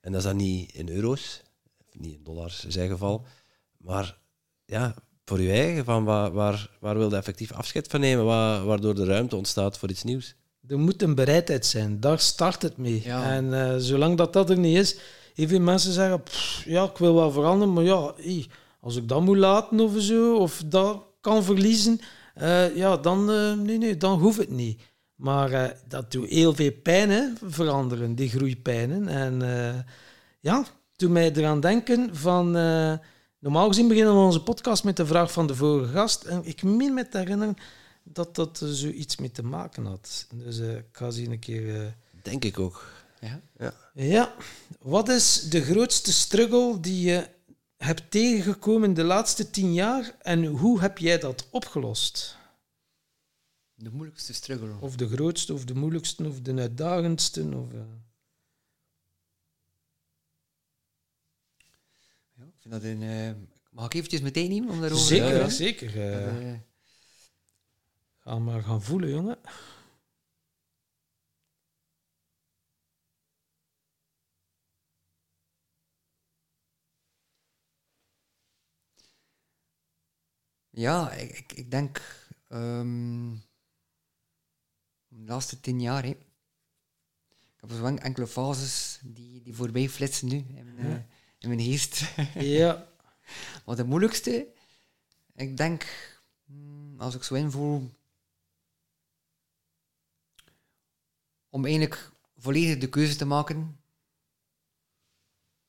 En 0.00 0.12
dat 0.12 0.20
is 0.20 0.26
dan 0.26 0.36
niet 0.36 0.72
in 0.72 0.88
euro's, 0.88 1.42
niet 1.92 2.14
in 2.14 2.24
dollars 2.24 2.64
in 2.64 2.72
zijn 2.72 2.88
geval, 2.88 3.24
maar 3.76 4.18
ja, 4.64 4.94
voor 5.24 5.40
je 5.40 5.52
eigen, 5.52 5.84
van 5.84 6.04
waar, 6.04 6.32
waar, 6.32 6.70
waar 6.80 6.98
wil 6.98 7.10
je 7.10 7.16
effectief 7.16 7.52
afscheid 7.52 7.86
van 7.88 8.00
nemen, 8.00 8.24
waar, 8.24 8.64
waardoor 8.64 8.94
de 8.94 9.04
ruimte 9.04 9.36
ontstaat 9.36 9.78
voor 9.78 9.90
iets 9.90 10.04
nieuws. 10.04 10.34
Er 10.68 10.78
moet 10.78 11.02
een 11.02 11.14
bereidheid 11.14 11.66
zijn. 11.66 12.00
Daar 12.00 12.18
start 12.18 12.62
het 12.62 12.76
mee. 12.76 13.02
Ja. 13.04 13.32
En 13.32 13.54
eh, 13.54 13.76
zolang 13.78 14.16
dat, 14.16 14.32
dat 14.32 14.50
er 14.50 14.58
niet 14.58 14.76
is, 14.76 14.96
heel 15.34 15.48
veel 15.48 15.60
mensen 15.60 15.92
zeggen, 15.92 16.22
"Pff, 16.22 16.64
ja, 16.64 16.84
ik 16.84 16.96
wil 16.96 17.14
wel 17.14 17.30
veranderen, 17.30 17.74
maar 17.74 17.84
ja, 17.84 18.14
als 18.86 18.96
ik 18.96 19.08
dat 19.08 19.22
moet 19.22 19.36
laten 19.36 19.80
of 19.80 19.92
zo, 19.98 20.36
of 20.36 20.62
dat 20.66 21.02
kan 21.20 21.44
verliezen, 21.44 22.00
eh, 22.34 22.76
ja, 22.76 22.96
dan, 22.96 23.30
eh, 23.30 23.52
nee, 23.52 23.78
nee, 23.78 23.96
dan 23.96 24.18
hoeft 24.20 24.38
het 24.38 24.50
niet. 24.50 24.80
Maar 25.14 25.52
eh, 25.52 25.70
dat 25.88 26.12
doet 26.12 26.28
heel 26.28 26.54
veel 26.54 26.72
pijn, 26.82 27.10
hè, 27.10 27.24
veranderen, 27.42 28.14
die 28.14 28.28
groeipijnen. 28.28 29.08
En 29.08 29.42
eh, 29.42 29.74
ja, 30.40 30.64
toen 30.96 31.12
mij 31.12 31.32
eraan 31.32 31.60
denken 31.60 32.16
van... 32.16 32.56
eh, 32.56 32.92
normaal 33.38 33.68
gezien 33.68 33.88
beginnen 33.88 34.12
we 34.14 34.20
onze 34.20 34.42
podcast 34.42 34.84
met 34.84 34.96
de 34.96 35.06
vraag 35.06 35.32
van 35.32 35.46
de 35.46 35.54
vorige 35.54 35.92
gast. 35.92 36.24
En 36.24 36.40
ik 36.44 36.62
meen 36.62 36.94
me 36.94 37.08
te 37.08 37.18
herinneren 37.18 37.56
dat 38.04 38.34
dat 38.34 38.60
er 38.60 38.74
zoiets 38.74 39.16
mee 39.16 39.30
te 39.30 39.42
maken 39.42 39.84
had. 39.86 40.26
Dus 40.34 40.58
eh, 40.60 40.76
ik 40.76 40.84
ga 40.92 41.10
zien 41.10 41.30
een 41.32 41.38
keer... 41.38 41.74
eh, 41.80 41.86
Denk 42.22 42.44
ik 42.44 42.58
ook. 42.58 42.84
ja. 43.58 43.72
ja, 43.94 44.34
wat 44.80 45.08
is 45.08 45.40
de 45.40 45.62
grootste 45.62 46.12
struggle 46.12 46.80
die 46.80 47.06
je 47.10 47.26
hebt 47.76 48.10
tegengekomen 48.10 48.94
de 48.94 49.02
laatste 49.04 49.50
tien 49.50 49.74
jaar 49.74 50.16
en 50.22 50.44
hoe 50.44 50.80
heb 50.80 50.98
jij 50.98 51.18
dat 51.18 51.48
opgelost? 51.50 52.36
De 53.74 53.90
moeilijkste 53.90 54.34
struggle. 54.34 54.74
Of 54.80 54.96
de 54.96 55.08
grootste, 55.08 55.52
of 55.54 55.64
de 55.64 55.74
moeilijkste, 55.74 56.26
of 56.28 56.40
de 56.40 56.54
uitdagendste? 56.54 57.40
Of, 57.56 57.72
eh, 57.72 57.78
Ja, 62.34 62.44
ik 62.44 62.54
vind 62.60 62.74
dat 62.74 62.82
een... 62.82 63.02
eh, 63.02 63.30
mag 63.70 63.86
ik 63.86 63.94
eventjes 63.94 64.20
meteen 64.20 64.48
nemen 64.50 64.70
om 64.70 64.80
daarover 64.80 65.06
Zeker, 65.06 65.30
te 65.32 65.40
gaan? 65.40 65.50
zeker. 65.50 65.96
eh. 65.96 66.52
Eh, 66.52 66.58
ga 68.18 68.38
maar 68.38 68.62
gaan 68.62 68.82
voelen, 68.82 69.08
jongen. 69.10 69.38
Ja, 80.76 81.10
ik, 81.12 81.38
ik, 81.38 81.52
ik 81.52 81.70
denk 81.70 82.02
ehm, 82.48 83.34
de 85.08 85.24
laatste 85.24 85.60
tien 85.60 85.80
jaar. 85.80 86.02
Hè. 86.02 86.08
Ik 86.08 87.60
heb 87.60 87.70
zo 87.70 87.84
en- 87.84 87.98
enkele 88.02 88.26
fases 88.26 89.00
die, 89.04 89.42
die 89.42 89.54
voorbij 89.54 89.88
flitsen 89.88 90.28
nu 90.28 90.36
in 90.36 90.74
mijn, 90.74 90.78
eh, 90.78 91.02
in 91.38 91.48
mijn 91.48 91.60
geest. 91.60 92.14
Ja, 92.58 92.88
Maar 93.64 93.76
de 93.76 93.84
moeilijkste, 93.84 94.52
ik 95.34 95.56
denk, 95.56 95.84
hmm, 96.44 97.00
als 97.00 97.14
ik 97.14 97.22
zo 97.22 97.34
invoel, 97.34 97.90
om 101.48 101.64
eigenlijk 101.64 102.10
volledig 102.36 102.78
de 102.78 102.88
keuze 102.88 103.16
te 103.16 103.24
maken 103.24 103.80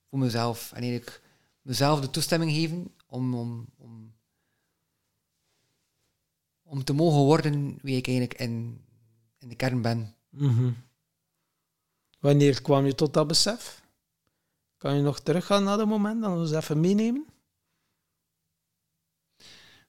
voor 0.10 0.20
mezelf. 0.20 0.72
En 0.72 0.82
eigenlijk 0.82 1.22
mezelf 1.62 2.00
de 2.02 2.10
toestemming 2.10 2.52
geven 2.52 2.96
om, 3.06 3.36
om, 3.36 3.68
om, 3.78 4.16
om 6.68 6.84
te 6.84 6.94
mogen 6.94 7.20
worden 7.20 7.78
wie 7.82 7.98
ik 7.98 8.08
eigenlijk 8.08 8.40
in, 8.40 8.86
in 9.38 9.50
de 9.50 9.56
kern 9.56 9.82
ben. 9.82 10.16
Mhm. 10.30 10.72
Wanneer 12.20 12.62
kwam 12.62 12.86
je 12.86 12.96
tot 12.96 13.14
dat 13.14 13.28
besef? 13.28 13.86
Kan 14.78 14.96
je 14.96 15.02
nog 15.02 15.20
teruggaan 15.20 15.64
naar 15.64 15.78
dat 15.78 15.88
moment 15.88 16.24
en 16.24 16.30
ons 16.30 16.52
even 16.52 16.80
meenemen? 16.80 17.26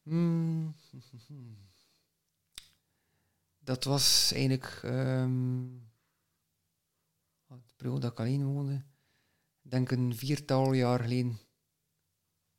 Hmm. 0.03 0.74
Dat 3.59 3.85
was 3.85 4.33
eigenlijk 4.33 4.81
ehm, 4.83 5.66
de 7.47 7.74
periode 7.76 8.01
dat 8.01 8.12
ik 8.12 8.18
alleen 8.18 8.45
woonde. 8.45 8.85
Ik 9.62 9.70
denk 9.70 9.91
een 9.91 10.16
viertal 10.16 10.72
jaar 10.72 11.01
geleden. 11.01 11.39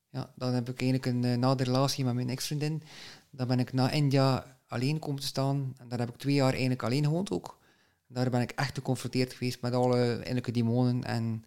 Ja, 0.10 0.34
dan 0.36 0.54
heb 0.54 0.70
ik 0.70 0.82
eigenlijk 0.82 1.06
een 1.06 1.24
uh, 1.24 1.38
na 1.38 1.56
de 1.56 1.64
relatie 1.64 2.06
met 2.06 2.14
mijn 2.14 2.30
ex-vriendin. 2.30 2.84
Dan 3.30 3.48
ben 3.48 3.60
ik 3.60 3.74
naar 3.74 3.94
India 3.94 4.58
alleen 4.68 5.00
komen 5.00 5.22
te 5.22 5.28
staan. 5.28 5.74
En 5.78 5.88
daar 5.88 6.00
heb 6.00 6.10
ik 6.10 6.18
twee 6.18 6.34
jaar 6.34 6.52
eigenlijk 6.52 6.84
alleen 6.84 7.04
gewoond 7.04 7.32
ook. 7.32 7.60
Daar 8.08 8.30
ben 8.30 8.42
ik 8.42 8.52
echt 8.52 8.76
geconfronteerd 8.76 9.34
geweest 9.34 9.62
met 9.62 9.74
alle 9.74 10.14
innerlijke 10.14 10.52
demonen 10.52 11.04
en, 11.04 11.46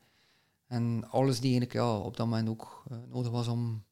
en 0.66 1.04
alles 1.10 1.40
die 1.40 1.50
eigenlijk 1.50 1.72
ja, 1.72 1.96
op 1.96 2.16
dat 2.16 2.26
moment 2.26 2.48
ook 2.48 2.82
eh, 2.90 2.96
nodig 3.08 3.30
was 3.30 3.48
om, 3.48 3.84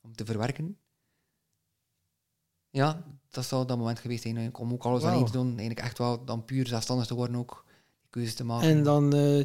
om 0.00 0.14
te 0.14 0.24
verwerken. 0.24 0.78
Ja, 2.70 3.04
dat 3.30 3.44
zou 3.44 3.66
dat 3.66 3.78
moment 3.78 3.98
geweest 3.98 4.22
zijn. 4.22 4.54
Om 4.56 4.72
ook 4.72 4.84
alles 4.84 5.02
alleen 5.02 5.24
te 5.24 5.32
doen. 5.32 5.46
Eigenlijk 5.46 5.80
echt 5.80 5.98
wel 5.98 6.24
dan 6.24 6.44
puur 6.44 6.66
zelfstandig 6.66 7.06
te 7.06 7.14
worden 7.14 7.36
ook. 7.36 7.64
Die 8.00 8.10
keuze 8.10 8.34
te 8.34 8.44
maken. 8.44 8.68
En 8.68 8.82
dan 8.82 9.14
eh, 9.14 9.44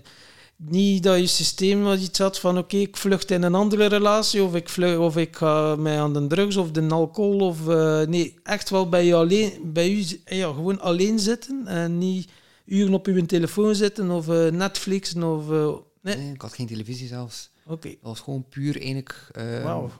niet 0.64 1.04
dat 1.04 1.20
je 1.20 1.28
systeem 1.28 1.84
wat 1.84 2.00
iets 2.00 2.20
had 2.20 2.40
van 2.40 2.58
oké, 2.58 2.78
ik 2.78 2.98
vlucht 2.98 3.32
in 3.32 3.44
een 3.44 3.56
andere 3.56 3.86
relatie 3.86 4.44
of 4.44 4.56
ik, 4.56 4.70
vlucht, 4.70 4.98
of 4.98 5.18
ik 5.18 5.36
ga 5.36 5.76
mij 5.76 6.00
aan 6.02 6.14
de 6.14 6.28
drugs 6.28 6.56
of 6.58 6.72
de 6.72 6.88
alcohol. 6.90 7.40
Of, 7.40 7.68
eh, 7.68 8.02
nee, 8.02 8.40
echt 8.44 8.70
wel 8.70 8.90
bij 8.90 9.06
je 9.06 9.16
alleen, 9.16 9.52
bij 9.74 9.92
u, 9.92 10.06
ja, 10.26 10.54
gewoon 10.54 10.80
alleen 10.80 11.20
zitten 11.20 11.68
en 11.68 11.98
niet 11.98 12.30
uren 12.66 12.94
op 12.94 13.06
uw 13.08 13.26
telefoon 13.26 13.76
zitten 13.76 14.12
of 14.12 14.30
eh, 14.30 14.48
Netflixen 14.48 15.24
of... 15.24 15.52
eh, 15.52 15.74
nee, 16.02 16.16
Nee, 16.16 16.34
ik 16.34 16.42
had 16.42 16.54
geen 16.54 16.68
televisie 16.68 17.08
zelfs. 17.08 17.50
oké. 17.66 17.88
Dat 17.90 17.98
was 18.02 18.20
gewoon 18.20 18.46
puur 18.50 18.76
eigenlijk... 18.82 19.30
eh, 19.32 19.64
Wauw. 19.64 19.92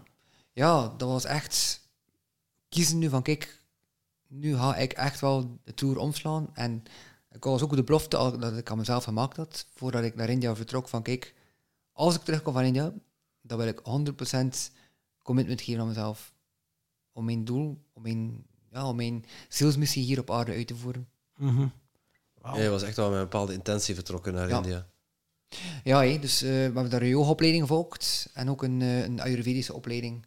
Ja, 0.54 0.94
dat 0.98 1.10
was 1.10 1.26
echt 1.26 1.80
kiezen 2.70 3.00
nu 3.00 3.10
van, 3.10 3.22
kijk, 3.22 3.60
nu 4.28 4.56
ga 4.56 4.76
ik 4.76 4.94
echt 4.94 5.20
wel 5.20 5.60
de 5.64 5.74
Tour 5.74 5.98
omslaan. 5.98 6.50
En 6.54 6.84
ik 7.32 7.44
was 7.44 7.62
ook 7.62 7.76
de 7.76 7.84
belofte 7.84 8.18
al- 8.18 8.38
dat 8.40 8.58
ik 8.58 8.70
aan 8.72 8.78
mezelf 8.78 9.04
gemaakt 9.04 9.38
had, 9.38 9.66
voordat 9.76 10.04
ik 10.04 10.16
naar 10.16 10.30
India 10.30 10.56
vertrok, 10.56 10.88
van 10.88 11.02
kijk, 11.02 11.34
als 11.92 12.16
ik 12.16 12.22
terugkom 12.22 12.54
van 12.54 12.64
India, 12.64 12.94
dan 13.42 13.58
wil 13.58 13.68
ik 13.68 13.80
100% 13.84 14.72
commitment 15.24 15.62
geven 15.62 15.82
aan 15.82 15.88
mezelf. 15.88 16.34
Om 17.14 17.26
mijn 17.26 17.46
doel, 17.46 17.82
om 17.94 18.02
mijn, 18.02 18.46
ja, 18.72 18.88
om 18.88 18.96
mijn 18.96 19.26
salesmissie 19.48 20.04
hier 20.04 20.20
op 20.20 20.32
aarde 20.32 20.52
uit 20.54 20.68
te 20.68 20.76
voeren. 20.76 21.10
Mhm. 21.38 21.68
Ja, 22.44 22.58
je 22.58 22.70
was 22.70 22.84
echt 22.84 22.96
wel 22.96 23.10
met 23.10 23.18
een 23.18 23.24
bepaalde 23.24 23.54
intentie 23.54 23.96
vertrokken 23.96 24.34
naar 24.34 24.50
Ja. 24.50 24.58
India. 24.58 24.88
Ja, 25.84 26.00
hé, 26.02 26.20
dus 26.20 26.42
eh, 26.42 26.50
we 26.50 26.56
hebben 26.56 26.90
daar 26.90 27.02
een 27.02 27.08
yoga-opleiding 27.08 27.64
gevolgd 27.64 28.30
en 28.34 28.50
ook 28.50 28.64
een, 28.64 28.82
eh, 28.82 29.04
een 29.04 29.22
Ayurvedische 29.22 29.74
opleiding. 29.74 30.26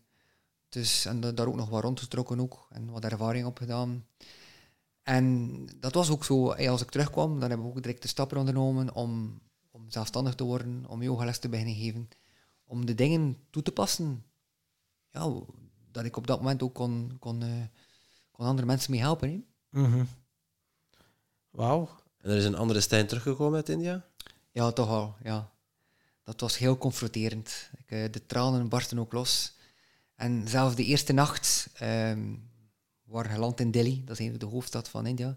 Dus, 0.69 1.05
en 1.05 1.21
da- 1.21 1.33
daar 1.33 1.47
ook 1.47 1.55
nog 1.55 1.69
wat 1.69 1.83
rondgetrokken 1.83 2.41
ook 2.41 2.67
en 2.71 2.91
wat 2.91 3.05
ervaring 3.05 3.47
op 3.47 3.59
gedaan. 3.59 4.07
En 5.05 5.67
dat 5.81 5.95
was 5.95 6.11
ook 6.11 6.25
zo, 6.25 6.53
als 6.53 6.83
ik 6.83 6.91
terugkwam, 6.91 7.41
dan 7.41 7.49
hebben 7.49 7.67
we 7.67 7.73
ook 7.73 7.83
direct 7.83 8.03
de 8.03 8.09
stappen 8.09 8.39
ondernomen 8.39 8.95
om, 8.95 9.41
om 9.71 9.91
zelfstandig 9.91 10.35
te 10.35 10.45
worden, 10.45 10.85
om 10.89 11.03
yogales 11.03 11.39
te 11.39 11.49
beginnen 11.49 11.75
geven, 11.75 12.09
om 12.65 12.87
de 12.87 12.95
dingen 12.95 13.37
toe 13.51 13.63
te 13.63 13.73
passen. 13.73 14.25
Ja, 15.11 15.33
dat 15.91 16.05
ik 16.05 16.17
op 16.17 16.27
dat 16.27 16.39
moment 16.39 16.63
ook 16.63 16.75
kon, 16.75 17.17
kon, 17.19 17.43
eh, 17.43 17.49
kon 18.31 18.47
andere 18.47 18.67
mensen 18.67 18.91
mee 18.91 19.01
helpen. 19.01 19.29
Hè. 19.31 19.81
Mhm. 19.81 20.05
Wauw. 21.51 21.89
En 22.21 22.31
er 22.31 22.37
is 22.37 22.45
een 22.45 22.57
andere 22.57 22.81
Stijn 22.81 23.07
teruggekomen 23.07 23.57
uit 23.57 23.69
India? 23.69 24.05
Ja, 24.51 24.73
toch 24.73 24.89
wel, 24.89 25.17
ja. 25.23 25.53
Dat 26.23 26.41
was 26.41 26.59
heel 26.59 26.79
confronterend. 26.79 27.71
Ik, 27.77 27.91
eh, 27.91 28.13
de 28.13 28.27
tranen 28.27 28.69
barsten 28.69 28.99
ook 28.99 29.13
los. 29.13 29.57
En 30.15 30.49
zelfs 30.49 30.75
de 30.75 30.85
eerste 30.85 31.13
nacht 31.13 31.71
ehm 31.75 32.33
waren 33.05 33.31
geland 33.31 33.61
in 33.61 33.71
Delhi, 33.71 34.05
dat 34.05 34.19
is 34.19 34.39
de 34.39 34.47
hoofdstad 34.47 34.89
van 34.89 35.07
India. 35.07 35.37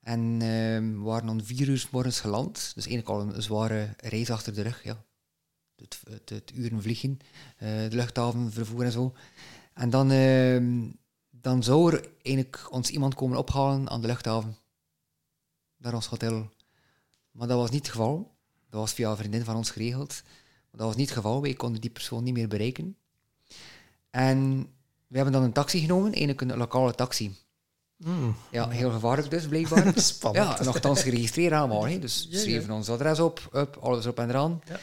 En 0.00 0.42
ehm, 0.42 0.98
we 0.98 1.04
waren 1.04 1.28
om 1.28 1.44
vier 1.44 1.68
uur 1.68 1.88
morgens 1.90 2.20
geland. 2.20 2.72
Dus 2.74 2.86
eigenlijk 2.86 3.08
al 3.08 3.20
een 3.20 3.42
zware 3.42 3.94
reis 3.96 4.30
achter 4.30 4.54
de 4.54 4.62
rug, 4.62 4.84
ja. 4.84 5.04
Het, 5.76 6.00
het, 6.24 6.52
uren 6.54 6.82
vliegen, 6.82 7.18
eh, 7.56 7.68
de 7.68 7.96
luchthaven, 7.96 8.52
vervoer 8.52 8.84
en 8.84 8.92
zo. 8.92 9.14
En 9.74 9.90
dan, 9.90 10.10
ehm, 10.10 10.90
dan 11.30 11.62
zou 11.62 11.92
er 11.92 12.10
eigenlijk 12.22 12.72
ons 12.72 12.90
iemand 12.90 13.14
komen 13.14 13.38
ophalen 13.38 13.90
aan 13.90 14.00
de 14.00 14.06
luchthaven. 14.06 14.56
Naar 15.76 15.94
ons 15.94 16.06
hotel. 16.06 16.50
Maar 17.30 17.48
dat 17.48 17.58
was 17.58 17.70
niet 17.70 17.82
het 17.82 17.90
geval. 17.90 18.34
Dat 18.70 18.80
was 18.80 18.92
via 18.92 19.10
een 19.10 19.16
vriendin 19.16 19.44
van 19.44 19.56
ons 19.56 19.70
geregeld. 19.70 20.22
Maar 20.70 20.80
dat 20.80 20.86
was 20.86 20.96
niet 20.96 21.08
het 21.08 21.16
geval. 21.16 21.42
Wij 21.42 21.54
konden 21.54 21.80
die 21.80 21.90
persoon 21.90 22.24
niet 22.24 22.34
meer 22.34 22.48
bereiken. 22.48 22.96
En 24.10 24.66
we 25.12 25.18
hebben 25.18 25.32
dan 25.32 25.42
een 25.42 25.52
taxi 25.52 25.80
genomen, 25.80 26.10
eigenlijk 26.10 26.40
een 26.40 26.56
lokale 26.56 26.94
taxi. 26.94 27.34
Mm. 27.96 28.34
Ja, 28.50 28.68
heel 28.68 28.90
gevaarlijk 28.90 29.30
dus, 29.30 29.48
blijkbaar. 29.48 29.92
Spannend. 30.00 30.58
Ja, 30.58 30.64
nogthans 30.64 31.02
geregistreerd 31.02 31.52
allemaal. 31.52 31.86
Hè. 31.86 31.98
Dus 31.98 32.26
Ja, 32.30 32.36
ja. 32.36 32.42
schreven 32.42 32.74
ons 32.74 32.88
adres 32.88 33.20
op, 33.20 33.48
up, 33.54 33.76
alles 33.80 34.06
op 34.06 34.18
en 34.18 34.28
eraan. 34.28 34.62
Ja. 34.68 34.80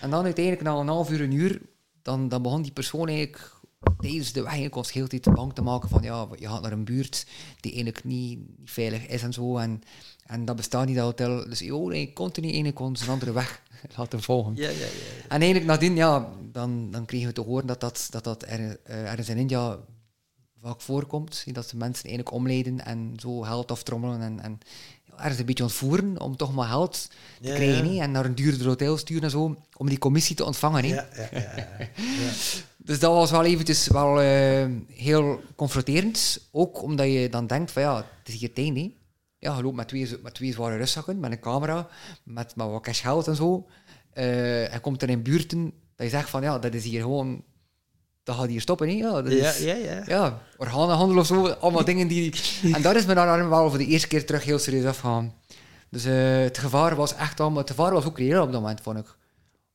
En 0.00 0.10
dan 0.10 0.24
uiteindelijk, 0.24 0.64
na 0.64 0.74
een 0.74 0.88
half 0.88 1.10
uur, 1.10 1.20
een 1.20 1.32
uur, 1.32 1.60
dan, 2.02 2.28
dan 2.28 2.42
begon 2.42 2.62
die 2.62 2.72
persoon 2.72 3.08
eigenlijk 3.08 3.54
tijdens 3.98 4.32
de 4.32 4.40
weg 4.40 4.48
eigenlijk 4.48 4.76
ons 4.76 4.92
heel 4.92 5.08
de 5.08 5.20
tijd 5.20 5.36
bang 5.36 5.52
te 5.52 5.62
maken 5.62 5.88
van 5.88 6.02
ja, 6.02 6.28
je 6.38 6.48
gaat 6.48 6.62
naar 6.62 6.72
een 6.72 6.84
buurt 6.84 7.26
die 7.60 7.72
eigenlijk 7.72 8.04
niet, 8.04 8.38
niet 8.58 8.70
veilig 8.70 9.06
is 9.06 9.22
en 9.22 9.32
zo. 9.32 9.56
En, 9.56 9.82
en 10.26 10.44
dat 10.44 10.56
bestaat 10.56 10.86
niet, 10.86 10.96
dat 10.96 11.04
hotel. 11.04 11.48
Dus 11.48 11.60
nee, 11.60 12.12
continu 12.12 12.52
een 12.52 12.72
andere 13.08 13.32
weg 13.32 13.62
laten 13.96 14.22
volgen. 14.22 14.52
Ja, 14.56 14.68
ja, 14.68 14.74
ja. 14.74 14.86
En 15.28 15.40
eigenlijk 15.40 15.64
nadien, 15.64 15.96
ja, 15.96 16.28
dan, 16.52 16.90
dan 16.90 17.04
kregen 17.04 17.26
we 17.26 17.32
te 17.32 17.40
horen 17.40 17.66
dat 17.66 17.80
dat, 17.80 18.06
dat, 18.10 18.24
dat 18.24 18.42
er, 18.42 18.78
eh, 18.84 19.10
ergens 19.10 19.28
in 19.28 19.36
India 19.36 19.78
vaak 20.62 20.80
voorkomt. 20.80 21.44
Dat 21.52 21.68
ze 21.68 21.76
mensen 21.76 22.04
eigenlijk 22.04 22.34
omleiden 22.36 22.84
en 22.84 23.12
zo 23.16 23.40
geld 23.40 23.70
aftrommelen 23.70 24.20
en, 24.20 24.40
en 24.40 24.58
ergens 25.16 25.38
een 25.38 25.46
beetje 25.46 25.62
ontvoeren 25.62 26.20
om 26.20 26.36
toch 26.36 26.54
maar 26.54 26.68
geld 26.68 26.92
te 27.40 27.48
Ja, 27.48 27.54
krijgen. 27.54 27.92
ja. 27.92 28.02
En 28.02 28.10
naar 28.10 28.24
een 28.24 28.34
duurder 28.34 28.66
hotel 28.66 28.96
sturen 28.96 29.22
en 29.22 29.30
zo, 29.30 29.56
om 29.76 29.88
die 29.88 29.98
commissie 29.98 30.36
te 30.36 30.44
ontvangen. 30.44 30.86
Ja, 30.86 31.08
ja, 31.16 31.28
ja, 31.32 31.54
ja. 31.56 31.88
Dus 32.76 32.98
dat 32.98 33.12
was 33.12 33.30
wel 33.30 33.44
eventjes 33.44 33.86
wel 33.86 34.20
eh, 34.20 34.66
heel 34.92 35.42
confronterend. 35.56 36.40
Ook 36.52 36.82
omdat 36.82 37.06
je 37.06 37.28
dan 37.28 37.46
denkt 37.46 37.70
van 37.72 37.82
ja, 37.82 37.96
het 37.96 38.34
is 38.34 38.34
hier 38.34 38.50
hè. 38.76 38.94
Ja, 39.38 39.56
je 39.56 39.62
loopt 39.62 39.76
met 39.76 39.88
twee, 39.88 40.18
met 40.22 40.34
twee 40.34 40.52
zware 40.52 40.76
rugzakken, 40.76 41.20
met 41.20 41.30
een 41.30 41.40
camera, 41.40 41.88
met, 42.22 42.56
met 42.56 42.66
wat 42.66 42.82
cash 42.82 43.00
geld 43.00 43.26
en 43.28 43.36
zo. 43.36 43.66
En 44.12 44.80
komt 44.80 45.02
er 45.02 45.08
in 45.10 45.22
buurten 45.22 45.72
dat 45.96 46.06
je 46.06 46.12
zegt 46.12 46.30
van 46.30 46.42
ja, 46.42 46.58
dat 46.58 46.74
is 46.74 46.84
hier 46.84 47.00
gewoon... 47.00 47.44
Dat 48.22 48.36
gaat 48.36 48.48
hier 48.48 48.60
stoppen, 48.60 48.88
hè. 48.88 48.94
Ja, 48.94 49.22
dat 49.22 49.32
Ja, 49.32 49.48
is, 49.50 49.58
ja, 49.58 49.74
ja. 49.74 50.02
ja, 50.06 50.42
organenhandel 50.56 51.18
of 51.18 51.26
zo, 51.26 51.46
allemaal 51.48 51.84
dingen 51.94 52.08
die... 52.08 52.34
En 52.72 52.82
daar 52.82 52.96
is 52.96 53.06
me 53.06 53.14
dan 53.14 53.48
wel 53.48 53.68
voor 53.68 53.78
de 53.78 53.86
eerste 53.86 54.08
keer 54.08 54.26
terug 54.26 54.44
heel 54.44 54.58
serieus 54.58 54.84
afgegaan. 54.84 55.34
Dus 55.90 56.04
eh, 56.04 56.38
het 56.38 56.58
gevaar 56.58 56.96
was 56.96 57.14
echt 57.14 57.40
allemaal... 57.40 57.58
Het 57.58 57.70
gevaar 57.70 57.92
was 57.92 58.04
ook 58.04 58.18
reëel 58.18 58.42
op 58.42 58.52
dat 58.52 58.60
moment, 58.60 58.80
vond 58.80 58.98
ik. 58.98 59.16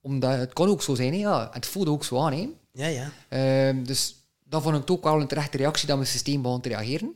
Omdat 0.01 0.37
het 0.37 0.53
kon 0.53 0.67
ook 0.67 0.81
zo 0.81 0.95
zijn, 0.95 1.13
hè, 1.13 1.19
ja. 1.19 1.49
Het 1.53 1.65
voelde 1.65 1.91
ook 1.91 2.03
zo 2.03 2.19
aan, 2.19 2.33
hè. 2.33 2.49
Ja, 2.73 2.87
ja. 2.87 3.11
Ehm, 3.29 3.83
dus 3.83 4.15
dat 4.43 4.61
vond 4.61 4.75
ik 4.77 4.91
ook 4.91 5.03
wel 5.03 5.21
een 5.21 5.27
terechte 5.27 5.57
reactie 5.57 5.87
dat 5.87 5.97
mijn 5.97 6.09
systeem 6.09 6.41
begon 6.41 6.61
te 6.61 6.69
reageren. 6.69 7.15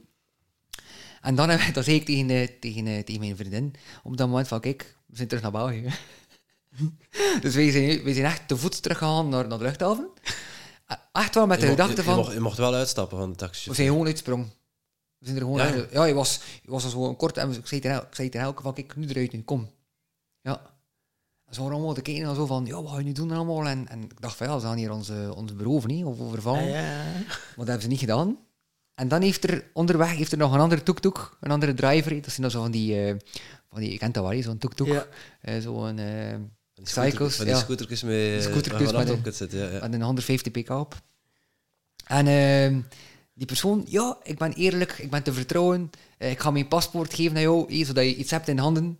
En 1.26 1.36
dan, 1.36 1.47
dat 1.73 1.84
zei 1.84 1.95
ik 1.95 2.05
tegen, 2.05 2.30
eh, 2.30 2.47
tegen, 2.59 3.05
tegen 3.05 3.19
mijn 3.19 3.36
vriendin 3.38 3.73
op 4.03 4.17
dat 4.17 4.28
moment 4.28 4.47
van, 4.47 4.59
kijk, 4.59 4.95
we 5.05 5.15
zijn 5.15 5.28
terug 5.28 5.43
naar 5.43 5.51
België. 5.51 5.89
dus 7.41 7.55
wij 7.55 7.71
zijn, 7.71 8.03
wij 8.03 8.13
zijn 8.13 8.26
echt 8.26 8.47
te 8.47 8.57
voet 8.57 8.82
teruggegaan 8.82 9.30
naar, 9.30 9.47
naar 9.47 9.57
de 9.57 9.63
luchthaven. 9.63 10.09
Eh, 10.86 10.97
Echt 11.11 11.36
wel 11.36 11.47
met 11.47 11.59
de 11.59 11.67
gedachte 11.67 11.95
je, 11.95 12.03
van... 12.03 12.15
mocht, 12.15 12.34
je 12.34 12.39
mocht 12.39 12.57
wel 12.57 12.73
uitstappen 12.73 13.17
van 13.17 13.30
de 13.30 13.36
taxi. 13.36 13.69
We 13.69 13.76
zijn 13.76 13.88
gewoon 13.88 14.05
uitgesprongen. 14.05 14.51
We 15.17 15.26
zijn 15.26 15.36
er 15.38 15.43
gewoon 15.43 15.57
Ja, 15.59 15.65
uit- 15.73 15.91
ja, 15.91 16.05
je 16.05 16.13
was, 16.13 16.39
je 16.63 16.71
was 16.71 16.84
al 16.84 16.89
zo 16.89 17.07
een 17.07 17.15
kort 17.15 17.38
en 17.38 17.51
ik 17.51 17.67
zei 17.67 17.82
tegen, 17.82 17.97
ik 18.01 18.15
zei 18.15 18.30
tegen 18.30 18.45
elke 18.47 18.61
van, 18.61 18.73
kijk, 18.73 18.95
nu 18.95 19.08
eruit 19.08 19.32
nu, 19.32 19.41
kom. 19.41 19.70
Ja. 20.41 20.62
Ze 21.49 21.59
waren 21.62 21.75
allemaal 21.75 21.93
te 21.93 22.01
kijken 22.01 22.24
en 22.25 22.36
zo 22.36 22.45
van, 22.45 22.66
ja, 22.66 22.82
wat 22.82 22.91
ga 22.91 22.97
je 22.97 23.04
nu 23.04 23.12
doen 23.12 23.32
allemaal? 23.32 23.67
En, 23.67 23.87
en 23.87 24.04
ik 24.04 24.21
dacht 24.21 24.36
van, 24.37 24.47
ja, 24.47 24.59
ze 24.59 24.66
gaan 24.66 24.78
hier 24.78 24.91
onze, 24.91 25.33
ons 25.36 25.55
beroven, 25.55 25.89
niet, 25.89 26.05
of 26.05 26.20
overvallen. 26.20 26.63
Ja, 26.67 26.79
ja. 26.82 27.04
Maar 27.04 27.55
dat 27.55 27.66
hebben 27.67 27.82
ze 27.82 27.87
niet 27.87 27.99
gedaan. 27.99 28.37
En 28.96 29.08
dan 29.08 29.22
heeft 29.22 29.43
er 29.50 29.70
onderweg 29.74 30.12
heeft 30.16 30.32
er 30.32 30.38
nog 30.38 30.54
een 30.54 30.59
andere 30.59 30.84
tuk-tuk, 30.84 31.30
een 31.39 31.51
andere 31.51 31.74
driver. 31.74 32.22
Dat 32.22 32.30
zijn 32.30 32.42
dan 32.42 32.51
zo 32.51 32.62
van 32.62 32.72
die, 32.72 33.05
eh, 33.08 33.16
van 33.70 33.80
die 33.80 33.92
je 33.92 33.97
kent 33.97 34.13
dat 34.13 34.28
wel, 34.30 34.42
zo'n 34.42 34.58
tuk-tuk. 34.58 34.88
Ja. 34.88 35.05
Eh, 35.42 35.62
zo'n 35.62 36.00
scooter- 36.84 37.12
cycles, 37.12 37.36
Van 37.36 37.46
die 37.46 37.54
ja. 37.54 37.59
scootertjes 37.59 38.04
met, 38.04 38.43
scootertjes 38.43 38.89
je 38.89 38.97
met 38.97 39.09
een-. 39.09 39.59
Ja, 39.59 39.70
ja. 39.70 39.80
met 39.80 39.93
een 39.93 40.01
150 40.01 40.51
pk 40.51 40.70
op. 40.70 41.01
En 42.08 42.28
ehm, 42.28 42.80
die 43.34 43.46
persoon, 43.47 43.86
ja, 43.88 44.17
ik 44.24 44.38
ben 44.38 44.54
eerlijk, 44.54 44.92
ik 44.97 45.09
ben 45.09 45.24
te 45.24 45.34
vertrouwen. 45.34 45.89
Ik 46.17 46.39
ga 46.39 46.51
mijn 46.51 46.67
paspoort 46.67 47.13
geven 47.13 47.36
aan 47.36 47.42
jou, 47.42 47.70
eh, 47.80 47.86
zodat 47.86 48.04
je 48.04 48.16
iets 48.16 48.32
hebt 48.32 48.47
in 48.47 48.58
handen. 48.58 48.97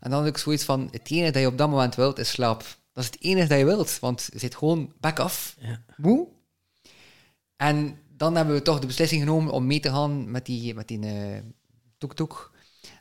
En 0.00 0.10
dan 0.10 0.24
heb 0.24 0.34
ik 0.34 0.38
zoiets 0.40 0.64
van, 0.64 0.88
het 0.90 1.10
enige 1.10 1.30
dat 1.32 1.42
je 1.42 1.48
op 1.48 1.58
dat 1.58 1.68
moment 1.70 1.94
wilt, 1.94 2.18
is 2.18 2.30
slaap. 2.30 2.64
Dat 2.92 3.04
is 3.04 3.10
het 3.10 3.20
enige 3.22 3.48
dat 3.48 3.58
je 3.58 3.64
wilt, 3.64 3.98
want 4.00 4.28
je 4.32 4.38
zit 4.38 4.54
gewoon 4.56 4.92
back 5.00 5.18
af, 5.18 5.56
Ja. 5.60 5.82
moe. 5.96 6.28
En 7.56 7.98
dan 8.18 8.36
hebben 8.36 8.54
we 8.54 8.62
toch 8.62 8.78
de 8.78 8.86
beslissing 8.86 9.20
genomen 9.20 9.52
om 9.52 9.66
mee 9.66 9.80
te 9.80 9.90
gaan 9.90 10.30
met 10.30 10.46
die, 10.46 10.74
met 10.74 10.88
die 10.88 11.06
eh, 11.06 11.42
tuk-tuk. 11.98 12.50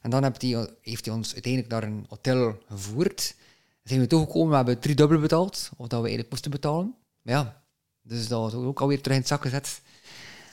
En 0.01 0.09
dan 0.09 0.23
heeft 0.23 0.41
hij, 0.41 0.69
heeft 0.81 1.05
hij 1.05 1.15
ons 1.15 1.33
uiteindelijk 1.33 1.73
naar 1.73 1.83
een 1.83 2.05
hotel 2.09 2.57
gevoerd. 2.67 3.35
Zijn 3.83 3.99
we 3.99 4.07
toegekomen, 4.07 4.49
we 4.49 4.55
hebben 4.55 4.79
drie 4.79 4.95
dubbel 4.95 5.19
betaald, 5.19 5.69
of 5.77 5.87
dat 5.87 5.99
we 5.99 6.07
eigenlijk 6.07 6.29
moesten 6.29 6.51
betalen. 6.51 6.95
Maar 7.21 7.33
ja, 7.33 7.61
dus 8.01 8.27
dat 8.27 8.39
was 8.39 8.53
ook 8.53 8.81
alweer 8.81 9.01
terug 9.01 9.15
in 9.15 9.21
het 9.21 9.29
zak 9.29 9.41
gezet. 9.41 9.81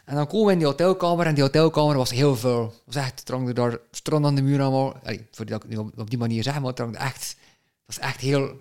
En 0.04 0.14
dan 0.14 0.26
komen 0.26 0.46
we 0.46 0.52
in 0.52 0.58
die 0.58 0.66
hotelkamer 0.66 1.26
en 1.26 1.34
die 1.34 1.42
hotelkamer 1.42 1.96
was 1.96 2.10
heel 2.10 2.36
vuil. 2.36 2.64
Het 2.64 2.94
was 2.94 2.94
echt, 2.96 3.28
er 3.28 3.34
hangde 3.34 3.52
daar 3.52 3.78
aan 4.24 4.34
de 4.34 4.42
muur 4.42 4.60
allemaal. 4.60 4.96
Allee, 5.02 5.26
voor 5.30 5.46
dat 5.46 5.64
ik 5.64 5.70
het 5.70 5.78
nu 5.78 5.90
op, 5.96 6.10
die 6.10 6.18
manier 6.18 6.42
zeg, 6.42 6.60
maar 6.60 6.72
het 6.74 6.96
echt, 6.96 7.36
dat 7.86 7.96
was 7.96 7.98
echt 7.98 8.20
heel, 8.20 8.60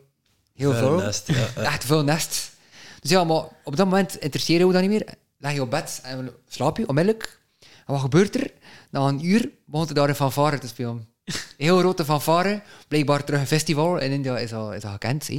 heel 0.54 0.96
nest, 0.96 1.28
ja. 1.28 1.48
Echt 1.56 1.86
veel 1.86 2.04
nest. 2.04 2.52
Dus 3.00 3.10
ja, 3.12 3.24
maar 3.24 3.44
op 3.64 3.76
dat 3.76 3.86
moment 3.86 4.18
interesseerde 4.18 4.68
we 4.68 4.74
dat 4.74 4.82
niet 4.82 4.92
meer. 4.92 5.06
Leg 5.44 5.54
je 5.54 5.62
op 5.62 5.70
bed 5.70 6.00
en 6.04 6.32
slaap 6.48 6.78
je 6.78 6.88
onmiddellijk. 6.88 7.40
En 7.60 7.94
wat 7.94 8.02
gebeurt 8.02 8.36
er? 8.36 8.52
Na 8.90 9.08
een 9.08 9.26
uur 9.26 9.50
begon 9.66 9.88
er 9.88 9.94
daar 9.94 10.10
een 10.10 10.16
fanfare 10.16 10.58
te 10.58 10.68
spelen. 10.68 11.08
Een 11.26 11.36
heel 11.58 11.80
grote 11.80 12.06
fanfare. 12.06 12.62
Blijkbaar 12.88 13.24
terug 13.24 13.40
een 13.40 13.48
festival. 13.48 13.98
In 13.98 14.12
India 14.12 14.38
is 14.38 14.50
dat, 14.50 14.74
is 14.74 14.82
dat 14.82 14.92
gekend. 14.92 15.30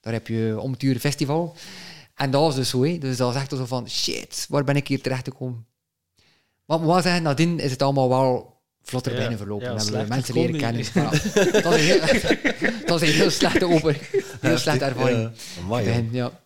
Daar 0.00 0.12
heb 0.12 0.26
je 0.26 0.56
om 0.60 0.72
het 0.72 0.82
uur 0.82 0.94
een 0.94 1.00
festival. 1.00 1.56
En 2.14 2.30
dat 2.30 2.40
was 2.40 2.54
dus 2.54 2.68
zo. 2.68 2.98
Dus 2.98 3.16
dat 3.16 3.32
was 3.32 3.42
echt 3.42 3.50
zo 3.50 3.64
van, 3.66 3.88
shit, 3.88 4.46
waar 4.48 4.64
ben 4.64 4.76
ik 4.76 4.88
hier 4.88 5.00
terecht 5.00 5.28
gekomen? 5.28 5.66
Maar 6.64 6.76
ik 6.76 6.82
moet 6.82 6.92
wel 6.92 7.02
zeggen, 7.02 7.22
nadien 7.22 7.58
is 7.58 7.70
het 7.70 7.82
allemaal 7.82 8.08
wel 8.08 8.60
vlotter 8.82 9.12
Ja, 9.12 9.18
binnen 9.18 9.38
verlopen. 9.38 9.66
ja, 9.66 9.76
hebben 9.76 10.02
we 10.02 10.08
mensen 10.08 10.34
leren 10.34 10.56
kennen. 10.56 10.84
dat, 11.62 11.74
is 11.74 11.88
een 11.88 12.00
heel, 12.00 12.00
dat 12.86 13.02
is 13.02 13.08
een 13.08 13.14
heel 13.14 13.30
slechte 13.30 13.66
open, 13.66 13.96
heel 14.40 14.58
slechte 14.58 14.84
ervaring. 14.84 15.20
Ja. 15.20 15.62
Amai, 15.62 16.08
ja. 16.10 16.41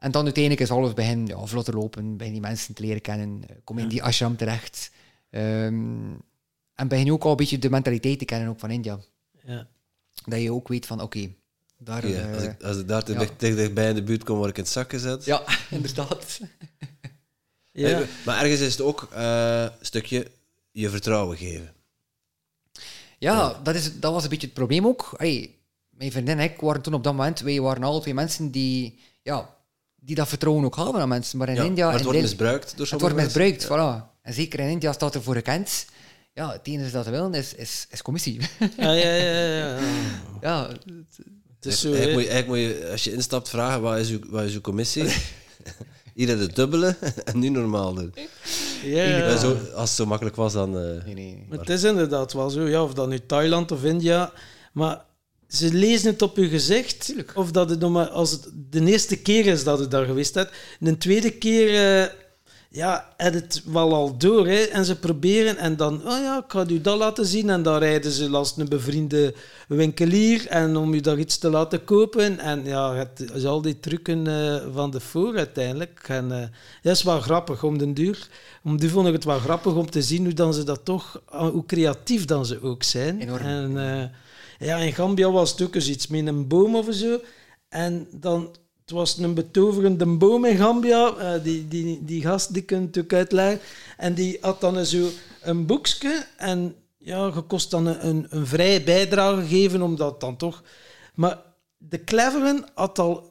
En 0.00 0.10
dan 0.10 0.24
uiteindelijk 0.24 0.62
is 0.62 0.70
alles 0.70 0.92
begin 0.92 1.26
ja, 1.26 1.46
vlotter 1.46 1.74
lopen, 1.74 2.16
begin 2.16 2.32
die 2.32 2.42
mensen 2.42 2.74
te 2.74 2.82
leren 2.82 3.00
kennen, 3.00 3.42
eh, 3.48 3.56
kom 3.64 3.78
in 3.78 3.88
die 3.88 4.02
ashram 4.02 4.36
terecht. 4.36 4.90
Ehm, 5.30 6.12
en 6.74 6.88
begin 6.88 7.04
je 7.04 7.12
ook 7.12 7.24
al 7.24 7.30
een 7.30 7.36
beetje 7.36 7.58
de 7.58 7.70
mentaliteit 7.70 8.18
te 8.18 8.24
kennen 8.24 8.48
ook 8.48 8.58
van 8.58 8.70
India. 8.70 8.98
Ja. 9.44 9.66
Dat 10.24 10.40
je 10.40 10.52
ook 10.52 10.68
weet 10.68 10.86
van, 10.86 11.00
oké, 11.00 11.32
daar... 11.78 12.08
Ja, 12.08 12.28
eh, 12.28 12.34
als, 12.34 12.42
ik, 12.42 12.62
als 12.62 12.76
ik 12.78 12.88
daar 12.88 13.02
te 13.02 13.12
ja. 13.12 13.18
dicht, 13.18 13.38
te 13.38 13.54
dichtbij 13.54 13.88
in 13.88 13.94
de 13.94 14.02
buurt 14.02 14.24
kom, 14.24 14.36
word 14.36 14.50
ik 14.50 14.56
in 14.56 14.62
het 14.62 14.72
zak 14.72 14.90
gezet. 14.90 15.24
ja, 15.24 15.44
inderdaad. 15.70 16.40
Ja. 17.72 18.02
Maar 18.24 18.42
ergens 18.42 18.60
is 18.60 18.72
het 18.72 18.80
ook 18.80 19.08
eh, 19.12 19.62
een 19.62 19.86
stukje 19.86 20.30
je 20.70 20.90
vertrouwen 20.90 21.36
geven. 21.36 21.72
Ja, 23.18 23.60
Dat, 23.62 23.74
is, 23.74 24.00
dat 24.00 24.12
was 24.12 24.22
een 24.22 24.28
beetje 24.28 24.46
het 24.46 24.54
probleem 24.54 24.86
ook. 24.86 25.14
Allee, 25.16 25.58
mijn 25.90 26.12
vriendin 26.12 26.38
en 26.38 26.44
ik 26.50 26.60
waren 26.60 26.82
toen 26.82 26.94
op 26.94 27.04
dat 27.04 27.14
moment, 27.14 27.40
wij 27.40 27.60
waren 27.60 27.82
alle 27.82 28.00
twee 28.00 28.14
mensen 28.14 28.50
die, 28.50 28.98
ja, 29.22 29.54
die 30.00 30.14
dat 30.14 30.28
vertrouwen 30.28 30.64
ook 30.64 30.74
hadden 30.74 31.00
aan 31.00 31.08
mensen. 31.08 31.38
Maar 31.38 31.48
in 31.48 31.54
Ja, 31.54 31.62
India... 31.62 31.84
maar 31.84 31.92
het 31.92 32.00
in 32.02 32.06
wordt 32.06 32.22
misbruikt 32.22 32.70
door 32.70 32.78
Het 32.78 32.88
sommige 32.88 33.12
wordt 33.14 33.22
mensen. 33.34 33.50
misbruikt, 33.50 34.04
voilà. 34.04 34.08
En 34.22 34.32
zeker 34.34 34.60
in 34.60 34.68
India 34.68 34.92
staat 34.92 35.14
er 35.14 35.22
voor 35.22 35.34
gekend. 35.34 35.84
Ja, 36.34 36.52
het 36.52 36.60
enige 36.62 36.90
dat 36.90 37.04
ze 37.04 37.10
willen 37.10 37.34
is, 37.34 37.54
is, 37.54 37.86
is 37.90 38.02
commissie. 38.02 38.40
Ja, 38.76 38.92
ja, 38.92 39.14
ja, 39.14 39.44
ja. 39.56 39.78
ja, 40.42 40.68
Het 40.68 41.66
is 41.66 41.80
zo, 41.80 41.92
eigenlijk, 41.92 42.14
moet 42.16 42.24
je, 42.24 42.30
eigenlijk 42.30 42.46
moet 42.48 42.78
je, 42.78 42.88
als 42.90 43.04
je 43.04 43.12
instapt, 43.12 43.48
vragen 43.48 43.80
wat 43.80 43.98
is 43.98 44.10
uw, 44.10 44.18
wat 44.28 44.42
is 44.44 44.54
uw 44.54 44.60
commissie? 44.60 45.04
Hier 46.14 46.38
het 46.38 46.56
dubbele 46.56 46.96
en 47.24 47.38
nu 47.38 47.48
normaal 47.48 47.94
doen. 47.94 48.14
Ja, 48.82 49.04
Ja, 49.04 49.16
ja. 49.16 49.36
zo, 49.36 49.56
als 49.74 49.88
het 49.88 49.98
zo 49.98 50.06
makkelijk 50.06 50.36
was, 50.36 50.52
dan... 50.52 50.76
eh, 50.78 51.04
nee, 51.04 51.14
nee. 51.14 51.46
Maar 51.48 51.58
het 51.58 51.68
is 51.68 51.82
inderdaad 51.82 52.32
wel 52.32 52.50
zo, 52.50 52.68
ja, 52.68 52.82
of 52.82 52.94
dat 52.94 53.08
nu 53.08 53.20
Thailand 53.26 53.72
of 53.72 53.84
India, 53.84 54.32
maar 54.72 55.04
ze 55.50 55.72
lezen 55.72 56.10
het 56.10 56.22
op 56.22 56.36
je 56.36 56.48
gezicht. 56.48 57.04
Tuurlijk. 57.04 57.32
Of 57.34 57.50
dat 57.50 57.70
het 57.70 57.80
nog 57.80 57.90
maar 57.90 58.08
als 58.08 58.30
het 58.30 58.50
de 58.70 58.84
eerste 58.84 59.16
keer 59.16 59.46
is 59.46 59.64
dat 59.64 59.78
het 59.78 59.90
daar 59.90 60.04
geweest 60.04 60.34
hebt. 60.34 60.52
De 60.80 60.98
tweede 60.98 61.30
keer, 61.30 61.68
eh, 61.68 62.12
ja, 62.68 63.14
het 63.16 63.62
wel 63.64 63.94
al 63.94 64.18
door. 64.18 64.46
Hè, 64.46 64.58
en 64.62 64.84
ze 64.84 64.98
proberen 64.98 65.56
en 65.56 65.76
dan, 65.76 65.94
oh 65.94 66.18
ja, 66.18 66.38
ik 66.38 66.52
ga 66.52 66.66
u 66.68 66.80
dat 66.80 66.98
laten 66.98 67.26
zien. 67.26 67.50
En 67.50 67.62
dan 67.62 67.78
rijden 67.78 68.10
ze 68.10 68.30
langs 68.30 68.56
een 68.56 68.68
bevriende 68.68 69.34
winkelier 69.68 70.46
en 70.46 70.76
om 70.76 70.94
je 70.94 71.00
daar 71.00 71.18
iets 71.18 71.38
te 71.38 71.50
laten 71.50 71.84
kopen. 71.84 72.38
En 72.38 72.64
ja, 72.64 72.94
het 72.94 73.30
is 73.34 73.44
al 73.44 73.62
die 73.62 73.80
trucken 73.80 74.26
eh, 74.26 74.56
van 74.72 74.90
de 74.90 75.00
voor 75.00 75.36
uiteindelijk. 75.36 76.04
En 76.08 76.32
eh, 76.32 76.48
dat 76.82 76.96
is 76.96 77.02
wel 77.02 77.20
grappig 77.20 77.62
om 77.62 77.78
den 77.78 77.94
duur. 77.94 78.28
Om 78.64 78.78
die 78.78 78.90
vond 78.90 79.06
ik 79.06 79.12
het 79.12 79.24
wel 79.24 79.38
grappig 79.38 79.74
om 79.74 79.90
te 79.90 80.02
zien 80.02 80.24
hoe 80.24 80.34
dan 80.34 80.54
ze 80.54 80.64
dat 80.64 80.84
toch, 80.84 81.20
ah, 81.24 81.50
hoe 81.50 81.66
creatief 81.66 82.24
dan 82.24 82.46
ze 82.46 82.62
ook 82.62 82.82
zijn. 82.82 83.20
Enorm. 83.20 83.42
En 83.42 84.12
ja, 84.66 84.76
in 84.76 84.92
Gambia 84.92 85.30
was 85.30 85.50
het 85.50 85.62
ook 85.62 85.74
eens 85.74 85.88
iets 85.88 86.06
met 86.06 86.26
een 86.26 86.48
boom 86.48 86.76
of 86.76 86.86
zo. 86.90 87.20
En 87.68 88.08
dan, 88.10 88.56
het 88.80 88.90
was 88.90 89.18
een 89.18 89.34
betoverende 89.34 90.06
boom 90.06 90.44
in 90.44 90.56
Gambia. 90.56 91.16
Eh, 91.16 91.42
die, 91.42 91.68
die, 91.68 92.04
die 92.04 92.22
gast, 92.22 92.54
die 92.54 92.62
kunt 92.62 92.80
natuurlijk 92.80 93.14
uitleggen. 93.14 93.60
En 93.96 94.14
die 94.14 94.38
had 94.40 94.60
dan 94.60 94.86
zo 94.86 95.08
een 95.42 95.66
boekje. 95.66 96.26
En 96.36 96.74
ja, 96.98 97.26
je 97.26 97.40
kost 97.40 97.70
dan 97.70 97.86
een, 97.86 98.06
een, 98.06 98.26
een 98.28 98.46
vrije 98.46 98.82
bijdrage 98.82 99.46
geven, 99.46 99.82
omdat 99.82 100.20
dan 100.20 100.36
toch... 100.36 100.62
Maar 101.14 101.38
de 101.78 102.04
cleveren 102.04 102.64
had 102.74 102.98
al 102.98 103.28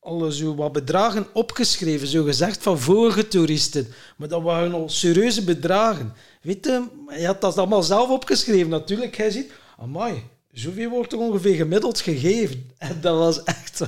al 0.00 0.30
zo 0.30 0.54
wat 0.54 0.72
bedragen 0.72 1.26
opgeschreven, 1.32 2.06
zo 2.06 2.24
gezegd, 2.24 2.62
van 2.62 2.78
vorige 2.78 3.28
toeristen. 3.28 3.86
Maar 4.16 4.28
dat 4.28 4.42
waren 4.42 4.72
al 4.72 4.88
serieuze 4.88 5.44
bedragen. 5.44 6.14
Weet 6.42 6.64
je, 6.64 6.84
hij 7.06 7.22
had 7.22 7.40
dat 7.40 7.58
allemaal 7.58 7.82
zelf 7.82 8.10
opgeschreven. 8.10 8.68
Natuurlijk, 8.68 9.16
hij 9.16 9.30
ziet, 9.30 9.52
amai, 9.78 10.22
zoveel 10.52 10.90
wordt 10.90 11.12
er 11.12 11.18
ongeveer 11.18 11.54
gemiddeld 11.54 12.00
gegeven. 12.00 12.70
En 12.78 12.98
dat 13.00 13.18
was 13.18 13.42
echt. 13.42 13.82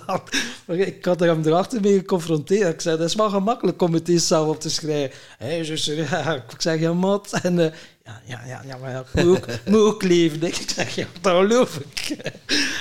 Maar 0.66 0.76
ik 0.76 1.04
had 1.04 1.20
er 1.20 1.28
hem 1.28 1.42
erachter 1.44 1.80
mee 1.80 1.98
geconfronteerd. 1.98 2.72
Ik 2.74 2.80
zei, 2.80 2.96
dat 2.96 3.08
is 3.08 3.14
wel 3.14 3.30
gemakkelijk 3.30 3.82
om 3.82 3.92
het 3.94 4.08
eens 4.08 4.26
zelf 4.26 4.48
op 4.48 4.60
te 4.60 4.70
schrijven. 4.70 5.64
Zo 5.64 5.76
serieus, 5.76 6.08
ja, 6.10 6.34
ik 6.34 6.54
zeg, 6.58 6.80
ja, 6.80 6.92
mat. 6.92 7.32
En 7.42 7.58
eh, 7.58 7.72
ja, 8.04 8.20
ja, 8.26 8.44
ja, 8.46 8.62
ja, 8.66 8.76
maar 8.76 8.90
ja, 8.90 9.04
ik 9.12 9.24
moet 9.24 9.36
ook, 9.36 9.46
moet 9.66 9.80
ook 9.80 10.02
leven. 10.02 10.42
Ik 10.42 10.54
zeg, 10.74 10.94
ja, 10.94 11.06
dat 11.20 11.36
geloof 11.36 11.76
ik. 11.76 12.16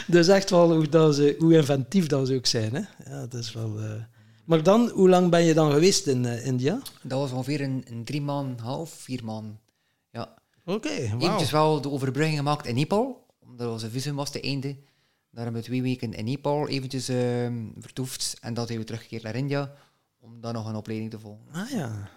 Dus 0.08 0.28
echt 0.28 0.50
wel 0.50 0.74
hoe, 0.74 0.90
dat 0.90 1.16
ze, 1.16 1.36
hoe 1.40 1.54
inventief 1.54 2.08
dat 2.08 2.28
ze 2.28 2.36
ook 2.36 2.46
zijn. 2.46 2.76
Hè? 2.76 3.12
Ja, 3.12 3.26
dat 3.28 3.42
is 3.42 3.54
wel... 3.54 3.80
eh. 3.80 3.92
Maar 4.46 4.64
dan, 4.64 4.90
hoe 4.94 5.10
lang 5.10 5.30
ben 5.30 5.44
je 5.44 5.54
dan 5.54 5.72
geweest 5.72 6.08
in 6.08 6.26
eh, 6.26 6.46
India? 6.46 6.82
Dat 7.02 7.20
was 7.20 7.32
ongeveer 7.32 7.62
een, 7.62 7.86
een 7.90 8.04
drie 8.04 8.22
maanden, 8.22 8.60
half, 8.66 8.92
vier 8.98 9.24
maanden. 9.24 9.60
Ja. 10.12 10.34
Oké, 10.66 11.08
wauw. 11.08 11.20
Eventjes 11.20 11.52
wel 11.52 11.82
de 11.82 11.90
overbrugging 11.90 12.38
gemaakt 12.38 12.68
in 12.68 12.76
Nepal, 12.76 13.26
omdat 13.62 13.82
onze 13.82 13.92
visum 13.92 14.16
was 14.16 14.32
te 14.32 14.42
einde. 14.42 14.76
Daar 15.30 15.44
hebben 15.44 15.62
we 15.62 15.68
twee 15.68 15.82
weken 15.82 16.14
in 16.14 16.26
Nepal 16.26 16.68
eventjes 16.68 17.10
ehm, 17.10 17.66
vertoefd 17.78 18.38
en 18.42 18.54
dan 18.54 18.68
zijn 18.68 18.80
we 18.80 18.86
teruggekeerd 18.86 19.24
naar 19.24 19.36
India 19.36 19.74
om 20.20 20.42
dan 20.42 20.54
nog 20.54 20.68
een 20.68 20.76
opleiding 20.76 21.12
te 21.12 21.20
volgen. 21.20 21.46
Ah 21.52 21.70
ja. 21.70 22.10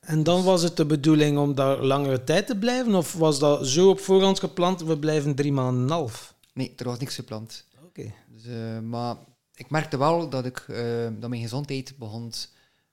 En 0.00 0.22
dan 0.22 0.44
was 0.44 0.62
het 0.62 0.76
de 0.76 0.86
bedoeling 0.86 1.38
om 1.38 1.54
daar 1.54 1.82
langere 1.82 2.24
tijd 2.24 2.46
te 2.46 2.56
blijven? 2.56 2.94
Of 2.94 3.12
was 3.12 3.38
dat 3.38 3.66
zo 3.66 3.90
op 3.90 4.00
voorhand 4.00 4.40
gepland, 4.40 4.82
we 4.82 4.98
blijven 4.98 5.34
drie 5.34 5.52
maanden 5.52 5.82
en 5.82 5.86
een 5.86 5.92
half? 5.92 6.34
Nee, 6.52 6.72
er 6.76 6.84
was 6.84 6.98
niks 6.98 7.14
gepland. 7.14 7.64
Oké. 7.84 8.12
Dus, 8.28 8.44
eh, 8.44 8.80
maar 8.80 9.16
ik 9.54 9.70
merkte 9.70 9.98
wel 9.98 10.28
dat, 10.28 10.44
ik, 10.44 10.58
eh, 10.58 11.08
dat 11.18 11.30
mijn 11.30 11.42
gezondheid 11.42 11.94
begon 11.98 12.32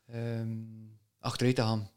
ehm, 0.06 0.58
achteruit 1.20 1.56
te 1.56 1.62
gaan. 1.62 1.90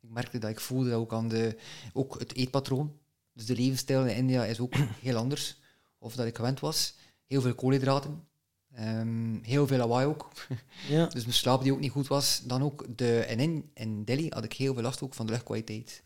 Ik 0.00 0.10
merkte 0.10 0.38
dat 0.38 0.50
ik 0.50 0.60
voelde 0.60 0.90
dat 0.90 0.98
ook 0.98 1.12
aan 1.12 1.28
de, 1.28 1.56
ook 1.92 2.18
het 2.18 2.34
eetpatroon. 2.34 2.92
Dus 3.36 3.46
de 3.46 3.56
levensstijl 3.56 4.06
in 4.06 4.16
India 4.16 4.44
is 4.44 4.60
ook 4.60 4.74
heel 5.06 5.16
anders. 5.16 5.58
Of 5.98 6.14
dat 6.14 6.26
ik 6.26 6.36
gewend 6.36 6.60
was. 6.60 6.94
Heel 7.26 7.40
veel 7.40 7.54
koolhydraten. 7.54 8.24
Ehm, 8.72 9.42
heel 9.42 9.66
veel 9.66 9.78
lawaai 9.78 10.06
ook. 10.06 10.28
Ja. 10.88 11.06
Dus 11.06 11.22
mijn 11.22 11.34
slaap 11.34 11.62
die 11.62 11.72
ook 11.72 11.80
niet 11.80 11.90
goed 11.90 12.06
was. 12.06 12.42
Dan 12.44 12.62
ook 12.62 12.86
de, 12.96 13.20
en 13.20 13.40
in, 13.40 13.70
in 13.74 14.04
Delhi 14.04 14.26
had 14.28 14.44
ik 14.44 14.52
heel 14.52 14.74
veel 14.74 14.82
last 14.82 15.02
ook 15.02 15.14
van 15.14 15.26
de 15.26 15.32
luchtkwaliteit. 15.32 16.02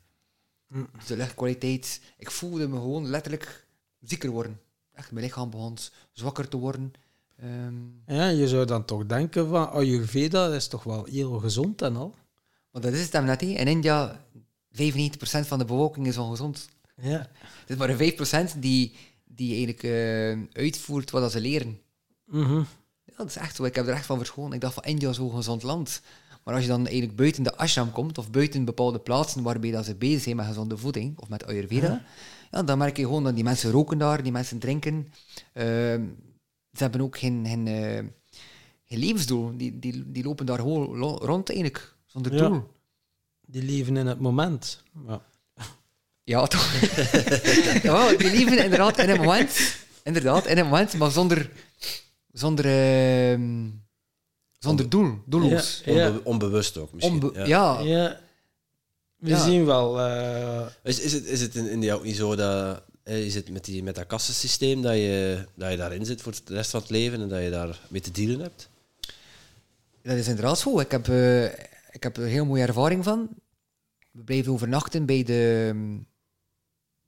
Mm. 0.67 0.89
Dus 0.97 1.07
de 1.07 1.17
luchtkwaliteit, 1.17 2.01
ik 2.19 2.31
voelde 2.31 2.69
me 2.69 2.77
gewoon 2.77 3.07
letterlijk 3.07 3.67
zieker 4.01 4.31
worden. 4.31 4.61
Echt, 4.93 5.13
mijn 5.13 5.25
lichaam 5.25 5.51
begon 5.51 5.77
zwakker 6.13 6.49
te 6.49 6.57
worden. 6.57 6.93
Ehm, 7.37 7.75
ja, 8.07 8.29
je 8.29 8.49
zou 8.49 8.65
dan 8.65 8.85
toch 8.85 9.07
denken 9.07 9.49
van 9.49 9.71
Ayurveda 9.71 10.55
is 10.55 10.69
toch 10.69 10.83
wel 10.83 11.05
heel 11.05 11.39
gezond 11.39 11.83
en 11.83 11.97
al? 11.97 12.15
maar 12.71 12.83
dat 12.83 12.93
is 12.93 13.03
het 13.03 13.13
hem 13.13 13.25
net. 13.25 13.43
In 13.43 13.67
India, 13.67 14.25
95% 14.71 15.47
van 15.47 15.59
de 15.59 15.65
bevolking 15.65 16.07
is 16.07 16.19
ongezond. 16.19 16.69
Ja. 17.03 17.19
Het 17.39 17.67
is 17.67 17.77
maar 17.77 17.89
een 17.91 18.53
5% 18.55 18.59
die, 18.59 18.95
die 19.25 19.49
eigenlijk 19.49 19.83
eh, 19.83 20.63
uitvoert 20.63 21.11
wat 21.11 21.33
ze 21.33 21.41
leren. 21.41 21.81
Mhm. 22.27 22.57
Ja, 23.05 23.17
dat 23.17 23.27
is 23.27 23.37
echt 23.37 23.57
zo. 23.57 23.65
Ik 23.65 23.75
heb 23.75 23.87
er 23.87 23.93
echt 23.95 24.07
van 24.07 24.19
verscholen. 24.19 24.53
Ik 24.53 24.61
dacht 24.61 24.75
van 24.75 24.83
India 24.83 25.09
is 25.11 25.17
zo'n 25.17 25.35
gezond 25.35 25.63
land. 25.63 26.03
Maar 26.45 26.55
als 26.55 26.63
je 26.63 26.69
dan 26.71 26.87
eigenlijk 26.87 27.17
buiten 27.17 27.43
de 27.43 27.57
ashram 27.57 27.93
komt, 27.93 28.19
of 28.19 28.31
buiten 28.31 28.65
bepaalde 28.65 28.99
plaatsen 28.99 29.43
waarbij 29.43 29.71
dat 29.71 29.85
ze 29.85 29.95
bezig 29.95 30.23
zijn 30.23 30.37
met 30.37 30.47
gezonde 30.47 30.77
voeding, 30.77 31.19
of 31.19 31.29
met 31.29 31.47
Ayurveda, 31.47 32.05
ja, 32.51 32.63
dan 32.63 32.79
merk 32.79 32.97
je 32.97 33.03
gewoon 33.03 33.25
dat 33.25 33.35
die 33.35 33.45
mensen 33.45 33.71
roken 33.71 33.99
daar, 33.99 34.23
die 34.23 34.33
mensen 34.33 34.59
drinken. 34.59 35.13
Ehm, 35.53 36.05
ze 36.73 36.83
hebben 36.83 37.01
ook 37.01 37.19
geen, 37.19 37.47
geen, 37.47 37.67
geen 38.85 38.99
levensdoel. 38.99 39.57
Die, 39.57 39.79
die, 39.79 40.11
die 40.11 40.25
lopen 40.25 40.47
daar 40.47 40.59
gewoon 40.59 40.97
rond 41.19 41.49
eigenlijk, 41.49 41.97
zonder 42.07 42.35
Ja. 42.35 42.49
doel. 42.49 42.63
Die 43.47 43.63
leven 43.63 43.97
in 43.97 44.07
het 44.07 44.21
moment. 44.21 44.83
Ja. 45.07 45.23
Ja, 46.31 46.47
toch? 46.47 46.73
ja, 47.89 48.09
die 48.17 48.31
leven 48.31 48.65
inderdaad 48.65 48.99
in 48.99 49.09
een 49.09 49.21
moment. 49.21 49.75
Inderdaad, 50.03 50.47
in 50.47 50.59
een 50.59 50.65
moment, 50.65 50.95
maar 50.95 51.11
zonder, 51.11 51.51
zonder, 52.33 52.65
ehm, 52.65 53.69
zonder 54.59 54.89
doel. 54.89 55.19
Doelloos. 55.27 55.83
Ja. 55.85 56.07
Onbe- 56.09 56.21
onbewust 56.25 56.77
ook 56.77 56.93
misschien. 56.93 57.13
Onbe- 57.25 57.39
ja. 57.39 57.45
ja. 57.47 57.81
Ja. 57.81 58.21
We 59.17 59.29
Ja. 59.29 59.45
zien 59.45 59.65
wel. 59.65 60.01
eh, 60.01 60.67
Is, 60.83 61.01
is, 61.01 61.13
het, 61.13 61.25
is 61.25 61.41
het 61.41 61.55
in 61.55 61.71
India 61.71 61.95
ook 61.95 62.05
niet 62.05 62.17
zo 62.17 62.35
dat... 62.37 62.83
Is 63.05 63.35
het 63.35 63.51
met, 63.51 63.65
die, 63.65 63.83
met 63.83 63.95
dat 63.95 64.07
kassensysteem 64.07 64.83
dat 64.83 64.95
je, 64.95 65.45
dat 65.55 65.71
je 65.71 65.77
daarin 65.77 66.05
zit 66.07 66.23
voor 66.23 66.33
de 66.45 66.55
rest 66.55 66.71
van 66.71 66.81
het 66.81 66.91
leven 66.91 67.21
en 67.21 67.29
dat 67.29 67.43
je 67.43 67.51
daar 67.51 67.79
mee 67.89 68.01
te 68.01 68.11
dealen 68.11 68.41
hebt? 68.41 68.69
Dat 70.03 70.17
is 70.17 70.29
inderdaad 70.29 70.59
zo. 70.59 70.81
Ik 70.81 70.91
heb, 70.91 71.09
eh, 71.09 71.45
ik 71.91 72.03
heb 72.03 72.17
er 72.17 72.23
een 72.23 72.29
heel 72.29 72.45
mooie 72.45 72.67
ervaring 72.67 73.05
van. 73.05 73.29
We 74.11 74.23
bleven 74.23 74.53
overnachten 74.53 75.07
bij 75.07 75.23
de... 75.23 75.75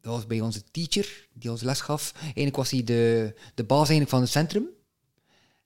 Dat 0.02 0.14
was 0.14 0.26
bij 0.26 0.40
onze 0.40 0.62
teacher, 0.70 1.28
die 1.32 1.50
ons 1.50 1.62
les 1.62 1.80
gaf. 1.80 2.12
Eigenlijk 2.22 2.56
was 2.56 2.70
hij 2.70 2.84
de, 2.84 3.34
de 3.54 3.64
baas 3.64 3.78
eigenlijk 3.78 4.10
van 4.10 4.20
het 4.20 4.30
centrum. 4.30 4.66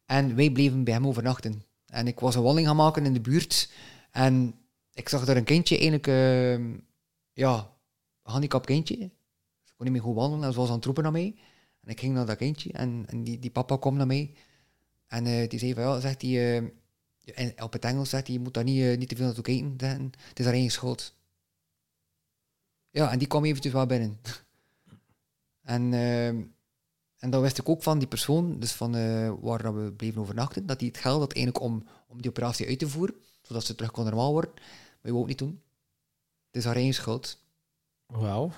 En 0.04 0.34
wij 0.34 0.50
bleven 0.50 0.84
bij 0.84 0.94
hem 0.94 1.06
overnachten. 1.06 1.62
En 1.86 2.06
ik 2.06 2.20
was 2.20 2.34
een 2.34 2.42
wandeling 2.42 2.68
gaan 2.68 2.76
maken 2.76 3.04
in 3.04 3.12
de 3.12 3.20
buurt. 3.20 3.70
En 4.10 4.54
ik 4.92 5.08
zag 5.08 5.24
daar 5.24 5.36
een 5.36 5.44
kindje, 5.44 5.74
eigenlijk... 5.74 6.06
eh, 6.06 6.58
ja, 7.32 7.76
een 8.22 8.32
handicap 8.32 8.66
kindje. 8.66 8.96
Ze 9.64 9.72
kon 9.76 9.84
niet 9.84 9.92
meer 9.92 10.02
goed 10.02 10.14
wandelen 10.14 10.44
en 10.44 10.52
ze 10.52 10.58
was 10.58 10.68
aan 10.68 10.74
het 10.74 10.84
roepen 10.84 11.02
naar 11.02 11.12
mij. 11.12 11.34
En 11.80 11.90
ik 11.90 12.00
ging 12.00 12.14
naar 12.14 12.26
dat 12.26 12.36
kindje 12.36 12.72
en, 12.72 13.06
die, 13.22 13.38
die 13.38 13.50
papa 13.50 13.76
kwam 13.76 13.96
naar 13.96 14.06
mij. 14.06 14.34
En 15.06 15.26
eh, 15.26 15.48
die 15.48 15.58
zei 15.58 15.74
van, 15.74 15.82
ja, 15.82 16.00
zegt 16.00 16.22
hij... 16.22 16.56
en 17.34 17.62
op 17.62 17.72
het 17.72 17.84
Engels 17.84 18.10
zegt 18.10 18.26
je 18.26 18.40
moet 18.40 18.54
daar 18.54 18.64
niet, 18.64 18.98
niet 18.98 19.08
te 19.08 19.16
veel 19.16 19.24
naartoe 19.24 19.44
kijken. 19.44 20.12
Het 20.28 20.38
is 20.38 20.44
haar 20.44 20.54
eigen 20.54 20.72
schuld. 20.72 21.14
Ja, 22.96 23.10
en 23.10 23.18
die 23.18 23.28
kwam 23.28 23.44
eventjes 23.44 23.72
wel 23.72 23.86
binnen. 23.86 24.18
en, 25.74 25.92
ehm, 25.92 26.42
en 27.18 27.30
dan 27.30 27.40
wist 27.40 27.58
ik 27.58 27.68
ook 27.68 27.82
van 27.82 27.98
die 27.98 28.08
persoon, 28.08 28.58
dus 28.58 28.72
van 28.72 28.94
eh, 28.94 29.32
waar 29.40 29.62
dat 29.62 29.74
we 29.74 29.92
bleven 29.92 30.20
overnachten, 30.20 30.66
dat 30.66 30.80
hij 30.80 30.88
het 30.88 30.98
geld 30.98 31.20
had 31.20 31.32
eigenlijk 31.32 31.64
om, 31.64 31.84
om 32.08 32.20
die 32.20 32.30
operatie 32.30 32.66
uit 32.66 32.78
te 32.78 32.88
voeren, 32.88 33.14
zodat 33.42 33.64
ze 33.64 33.74
terug 33.74 33.90
kon 33.90 34.04
normaal 34.04 34.32
worden. 34.32 34.50
Maar 34.54 35.00
je 35.02 35.12
wou 35.12 35.18
het 35.18 35.28
niet 35.28 35.38
doen. 35.38 35.62
Het 36.46 36.56
is 36.56 36.64
haar 36.64 36.74
eigen 36.74 36.94
schuld. 36.94 37.38
Wauw. 38.06 38.50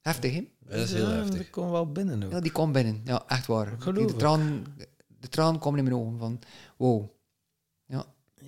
Heftig, 0.00 0.34
hè? 0.34 0.48
Dat 0.58 0.78
is 0.78 0.92
heel 0.92 1.08
Ja, 1.08 1.14
heftig. 1.14 1.38
Die 1.38 1.50
kon 1.50 1.70
wel 1.70 1.92
binnen 1.92 2.22
ook. 2.22 2.30
Ja, 2.30 2.40
die 2.40 2.52
kwam 2.52 2.72
binnen. 2.72 3.00
Ja, 3.04 3.24
echt 3.26 3.46
waar. 3.46 3.72
Ik 3.72 3.80
geloof 3.80 4.10
de, 4.10 4.16
traan, 4.16 4.66
de 5.06 5.28
traan 5.28 5.58
kwam 5.58 5.76
in 5.76 5.84
mijn 5.84 5.96
ogen 5.96 6.18
van, 6.18 6.38
wow. 6.76 7.10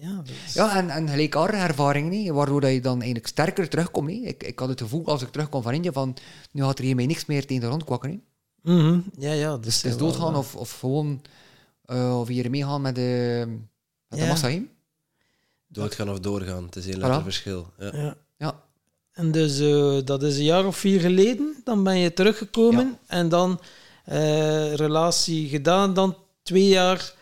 Ja, 0.00 0.22
ja 0.54 0.76
en, 0.76 0.90
en 0.90 1.08
gelijkaardige 1.08 1.62
ervaringen, 1.62 2.34
waardoor 2.34 2.60
dat 2.60 2.70
je 2.72 2.80
dan 2.80 2.96
eigenlijk 2.96 3.26
sterker 3.26 3.68
terugkomt. 3.68 4.10
Hè. 4.10 4.14
Ik, 4.16 4.42
ik 4.42 4.58
had 4.58 4.68
het 4.68 4.80
gevoel, 4.80 5.06
als 5.06 5.22
ik 5.22 5.28
terugkom 5.30 5.62
van 5.62 5.72
India, 5.72 5.92
van, 5.92 6.16
nu 6.52 6.62
gaat 6.62 6.78
er 6.78 6.84
hiermee 6.84 7.06
niks 7.06 7.26
meer 7.26 7.46
tegen 7.46 7.62
de 7.62 7.68
rond 7.68 7.84
kwakken. 7.84 8.22
Mhm. 8.62 9.00
ja, 9.18 9.32
ja. 9.32 9.56
Dus 9.56 9.64
Dus 9.64 9.82
het 9.82 9.92
is 9.92 9.98
doodgaan 9.98 10.36
of, 10.36 10.54
of 10.56 10.78
gewoon, 10.78 11.22
eh, 11.84 12.20
of 12.20 12.28
hier 12.28 12.50
meegaan 12.50 12.80
met 12.80 12.94
de, 12.94 13.44
met 14.08 14.18
de 14.18 14.26
massa. 14.26 14.48
Hè. 14.50 14.62
Doodgaan 15.66 16.10
of 16.10 16.18
doorgaan, 16.20 16.64
het 16.64 16.76
is 16.76 16.86
een 16.86 17.00
Voilà. 17.00 17.22
verschil. 17.22 17.66
Ja. 17.78 17.90
Ja. 17.96 18.16
Ja, 18.36 18.62
En 19.12 19.30
dus 19.32 19.58
eh, 19.60 19.98
dat 20.04 20.22
is 20.22 20.36
een 20.38 20.44
jaar 20.44 20.66
of 20.66 20.76
vier 20.76 21.00
geleden. 21.00 21.56
Dan 21.64 21.82
ben 21.84 21.98
je 21.98 22.12
teruggekomen 22.12 22.98
en 23.06 23.28
dan 23.28 23.60
eh, 24.04 24.74
relatie 24.74 25.48
gedaan. 25.48 25.94
Dan 25.94 26.16
twee 26.42 26.68
jaar 26.68 27.14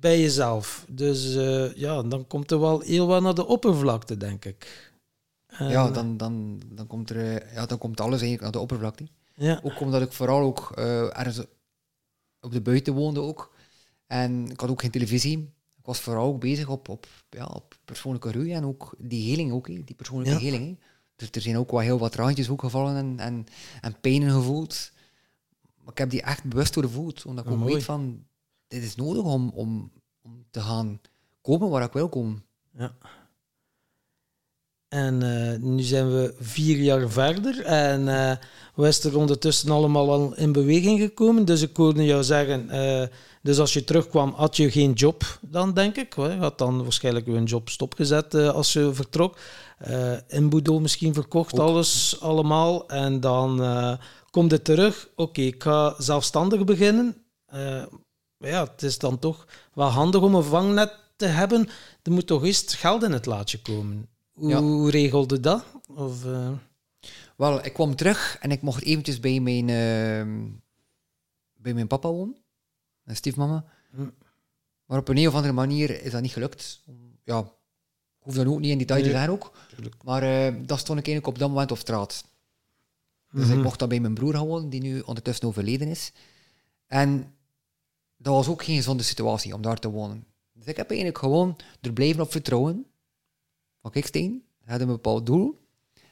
bij 0.00 0.20
jezelf. 0.20 0.84
Dus 0.88 1.34
eh, 1.34 1.74
ja, 1.74 2.02
dan 2.02 2.26
komt 2.26 2.50
er 2.50 2.60
wel 2.60 2.80
heel 2.80 3.06
wat 3.06 3.22
naar 3.22 3.34
de 3.34 3.46
oppervlakte, 3.46 4.16
denk 4.16 4.44
ik. 4.44 4.92
En, 5.46 5.68
ja, 5.68 5.90
dan, 5.90 6.16
dan, 6.16 6.60
dan, 6.68 6.86
komt 6.86 7.10
er, 7.10 7.16
eh, 7.42 7.54
ja, 7.54 7.66
dan 7.66 7.78
komt 7.78 8.00
alles 8.00 8.20
eigenlijk 8.20 8.42
naar 8.42 8.52
de 8.52 8.58
oppervlakte. 8.58 9.06
Ja, 9.34 9.60
Ook 9.62 9.80
omdat 9.80 10.02
ik 10.02 10.12
vooral 10.12 10.40
ook 10.40 10.72
eh, 10.74 11.18
ergens 11.18 11.40
op 12.40 12.52
de 12.52 12.60
buiten 12.60 12.94
woonde 12.94 13.20
ook. 13.20 13.52
En 14.06 14.50
ik 14.50 14.60
had 14.60 14.70
ook 14.70 14.80
geen 14.80 14.90
televisie. 14.90 15.38
Ik 15.78 15.86
was 15.86 16.00
vooral 16.00 16.26
ook 16.26 16.40
bezig 16.40 16.68
op, 16.68 16.88
op, 16.88 17.06
ja, 17.30 17.44
op 17.44 17.78
persoonlijke 17.84 18.28
groei 18.28 18.52
en 18.52 18.64
ook 18.64 18.94
die 18.98 19.30
heling 19.30 19.52
ook, 19.52 19.66
die 19.66 19.94
persoonlijke 19.96 20.32
Ja. 20.32 20.38
heling. 20.38 20.78
Dus 21.16 21.28
er 21.30 21.40
zijn 21.40 21.58
ook 21.58 21.70
wel 21.70 21.80
heel 21.80 21.98
wat 21.98 22.12
traantjes 22.12 22.48
ook 22.48 22.60
gevallen 22.60 22.96
en, 22.96 23.18
en, 23.18 23.46
en 23.80 24.00
pijnen 24.00 24.30
gevoeld. 24.30 24.92
Maar 25.76 25.92
ik 25.92 25.98
heb 25.98 26.10
die 26.10 26.22
echt 26.22 26.44
bewust 26.44 26.74
doorgevoeld. 26.74 27.24
Omdat 27.24 27.44
ik 27.44 27.50
ook 27.50 27.58
mooi. 27.58 27.74
weet 27.74 27.84
van, 27.84 28.24
dit 28.70 28.82
is 28.82 28.94
nodig 28.94 29.22
om, 29.22 29.50
om, 29.54 29.90
om 30.22 30.44
te 30.50 30.60
gaan 30.60 31.00
komen 31.42 31.68
waar 31.70 31.82
ik 31.82 31.92
wil 31.92 32.08
komen. 32.08 32.44
ja. 32.78 32.92
En 34.88 35.22
eh, 35.22 35.58
nu 35.58 35.82
zijn 35.82 36.10
we 36.10 36.34
vier 36.38 36.76
jaar 36.76 37.10
verder 37.10 37.64
en 37.64 38.08
eh 38.08 38.36
we 38.74 38.86
is 38.88 39.04
er 39.04 39.16
ondertussen 39.16 39.70
allemaal 39.70 40.10
al 40.10 40.36
in 40.36 40.52
beweging 40.52 41.00
gekomen. 41.00 41.44
Dus 41.44 41.62
ik 41.62 41.76
hoorde 41.76 42.04
jou 42.04 42.22
zeggen, 42.22 42.70
eh, 42.70 43.06
dus 43.42 43.58
als 43.58 43.72
je 43.72 43.84
terugkwam 43.84 44.32
had 44.36 44.56
je 44.56 44.70
geen 44.70 44.92
job 44.92 45.38
dan, 45.40 45.74
denk 45.74 45.96
ik. 45.96 46.12
hè? 46.14 46.32
Je 46.32 46.38
had 46.38 46.58
dan 46.58 46.82
waarschijnlijk 46.82 47.26
een 47.26 47.44
job 47.44 47.68
stopgezet 47.68 48.34
als 48.34 48.72
je 48.72 48.94
vertrok. 48.94 49.38
In 50.28 50.48
Boedo 50.48 50.80
misschien 50.80 51.14
verkocht, 51.14 51.58
Ook. 51.58 51.68
alles 51.68 52.20
allemaal. 52.20 52.88
En 52.88 53.20
dan 53.20 53.60
komt 54.30 54.50
het 54.50 54.64
terug. 54.64 55.08
Oké, 55.16 55.40
ik 55.40 55.62
ga 55.62 55.94
zelfstandig 55.98 56.64
beginnen. 56.64 57.16
Eh, 58.40 58.50
ja, 58.50 58.64
het 58.64 58.82
is 58.82 58.98
dan 58.98 59.18
toch 59.18 59.46
wel 59.74 59.88
handig 59.88 60.20
om 60.22 60.34
een 60.34 60.42
vangnet 60.44 60.98
te 61.16 61.26
hebben. 61.26 61.68
Er 62.02 62.12
moet 62.12 62.26
toch 62.26 62.44
eerst 62.44 62.74
geld 62.74 63.02
in 63.02 63.12
het 63.12 63.26
laadje 63.26 63.62
komen. 63.62 64.08
Hoe, 64.32 64.48
Ja. 64.84 64.90
regelde 64.90 65.40
dat? 65.40 65.64
Of, 65.94 66.24
eh, 66.24 66.50
Wel, 67.36 67.64
ik 67.64 67.72
kwam 67.72 67.96
terug 67.96 68.36
en 68.40 68.50
ik 68.50 68.62
mocht 68.62 68.82
eventjes 68.82 69.20
bij 69.20 69.40
mijn, 69.40 69.68
ehm, 69.68 70.48
bij 71.54 71.74
mijn 71.74 71.86
papa 71.86 72.08
wonen. 72.08 72.36
Mijn 73.02 73.16
stiefmama. 73.16 73.64
Hm. 73.94 74.08
Maar 74.84 74.98
op 74.98 75.08
een, 75.08 75.28
of 75.28 75.34
andere 75.34 75.52
manier 75.52 76.02
is 76.02 76.10
dat 76.10 76.22
niet 76.22 76.32
gelukt. 76.32 76.82
Ja, 77.24 77.38
ik 77.38 77.46
hoef 78.18 78.34
dat 78.34 78.46
ook 78.46 78.60
niet 78.60 78.70
in 78.70 78.78
detail 78.78 78.98
te 79.02 79.06
Nee. 79.06 79.14
zeggen 79.14 79.32
ook. 79.34 79.52
Tuurlijk. 79.68 79.94
Maar 80.04 80.22
eh 80.22 80.54
dat 80.66 80.78
stond 80.78 80.98
ik 80.98 81.06
eigenlijk 81.06 81.26
op 81.26 81.38
dat 81.38 81.48
moment 81.48 81.70
op 81.70 81.78
straat. 81.78 82.24
Dus 83.32 83.46
Mhm. 83.46 83.56
ik 83.56 83.62
mocht 83.62 83.78
dan 83.78 83.88
bij 83.88 84.00
mijn 84.00 84.14
broer 84.14 84.34
gaan 84.34 84.46
wonen, 84.46 84.70
die 84.70 84.80
nu 84.80 85.00
ondertussen 85.00 85.46
overleden 85.48 85.88
is. 85.88 86.12
En 86.86 87.34
dat 88.22 88.34
was 88.34 88.48
ook 88.48 88.62
geen 88.62 88.76
gezonde 88.76 89.02
situatie 89.02 89.54
om 89.54 89.62
daar 89.62 89.78
te 89.78 89.90
wonen. 89.90 90.24
Dus 90.52 90.66
ik 90.66 90.76
heb 90.76 90.88
eigenlijk 90.88 91.18
gewoon 91.18 91.56
er 91.80 91.92
blijven 91.92 92.22
op 92.22 92.30
vertrouwen. 92.30 92.86
Van 93.80 93.90
kijk 93.90 94.06
Steen, 94.06 94.44
had 94.64 94.80
een 94.80 94.86
bepaald 94.86 95.26
doel. 95.26 95.58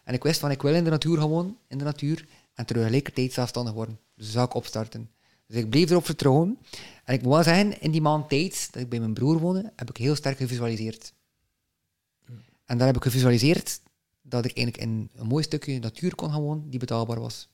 En 0.05 0.15
ik 0.15 0.23
wist 0.23 0.41
van 0.41 0.51
ik 0.51 0.63
wil 0.63 0.75
in 0.75 0.85
de 0.85 0.91
natuur 0.91 1.21
wonen, 1.21 1.57
in 1.67 1.79
de 1.79 1.85
natuur. 1.85 2.27
En 2.55 2.67
tegelijkertijd 2.67 3.33
zelfstandig 3.33 3.75
worden. 3.75 3.99
Dus 4.15 4.27
de 4.27 4.33
zaak 4.33 4.55
opstarten. 4.55 5.11
Dus 5.47 5.57
ik 5.57 5.71
bleef 5.71 5.91
erop 5.91 6.05
vertrouwen. 6.05 6.59
En 7.05 7.15
ik 7.15 7.23
moet 7.23 7.33
wel 7.33 7.43
zeggen, 7.43 7.81
in 7.81 7.91
die 7.91 8.01
maand 8.01 8.29
tijd 8.29 8.69
dat 8.73 8.83
ik 8.83 8.89
bij 8.89 8.99
mijn 8.99 9.15
broer 9.15 9.39
woonde, 9.39 9.73
heb 9.77 9.91
ik 9.91 9.97
heel 9.97 10.15
sterk 10.15 10.37
gevisualiseerd. 10.37 11.13
En 12.65 12.79
daar 12.79 12.87
heb 12.87 12.97
ik 12.97 13.03
gevisualiseerd 13.03 13.81
dat 14.23 14.45
ik 14.45 14.57
eigenlijk 14.57 14.87
in 14.87 15.11
een 15.15 15.27
mooi 15.27 15.43
stukje 15.45 15.79
natuur 15.79 16.15
kon 16.15 16.31
gaan 16.31 16.43
wonen 16.43 16.71
die 16.71 16.79
betaalbaar 16.79 17.21
was. 17.21 17.49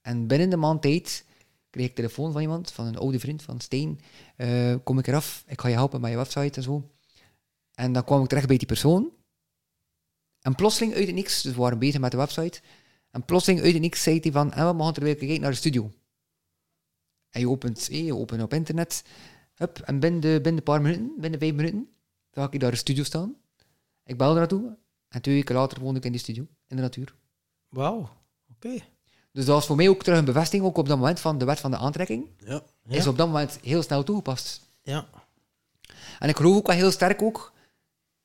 En 0.00 0.26
binnen 0.26 0.50
de 0.50 0.56
maand 0.56 0.82
tijd 0.82 1.24
kreeg 1.70 1.86
ik 1.86 1.94
telefoon 1.94 2.32
van 2.32 2.40
iemand, 2.40 2.70
van 2.70 2.86
een 2.86 2.98
oude 2.98 3.18
vriend, 3.18 3.42
van 3.42 3.60
Steen. 3.60 4.00
eh, 4.36 4.74
kom 4.84 4.98
ik 4.98 5.06
eraf, 5.06 5.44
ik 5.46 5.60
ga 5.60 5.68
je 5.68 5.74
helpen 5.74 6.00
met 6.00 6.10
je 6.10 6.16
website 6.16 6.56
en 6.56 6.62
zo. 6.62 6.90
En 7.74 7.92
dan 7.92 8.04
kwam 8.04 8.22
ik 8.22 8.28
terecht 8.28 8.46
bij 8.46 8.56
die 8.56 8.66
persoon. 8.66 9.12
En 10.40 10.54
plotseling 10.54 10.94
uit 10.94 11.06
het 11.06 11.14
niks, 11.14 11.42
dus 11.42 11.54
we 11.54 11.60
waren 11.60 11.78
bezig 11.78 12.00
met 12.00 12.10
de 12.10 12.16
website. 12.16 12.60
En 13.10 13.24
plotseling 13.24 13.62
uit 13.62 13.72
het 13.72 13.82
niks 13.82 14.02
zei 14.02 14.18
hij 14.20 14.32
van, 14.32 14.52
ah, 14.52 14.76
we 14.76 14.82
gaan 14.82 14.94
er 14.94 15.02
weer 15.02 15.16
kijken 15.16 15.40
naar 15.40 15.50
de 15.50 15.56
studio. 15.56 15.92
En 17.30 17.40
je 17.40 17.48
opent, 17.48 17.88
eh, 17.88 18.04
je 18.04 18.14
opent 18.14 18.42
op 18.42 18.52
internet. 18.52 19.04
Hup, 19.54 19.78
en 19.78 20.00
binnen, 20.00 20.20
de, 20.20 20.28
binnen 20.28 20.56
een 20.56 20.62
paar 20.62 20.82
minuten, 20.82 21.12
binnen 21.18 21.40
vijf 21.40 21.54
minuten, 21.54 21.88
zag 22.30 22.50
ik 22.50 22.60
daar 22.60 22.70
een 22.70 22.76
studio 22.76 23.04
staan. 23.04 23.36
Ik 24.04 24.18
belde 24.18 24.38
naartoe. 24.38 24.78
En 25.08 25.22
twee 25.22 25.34
weken 25.34 25.54
later 25.54 25.80
woonde 25.80 25.98
ik 25.98 26.04
in 26.04 26.12
die 26.12 26.20
studio, 26.20 26.46
in 26.66 26.76
de 26.76 26.82
natuur. 26.82 27.14
Wauw, 27.68 28.08
oké. 28.50 28.78
Dus 29.38 29.46
dat 29.46 29.56
was 29.56 29.66
voor 29.66 29.76
mij 29.76 29.88
ook 29.88 30.02
terug 30.02 30.18
een 30.18 30.24
bevestiging, 30.24 30.64
ook 30.64 30.76
op 30.76 30.88
dat 30.88 30.98
moment 30.98 31.20
van 31.20 31.38
de 31.38 31.44
wet 31.44 31.60
van 31.60 31.70
de 31.70 31.76
aantrekking. 31.76 32.26
Ja. 32.38 32.62
Ja. 32.84 32.96
Is 32.96 33.06
op 33.06 33.16
dat 33.16 33.26
moment 33.26 33.58
heel 33.62 33.82
snel 33.82 34.04
toegepast. 34.04 34.60
Ja. 34.82 35.08
En 36.18 36.28
ik 36.28 36.36
geloof 36.36 36.56
ook 36.56 36.66
wel 36.66 36.76
heel 36.76 36.90
sterk 36.90 37.22
ook, 37.22 37.52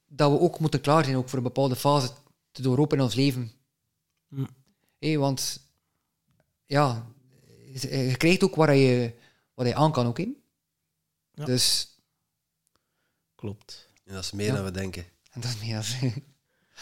dat 0.08 0.32
we 0.32 0.40
ook 0.40 0.60
moeten 0.60 0.82
klaar 0.82 1.04
zijn 1.04 1.16
ook 1.16 1.30
voor 1.30 1.38
een 1.38 1.44
bepaalde 1.44 1.76
fase 1.76 2.10
te 2.52 2.62
doorlopen 2.62 2.98
in 2.98 3.04
ons 3.04 3.14
leven. 3.14 3.52
Hm. 4.30 5.18
Want 5.18 5.60
ja, 6.66 7.06
je 7.72 8.16
krijgt 8.18 8.44
ook 8.44 8.56
wat 8.56 8.70
je, 8.70 9.14
wat 9.54 9.68
je 9.68 9.76
aan 9.76 9.92
kan 9.92 10.06
ook 10.06 10.20
in. 10.20 10.38
Ja. 11.34 11.46
Dus, 11.46 11.98
Klopt. 13.36 13.90
En 14.04 14.14
dat 14.14 14.24
is 14.24 14.32
meer 14.32 14.48
Ja. 14.48 14.54
dan 14.54 14.64
we 14.64 14.72
denken. 14.72 15.06
en 15.32 15.42
dat 15.42 15.50
is 15.50 15.60
meer 15.60 15.78
als... 15.78 15.96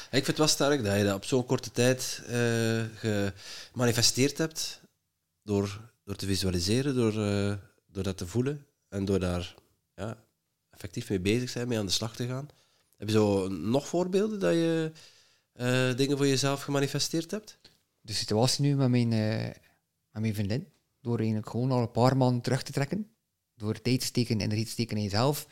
Ik 0.03 0.25
vind 0.25 0.27
het 0.27 0.37
wel 0.37 0.47
sterk 0.47 0.83
dat 0.83 0.97
je 0.97 1.03
dat 1.03 1.15
op 1.15 1.25
zo'n 1.25 1.45
korte 1.45 1.71
tijd 1.71 2.23
eh, 2.27 2.83
gemanifesteerd 3.71 4.37
hebt. 4.37 4.81
Door, 5.43 5.91
door 6.03 6.15
te 6.15 6.25
visualiseren, 6.25 6.95
door, 6.95 7.25
eh, 7.25 7.53
door 7.87 8.03
dat 8.03 8.17
te 8.17 8.27
voelen 8.27 8.65
en 8.89 9.05
door 9.05 9.19
daar 9.19 9.55
ja, 9.95 10.23
effectief 10.69 11.09
mee 11.09 11.19
bezig 11.19 11.49
zijn, 11.49 11.67
mee 11.67 11.77
aan 11.79 11.85
de 11.85 11.91
slag 11.91 12.15
te 12.15 12.27
gaan. 12.27 12.49
Heb 12.97 13.07
je 13.07 13.13
zo 13.13 13.47
nog 13.47 13.87
voorbeelden 13.87 14.39
dat 14.39 14.53
je 14.53 14.91
eh, 15.53 15.95
dingen 15.95 16.17
voor 16.17 16.27
jezelf 16.27 16.61
gemanifesteerd 16.61 17.31
hebt? 17.31 17.57
de 18.01 18.13
situatie 18.13 18.63
nu 18.63 18.75
met 18.75 18.89
mijn, 18.89 19.07
met 20.11 20.21
mijn 20.21 20.33
vriendin, 20.33 20.67
door 21.01 21.17
eigenlijk 21.17 21.49
gewoon 21.49 21.71
al 21.71 21.81
een 21.81 21.91
paar 21.91 22.17
maanden 22.17 22.41
terug 22.41 22.63
te 22.63 22.71
trekken, 22.71 23.11
door 23.55 23.81
tijd 23.81 23.99
te 23.99 24.05
steken 24.05 24.35
en 24.35 24.41
energie 24.41 24.65
te 24.65 24.71
steken 24.71 24.97
in 24.97 25.03
jezelf, 25.03 25.47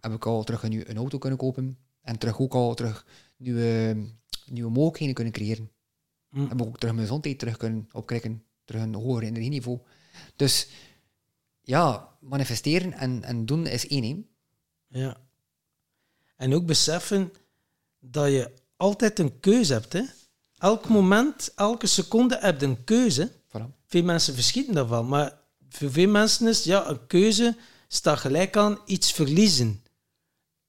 heb 0.00 0.12
ik 0.12 0.26
al 0.26 0.44
terug 0.44 0.62
een, 0.62 0.90
een 0.90 0.96
auto 0.96 1.18
kunnen 1.18 1.38
kopen 1.38 1.78
en 2.00 2.18
terug 2.18 2.40
ook 2.40 2.54
al 2.54 2.74
terug 2.74 3.06
nieuwe, 3.42 3.96
nieuwe 4.46 4.70
mogelijkheden 4.70 5.14
kunnen 5.14 5.32
creëren. 5.32 5.70
Heb 6.48 6.60
ik 6.60 6.66
ook 6.66 6.78
terug 6.78 6.94
mijn 6.94 7.06
gezondheid 7.06 7.38
terug 7.38 7.56
kunnen 7.56 7.88
opkrikken, 7.92 8.44
terug 8.64 8.82
een 8.82 8.94
hoger 8.94 9.22
energieniveau. 9.22 9.80
Dus 10.36 10.68
ja, 11.60 12.08
manifesteren 12.20 12.92
en, 12.92 13.22
en 13.22 13.46
doen 13.46 13.66
is 13.66 13.88
één. 13.88 14.28
Ja. 14.88 15.16
En 16.36 16.54
ook 16.54 16.66
beseffen 16.66 17.32
dat 18.00 18.30
je 18.30 18.50
altijd 18.76 19.18
een 19.18 19.40
keuze 19.40 19.72
hebt. 19.72 19.92
Hè? 19.92 20.02
Elk 20.58 20.88
moment, 20.88 21.52
elke 21.54 21.86
seconde 21.86 22.38
heb 22.40 22.60
je 22.60 22.66
een 22.66 22.84
keuze. 22.84 23.32
Voilà. 23.48 23.84
Veel 23.86 24.02
mensen 24.02 24.34
verschieten 24.34 24.74
daarvan, 24.74 25.08
maar 25.08 25.38
voor 25.68 25.90
veel 25.90 26.08
mensen 26.08 26.48
is 26.48 26.64
ja, 26.64 26.88
een 26.88 27.06
keuze 27.06 27.56
staat 27.88 28.18
gelijk 28.18 28.56
aan 28.56 28.78
iets 28.86 29.12
verliezen. 29.12 29.84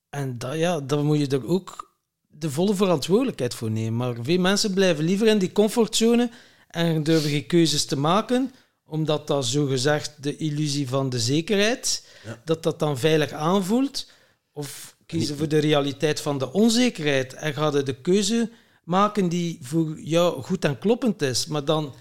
En 0.09 0.37
dat, 0.37 0.55
ja, 0.55 0.79
daar 0.79 1.03
moet 1.03 1.17
je 1.17 1.27
er 1.27 1.47
ook 1.47 1.92
de 2.39 2.51
volle 2.51 2.75
verantwoordelijkheid 2.75 3.53
voor 3.53 3.71
nemen. 3.71 3.95
Maar 3.95 4.15
veel 4.21 4.39
mensen 4.39 4.73
blijven 4.73 5.03
liever 5.03 5.27
in 5.27 5.37
die 5.37 5.51
comfortzone 5.51 6.29
en 6.67 7.03
durven 7.03 7.29
geen 7.29 7.45
keuzes 7.45 7.85
te 7.85 7.97
maken, 7.97 8.51
omdat 8.85 9.27
dat 9.27 9.45
zogezegd 9.45 10.23
de 10.23 10.37
illusie 10.37 10.87
van 10.87 11.09
de 11.09 11.19
zekerheid, 11.19 12.07
Ja. 12.25 12.41
dat 12.45 12.63
dat 12.63 12.79
dan 12.79 12.97
veilig 12.97 13.31
aanvoelt. 13.31 14.07
Of 14.53 14.95
kiezen 15.05 15.37
voor 15.37 15.47
de 15.47 15.57
realiteit 15.57 16.21
van 16.21 16.37
de 16.37 16.53
onzekerheid 16.53 17.33
en 17.33 17.53
ga 17.53 17.71
je 17.73 17.83
de 17.83 18.01
keuze 18.01 18.49
maken 18.83 19.29
die 19.29 19.57
voor 19.61 19.99
jou 19.99 20.41
goed 20.41 20.65
en 20.65 20.77
kloppend 20.77 21.21
is. 21.21 21.45
Maar 21.47 21.65
dan 21.65 21.93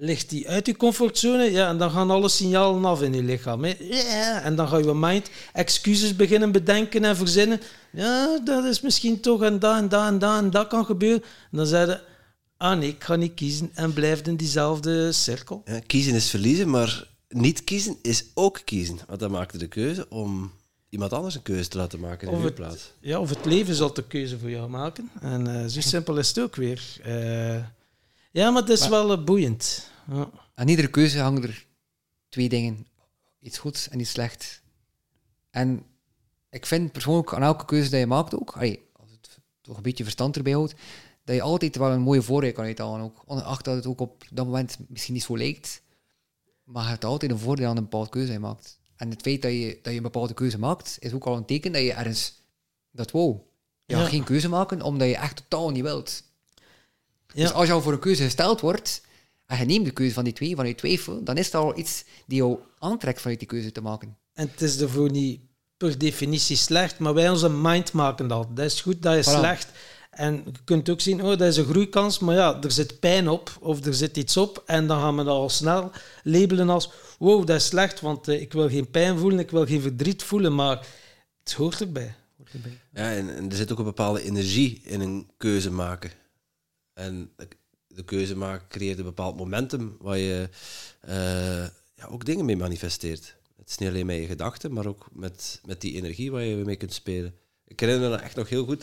ligt 0.00 0.30
die 0.30 0.48
uit 0.48 0.66
je 0.66 0.76
comfortzone 0.76 1.50
ja, 1.50 1.68
en 1.68 1.78
dan 1.78 1.90
gaan 1.90 2.10
alle 2.10 2.28
signalen 2.28 2.84
af 2.84 3.02
in 3.02 3.14
je 3.14 3.22
lichaam. 3.22 3.64
Hè. 3.64 3.74
Ja, 3.78 4.42
en 4.42 4.56
dan 4.56 4.68
ga 4.68 4.76
je 4.76 4.94
mind 4.94 5.30
excuses 5.52 6.16
beginnen 6.16 6.52
bedenken 6.52 7.04
en 7.04 7.16
verzinnen. 7.16 7.60
Ja, 7.92 8.38
dat 8.44 8.64
is 8.64 8.80
misschien 8.80 9.20
toch 9.20 9.42
en 9.42 9.58
dat 9.58 9.76
en 9.76 9.88
dat 9.88 10.06
en 10.06 10.18
dat 10.18 10.38
en 10.38 10.50
dat 10.50 10.66
kan 10.68 10.84
gebeuren. 10.84 11.22
En 11.50 11.56
dan 11.56 11.66
zei 11.66 11.86
je, 11.90 12.00
ah 12.56 12.78
nee, 12.78 12.88
ik 12.88 13.04
ga 13.04 13.16
niet 13.16 13.34
kiezen 13.34 13.70
en 13.74 13.92
blijft 13.92 14.26
in 14.26 14.36
diezelfde 14.36 15.12
cirkel. 15.12 15.62
Ja, 15.64 15.78
kiezen 15.86 16.14
is 16.14 16.30
verliezen, 16.30 16.70
maar 16.70 17.08
niet 17.28 17.64
kiezen 17.64 17.96
is 18.02 18.24
ook 18.34 18.60
kiezen. 18.64 18.98
Want 19.06 19.20
dan 19.20 19.30
maakte 19.30 19.58
de 19.58 19.68
keuze 19.68 20.06
om 20.08 20.52
iemand 20.88 21.12
anders 21.12 21.34
een 21.34 21.42
keuze 21.42 21.68
te 21.68 21.76
laten 21.76 22.00
maken 22.00 22.28
in 22.28 22.34
Of 22.34 22.42
het, 22.42 22.54
plaats. 22.54 22.92
ja, 23.00 23.20
of 23.20 23.28
het 23.28 23.44
leven 23.44 23.74
zal 23.74 23.92
de 23.94 24.06
keuze 24.06 24.38
voor 24.38 24.50
jou 24.50 24.68
maken. 24.68 25.10
En 25.20 25.60
eh, 25.62 25.66
zo 25.66 25.80
simpel 25.80 26.16
is 26.18 26.28
het 26.28 26.40
ook 26.40 26.56
weer. 26.56 26.82
Eh, 27.02 27.56
ja, 28.30 28.50
maar 28.50 28.60
het 28.62 28.70
is 28.70 28.80
Maar- 28.80 28.90
wel 28.90 29.12
eh, 29.12 29.24
boeiend. 29.24 29.90
Ja. 30.10 30.30
Aan 30.54 30.68
iedere 30.68 30.88
keuze 30.88 31.18
hangen 31.20 31.42
er 31.42 31.66
twee 32.28 32.48
dingen. 32.48 32.86
Iets 33.40 33.58
goeds 33.58 33.88
en 33.88 34.00
iets 34.00 34.10
slechts. 34.10 34.60
En 35.50 35.82
ik 36.50 36.66
vind 36.66 36.92
persoonlijk 36.92 37.32
aan 37.32 37.42
elke 37.42 37.64
keuze 37.64 37.90
die 37.90 37.98
je 37.98 38.06
maakt 38.06 38.34
ook, 38.34 38.50
allee, 38.50 38.88
als 38.92 39.10
het 39.10 39.38
toch 39.60 39.76
een 39.76 39.82
beetje 39.82 40.04
verstand 40.04 40.36
erbij 40.36 40.52
houdt, 40.52 40.74
dat 41.24 41.34
je 41.34 41.42
altijd 41.42 41.76
wel 41.76 41.90
een 41.90 42.00
mooie 42.00 42.22
voordeel 42.22 42.52
kan 42.52 42.64
uithalen. 42.64 43.00
Ook. 43.04 43.22
Ongeacht 43.26 43.64
dat 43.64 43.74
het 43.76 43.86
ook 43.86 44.00
op 44.00 44.24
dat 44.30 44.44
moment 44.46 44.76
misschien 44.88 45.14
niet 45.14 45.22
zo 45.22 45.36
lijkt. 45.36 45.82
Maar 46.64 46.82
je 46.82 46.88
hebt 46.88 47.04
altijd 47.04 47.30
een 47.30 47.38
voordeel 47.38 47.68
aan 47.68 47.76
een 47.76 47.82
bepaalde 47.82 48.08
keuze 48.10 48.26
die 48.30 48.36
je 48.40 48.46
maakt. 48.46 48.78
En 48.96 49.10
het 49.10 49.22
feit 49.22 49.42
dat 49.42 49.50
je, 49.52 49.78
dat 49.82 49.90
je 49.92 49.96
een 49.96 50.02
bepaalde 50.02 50.34
keuze 50.34 50.58
maakt, 50.58 50.96
is 51.00 51.12
ook 51.12 51.24
al 51.26 51.36
een 51.36 51.44
teken 51.44 51.72
dat 51.72 51.82
je 51.82 51.92
ergens 51.92 52.42
dat 52.90 53.10
wou. 53.10 53.36
Je 53.84 53.94
Ja. 53.94 54.00
gaat 54.00 54.10
geen 54.10 54.24
keuze 54.24 54.48
maken 54.48 54.82
omdat 54.82 55.08
je 55.08 55.16
echt 55.16 55.36
totaal 55.36 55.70
niet 55.70 55.82
wilt. 55.82 56.22
Ja. 57.34 57.42
Dus 57.42 57.52
als 57.52 57.66
je 57.66 57.72
al 57.72 57.82
voor 57.82 57.92
een 57.92 57.98
keuze 57.98 58.22
gesteld 58.22 58.60
wordt, 58.60 59.02
en 59.46 59.58
je 59.58 59.64
neemt 59.64 59.84
de 59.84 59.90
keuze 59.90 60.14
van 60.14 60.24
die 60.24 60.32
twee, 60.32 60.56
vanuit 60.56 60.78
twijfel, 60.78 61.24
dan 61.24 61.36
is 61.36 61.46
het 61.46 61.54
al 61.54 61.78
iets 61.78 62.04
die 62.26 62.38
jou 62.38 62.58
aantrekt 62.78 63.20
vanuit 63.20 63.38
die 63.38 63.48
keuze 63.48 63.72
te 63.72 63.80
maken. 63.80 64.16
En 64.32 64.48
het 64.50 64.62
is 64.62 64.78
daarvoor 64.78 65.10
niet 65.10 65.40
per 65.76 65.98
definitie 65.98 66.56
slecht, 66.56 66.98
maar 66.98 67.14
wij 67.14 67.28
onze 67.30 67.50
mind 67.50 67.92
maken 67.92 68.28
dat. 68.28 68.56
Dat 68.56 68.64
is 68.64 68.80
goed, 68.80 69.02
dat 69.02 69.14
is 69.14 69.26
Voilà. 69.28 69.38
slecht. 69.38 69.68
En 70.10 70.34
je 70.44 70.52
kunt 70.64 70.88
ook 70.88 71.00
zien, 71.00 71.22
oh, 71.22 71.28
dat 71.28 71.40
is 71.40 71.56
een 71.56 71.64
groeikans, 71.64 72.18
maar 72.18 72.34
ja, 72.34 72.62
er 72.62 72.70
zit 72.70 73.00
pijn 73.00 73.28
op, 73.28 73.56
of 73.60 73.84
er 73.84 73.94
zit 73.94 74.16
iets 74.16 74.36
op, 74.36 74.62
en 74.66 74.86
dan 74.86 75.00
gaan 75.00 75.16
we 75.16 75.24
dat 75.24 75.34
al 75.34 75.48
snel 75.48 75.90
labelen 76.22 76.68
als, 76.68 76.90
wow, 77.18 77.46
dat 77.46 77.56
is 77.56 77.66
slecht, 77.66 78.00
want 78.00 78.28
eh, 78.28 78.40
ik 78.40 78.52
wil 78.52 78.68
geen 78.68 78.90
pijn 78.90 79.18
voelen, 79.18 79.38
ik 79.38 79.50
wil 79.50 79.66
geen 79.66 79.80
verdriet 79.80 80.22
voelen, 80.22 80.54
maar 80.54 80.86
het 81.42 81.52
hoort 81.52 81.80
erbij. 81.80 82.14
Hoort 82.36 82.52
erbij. 82.52 82.78
Ja, 82.92 83.12
en, 83.12 83.36
en 83.36 83.50
er 83.50 83.56
zit 83.56 83.72
ook 83.72 83.78
een 83.78 83.84
bepaalde 83.84 84.22
energie 84.22 84.80
in 84.84 85.00
een 85.00 85.30
keuze 85.36 85.70
maken. 85.70 86.10
En 86.98 87.30
de- 87.88 88.04
keuze 88.04 88.36
maken 88.36 88.68
creëert 88.68 88.98
een 88.98 89.04
bepaald 89.04 89.36
momentum 89.36 89.96
waar 90.00 90.18
je 90.18 90.48
eh, 91.00 91.66
ja, 91.94 92.06
ook 92.08 92.24
dingen 92.24 92.44
mee 92.44 92.56
manifesteert. 92.56 93.36
Het 93.56 93.68
is 93.68 93.78
niet 93.78 93.88
alleen 93.88 94.06
met 94.06 94.16
je 94.16 94.26
gedachten, 94.26 94.72
maar 94.72 94.86
ook 94.86 95.08
met, 95.12 95.60
met 95.64 95.80
die 95.80 95.94
energie 95.94 96.30
waar 96.30 96.42
je 96.42 96.56
mee 96.56 96.76
kunt 96.76 96.92
spelen. 96.92 97.34
Ik 97.64 97.80
herinner 97.80 98.10
me 98.10 98.16
echt 98.16 98.36
nog 98.36 98.48
heel 98.48 98.64
goed 98.64 98.82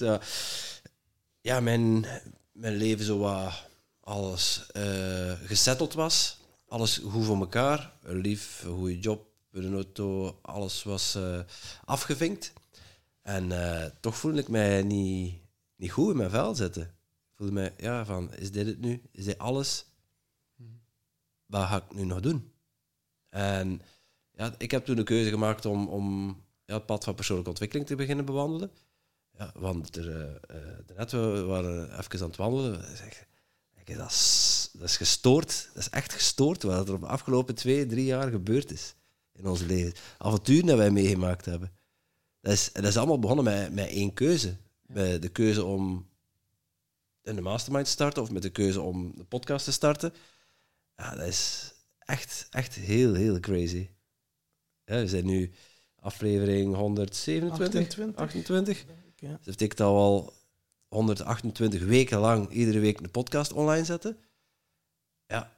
ja, 1.42 1.60
mijn, 1.60 2.06
mijn 2.52 2.76
leven 2.76 3.06
zo 3.06 3.18
wat 3.18 3.54
alles 4.00 4.66
eh 4.72 5.32
gesetteld 5.46 5.94
was. 5.94 6.38
Alles 6.68 6.98
goed 6.98 7.26
voor 7.26 7.38
elkaar. 7.40 7.94
Een 8.04 8.18
lief, 8.18 8.64
een 8.64 8.76
goede 8.76 9.00
job, 9.00 9.28
een 9.52 9.74
auto, 9.74 10.40
alles 10.42 10.84
was 10.84 11.16
eh, 11.16 11.40
afgevinkt. 11.86 12.54
En 13.22 13.52
toch 14.00 14.18
voelde 14.18 14.40
ik 14.40 14.48
mij 14.48 14.84
niet, 14.84 15.36
niet 15.76 15.92
goed 15.92 16.12
in 16.12 16.18
mijn 16.18 16.30
vel 16.30 16.56
zitten. 16.56 16.95
Ik 17.36 17.42
voelde 17.42 17.54
mij, 17.54 17.74
ja, 17.78 18.06
van, 18.06 18.34
is 18.34 18.52
dit 18.52 18.66
het 18.66 18.80
nu? 18.80 19.02
Is 19.12 19.26
dit 19.26 19.38
alles? 19.38 19.86
Wat 21.46 21.68
ga 21.68 21.76
ik 21.76 21.94
nu 21.94 22.04
nog 22.04 22.20
doen? 22.20 22.52
En 23.30 23.82
ja, 24.32 24.56
ik 24.58 24.72
heb 24.72 24.86
toen 24.86 24.96
de 24.96 25.04
keuze 25.04 25.30
gemaakt 25.30 25.66
om, 25.66 25.88
om 25.88 26.28
ja, 26.66 26.74
het 26.74 26.86
pad 26.86 27.04
van 27.04 27.16
persoonlijke 27.16 27.50
ontwikkeling 27.50 27.88
te 27.88 27.96
beginnen 27.96 28.26
bewandelen. 28.26 28.72
Ja, 29.38 29.52
want 29.56 29.96
er, 29.96 30.40
daarnet 30.86 31.12
we 31.12 31.44
waren 31.44 32.00
even 32.00 32.20
aan 32.22 32.28
het 32.28 32.36
wandelen. 32.36 32.80
Ik 32.80 32.96
Zeg, 32.96 33.28
kijk, 33.84 33.98
dat, 33.98 34.10
is, 34.10 34.70
dat 34.74 34.90
is 34.90 34.98
gestoord. 34.98 35.70
Dat 35.74 35.84
is 35.84 35.90
echt 35.90 36.14
gestoord 36.14 36.64
wat 36.64 36.88
er 36.88 36.94
op 36.94 37.02
de 37.02 37.08
afgelopen 37.08 37.56
twee, 37.56 37.86
drie 37.86 38.06
jaar 38.06 38.30
gebeurd 38.30 38.72
is 38.72 38.96
in 39.32 39.46
ons 39.46 39.62
leven. 39.62 39.94
Avonturen 40.18 40.66
dat 40.66 40.78
wij 40.78 40.92
meegemaakt 40.92 41.46
hebben. 41.46 41.72
Dat 42.42 42.54
is, 42.54 42.72
dat 42.74 42.84
is 42.84 42.98
allemaal 42.98 43.20
begonnen 43.20 43.46
met, 43.46 43.74
met 43.74 43.88
één 43.88 44.14
keuze. 44.14 44.58
Met 44.82 45.22
de 45.22 45.30
keuze 45.30 45.64
om 45.64 46.08
in 47.26 47.36
de 47.36 47.42
mastermind 47.42 47.86
te 47.86 47.92
starten 47.92 48.22
of 48.22 48.32
met 48.32 48.42
de 48.42 48.50
keuze 48.50 48.82
om 48.82 49.12
de 49.16 49.24
podcast 49.24 49.66
te 49.66 49.72
starten. 49.72 50.14
Ja, 50.96 51.16
dat 51.16 51.28
is 51.28 51.74
echt, 52.00 52.48
echt 52.50 52.76
heel, 52.76 53.14
heel 53.14 53.40
crazy. 53.40 53.90
Ja, 54.84 54.96
we 54.96 55.08
zijn 55.08 55.26
nu 55.26 55.52
aflevering 55.96 56.76
127, 56.76 57.52
28. 57.52 58.16
28. 58.16 58.86
Ja. 59.16 59.28
Dus 59.28 59.46
dat 59.46 59.46
betekent 59.46 59.80
we 59.80 59.86
al 59.86 60.34
128 60.88 61.84
weken 61.84 62.20
lang 62.20 62.50
iedere 62.50 62.80
week 62.80 63.00
een 63.00 63.12
podcast 63.12 63.54
online 63.54 63.86
zetten. 63.86 64.18
Ja, 65.26 65.55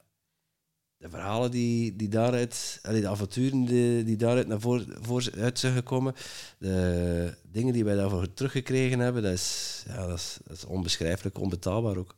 de 0.97 1.09
verhalen 1.09 1.51
die, 1.51 1.95
die 1.95 2.07
daaruit, 2.09 2.79
allee, 2.81 3.01
de 3.01 3.07
avonturen 3.07 3.65
die, 3.65 4.03
die 4.03 4.15
daaruit 4.17 4.47
naar 4.47 4.59
voren 4.59 4.87
voor, 5.01 5.29
uit 5.37 5.59
zijn 5.59 5.73
gekomen, 5.73 6.13
de 6.57 7.37
dingen 7.51 7.73
die 7.73 7.83
wij 7.83 7.95
daarvoor 7.95 8.33
teruggekregen 8.33 8.99
hebben, 8.99 9.23
dat 9.23 9.31
is, 9.33 9.83
ja, 9.87 10.07
dat 10.07 10.17
is, 10.17 10.37
dat 10.43 10.57
is 10.57 10.65
onbeschrijfelijk, 10.65 11.37
onbetaalbaar 11.39 11.97
ook. 11.97 12.15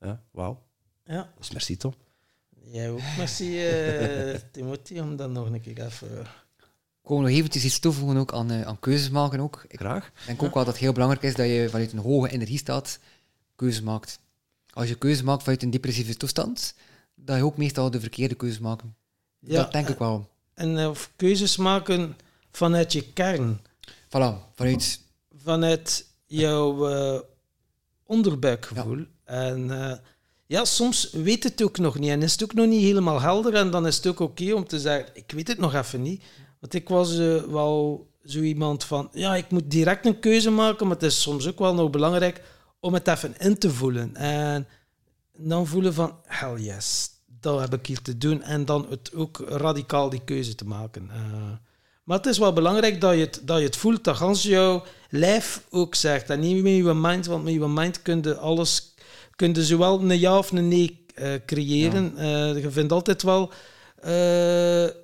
Ja, 0.00 0.22
wauw. 0.30 0.62
Ja, 1.04 1.16
Dat 1.34 1.44
is 1.44 1.50
merci, 1.50 1.76
Tom. 1.76 1.94
jij 2.64 2.90
ook. 2.90 3.00
Merci, 3.16 3.66
eh 3.66 4.34
Timothy, 4.52 4.98
om 4.98 5.16
dat 5.16 5.30
nog 5.30 5.50
een 5.50 5.60
keer 5.60 5.84
even... 5.84 6.20
Ik 7.02 7.12
wil 7.12 7.20
nog 7.20 7.30
eventjes 7.30 7.64
iets 7.64 7.78
toevoegen 7.78 8.16
ook 8.16 8.32
aan, 8.32 8.50
eh, 8.50 8.62
aan 8.62 8.78
keuzes 8.78 9.10
maken. 9.10 9.40
Ook. 9.40 9.64
Ik 9.68 9.78
Graag. 9.78 10.12
denk 10.26 10.42
ook 10.42 10.54
wel 10.54 10.64
dat 10.64 10.72
het 10.72 10.82
heel 10.82 10.92
belangrijk 10.92 11.22
is 11.24 11.34
dat 11.34 11.46
je 11.46 11.66
vanuit 11.70 11.92
een 11.92 11.98
hoge 11.98 12.30
energiestaat 12.30 12.98
keuzes 13.56 13.82
maakt. 13.82 14.18
Als 14.76 14.88
je 14.88 14.94
keuzes 14.94 15.22
maakt 15.22 15.42
vanuit 15.42 15.62
een 15.62 15.70
depressieve 15.70 16.16
toestand, 16.16 16.74
dat 17.14 17.36
je 17.36 17.44
ook 17.44 17.56
meestal 17.56 17.90
de 17.90 18.00
verkeerde 18.00 18.34
keuzes 18.34 18.58
maakt. 18.58 18.82
Ja, 19.38 19.62
dat 19.62 19.72
denk 19.72 19.88
ik 19.88 19.98
wel. 19.98 20.28
En 20.54 20.78
eh, 20.78 20.88
of 20.88 21.10
keuzes 21.16 21.56
maken 21.56 22.16
vanuit 22.50 22.92
je 22.92 23.12
kern. 23.12 23.60
Voilà, 24.06 24.52
vanuit... 24.54 25.00
vanuit 25.42 26.06
jouw 26.26 26.88
eh, 26.88 27.20
onderbuikgevoel. 28.06 29.04
En 29.24 29.70
eh, 29.70 29.98
ja, 30.46 30.64
soms 30.64 31.10
weet 31.10 31.44
het 31.44 31.62
ook 31.62 31.78
nog 31.78 31.98
niet 31.98 32.10
en 32.10 32.22
is 32.22 32.32
het 32.32 32.42
ook 32.42 32.54
nog 32.54 32.66
niet 32.66 32.82
helemaal 32.82 33.20
helder. 33.20 33.54
En 33.54 33.70
dan 33.70 33.86
is 33.86 33.96
het 33.96 34.06
ook 34.06 34.20
oké 34.20 34.52
om 34.52 34.66
te 34.66 34.80
zeggen, 34.80 35.10
ik 35.14 35.32
weet 35.32 35.48
het 35.48 35.58
nog 35.58 35.74
even 35.74 36.02
niet. 36.02 36.22
Want 36.60 36.74
ik 36.74 36.88
was 36.88 37.16
wel 37.48 38.08
zo 38.24 38.40
iemand 38.40 38.84
van, 38.84 39.08
ja, 39.12 39.36
ik 39.36 39.50
moet 39.50 39.70
direct 39.70 40.06
een 40.06 40.20
keuze 40.20 40.50
maken, 40.50 40.86
maar 40.86 40.96
het 40.96 41.04
is 41.04 41.22
soms 41.22 41.46
ook 41.46 41.58
wel 41.58 41.74
nog 41.74 41.90
belangrijk 41.90 42.42
om 42.86 42.94
het 42.94 43.08
even 43.08 43.34
in 43.38 43.58
te 43.58 43.70
voelen. 43.70 44.16
En 44.16 44.66
dan 45.36 45.66
voelen 45.66 45.94
van, 45.94 46.14
hell 46.24 46.60
yes, 46.60 47.10
dat 47.40 47.60
heb 47.60 47.74
ik 47.74 47.86
hier 47.86 48.02
te 48.02 48.18
doen. 48.18 48.42
En 48.42 48.64
dan 48.64 48.86
het 48.90 49.14
ook 49.14 49.42
radicaal 49.48 50.08
die 50.08 50.24
keuze 50.24 50.54
te 50.54 50.66
maken. 50.66 51.10
Eh, 51.10 51.52
maar 52.04 52.16
het 52.16 52.26
is 52.26 52.38
wel 52.38 52.52
belangrijk 52.52 53.00
dat 53.00 53.14
je 53.14 53.20
het, 53.20 53.40
dat 53.44 53.58
je 53.58 53.64
het 53.64 53.76
voelt, 53.76 54.04
dat 54.04 54.16
gans 54.16 54.42
jouw 54.42 54.84
lijf 55.10 55.62
ook 55.70 55.94
zegt. 55.94 56.30
En 56.30 56.40
niet 56.40 56.62
met 56.62 56.72
je 56.72 56.94
mind, 56.94 57.26
want 57.26 57.44
met 57.44 57.52
je 57.52 57.68
mind 57.68 58.02
kun 58.02 58.22
je 58.22 58.36
alles, 58.36 58.94
kun 59.36 59.54
je 59.54 59.64
zowel 59.64 60.00
een 60.00 60.18
ja 60.18 60.38
of 60.38 60.52
een 60.52 60.68
nee 60.68 61.04
eh, 61.14 61.32
creëren. 61.46 62.16
Eh, 62.16 62.62
je 62.62 62.70
vindt 62.70 62.92
altijd 62.92 63.22
wel 63.22 63.52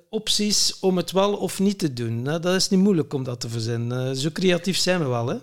opties 0.09 0.79
om 0.79 0.97
het 0.97 1.11
wel 1.11 1.33
of 1.33 1.59
niet 1.59 1.79
te 1.79 1.93
doen. 1.93 2.25
hè. 2.25 2.39
dat 2.39 2.55
is 2.55 2.69
niet 2.69 2.79
moeilijk 2.79 3.13
om 3.13 3.23
dat 3.23 3.39
te 3.39 3.49
verzinnen. 3.49 4.15
Zo 4.15 4.29
creatief 4.33 4.77
zijn 4.77 4.99
we 4.99 5.05
wel, 5.05 5.27
hè? 5.27 5.37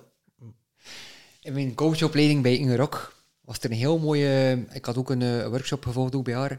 In 1.51 1.57
mijn 1.57 1.75
coachopleiding 1.75 2.43
bij 2.43 2.57
Inge 2.57 2.77
Rock 2.77 3.23
was 3.41 3.59
er 3.59 3.71
een 3.71 3.77
heel 3.77 3.99
mooie... 3.99 4.65
Ik 4.73 4.85
had 4.85 4.97
ook 4.97 5.11
een 5.11 5.23
eh, 5.23 5.47
workshop 5.47 5.85
gevolgd 5.85 6.15
ook 6.15 6.25
bij 6.25 6.35
haar. 6.35 6.51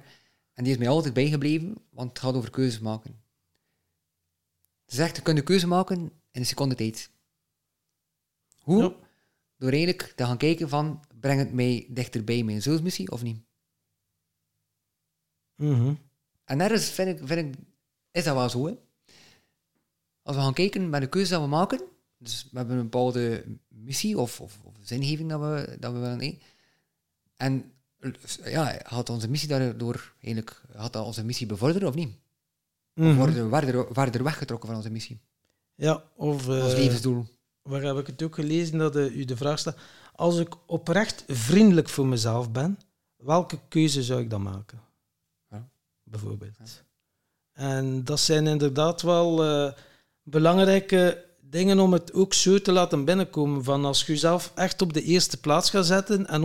En 0.53 0.63
die 0.63 0.73
is 0.73 0.79
mij 0.79 0.87
altijd 0.87 1.13
bijgebleven, 1.13 1.77
want 1.89 2.09
het 2.09 2.19
gaat 2.19 2.33
over 2.33 2.49
keuzes 2.49 2.79
maken. 2.79 3.23
Ze 4.85 4.95
zegt, 4.95 5.15
je 5.15 5.21
kunt 5.21 5.37
een 5.37 5.43
keuze 5.43 5.67
maken 5.67 5.97
in 5.97 6.11
een 6.31 6.45
seconde 6.45 6.75
tijd. 6.75 7.11
Hoe? 8.59 8.83
Ja. 8.83 8.95
Door 9.57 9.71
eigenlijk 9.71 10.13
te 10.15 10.25
gaan 10.25 10.37
kijken 10.37 10.69
van, 10.69 11.03
breng 11.19 11.39
het 11.39 11.53
mij 11.53 11.85
dichter 11.89 12.23
bij 12.23 12.43
mijn 12.43 12.61
zielsmissie 12.61 13.11
of 13.11 13.23
niet? 13.23 13.43
Mhm. 15.55 15.93
En 16.45 16.61
ergens 16.61 16.89
vind 16.89 17.19
ik, 17.19 17.27
vind 17.27 17.55
ik, 17.55 17.63
is 18.11 18.23
dat 18.23 18.35
wel 18.35 18.49
zo. 18.49 18.65
Hè? 18.65 18.73
Als 20.21 20.35
we 20.35 20.41
gaan 20.41 20.53
kijken 20.53 20.89
met 20.89 21.01
de 21.01 21.09
keuze 21.09 21.31
dat 21.31 21.41
we 21.41 21.47
maken, 21.47 21.81
dus 22.21 22.47
we 22.51 22.57
hebben 22.57 22.75
een 22.77 22.83
bepaalde 22.83 23.43
missie 23.67 24.19
of, 24.19 24.41
of, 24.41 24.59
of 24.63 24.73
zingeving 24.81 25.29
dat 25.29 25.39
we, 25.39 25.77
dat 25.79 25.93
we 25.93 25.99
willen. 25.99 26.19
hè. 26.19 26.37
En 27.35 27.71
ja, 28.43 28.79
had 28.83 29.09
onze 29.09 29.29
missie 29.29 29.49
daardoor 29.49 30.13
eigenlijk, 30.21 30.61
had 30.75 30.93
dat 30.93 31.05
onze 31.05 31.23
missie 31.23 31.47
bevorderen 31.47 31.87
of 31.87 31.95
niet? 31.95 32.07
Of 32.07 32.19
Mhm. 32.93 33.15
worden 33.15 33.49
we 33.49 33.57
verder, 33.57 33.87
verder 33.91 34.23
weggetrokken 34.23 34.67
van 34.67 34.77
onze 34.77 34.89
missie? 34.89 35.19
Ja, 35.75 36.03
of... 36.15 36.47
als 36.47 36.73
levensdoel. 36.73 37.25
waar 37.61 37.81
heb 37.81 37.97
ik 37.97 38.07
het 38.07 38.23
ook 38.23 38.35
gelezen 38.35 38.77
dat 38.77 38.95
eh, 38.95 39.15
u 39.15 39.25
de 39.25 39.37
vraag 39.37 39.59
stelt. 39.59 39.77
Als 40.15 40.37
ik 40.39 40.55
oprecht 40.65 41.23
vriendelijk 41.27 41.89
voor 41.89 42.05
mezelf 42.07 42.51
ben, 42.51 42.79
welke 43.15 43.59
keuze 43.67 44.03
zou 44.03 44.21
ik 44.21 44.29
dan 44.29 44.41
maken? 44.41 44.81
Ja. 45.49 45.69
Bijvoorbeeld. 46.03 46.57
En 47.51 48.03
dat 48.03 48.19
zijn 48.19 48.47
inderdaad 48.47 49.01
wel 49.01 49.43
eh, 49.43 49.73
belangrijke 50.23 51.25
dingen 51.51 51.79
om 51.79 51.93
het 51.93 52.13
ook 52.13 52.33
zo 52.33 52.61
te 52.61 52.71
laten 52.71 53.05
binnenkomen. 53.05 53.63
Van 53.63 53.85
als 53.85 53.99
je 54.05 54.11
jezelf 54.11 54.51
echt 54.55 54.81
op 54.81 54.93
de 54.93 55.03
eerste 55.03 55.39
plaats 55.39 55.69
gaat 55.69 55.85
zetten 55.85 56.27
en 56.27 56.41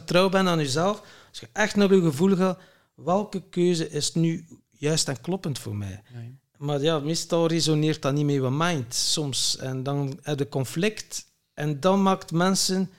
100% 0.00 0.04
trouw 0.04 0.28
bent 0.28 0.48
aan 0.48 0.58
jezelf, 0.58 1.02
als 1.28 1.40
je 1.40 1.48
echt 1.52 1.76
naar 1.76 1.94
je 1.94 2.00
gevoel 2.00 2.36
gaat, 2.36 2.58
welke 2.94 3.42
keuze 3.50 3.90
is 3.90 4.14
nu 4.14 4.46
juist 4.70 5.08
en 5.08 5.20
kloppend 5.20 5.58
voor 5.58 5.76
mij? 5.76 6.02
Ja, 6.12 6.20
ja. 6.20 6.28
Maar 6.58 6.80
ja, 6.80 6.98
meestal 6.98 7.46
resoneert 7.46 8.02
dat 8.02 8.12
niet 8.12 8.24
met 8.24 8.34
je 8.34 8.50
mind 8.50 8.94
soms. 8.94 9.56
En 9.56 9.82
dan 9.82 10.18
heb 10.22 10.38
je 10.38 10.48
conflict. 10.48 11.26
En 11.54 11.80
dan 11.80 12.02
maakt 12.02 12.32
mensen 12.32 12.90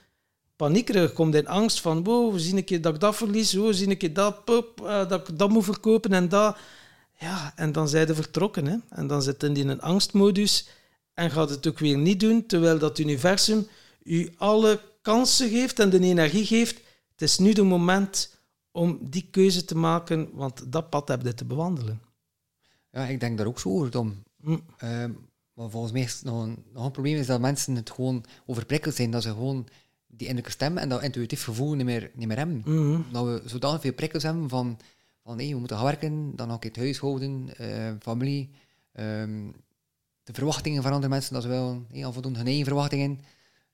paniekerig. 0.56 1.12
Komt 1.12 1.34
in 1.34 1.48
angst 1.48 1.80
van, 1.80 2.04
wow, 2.04 2.38
zie 2.38 2.56
een 2.56 2.64
keer 2.64 2.80
dat 2.80 2.94
ik 2.94 3.00
dat 3.00 3.16
verlies. 3.16 3.52
Wow, 3.52 3.74
zie 3.74 3.88
een 3.88 3.96
keer 3.96 4.12
dat, 4.12 4.44
pop, 4.44 4.80
eh, 4.86 5.08
dat 5.08 5.28
ik 5.28 5.38
dat 5.38 5.50
moet 5.50 5.64
verkopen 5.64 6.12
en 6.12 6.28
dat. 6.28 6.56
Ja, 7.18 7.52
en 7.56 7.72
dan 7.72 7.88
zijn 7.88 8.06
ze 8.06 8.14
vertrokken. 8.14 8.66
Hè? 8.66 8.76
En 8.88 9.06
dan 9.06 9.22
zitten 9.22 9.52
die 9.52 9.62
in 9.62 9.68
een 9.68 9.82
angstmodus 9.82 10.66
en 11.14 11.30
gaat 11.30 11.50
het 11.50 11.66
ook 11.66 11.78
weer 11.78 11.98
niet 11.98 12.20
doen, 12.20 12.46
terwijl 12.46 12.78
dat 12.78 12.98
universum 12.98 13.66
u 14.02 14.32
alle 14.36 14.80
kansen 15.02 15.48
geeft 15.48 15.78
en 15.78 15.90
de 15.90 16.00
energie 16.00 16.46
geeft. 16.46 16.80
Het 17.10 17.22
is 17.22 17.38
nu 17.38 17.52
de 17.52 17.62
moment 17.62 18.36
om 18.70 18.98
die 19.00 19.28
keuze 19.30 19.64
te 19.64 19.76
maken, 19.76 20.30
want 20.32 20.72
dat 20.72 20.90
pad 20.90 21.08
heb 21.08 21.22
je 21.22 21.34
te 21.34 21.44
bewandelen. 21.44 22.02
Ja, 22.90 23.06
ik 23.06 23.20
denk 23.20 23.38
daar 23.38 23.46
ook 23.46 23.60
zo 23.60 23.68
over, 23.68 23.90
Tom. 23.90 24.22
Hm. 24.42 24.58
Ehm, 24.76 25.12
maar 25.52 25.70
volgens 25.70 25.92
mij 25.92 26.02
is 26.02 26.12
het 26.12 26.24
nog 26.24 26.42
een, 26.42 26.64
nog 26.72 26.84
een 26.84 26.90
probleem 26.90 27.16
is 27.16 27.26
dat 27.26 27.40
mensen 27.40 27.76
het 27.76 27.90
gewoon 27.90 28.24
overprikkeld 28.46 28.94
zijn. 28.94 29.10
Dat 29.10 29.22
ze 29.22 29.28
gewoon 29.28 29.66
die 30.06 30.26
innerlijke 30.26 30.50
stem 30.50 30.78
en 30.78 30.88
dat 30.88 31.02
intuïtief 31.02 31.44
gevoel 31.44 31.74
niet 31.74 31.84
meer, 31.84 32.10
niet 32.14 32.28
meer 32.28 32.36
hebben. 32.36 32.62
Mhm. 32.64 33.00
Dat 33.12 33.24
we 33.24 33.42
zodanig 33.44 33.80
veel 33.80 33.92
prikkels 33.92 34.22
hebben 34.22 34.48
van, 34.48 34.78
van 35.22 35.38
hey, 35.38 35.48
we 35.48 35.58
moeten 35.58 35.76
gaan 35.76 35.86
werken, 35.86 36.36
dan 36.36 36.52
ook 36.52 36.64
in 36.64 36.68
het 36.68 36.78
huishouden, 36.78 37.56
eh, 37.56 37.92
familie, 38.00 38.50
ehm, 38.92 39.50
de 40.24 40.32
verwachtingen 40.32 40.82
van 40.82 40.92
andere 40.92 41.12
mensen, 41.12 41.34
dat 41.34 41.42
ze 41.42 41.48
wel 41.48 41.86
hey, 41.90 42.04
al 42.04 42.12
voldoen 42.12 42.36
hun 42.36 42.46
eigen 42.46 42.64
verwachtingen. 42.64 43.20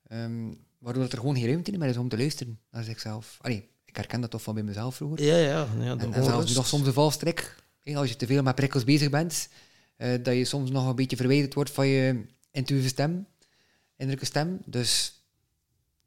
Ehm, 0.06 0.52
waardoor 0.78 1.02
dat 1.02 1.12
er 1.12 1.18
gewoon 1.18 1.36
geen 1.36 1.46
ruimte 1.46 1.78
meer 1.78 1.88
is 1.88 1.96
om 1.96 2.08
te 2.08 2.18
luisteren 2.18 2.60
naar 2.70 2.84
zichzelf. 2.84 3.38
Allee, 3.40 3.68
ik 3.84 3.96
herken 3.96 4.20
dat 4.20 4.30
toch 4.30 4.42
van 4.42 4.54
bij 4.54 4.62
mezelf 4.62 4.94
vroeger. 4.94 5.24
Ja, 5.24 5.36
ja. 5.36 5.66
ja 5.80 5.96
En, 5.96 6.12
en 6.12 6.24
zelfs 6.24 6.54
nog 6.54 6.66
soms 6.66 6.86
een 6.86 6.92
valstrik. 6.92 7.56
Als 7.94 8.08
je 8.08 8.16
te 8.16 8.26
veel 8.26 8.42
met 8.42 8.54
prikkels 8.54 8.84
bezig 8.84 9.10
bent, 9.10 9.48
eh, 9.96 10.22
dat 10.22 10.34
je 10.34 10.44
soms 10.44 10.70
nog 10.70 10.88
een 10.88 10.94
beetje 10.94 11.16
verwijderd 11.16 11.54
wordt 11.54 11.70
van 11.70 11.86
je 11.86 12.24
intuïtieve 12.50 12.88
stem, 12.88 13.26
innerlijke 13.96 14.26
stem. 14.26 14.58
Dus 14.64 15.22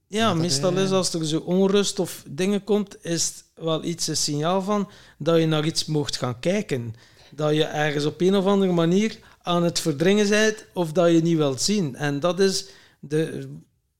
Ja, 0.08 0.28
dat, 0.28 0.38
meestal 0.38 0.76
eh, 0.78 0.84
is 0.84 0.92
als 0.92 1.14
er 1.14 1.26
zo 1.26 1.40
onrust 1.40 2.00
of 2.00 2.24
dingen 2.30 2.64
komt, 2.64 3.06
is 3.06 3.26
het 3.26 3.44
wel 3.56 3.84
iets 3.84 4.08
een 4.08 4.18
signaal 4.18 4.62
van 4.62 4.90
dat 5.18 5.40
je 5.40 5.46
naar 5.46 5.66
iets 5.66 5.86
mocht 5.86 6.18
gaan 6.18 6.40
kijken. 6.40 6.96
Dat 7.32 7.56
je 7.56 7.64
ergens 7.64 8.06
op 8.06 8.22
een 8.22 8.36
of 8.36 8.46
andere 8.46 8.72
manier 8.72 9.20
aan 9.44 9.64
het 9.64 9.80
verdringen 9.80 10.30
bent 10.30 10.66
of 10.74 10.92
dat 10.92 11.12
je 11.12 11.22
niet 11.22 11.38
wilt 11.38 11.62
zien. 11.62 11.96
En 11.96 12.20
dat 12.20 12.40
is 12.40 12.66
de, 13.00 13.50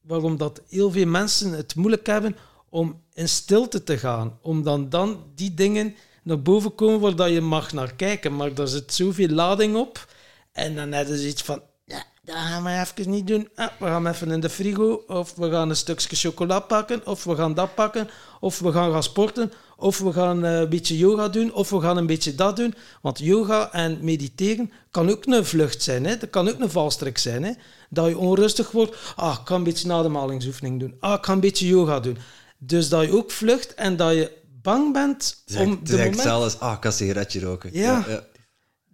waarom 0.02 0.38
dat 0.38 0.62
heel 0.70 0.92
veel 0.92 1.06
mensen 1.06 1.52
het 1.52 1.76
moeilijk 1.76 2.08
hebben 2.08 2.36
om 2.70 3.02
in 3.14 3.30
stilte 3.30 3.84
te 3.84 3.98
gaan. 3.98 4.40
Om 4.42 4.64
dan, 4.64 4.90
dan 4.90 5.24
die 5.36 5.54
dingen 5.54 5.96
naar 6.24 6.42
boven 6.42 6.76
komen 6.76 7.00
waar 7.00 7.16
dat 7.16 7.30
je 7.30 7.42
mag 7.42 7.74
naar 7.74 7.96
kijken. 7.96 8.36
Maar 8.36 8.54
daar 8.54 8.68
zit 8.68 8.94
zoveel 8.94 9.30
lading 9.30 9.76
op. 9.76 10.14
En 10.52 10.76
dan 10.76 10.92
heb 10.92 11.08
je 11.08 11.18
zoiets 11.18 11.42
van, 11.42 11.62
dat 12.22 12.36
gaan 12.36 12.64
we 12.64 12.70
even 12.70 13.12
niet 13.12 13.28
doen. 13.28 13.50
Ah, 13.56 13.68
we 13.80 13.86
gaan 13.86 14.08
even 14.08 14.32
in 14.32 14.40
de 14.40 14.50
frigo, 14.50 15.04
of 15.08 15.36
we 15.36 15.50
gaan 15.50 15.70
een 15.70 15.76
stukje 15.76 16.16
chocola 16.16 16.60
pakken, 16.60 17.08
of 17.08 17.24
we 17.24 17.36
gaan 17.36 17.54
dat 17.54 17.76
pakken, 17.76 18.10
of 18.40 18.60
we 18.60 18.72
gaan 18.72 18.92
gaan 18.92 19.04
sporten, 19.04 19.52
of 19.78 20.00
we 20.00 20.14
gaan 20.14 20.46
eh, 20.46 20.60
een 20.60 20.70
beetje 20.70 20.98
yoga 20.98 21.28
doen, 21.28 21.54
of 21.54 21.70
we 21.70 21.82
gaan 21.82 21.98
een 21.98 22.06
beetje 22.06 22.36
dat 22.36 22.56
doen. 22.56 22.74
Want 23.02 23.20
yoga 23.20 23.72
en 23.72 23.98
mediteren 24.02 24.72
kan 24.92 25.10
ook 25.10 25.26
een 25.26 25.46
vlucht 25.46 25.84
zijn. 25.84 26.06
Hè? 26.06 26.18
Dat 26.18 26.30
kan 26.30 26.50
ook 26.50 26.60
een 26.60 26.70
valstrik 26.70 27.18
zijn. 27.18 27.44
Hè? 27.44 27.52
Dat 27.90 28.08
je 28.08 28.18
onrustig 28.18 28.72
wordt. 28.72 28.96
Ah, 29.16 29.38
ik 29.40 29.46
kan 29.46 29.58
een 29.58 29.64
beetje 29.64 29.94
ademhalingsoefening 29.94 30.80
doen. 30.80 30.96
Ah, 31.00 31.14
ik 31.14 31.26
ga 31.26 31.34
een 31.34 31.40
beetje 31.40 31.68
yoga 31.68 32.00
doen. 32.00 32.18
Dus 32.58 32.90
dat 32.90 33.06
je 33.06 33.18
ook 33.18 33.32
vlucht 33.32 33.74
en 33.74 33.96
dat 33.96 34.14
je 34.14 34.32
bang 34.62 34.94
bent 34.94 35.44
Het 35.46 35.60
om 35.60 35.70
het 35.70 35.88
de 35.88 35.94
is 35.94 36.00
eigenlijk 36.00 36.28
moment 36.28 36.52
zelfs, 36.52 36.60
ah, 36.60 36.74
ik 36.74 36.80
kan 36.80 36.92
een 36.92 36.98
sigaretje 36.98 37.40
roken. 37.40 37.70
Ja. 37.74 38.06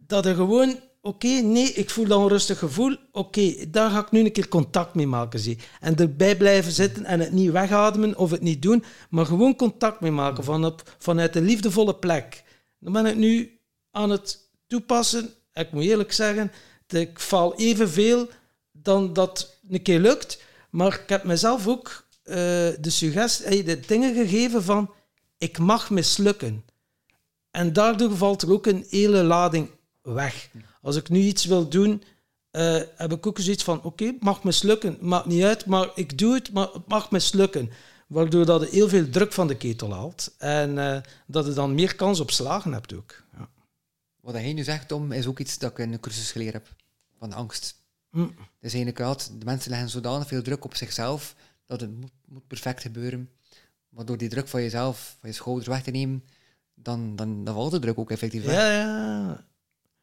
dat 0.08 0.24
je 0.24 0.36
gewoon, 0.36 0.80
oké, 1.02 1.28
nee, 1.28 1.74
ik 1.74 1.90
voel 1.90 2.08
dat 2.08 2.20
onrustig 2.20 2.60
gevoel, 2.60 2.96
oké, 3.12 3.70
daar 3.70 3.90
ga 3.90 4.00
ik 4.00 4.12
nu 4.12 4.20
een 4.20 4.32
keer 4.32 4.48
contact 4.48 4.96
mee 4.96 5.08
maken, 5.08 5.40
zie. 5.40 5.58
En 5.80 5.96
erbij 5.96 6.38
blijven 6.38 6.72
zitten 6.72 7.06
en 7.06 7.20
het 7.20 7.32
niet 7.32 7.52
wegademen 7.52 8.18
of 8.18 8.32
het 8.32 8.42
niet 8.42 8.62
doen, 8.62 8.84
maar 9.10 9.26
gewoon 9.26 9.56
contact 9.56 10.00
mee 10.00 10.12
maken 10.12 10.44
van 10.44 10.66
op, 10.66 10.96
vanuit 10.98 11.36
een 11.36 11.46
liefdevolle 11.46 11.96
plek. 11.96 12.44
Dan 12.80 12.94
ben 12.94 13.06
ik 13.06 13.16
nu 13.16 13.60
aan 13.92 14.10
het 14.10 14.50
toepassen. 14.68 15.30
Ik 15.54 15.72
moet 15.72 15.84
eerlijk 15.84 16.14
zeggen, 16.14 16.52
ik 16.88 17.20
val 17.20 17.56
evenveel 17.56 18.28
dan 18.72 19.14
dat 19.14 19.60
een 19.70 19.82
keer 19.82 20.00
lukt, 20.00 20.42
maar 20.70 21.00
ik 21.02 21.10
heb 21.10 21.24
mezelf 21.24 21.68
ook 21.68 22.06
eh, 22.24 22.36
de 22.80 22.90
suggestie, 22.90 23.46
eh, 23.46 23.66
de 23.66 23.80
dingen 23.80 24.14
gegeven 24.14 24.64
van, 24.64 24.92
ik 25.38 25.58
mag 25.58 25.90
mislukken. 25.90 26.66
En 27.52 27.74
daardoor 27.74 28.18
valt 28.18 28.42
er 28.42 28.52
ook 28.52 28.66
een 28.66 28.86
hele 28.90 29.24
lading 29.24 29.70
weg. 30.02 30.50
Als 30.88 30.96
ik 30.96 31.10
nu 31.10 31.20
iets 31.20 31.46
wil 31.46 31.70
doen, 31.70 32.04
eh, 32.52 32.82
heb 32.96 33.12
ik 33.12 33.28
ook 33.28 33.40
zoiets 33.40 33.64
van: 33.64 33.84
oké, 33.84 34.06
het 34.06 34.24
mag 34.24 34.44
mislukken, 34.44 34.98
maakt 35.02 35.26
niet 35.26 35.44
uit, 35.44 35.66
maar 35.66 35.90
ik 35.96 36.18
doe 36.18 36.34
het, 36.34 36.52
maar 36.52 36.68
het 36.74 36.88
mag 36.88 37.12
mislukken. 37.12 37.70
Waardoor 38.08 38.46
dat 38.46 38.62
je 38.62 38.68
heel 38.70 38.90
veel 38.90 39.10
druk 39.10 39.34
van 39.34 39.48
de 39.48 39.58
ketel 39.58 39.94
haalt 39.94 40.36
en 40.38 40.78
eh, 40.78 41.02
dat 41.26 41.46
je 41.46 41.54
dan 41.54 41.76
meer 41.76 41.96
kans 41.96 42.20
op 42.20 42.32
slagen 42.32 42.74
hebt 42.74 42.94
ook. 42.94 43.24
Ja. 43.38 43.50
wat 44.22 44.34
hij 44.34 44.54
nu 44.54 44.64
zegt, 44.64 44.88
Tom, 44.88 45.12
is 45.12 45.28
ook 45.28 45.40
iets 45.40 45.58
dat 45.58 45.72
ik 45.72 45.78
in 45.78 45.92
de 45.92 46.00
cursus 46.00 46.32
geleerd 46.32 46.54
heb. 46.54 46.68
Van 47.20 47.30
de 47.30 47.36
angst. 47.36 47.82
Hm. 48.12 48.28
Dus 48.60 48.74
inderdaad, 48.74 49.32
de 49.40 49.46
mensen 49.46 49.72
leggen 49.72 49.90
zodanig 49.90 50.28
veel 50.28 50.42
druk 50.42 50.66
op 50.66 50.76
zichzelf, 50.76 51.36
dat 51.66 51.82
het 51.82 52.00
moet, 52.00 52.12
moet 52.26 52.48
perfect 52.48 52.82
gebeuren. 52.82 53.30
Maar 53.90 54.06
door 54.06 54.18
die 54.18 54.30
druk 54.30 54.48
van 54.48 54.62
jezelf, 54.62 55.18
van 55.20 55.30
je 55.30 55.36
schouders 55.36 55.68
weg 55.68 55.84
te 55.84 55.92
nemen, 55.92 56.24
dan, 56.76 57.16
dan, 57.16 57.44
dan 57.44 57.54
valt 57.54 57.72
de 57.72 57.80
druk 57.80 57.98
ook 57.98 58.12
effectief 58.12 58.44
weg. 58.44 58.56
Ja, 58.56 58.72
ja. 58.72 59.47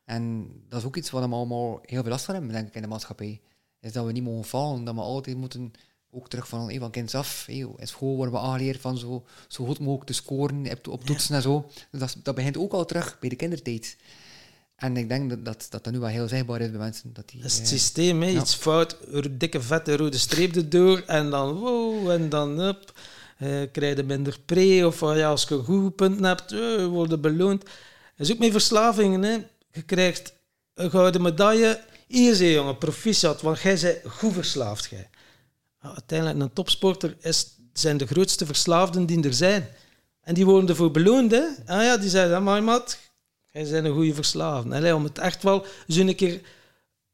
En 0.04 0.52
dat 0.68 0.80
is 0.80 0.86
ook 0.86 0.96
iets 0.96 1.10
waar 1.10 1.28
we 1.28 1.34
allemaal 1.34 1.78
heel 1.82 2.02
veel 2.02 2.10
last 2.10 2.24
van 2.24 2.34
hebben, 2.34 2.52
denk 2.52 2.68
ik, 2.68 2.74
in 2.74 2.82
de 2.82 2.88
maatschappij. 2.88 3.40
Is 3.80 3.92
dat 3.92 4.06
we 4.06 4.12
niet 4.12 4.22
mogen 4.22 4.44
falen, 4.44 4.84
dat 4.84 4.94
we 4.94 5.00
altijd 5.00 5.36
moeten, 5.36 5.72
ook 6.10 6.28
terug 6.28 6.48
van, 6.48 6.68
hey, 6.68 6.78
van 6.78 6.90
kinds 6.90 7.14
af, 7.14 7.44
hey, 7.46 7.66
in 7.76 7.88
school 7.88 8.16
worden 8.16 8.34
we 8.34 8.40
aangeleerd 8.40 8.80
van 8.80 8.98
zo, 8.98 9.24
zo 9.48 9.64
goed 9.64 9.78
mogelijk 9.78 10.06
te 10.06 10.12
scoren 10.12 10.78
op, 10.88 11.04
toetsen 11.04 11.34
en 11.34 11.42
zo. 11.42 11.70
Dus 11.90 12.00
dat, 12.00 12.16
dat 12.22 12.34
begint 12.34 12.56
ook 12.56 12.72
al 12.72 12.84
terug 12.84 13.18
bij 13.20 13.28
de 13.28 13.36
kindertijd. 13.36 13.96
En 14.76 14.96
ik 14.96 15.08
denk 15.08 15.30
dat 15.30 15.44
dat, 15.44 15.66
dat, 15.70 15.84
dat 15.84 15.92
nu 15.92 15.98
wel 15.98 16.08
heel 16.08 16.28
zichtbaar 16.28 16.60
is 16.60 16.70
bij 16.70 16.78
mensen. 16.78 17.12
Dat 17.12 17.28
die, 17.28 17.40
Dat 17.40 17.50
is 17.50 17.56
het 17.56 17.64
eh, 17.64 17.70
systeem, 17.70 18.22
hè. 18.22 18.28
ja. 18.28 18.40
iets 18.40 18.54
fout, 18.54 18.96
een 19.06 19.38
dikke 19.38 19.60
vette 19.60 19.96
rode 19.96 20.18
streep 20.18 20.56
erdoor 20.56 21.02
en 21.06 21.30
dan 21.30 21.52
wow, 21.52 22.10
en 22.10 22.28
dan 22.28 22.60
up, 22.60 22.92
eh, 23.38 23.62
krijg 23.72 23.96
je 23.96 24.02
minder 24.02 24.38
pre. 24.46 24.86
Of 24.86 25.02
eh, 25.02 25.16
ja, 25.16 25.28
als 25.28 25.44
je 25.48 25.58
goede 25.58 25.90
punten 25.90 26.24
hebt, 26.24 26.50
worden 26.88 27.20
beloond. 27.20 27.62
Dat 28.16 28.26
is 28.26 28.32
ook 28.32 28.38
met 28.38 28.50
verslavingen. 28.50 29.22
Hè. 29.22 29.38
Je 29.74 29.82
krijgt 29.82 30.32
een 30.74 30.90
gouden 30.90 31.22
medaille. 31.22 31.80
Hier 32.06 32.34
zie 32.34 32.52
jongen, 32.52 32.78
proficiat, 32.78 33.42
want 33.42 33.60
jij 33.60 33.78
bent 33.80 34.14
goed 34.14 34.32
verslaafd. 34.32 34.90
Jij. 34.90 35.08
Uiteindelijk, 35.78 36.40
een 36.40 36.52
topsporter 36.52 37.16
is, 37.20 37.46
zijn 37.72 37.96
de 37.96 38.06
grootste 38.06 38.46
verslaafden 38.46 39.06
die 39.06 39.24
er 39.24 39.34
zijn. 39.34 39.68
En 40.20 40.34
die 40.34 40.44
worden 40.44 40.68
ervoor 40.68 40.90
beloond. 40.90 41.30
Hè. 41.30 41.44
Ah 41.66 41.82
ja, 41.82 41.96
die 41.96 42.10
zeiden, 42.10 42.42
maar 42.42 42.62
jij 43.52 43.70
bent 43.70 43.84
een 43.84 43.92
goede 43.92 44.14
verslaafde. 44.14 44.74
Allee, 44.74 44.94
om 44.94 45.04
het 45.04 45.18
echt 45.18 45.42
wel 45.42 45.66
zo 45.88 46.00
een 46.00 46.14
keer 46.14 46.40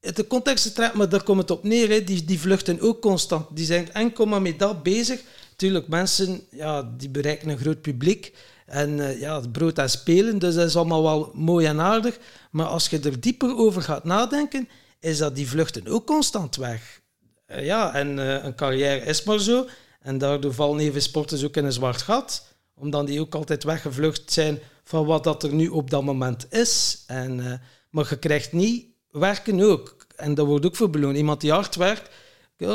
de 0.01 0.27
context 0.27 0.63
te 0.63 0.73
trekken, 0.73 0.99
maar 0.99 1.09
daar 1.09 1.23
komt 1.23 1.41
het 1.41 1.51
op 1.51 1.65
neer. 1.65 1.89
Hè. 1.89 2.05
Die, 2.05 2.25
die 2.25 2.41
vluchten 2.41 2.81
ook 2.81 3.01
constant. 3.01 3.47
Die 3.57 3.67
zijn 3.67 3.93
enkel 3.93 4.27
maar 4.27 4.43
met 4.43 4.59
dat 4.59 4.83
bezig. 4.83 5.21
Tuurlijk, 5.57 5.89
mensen 5.89 6.47
ja, 6.51 6.93
die 6.97 7.09
bereiken 7.09 7.49
een 7.49 7.59
groot 7.59 7.81
publiek. 7.81 8.33
En 8.71 9.01
eh, 9.01 9.21
ja, 9.21 9.41
het 9.41 9.53
brood 9.53 9.79
en 9.79 9.91
spelen, 9.91 10.39
dus 10.39 10.55
dat 10.55 10.67
is 10.67 10.77
allemaal 10.77 11.03
wel 11.03 11.31
mooi 11.35 11.67
en 11.67 11.81
aardig. 11.81 12.19
Maar 12.51 12.67
als 12.67 12.89
je 12.89 13.01
er 13.01 13.21
dieper 13.21 13.57
over 13.57 13.83
gaat 13.83 14.05
nadenken, 14.05 14.69
is 15.01 15.19
dat 15.19 15.35
die 15.35 15.49
vluchten 15.49 15.89
ook 15.89 16.07
constant 16.07 16.57
weg. 16.57 17.01
Eh, 17.47 17.65
ja, 17.65 17.95
en 17.95 18.19
eh, 18.19 18.45
een 18.45 18.55
carrière 18.55 19.05
is 19.05 19.23
maar 19.23 19.39
zo. 19.39 19.67
En 20.01 20.19
daardoor 20.19 20.55
vallen 20.55 20.81
even 20.81 21.03
sporters 21.03 21.45
ook 21.45 21.57
in 21.57 21.65
een 21.65 21.73
zwart 21.73 22.03
gat. 22.03 22.47
Omdat 22.75 23.07
die 23.07 23.21
ook 23.21 23.35
altijd 23.35 23.65
weggevlucht 23.65 24.33
zijn 24.33 24.59
van 24.85 25.05
wat 25.05 25.25
dat 25.25 25.43
er 25.43 25.53
nu 25.53 25.69
op 25.69 25.91
dat 25.91 26.03
moment 26.03 26.47
is. 26.53 27.05
En, 27.07 27.61
maar 27.91 28.07
je 28.09 28.19
krijgt 28.19 28.53
niet 28.53 28.87
werken 29.11 29.61
ook. 29.61 29.97
En 30.17 30.35
dat 30.35 30.47
wordt 30.47 30.67
ook 30.67 30.77
voor 30.77 30.91
beloond. 30.91 31.17
Iemand 31.17 31.41
die 31.41 31.53
hard 31.53 31.77
werkt, 31.77 32.11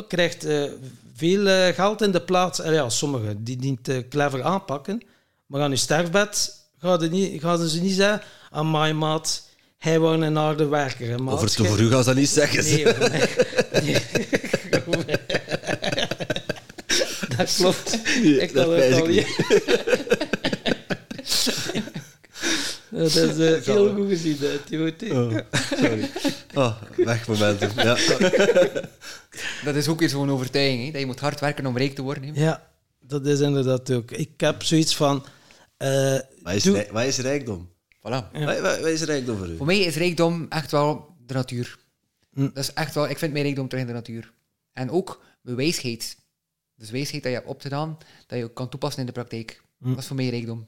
krijgt 0.07 0.47
veel 1.15 1.73
geld 1.73 2.01
in 2.01 2.11
de 2.11 2.21
plaats. 2.21 2.59
En 2.59 2.73
ja, 2.73 2.89
sommigen 2.89 3.43
die 3.43 3.57
niet 3.57 4.05
clever 4.09 4.43
aanpakken. 4.43 5.01
Maar 5.45 5.61
aan 5.61 5.69
je 5.69 5.75
sterfbed 5.75 6.53
gaan, 6.79 7.09
niet, 7.11 7.41
gaan 7.41 7.67
ze 7.67 7.81
niet 7.81 7.95
zeggen... 7.95 8.21
Amai, 8.51 8.93
maat, 8.93 9.47
hij 9.77 9.99
was 9.99 10.19
een 10.21 10.35
harde 10.35 10.67
werker. 10.67 11.09
hè, 11.09 11.17
maar 11.17 11.33
Over, 11.33 11.49
voor 11.65 11.79
u 11.79 11.89
gaan 11.89 11.99
ze 12.03 12.09
dat 12.09 12.15
niet 12.15 12.29
zeggen. 12.29 12.63
zeg. 12.63 12.83
Nee, 12.83 12.93
voor 12.93 13.09
mij- 13.09 13.29
nee. 13.83 14.01
dat 17.37 17.55
klopt. 17.55 17.97
Nee, 18.23 18.41
ik 18.41 18.53
dat 18.53 18.67
het 18.71 18.97
ik 18.97 19.07
niet. 19.07 19.27
Dat 22.89 23.15
is 23.15 23.37
eh, 23.37 23.63
heel 23.65 23.93
goed 23.95 24.07
gezien, 24.09 24.37
hè, 24.39 24.57
Timothée. 24.57 25.11
Oh, 25.13 25.37
sorry. 25.79 26.09
Oh, 26.53 26.75
weg 26.95 27.27
momentum. 27.27 27.69
Ja. 27.75 27.97
Dat 29.65 29.75
is 29.75 29.87
ook 29.87 29.99
weer 29.99 30.09
zo'n 30.09 30.31
overtuiging, 30.31 30.85
hè, 30.85 30.91
dat 30.91 30.99
je 30.99 31.05
moet 31.05 31.19
hard 31.19 31.39
werken 31.39 31.65
om 31.65 31.77
rijk 31.77 31.95
te 31.95 32.01
worden. 32.01 32.23
hè. 32.23 32.31
Ja, 32.43 32.67
dat 33.07 33.25
is 33.25 33.39
inderdaad 33.39 33.91
ook. 33.91 34.11
Ik 34.11 34.39
heb 34.41 34.63
zoiets 34.63 34.95
van... 34.95 35.25
eh, 35.77 36.17
Wat, 36.41 36.53
is, 36.53 36.63
doe- 36.63 36.87
wat 36.91 37.03
is 37.03 37.17
rijkdom? 37.17 37.69
Voilà. 37.97 38.31
Wat, 38.31 38.59
wat- 38.59 38.79
wat 38.79 38.85
is 38.89 39.01
rijkdom 39.01 39.37
voor 39.37 39.47
u? 39.47 39.57
Voor 39.57 39.65
mij 39.65 39.79
is 39.79 39.95
rijkdom 39.95 40.45
echt 40.49 40.71
wel 40.71 41.15
de 41.25 41.33
natuur. 41.33 41.77
Hm. 42.33 42.41
Dat 42.41 42.57
is 42.57 42.73
echt 42.73 42.95
wel, 42.95 43.09
ik 43.09 43.17
vind 43.17 43.31
mijn 43.31 43.43
rijkdom 43.43 43.67
terug 43.67 43.83
in 43.83 43.87
de 43.89 43.95
natuur. 43.95 44.33
En 44.73 44.89
ook 44.89 45.23
mijn 45.41 45.55
wijsheid. 45.57 46.17
Dus 46.75 46.89
wijsheid 46.91 47.23
dat 47.23 47.31
je 47.31 47.37
hebt 47.37 47.49
opgedaan, 47.49 47.97
dat 48.27 48.37
je 48.37 48.43
ook 48.43 48.53
kan 48.53 48.69
toepassen 48.69 48.99
in 48.99 49.05
de 49.05 49.11
praktijk. 49.11 49.61
Hm. 49.79 49.89
Dat 49.89 49.97
is 49.97 50.05
voor 50.07 50.15
mij 50.15 50.29
rijkdom. 50.29 50.67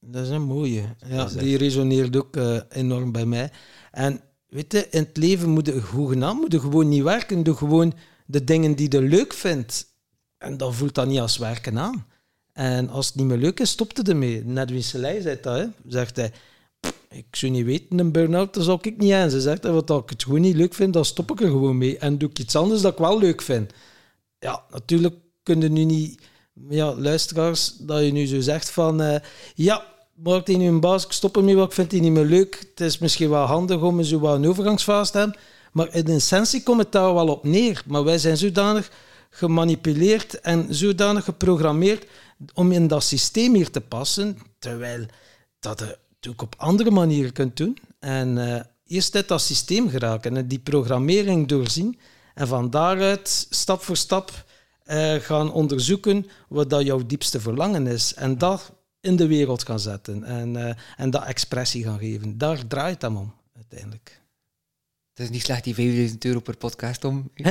Dat 0.00 0.24
is 0.24 0.30
een 0.30 0.42
mooie. 0.42 0.94
Ja, 1.06 1.24
die 1.24 1.56
resoneert 1.56 2.16
ook 2.16 2.36
eh, 2.36 2.60
enorm 2.68 3.12
bij 3.12 3.26
mij. 3.26 3.50
En 3.90 4.20
weet 4.46 4.72
je, 4.72 4.86
in 4.90 5.02
het 5.02 5.16
leven 5.16 5.48
moet 5.50 5.66
je 5.66 5.80
hoegenaamd 5.80 6.40
moet 6.40 6.52
je 6.52 6.60
gewoon 6.60 6.88
niet 6.88 7.02
werken. 7.02 7.42
Doe 7.42 7.54
gewoon 7.56 7.94
de 8.26 8.44
dingen 8.44 8.74
die 8.76 8.92
je 8.92 9.02
leuk 9.02 9.32
vindt. 9.32 9.92
En 10.38 10.56
dan 10.56 10.74
voelt 10.74 10.94
dat 10.94 11.06
niet 11.06 11.20
als 11.20 11.36
werken 11.36 11.78
aan. 11.78 12.06
En 12.52 12.88
als 12.88 13.06
het 13.06 13.14
niet 13.14 13.26
meer 13.26 13.36
leuk 13.36 13.60
is, 13.60 13.70
stopt 13.70 13.96
het 13.96 14.08
ermee. 14.08 14.44
Net 14.44 14.70
wie 14.70 14.82
Selei 14.82 15.20
zei 15.22 15.38
dat, 15.42 15.56
hè. 15.58 15.66
zegt 15.88 16.16
hij... 16.16 16.32
"Pff, 16.80 16.94
Ik 17.10 17.36
zou 17.36 17.52
niet 17.52 17.64
weten, 17.64 17.98
een 17.98 18.12
burn-out, 18.12 18.54
daar 18.54 18.64
zou 18.64 18.78
ik 18.82 18.96
niet 18.96 19.12
aan. 19.12 19.30
Ze 19.30 19.40
zegt, 19.40 19.62
hè, 19.62 19.72
wat 19.72 19.90
ik 19.90 20.10
het 20.10 20.22
gewoon 20.22 20.40
niet 20.40 20.56
leuk 20.56 20.74
vind, 20.74 20.92
dan 20.92 21.04
stop 21.04 21.30
ik 21.30 21.40
er 21.40 21.46
gewoon 21.48 21.78
mee. 21.78 21.98
En 21.98 22.18
doe 22.18 22.28
ik 22.30 22.38
iets 22.38 22.56
anders 22.56 22.80
dat 22.80 22.92
ik 22.92 22.98
wel 22.98 23.18
leuk 23.18 23.42
vind. 23.42 23.72
Ja, 24.38 24.62
natuurlijk 24.70 25.14
kunnen 25.42 25.72
nu 25.72 25.84
niet... 25.84 26.22
Ja, 26.68 26.94
luisteraars, 26.94 27.76
dat 27.76 28.04
je 28.04 28.12
nu 28.12 28.26
zo 28.26 28.40
zegt 28.40 28.70
van... 28.70 29.00
eh, 29.00 29.20
ja, 29.54 29.84
maakt 30.14 30.48
nu 30.48 30.66
een 30.66 30.80
baas, 30.80 31.04
ik 31.04 31.12
stop 31.12 31.36
ermee, 31.36 31.56
want 31.56 31.68
ik 31.68 31.74
vind 31.74 31.90
die 31.90 32.00
niet 32.00 32.12
meer 32.12 32.24
leuk. 32.24 32.58
Het 32.70 32.80
is 32.80 32.98
misschien 32.98 33.30
wel 33.30 33.44
handig 33.44 33.80
om 33.82 34.02
zo 34.02 34.18
wat 34.18 34.34
een 34.34 34.46
overgangsfase 34.46 35.12
te 35.12 35.18
hebben. 35.18 35.36
Maar 35.72 35.94
in 35.94 36.06
essentie 36.06 36.62
komt 36.62 36.78
het 36.78 36.92
daar 36.92 37.14
wel 37.14 37.28
op 37.28 37.44
neer. 37.44 37.82
Maar 37.86 38.04
wij 38.04 38.18
zijn 38.18 38.36
zodanig 38.36 38.90
gemanipuleerd 39.34 40.40
en 40.40 40.74
zodanig 40.74 41.24
geprogrammeerd 41.24 42.06
om 42.54 42.72
in 42.72 42.86
dat 42.86 43.04
systeem 43.04 43.54
hier 43.54 43.70
te 43.70 43.80
passen, 43.80 44.38
terwijl 44.58 45.06
dat 45.60 45.78
je 45.78 45.84
het 45.84 46.28
ook 46.28 46.42
op 46.42 46.54
andere 46.58 46.90
manieren 46.90 47.32
kunt 47.32 47.56
doen. 47.56 47.78
En 47.98 48.38
eh, 48.38 48.60
eerst 48.86 49.14
uit 49.14 49.28
dat 49.28 49.40
systeem 49.40 49.88
geraken 49.88 50.36
en 50.36 50.48
die 50.48 50.58
programmering 50.58 51.48
doorzien. 51.48 51.98
En 52.34 52.48
van 52.48 52.70
daaruit 52.70 53.46
stap 53.50 53.82
voor 53.82 53.96
stap 53.96 54.44
eh, 54.84 55.14
gaan 55.14 55.52
onderzoeken 55.52 56.26
wat 56.48 56.70
dat 56.70 56.84
jouw 56.84 57.06
diepste 57.06 57.40
verlangen 57.40 57.86
is. 57.86 58.14
En 58.14 58.38
dat 58.38 58.72
in 59.00 59.16
de 59.16 59.26
wereld 59.26 59.64
gaan 59.64 59.80
zetten 59.80 60.24
en, 60.24 60.56
eh, 60.56 60.74
en 60.96 61.10
dat 61.10 61.24
expressie 61.24 61.84
gaan 61.84 61.98
geven. 61.98 62.38
Daar 62.38 62.66
draait 62.66 63.02
het 63.02 63.16
om, 63.16 63.34
uiteindelijk. 63.56 64.22
Het 65.14 65.24
is 65.26 65.30
niet 65.30 65.42
slecht 65.42 65.64
die 65.64 65.74
5000 65.74 66.24
euro 66.24 66.40
per 66.40 66.56
podcast 66.56 67.04
om. 67.04 67.30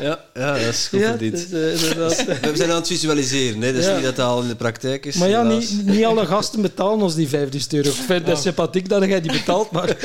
Ja, 0.00 0.24
ja, 0.34 0.52
dat 0.52 0.60
is 0.60 0.86
goed 0.86 1.00
verdiend. 1.00 1.50
dus, 1.50 1.52
eh, 1.52 1.72
inderdaad. 1.74 2.24
We 2.50 2.56
zijn 2.56 2.70
aan 2.70 2.76
het 2.76 2.86
visualiseren. 2.86 3.60
Hè? 3.60 3.72
Dus 3.72 3.84
Ja. 3.84 3.94
niet 3.94 4.04
dat 4.04 4.16
dat 4.16 4.26
al 4.26 4.42
in 4.42 4.48
de 4.48 4.56
praktijk 4.56 5.06
is. 5.06 5.14
Maar 5.14 5.28
ja, 5.28 5.42
niet, 5.42 5.80
niet 5.84 6.04
alle 6.04 6.26
gasten 6.26 6.62
betalen 6.62 7.02
ons 7.02 7.14
die 7.14 7.28
50 7.28 7.72
euro. 7.72 7.88
Ik 7.88 7.94
vind 7.94 8.26
het 8.26 8.38
sympathiek 8.38 8.88
dat 8.88 9.04
jij 9.04 9.20
die 9.20 9.32
betaalt, 9.32 9.70
maar... 9.70 9.86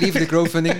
Liever 0.00 0.20
de 0.20 0.26
crowdfunding. 0.26 0.76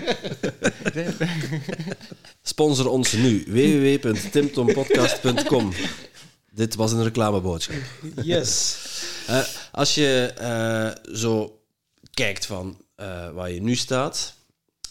Sponsor 2.42 2.88
ons 2.88 3.12
nu. 3.12 3.44
www.timtompodcast.com 3.48 5.72
Dit 6.54 6.74
was 6.74 6.92
een 6.92 7.02
reclameboodschap. 7.02 7.76
Yes. 8.22 8.76
Eh, 9.26 9.38
als 9.72 9.94
je 9.94 10.32
eh, 10.38 10.88
zo 11.14 11.56
kijkt 12.14 12.46
van 12.46 12.84
eh, 12.94 13.30
waar 13.30 13.50
je 13.50 13.62
nu 13.62 13.74
staat, 13.74 14.36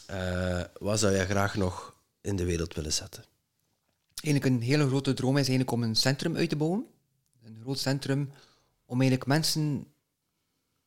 eh, 0.05 0.61
wat 0.79 0.99
zou 0.99 1.15
je 1.15 1.25
graag 1.25 1.55
nog 1.55 1.95
in 2.21 2.35
de 2.35 2.45
wereld 2.45 2.73
willen 2.73 2.93
zetten? 2.93 3.23
Eigenlijk 4.23 4.55
een 4.55 4.61
hele 4.61 4.87
grote 4.87 5.13
droom 5.13 5.37
is 5.37 5.47
eigenlijk 5.47 5.71
om 5.71 5.83
een 5.83 5.95
centrum 5.95 6.35
uit 6.35 6.49
te 6.49 6.55
bouwen. 6.55 6.85
Een 7.43 7.59
groot 7.61 7.79
centrum 7.79 8.31
om 8.85 8.99
eigenlijk 8.99 9.29
mensen 9.29 9.87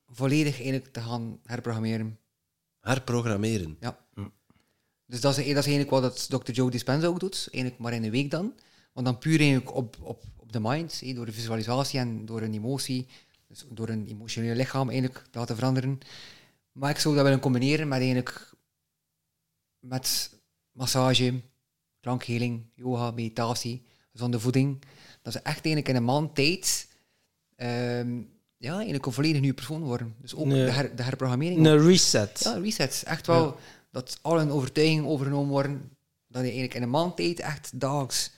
volledig 0.09 0.55
eigenlijk 0.55 0.93
te 0.93 1.01
gaan 1.01 1.41
herprogrammeren. 1.45 2.19
Herprogrammeren. 2.81 3.77
Ja. 3.81 3.99
Dus 5.07 5.21
dat 5.21 5.39
is, 5.39 5.47
dat 5.47 5.67
is 5.67 5.71
eigenlijk 5.73 5.91
wat 5.91 6.03
dat 6.03 6.29
Dr. 6.29 6.53
Joe 6.53 6.71
Dispenza 6.71 7.07
ook 7.07 7.21
doet, 7.21 7.49
eigenlijk 7.51 7.83
maar 7.83 7.93
in 7.93 8.05
een 8.05 8.11
week 8.11 8.31
dan. 8.31 8.55
Want 8.93 9.07
dan 9.07 9.19
puur 9.19 9.39
eigenlijk 9.39 9.75
op, 9.75 9.97
op, 10.01 10.23
op 10.37 10.53
de 10.53 10.61
mind, 10.61 11.15
door 11.15 11.27
de 11.27 11.33
visualisatie 11.33 11.99
en 11.99 12.27
door 12.27 12.43
een 12.43 12.55
emotie, 12.55 13.07
dus 13.55 13.65
door 13.71 13.89
een 13.89 14.07
emotioneel 14.07 14.55
lichaam 14.55 14.89
eigenlijk 14.89 15.25
te 15.31 15.39
laten 15.39 15.55
veranderen. 15.57 15.99
Maar 16.73 16.91
ik 16.91 16.99
zou 16.99 17.15
dat 17.15 17.25
willen 17.25 17.41
combineren 17.41 17.89
met 17.89 17.99
eigenlijk 17.99 18.53
met 19.79 20.31
massage, 20.73 21.41
klankheling, 22.01 22.63
yoga, 22.75 23.11
meditatie, 23.11 23.83
gezonde 24.13 24.41
voeding. 24.41 24.83
Dat 25.23 25.33
ze 25.33 25.39
echt 25.39 25.65
eigenlijk 25.65 25.89
in 25.89 25.97
een 25.97 26.05
maand 26.05 26.35
tijd 26.35 26.89
ehm, 27.57 28.21
ja, 28.57 28.75
eigenlijk 28.75 29.07
een 29.07 29.13
volledig 29.13 29.41
nieuwe 29.41 29.57
persoon 29.57 29.83
worden. 29.83 30.15
Dus 30.21 30.35
ook 30.35 30.47
Nee. 30.47 30.65
de, 30.65 30.71
her, 30.71 30.97
de 30.97 31.03
herprogrammering. 31.03 31.67
Een 31.67 31.87
reset. 31.87 32.41
Ja, 32.45 32.53
resets. 32.53 33.05
Echt 33.05 33.27
wel 33.27 33.57
dat 33.91 34.19
al 34.23 34.39
hun 34.39 34.51
overtuigingen 34.51 35.07
overgenomen 35.07 35.51
worden. 35.51 35.91
Dat 36.27 36.41
je 36.41 36.49
eigenlijk 36.49 36.75
in 36.75 36.83
een 36.83 36.91
maand 36.91 37.17
tijd 37.17 37.41
echt 37.41 37.81
dagelijks 37.81 38.31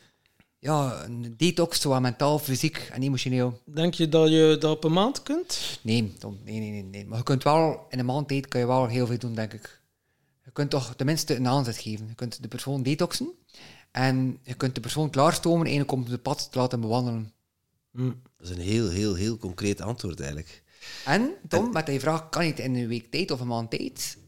ja, 0.66 1.04
een 1.04 1.34
detox, 1.36 1.80
zowel 1.80 2.00
mentaal, 2.00 2.38
fysiek 2.38 2.88
en 2.92 3.02
emotioneel. 3.02 3.60
Denk 3.64 3.94
je 3.94 4.08
dat 4.08 4.30
je 4.30 4.56
dat 4.60 4.76
op 4.76 4.84
een 4.84 4.92
maand 4.92 5.22
kunt? 5.22 5.78
Nee, 5.82 6.12
Tom, 6.18 6.38
nee, 6.44 6.58
nee, 6.58 6.70
nee, 6.70 6.82
nee. 6.82 7.06
Maar 7.06 7.18
je 7.18 7.24
kunt 7.24 7.42
wel, 7.42 7.86
in 7.88 7.98
een 7.98 8.06
maand 8.06 8.28
tijd 8.28 8.48
kan 8.48 8.60
je 8.60 8.66
wel 8.66 8.86
heel 8.86 9.06
veel 9.06 9.18
doen, 9.18 9.34
denk 9.34 9.52
ik. 9.52 9.80
Je 10.44 10.50
kunt 10.50 10.70
toch 10.70 10.94
tenminste 10.96 11.36
een 11.36 11.48
aanzet 11.48 11.76
geven. 11.76 12.08
Je 12.08 12.14
kunt 12.14 12.42
de 12.42 12.48
persoon 12.48 12.82
detoxen 12.82 13.32
en 13.90 14.38
je 14.42 14.54
kunt 14.54 14.74
de 14.74 14.80
persoon 14.80 15.10
klaarstomen 15.10 15.66
eigenlijk 15.66 15.92
om 15.92 16.04
de 16.04 16.18
pad 16.18 16.48
te 16.50 16.58
laten 16.58 16.80
bewandelen. 16.80 17.32
Hm. 17.92 18.12
Dat 18.36 18.48
is 18.48 18.56
een 18.56 18.62
heel, 18.62 18.88
heel, 18.88 19.14
heel 19.14 19.36
concreet 19.36 19.80
antwoord 19.80 20.20
eigenlijk. 20.20 20.62
En, 21.04 21.30
Tom, 21.48 21.72
met 21.72 21.86
die 21.86 22.00
vraag, 22.00 22.28
kan 22.28 22.44
je 22.44 22.50
het 22.50 22.60
in 22.60 22.74
een 22.74 22.88
week 22.88 23.10
tijd 23.10 23.30
of 23.30 23.40
een 23.40 23.46
maand 23.46 23.70
tijd? 23.70 24.18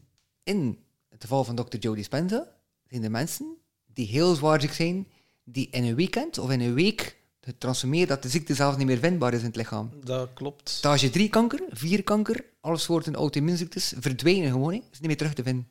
In 0.43 0.79
het 1.09 1.21
geval 1.21 1.43
van 1.43 1.55
Dr. 1.55 1.77
Joe 1.77 1.95
Dispenza 1.95 2.47
zijn 2.87 3.01
de 3.01 3.09
mensen 3.09 3.57
die 3.85 4.07
heel 4.07 4.35
zwaar 4.35 4.61
ziek 4.61 4.73
zijn, 4.73 5.07
die 5.51 5.67
in 5.71 5.83
een 5.83 5.95
weekend 5.95 6.37
of 6.37 6.51
in 6.51 6.61
een 6.61 6.73
week 6.73 7.17
getransformeerd 7.41 8.09
dat 8.09 8.23
de 8.23 8.29
ziekte 8.29 8.53
zelfs 8.53 8.77
niet 8.77 8.87
meer 8.87 8.97
vindbaar 8.97 9.33
is 9.33 9.39
in 9.39 9.45
het 9.45 9.55
lichaam. 9.55 9.91
Dat 10.03 10.29
klopt. 10.33 10.69
Stage 10.69 11.09
3 11.09 11.29
kanker, 11.29 11.61
4 11.69 12.03
kanker, 12.03 12.45
alle 12.61 12.77
soorten 12.77 13.15
auto-immuunziektes 13.15 13.93
verdwijnen 13.99 14.51
gewoon, 14.51 14.73
hè. 14.73 14.79
is 14.91 14.99
niet 14.99 15.07
meer 15.07 15.17
terug 15.17 15.33
te 15.33 15.43
vinden. 15.43 15.67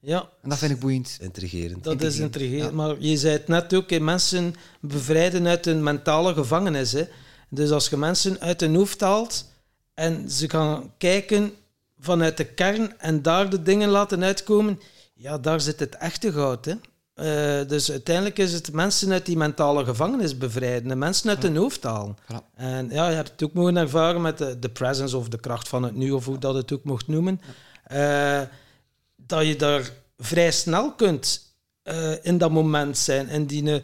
Ja, 0.00 0.28
En 0.42 0.48
dat 0.48 0.58
vind 0.58 0.72
ik 0.72 0.80
boeiend. 0.80 1.18
Intrigerend. 1.20 1.84
dat 1.84 2.02
is 2.02 2.18
Intrigerend. 2.18 2.72
Maar 2.72 2.96
je 2.98 3.16
zei 3.16 3.32
het 3.32 3.48
net 3.48 3.74
ook, 3.74 3.98
mensen 3.98 4.54
bevrijden 4.80 5.46
uit 5.46 5.66
een 5.66 5.82
mentale 5.82 6.34
gevangenis. 6.34 6.92
Hè. 6.92 7.04
Dus 7.48 7.70
als 7.70 7.88
je 7.88 7.96
mensen 7.96 8.40
uit 8.40 8.60
hun 8.60 8.74
hoofd 8.74 9.00
haalt 9.00 9.50
en 9.94 10.30
ze 10.30 10.50
gaan 10.50 10.92
kijken 10.98 11.52
vanuit 11.98 12.36
de 12.36 12.44
kern 12.44 12.98
en 12.98 13.22
daar 13.22 13.50
de 13.50 13.62
dingen 13.62 13.88
laten 13.88 14.24
uitkomen, 14.24 14.80
ja, 15.14 15.38
daar 15.38 15.60
zit 15.60 15.80
het 15.80 15.96
echte 15.96 16.32
goud. 16.32 16.64
Hè. 16.64 16.74
Eh, 17.20 17.68
dus 17.68 17.90
uiteindelijk 17.90 18.38
is 18.38 18.52
het 18.52 18.72
mensen 18.72 19.12
uit 19.12 19.26
die 19.26 19.36
mentale 19.36 19.84
gevangenis 19.84 20.38
bevrijden 20.38 20.90
en 20.90 20.98
mensen 20.98 21.28
uit 21.28 21.42
hun 21.42 21.56
hoofd 21.56 21.82
halen. 21.82 22.16
En 22.54 22.88
ja, 22.90 23.08
je 23.08 23.14
hebt 23.14 23.30
het 23.30 23.42
ook 23.42 23.52
mogen 23.52 23.76
ervaren 23.76 24.20
met 24.20 24.38
de, 24.38 24.58
de 24.58 24.68
presence 24.68 25.16
of 25.16 25.28
de 25.28 25.40
kracht 25.40 25.68
van 25.68 25.82
het 25.82 25.94
nu, 25.94 26.10
of 26.10 26.24
hoe 26.24 26.38
dat 26.38 26.54
het 26.54 26.72
ook 26.72 26.84
mocht 26.84 27.08
noemen. 27.08 27.40
Eh, 27.84 28.40
dat 29.16 29.46
je 29.46 29.56
daar 29.56 29.90
vrij 30.18 30.50
snel 30.50 30.92
kunt 30.94 31.54
eh, 31.82 32.24
in 32.24 32.38
dat 32.38 32.50
moment 32.50 32.98
zijn, 32.98 33.28
in 33.28 33.46
die, 33.46 33.82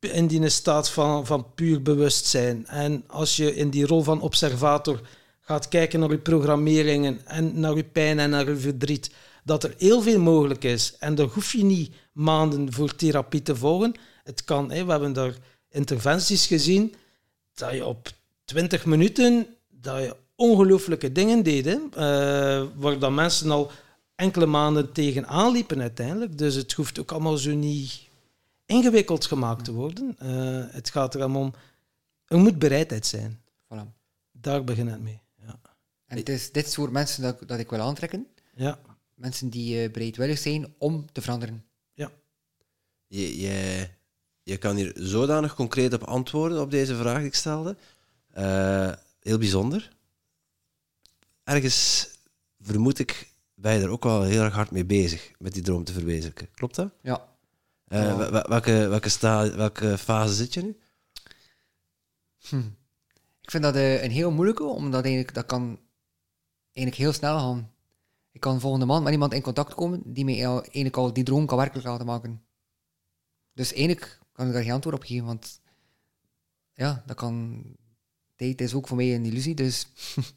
in 0.00 0.26
die 0.26 0.48
staat 0.48 0.90
van, 0.90 1.26
van 1.26 1.54
puur 1.54 1.82
bewustzijn. 1.82 2.66
En 2.66 3.04
als 3.06 3.36
je 3.36 3.54
in 3.54 3.70
die 3.70 3.86
rol 3.86 4.02
van 4.02 4.20
observator 4.20 5.00
gaat 5.40 5.68
kijken 5.68 6.00
naar 6.00 6.10
je 6.10 6.18
programmeringen 6.18 7.20
en 7.24 7.60
naar 7.60 7.76
je 7.76 7.84
pijn 7.84 8.18
en 8.18 8.30
naar 8.30 8.48
je 8.48 8.56
verdriet, 8.56 9.10
dat 9.44 9.64
er 9.64 9.74
heel 9.78 10.02
veel 10.02 10.20
mogelijk 10.20 10.64
is. 10.64 10.96
En 10.98 11.14
daar 11.14 11.26
hoef 11.26 11.52
je 11.52 11.64
niet 11.64 11.92
maanden 12.16 12.72
voor 12.72 12.94
therapie 12.96 13.42
te 13.42 13.56
volgen. 13.56 13.94
Het 14.24 14.44
kan, 14.44 14.70
hè, 14.70 14.84
we 14.84 14.90
hebben 14.90 15.12
daar 15.12 15.34
interventies 15.70 16.46
gezien, 16.46 16.94
dat 17.54 17.72
je 17.72 17.84
op 17.86 18.08
20 18.44 18.84
minuten 18.84 19.46
dat 19.70 20.02
je 20.02 20.16
ongelooflijke 20.34 21.12
dingen 21.12 21.42
deed, 21.42 21.64
hè, 21.64 21.76
eh, 21.92 22.66
waar 22.74 22.98
dan 22.98 23.14
mensen 23.14 23.50
al 23.50 23.70
enkele 24.14 24.46
maanden 24.46 24.92
tegen 24.92 25.50
liepen 25.52 25.80
uiteindelijk. 25.80 26.38
Dus 26.38 26.54
het 26.54 26.72
hoeft 26.72 26.98
ook 27.00 27.12
allemaal 27.12 27.36
zo 27.36 27.50
niet 27.54 28.00
ingewikkeld 28.66 29.26
gemaakt 29.26 29.64
te 29.64 29.72
worden. 29.72 30.14
Eh, 30.18 30.28
het 30.74 30.90
gaat 30.90 31.14
er 31.14 31.20
allemaal 31.20 31.42
om, 31.42 31.54
er 32.26 32.38
moet 32.38 32.58
bereidheid 32.58 33.06
zijn. 33.06 33.40
Voilà. 33.64 33.86
Daar 34.32 34.64
begint 34.64 34.90
het 34.90 35.00
mee. 35.02 35.20
Ja. 35.46 35.58
En 36.06 36.16
het 36.16 36.28
is 36.28 36.52
dit 36.52 36.70
soort 36.70 36.92
mensen 36.92 37.22
dat, 37.22 37.40
ik- 37.40 37.48
dat 37.48 37.58
ik 37.58 37.70
wil 37.70 37.80
aantrekken. 37.80 38.26
Ja. 38.54 38.78
Mensen 39.14 39.48
die 39.48 39.82
eh, 39.82 39.90
bereidwillig 39.90 40.38
zijn 40.38 40.74
om 40.78 41.06
te 41.12 41.20
veranderen. 41.22 41.64
Je, 43.06 43.40
je, 43.40 43.88
je 44.42 44.56
kan 44.56 44.76
hier 44.76 44.92
zodanig 44.94 45.54
concreet 45.54 45.94
op 45.94 46.02
antwoorden 46.02 46.60
op 46.60 46.70
deze 46.70 46.96
vraag 46.96 47.18
die 47.18 47.26
ik 47.26 47.34
stelde. 47.34 47.76
Eh, 48.32 48.92
heel 49.20 49.38
bijzonder. 49.38 49.96
Ergens 51.44 52.08
vermoed 52.60 52.98
ik, 52.98 53.32
ben 53.54 53.74
je 53.74 53.84
er 53.84 53.90
ook 53.90 54.04
wel 54.04 54.22
heel 54.22 54.42
erg 54.42 54.54
hard 54.54 54.70
mee 54.70 54.84
bezig 54.84 55.32
met 55.38 55.52
die 55.52 55.62
droom 55.62 55.84
te 55.84 55.92
verwezenlijken. 55.92 56.48
Klopt 56.54 56.74
dat? 56.74 56.92
Ja. 57.02 57.28
Eh, 57.86 58.28
welke, 58.46 58.72
welke, 58.88 59.08
sta, 59.08 59.56
welke 59.56 59.98
fase 59.98 60.34
zit 60.34 60.54
je 60.54 60.62
nu? 60.62 60.78
Hm. 62.48 62.62
Ik 63.40 63.50
vind 63.50 63.62
dat 63.62 63.74
eh, 63.74 64.02
een 64.02 64.10
heel 64.10 64.30
moeilijke, 64.30 64.64
omdat 64.64 65.04
eigenlijk, 65.04 65.34
dat 65.34 65.46
kan 65.46 65.80
eigenlijk 66.72 66.96
heel 66.96 67.12
snel 67.12 67.38
gaan. 67.38 67.72
Ik 68.32 68.40
kan 68.40 68.60
volgende 68.60 68.86
maand 68.86 69.04
met 69.04 69.12
iemand 69.12 69.32
in 69.32 69.42
contact 69.42 69.74
komen 69.74 70.02
die 70.04 70.24
mij 70.24 70.44
eigenlijk 70.44 70.96
al 70.96 71.12
die 71.12 71.24
droom 71.24 71.46
kan 71.46 71.58
werkelijk 71.58 71.86
laten 71.86 72.06
maken. 72.06 72.45
Dus 73.56 73.72
eigenlijk 73.72 74.18
kan 74.32 74.46
ik 74.46 74.52
daar 74.52 74.62
geen 74.62 74.72
antwoord 74.72 74.96
op 74.96 75.02
geven, 75.02 75.26
want 75.26 75.60
ja, 76.72 77.02
dat 77.06 77.16
kan... 77.16 77.62
Tijd 78.34 78.60
is 78.60 78.74
ook 78.74 78.88
voor 78.88 78.96
mij 78.96 79.14
een 79.14 79.24
illusie, 79.24 79.54
dus 79.54 79.86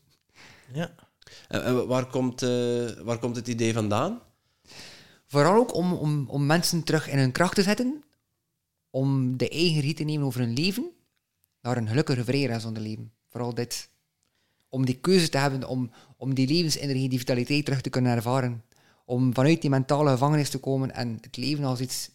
ja. 0.74 0.96
En, 1.48 1.64
en 1.64 1.88
waar, 1.88 2.06
komt, 2.06 2.42
eh, 2.42 2.92
waar 2.92 3.20
komt 3.20 3.36
het 3.36 3.48
idee 3.48 3.74
vandaan? 3.74 4.22
Vooral 5.28 5.56
ook 5.56 5.74
om, 5.74 5.94
om, 5.94 6.30
om 6.30 6.46
mensen 6.46 6.84
terug 6.84 7.08
in 7.10 7.18
hun 7.18 7.32
kracht 7.32 7.56
te 7.56 7.64
zetten, 7.64 8.04
om 8.90 9.38
de 9.38 9.50
eigen 9.50 9.80
regie 9.80 9.94
te 9.94 10.04
nemen 10.04 10.26
over 10.26 10.40
hun 10.40 10.54
leven, 10.54 10.92
naar 11.62 11.78
een 11.78 11.88
gelukkiger, 11.88 12.24
vrijer 12.24 12.50
en 12.50 12.62
zonder 12.62 12.84
leven. 12.84 13.12
Vooral 13.30 13.54
dit. 13.54 13.90
Om 14.70 14.86
die 14.86 15.00
keuze 15.00 15.30
te 15.30 15.38
hebben, 15.38 15.68
om, 15.68 15.92
om 16.18 16.34
die 16.34 16.48
levensenergie, 16.48 17.10
die 17.10 17.20
vitaliteit 17.20 17.66
terug 17.66 17.82
te 17.82 17.90
kunnen 17.90 18.16
ervaren. 18.16 18.64
Om 19.06 19.34
vanuit 19.34 19.62
die 19.62 19.70
mentale 19.70 20.10
gevangenis 20.10 20.50
te 20.50 20.58
komen 20.58 20.92
en 20.92 21.18
het 21.22 21.38
leven 21.38 21.64
als 21.64 21.80
iets, 21.80 22.10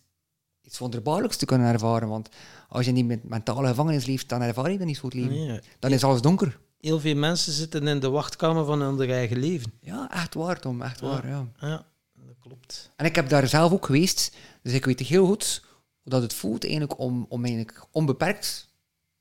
iets 0.65 0.79
wonderbaarlijks 0.79 1.37
te 1.37 1.47
kunnen 1.47 1.73
ervaren. 1.73 2.09
Want 2.09 2.29
als 2.69 2.83
je 2.83 2.89
in 2.89 2.95
die 2.95 3.05
men- 3.05 3.21
mentale 3.25 3.69
gevangenis 3.69 4.07
leeft, 4.07 4.29
dan 4.29 4.43
ervaar 4.43 4.71
je 4.71 4.79
dat 4.79 4.87
niet 4.87 5.01
het 5.03 5.15
leven. 5.15 5.31
Nee, 5.47 5.61
Dan 5.79 5.91
is 5.91 6.05
alles 6.05 6.21
donker. 6.21 6.59
Heel 6.81 7.01
veel 7.01 7.15
mensen 7.17 7.53
zitten 7.53 7.87
in 7.87 8.01
de 8.01 8.09
wachtkamer 8.09 8.65
van 8.65 8.81
hun 8.81 9.11
eigen 9.11 9.39
leven. 9.39 9.73
Ja, 9.81 10.11
echt 10.11 10.35
waar, 10.35 10.61
Tom, 10.61 10.83
echt 10.83 11.01
waar, 11.01 11.29
ja. 11.29 11.47
Ja, 11.61 11.85
dat 12.15 12.37
klopt. 12.41 12.91
En 12.97 13.05
ik 13.05 13.15
heb 13.15 13.29
daar 13.29 13.49
zelf 13.49 13.73
ook 13.73 13.87
geweest, 13.87 14.37
dus 14.63 14.73
ik 14.73 14.85
weet 14.85 15.01
heel 15.01 15.27
goed 15.27 15.63
hoe 16.03 16.13
dat 16.13 16.23
het 16.23 16.35
voelt 16.35 16.63
eigenlijk 16.65 16.99
om, 16.99 17.27
om 17.29 17.45
eigenlijk 17.45 17.87
onbeperkt 17.91 18.69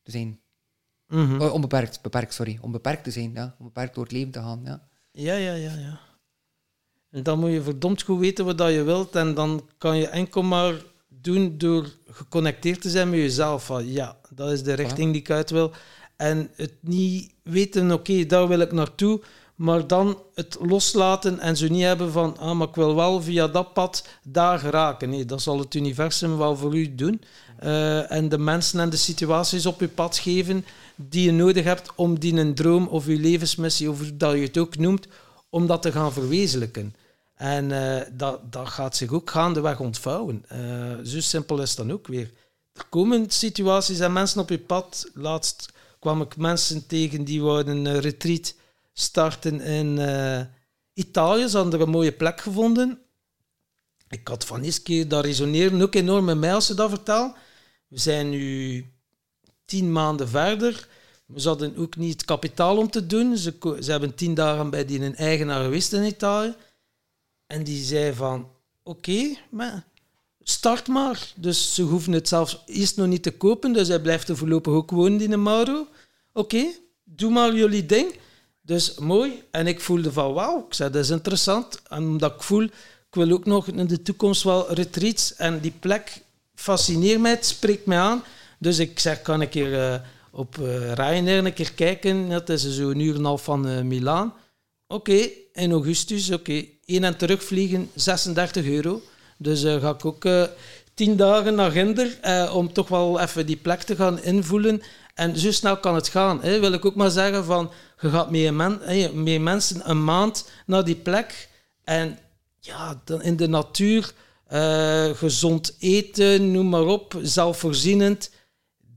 te 0.02 0.12
zijn. 0.12 0.40
Mhm. 1.08 1.42
Oh, 1.42 1.54
onbeperkt, 1.54 2.02
beperkt, 2.02 2.34
sorry. 2.34 2.58
Onbeperkt 2.62 3.04
te 3.04 3.12
zijn, 3.12 3.32
ja. 3.34 3.56
Onbeperkt 3.60 3.96
door 3.96 4.04
het 4.04 4.14
leven 4.14 4.32
te 4.32 4.40
gaan, 4.40 4.62
ja. 4.64 4.88
Ja, 5.12 5.36
ja, 5.36 5.54
ja, 5.54 5.74
ja. 5.74 6.00
En 7.10 7.24
dan 7.24 7.40
moet 7.40 7.52
je 7.52 7.62
verdomd 7.62 8.02
goed 8.02 8.20
weten 8.20 8.46
wat 8.46 8.58
dat 8.58 8.72
je 8.72 8.84
wilt. 8.84 9.16
En 9.16 9.34
dan 9.34 9.70
kan 9.78 9.98
je 9.98 10.08
enkel 10.08 10.42
maar 10.42 10.74
doen 11.24 11.58
door 11.58 11.90
geconnecteerd 12.10 12.82
te 12.82 12.90
zijn 12.90 13.10
met 13.10 13.20
jezelf. 13.20 13.66
Van, 13.66 13.92
ja, 13.92 14.18
dat 14.30 14.52
is 14.52 14.64
de 14.64 14.74
richting 14.74 15.12
die 15.12 15.22
ik 15.22 15.30
uit 15.30 15.50
wil. 15.50 15.72
En 16.16 16.50
het 16.56 16.74
niet 16.80 17.32
weten, 17.44 17.92
oké, 17.92 18.26
daar 18.26 18.48
wil 18.48 18.60
ik 18.60 18.72
naartoe. 18.72 19.22
Maar 19.56 19.88
dan 19.88 20.18
het 20.34 20.58
loslaten 20.62 21.40
en 21.40 21.58
zo 21.58 21.68
niet 21.68 21.84
hebben 21.84 22.12
van, 22.12 22.38
ah, 22.38 22.56
maar 22.58 22.68
ik 22.68 22.76
wil 22.76 22.96
wel 22.96 23.22
via 23.22 23.48
dat 23.48 23.74
pad 23.74 24.08
daar 24.24 24.60
geraken. 24.60 25.10
Nee, 25.10 25.26
dat 25.26 25.42
zal 25.42 25.60
het 25.60 25.74
universum 25.74 26.38
wel 26.38 26.56
voor 26.58 26.76
u 26.76 26.96
doen. 26.96 27.22
Eh, 27.60 28.12
en 28.12 28.30
de 28.30 28.38
mensen 28.38 28.80
en 28.80 28.90
de 28.90 28.98
situaties 28.98 29.66
op 29.66 29.80
je 29.80 29.88
pad 29.88 30.18
geven 30.18 30.66
die 30.96 31.26
je 31.26 31.32
nodig 31.32 31.64
hebt 31.64 31.92
om 31.96 32.20
die 32.20 32.36
een 32.36 32.56
droom 32.56 32.88
of 32.88 33.06
je 33.06 33.20
levensmissie, 33.20 33.90
of 33.90 34.00
dat 34.14 34.34
je 34.34 34.42
het 34.42 34.58
ook 34.58 34.78
noemt, 34.78 35.08
om 35.50 35.68
dat 35.68 35.82
te 35.82 35.92
gaan 35.92 36.14
verwezenlijken. 36.14 36.96
En 37.44 37.72
eh, 37.72 38.08
dat, 38.12 38.52
dat 38.52 38.68
gaat 38.68 38.96
zich 38.96 39.12
ook 39.12 39.30
gaandeweg 39.30 39.80
ontvouwen. 39.80 40.46
Eh, 40.48 40.60
zo 41.04 41.20
simpel 41.20 41.62
is 41.62 41.76
dan 41.76 41.92
ook 41.92 42.08
weer. 42.08 42.32
Er 42.74 42.86
komen 42.90 43.30
situaties 43.30 44.00
en 44.00 44.14
mensen 44.14 44.42
op 44.42 44.50
je 44.50 44.60
pad. 44.60 45.10
Laatst 45.14 45.74
kwam 46.00 46.22
ik 46.22 46.38
mensen 46.38 46.88
tegen 46.88 47.24
die 47.24 47.42
wouden 47.42 47.86
een 47.86 48.00
retreat 48.00 48.56
starten 48.94 49.62
in 49.62 50.00
eh, 50.00 50.42
Italië. 50.94 51.48
Ze 51.48 51.58
hadden 51.58 51.82
een 51.82 51.90
mooie 51.90 52.12
plek 52.12 52.42
gevonden. 52.42 53.00
Ik 54.10 54.28
had 54.28 54.46
van 54.46 54.62
eens 54.62 54.84
keer, 54.84 55.08
dat 55.08 55.26
resoneren 55.26 55.82
ook 55.82 55.96
enorm 55.96 56.26
met 56.26 56.38
mij 56.38 56.54
als 56.54 56.66
ze 56.66 56.74
dat 56.74 56.90
vertellen. 56.90 57.36
We 57.88 58.00
zijn 58.00 58.30
nu 58.30 58.86
tien 59.66 59.92
maanden 59.92 60.28
verder. 60.28 60.88
Ze 61.36 61.48
hadden 61.48 61.78
ook 61.78 61.96
niet 61.96 62.14
het 62.14 62.26
kapitaal 62.26 62.78
om 62.78 62.90
te 62.90 63.06
doen. 63.06 63.38
Ze, 63.38 63.78
ze 63.80 63.92
hebben 63.92 64.16
tien 64.16 64.34
dagen 64.34 64.70
bij 64.70 64.86
die 64.86 65.02
een 65.02 65.16
eigenaar 65.16 65.64
geweest 65.64 65.94
in 65.94 66.04
Italië. 66.04 66.56
En 67.48 67.64
die 67.64 67.84
zei 67.84 68.14
van, 68.14 68.50
oké, 68.84 69.36
maar 69.50 69.86
start 70.44 70.88
maar. 70.88 71.32
Dus 71.36 71.76
ze 71.76 71.82
hoeven 71.82 72.12
het 72.14 72.28
zelfs 72.28 72.64
eerst 72.66 72.98
nog 72.98 73.08
niet 73.08 73.24
te 73.24 73.32
kopen. 73.32 73.74
Dus 73.74 73.88
hij 73.88 74.02
blijft 74.02 74.30
er 74.30 74.38
voorlopig 74.38 74.74
ook 74.74 74.92
wonen 74.92 75.32
in 75.32 75.44
Mauro. 75.44 75.88
Oké, 76.34 76.66
doe 77.04 77.32
maar 77.32 77.56
jullie 77.56 77.86
ding. 77.86 78.16
Dus 78.62 78.96
mooi. 78.96 79.44
En 79.52 79.68
ik 79.68 79.82
voelde 79.82 80.12
van, 80.12 80.34
wauw, 80.34 80.66
ik 80.68 80.74
zei, 80.74 80.92
dat 80.92 81.04
is 81.04 81.10
interessant. 81.10 81.82
En 81.88 82.04
omdat 82.04 82.34
ik 82.34 82.42
voel, 82.42 82.64
ik 82.64 82.72
wil 83.10 83.32
ook 83.32 83.46
nog 83.46 83.68
in 83.68 83.88
de 83.88 84.02
toekomst 84.02 84.44
wel 84.44 84.74
retreats. 84.74 85.36
En 85.36 85.60
die 85.60 85.74
plek 85.80 86.22
fascineert 86.56 87.20
mij, 87.20 87.32
het 87.32 87.46
spreekt 87.46 87.86
mij 87.86 87.98
aan. 87.98 88.24
Dus 88.60 88.80
ik 88.80 89.00
zeg, 89.00 89.22
kan 89.22 89.42
ik 89.42 89.50
keer 89.50 89.80
eh, 89.80 90.00
op 90.32 90.58
eh 90.58 90.94
Ryanair 90.94 91.46
een 91.46 91.54
keer 91.54 91.74
kijken. 91.74 92.30
Dat 92.30 92.50
is 92.50 92.76
zo'n 92.76 93.00
uur 93.00 93.16
en 93.16 93.24
half 93.24 93.44
van 93.44 93.68
eh, 93.68 93.82
Milaan. 93.82 94.34
Oké, 94.88 95.30
in 95.54 95.72
augustus, 95.72 96.32
oké. 96.32 96.66
Heen 96.86 97.04
en 97.04 97.18
terug 97.18 97.44
vliegen, 97.44 97.90
36 97.96 98.66
euro. 98.66 99.02
Dus 99.38 99.64
eh, 99.64 99.82
ga 99.82 99.90
ik 99.90 100.06
ook 100.06 100.26
eh, 100.26 100.44
tien 100.94 101.16
dagen 101.16 101.56
naar 101.56 101.72
Ginder 101.72 102.18
eh, 102.22 102.56
om 102.56 102.74
toch 102.74 102.88
wel 102.88 103.20
even 103.20 103.46
die 103.46 103.58
plek 103.58 103.82
te 103.82 103.96
gaan 103.96 104.24
invoelen. 104.24 104.82
En 105.14 105.38
zo 105.38 105.52
snel 105.52 105.78
kan 105.78 105.96
het 105.96 106.08
gaan. 106.08 106.42
Hè. 106.42 106.60
Wil 106.60 106.74
ik 106.74 106.86
ook 106.86 106.96
maar 106.96 107.10
zeggen 107.10 107.46
van, 107.46 107.72
je 108.00 108.10
gaat 108.10 108.32
met, 108.32 108.54
men, 108.54 108.80
met 109.24 109.42
mensen 109.42 109.90
een 109.90 110.04
maand 110.04 110.50
naar 110.66 110.84
die 110.84 110.96
plek. 110.96 111.50
En 111.84 112.20
ja, 112.60 113.02
dan 113.06 113.22
in 113.22 113.36
de 113.36 113.48
natuur, 113.48 114.14
gezond 115.14 115.76
eten, 115.80 116.52
noem 116.52 116.70
maar 116.70 116.86
op, 116.86 117.20
zelfvoorzienend. 117.22 118.32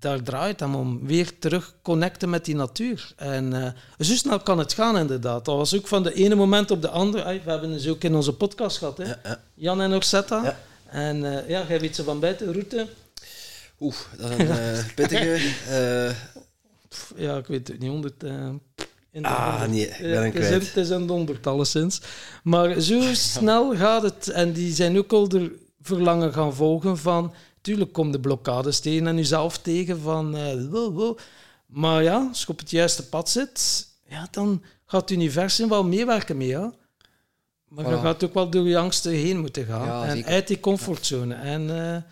Daar 0.06 0.22
draait 0.22 0.60
het 0.60 0.74
om. 0.74 1.06
Weer 1.06 1.38
terug 1.38 1.74
connecten 1.82 2.30
met 2.30 2.44
die 2.44 2.54
natuur. 2.54 3.12
En 3.16 3.52
eh, 3.52 4.06
zo 4.06 4.14
snel 4.14 4.40
kan 4.40 4.58
het 4.58 4.72
gaan, 4.72 4.98
inderdaad. 4.98 5.44
Dat 5.44 5.56
was 5.56 5.74
ook 5.76 5.86
van 5.86 6.02
de 6.02 6.14
ene 6.14 6.34
moment 6.34 6.70
op 6.70 6.82
de 6.82 6.88
andere. 6.88 7.40
We 7.44 7.50
hebben 7.50 7.80
ze 7.80 7.90
ook 7.90 8.02
in 8.02 8.14
onze 8.14 8.32
podcast 8.32 8.78
gehad, 8.78 8.98
hè? 8.98 9.04
Ja, 9.04 9.18
ja. 9.24 9.40
Jan 9.54 9.80
en 9.80 9.92
Orsetta. 9.94 10.42
Ja. 10.42 10.58
En 10.86 11.24
eh, 11.24 11.48
ja, 11.48 11.64
jij 11.68 11.80
weet 11.80 11.96
ze 11.96 12.04
van 12.04 12.20
buiten, 12.20 12.52
route. 12.52 12.86
Oeh, 13.80 13.94
dat 14.18 14.30
is 14.30 14.48
een 14.48 14.84
pittige. 14.94 15.38
Pff, 16.88 17.12
Ja, 17.16 17.36
ik 17.36 17.46
weet 17.46 17.68
het 17.68 17.78
niet, 17.78 17.90
honderd... 17.90 18.22
eh, 18.22 18.32
in 19.10 19.22
de 19.22 19.28
ah, 19.28 19.48
honderd. 19.48 19.70
nee, 19.70 19.86
ik 19.88 19.98
ben 20.00 20.24
een 20.24 20.32
kwijt. 20.32 20.66
het 20.66 20.76
is 20.76 20.88
een 20.88 21.08
honderd, 21.08 21.46
alleszins. 21.46 22.00
Maar 22.42 22.80
zo 22.80 23.00
snel 23.32 23.76
gaat 23.76 24.02
het. 24.02 24.28
En 24.28 24.52
die 24.52 24.74
zijn 24.74 24.98
ook 24.98 25.12
al 25.12 25.28
er 25.28 25.50
verlangen 25.82 26.32
gaan 26.32 26.54
volgen 26.54 26.98
van... 26.98 27.32
Tuurlijk 27.66 27.92
komt 27.92 28.12
de 28.12 28.20
blokkades 28.20 28.80
tegen 28.80 29.06
en 29.06 29.16
jezelf 29.16 29.58
tegen 29.58 30.00
van... 30.00 30.36
eh, 30.36 30.64
wow, 30.70 30.94
wow. 30.96 31.18
Maar 31.66 32.02
ja, 32.02 32.26
als 32.28 32.40
je 32.40 32.48
op 32.48 32.58
het 32.58 32.70
juiste 32.70 33.08
pad 33.08 33.30
zit, 33.30 33.86
ja, 34.08 34.28
dan 34.30 34.62
gaat 34.86 35.00
het 35.00 35.10
universum 35.10 35.68
wel 35.68 35.84
meewerken 35.84 36.36
mee, 36.36 36.48
ja. 36.48 36.72
Maar 37.68 37.90
je 37.90 37.96
Voilà. 37.96 38.00
gaat 38.00 38.24
ook 38.24 38.34
wel 38.34 38.50
door 38.50 38.68
je 38.68 38.78
angsten 38.78 39.12
heen 39.12 39.40
moeten 39.40 39.64
gaan. 39.64 39.86
Ja, 39.86 40.04
en 40.04 40.10
zeker. 40.16 40.30
uit 40.30 40.46
die 40.48 40.60
comfortzone. 40.60 41.34
En 41.34 42.04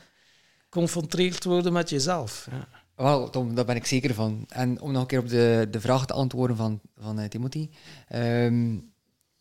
confronteerd 0.68 1.44
worden 1.44 1.72
met 1.72 1.90
jezelf. 1.90 2.48
Ja. 2.50 2.68
Wel, 2.96 3.30
Tom, 3.30 3.54
daar 3.54 3.64
ben 3.64 3.76
ik 3.76 3.86
zeker 3.86 4.14
van. 4.14 4.44
En 4.48 4.80
om 4.80 4.92
nog 4.92 5.00
een 5.00 5.06
keer 5.06 5.18
op 5.18 5.28
de, 5.28 5.68
de 5.70 5.80
vraag 5.80 6.06
te 6.06 6.12
antwoorden 6.12 6.56
van, 6.56 6.80
van 7.00 7.18
eh, 7.18 7.28
Timothy. 7.28 7.68
Ehm, 8.08 8.78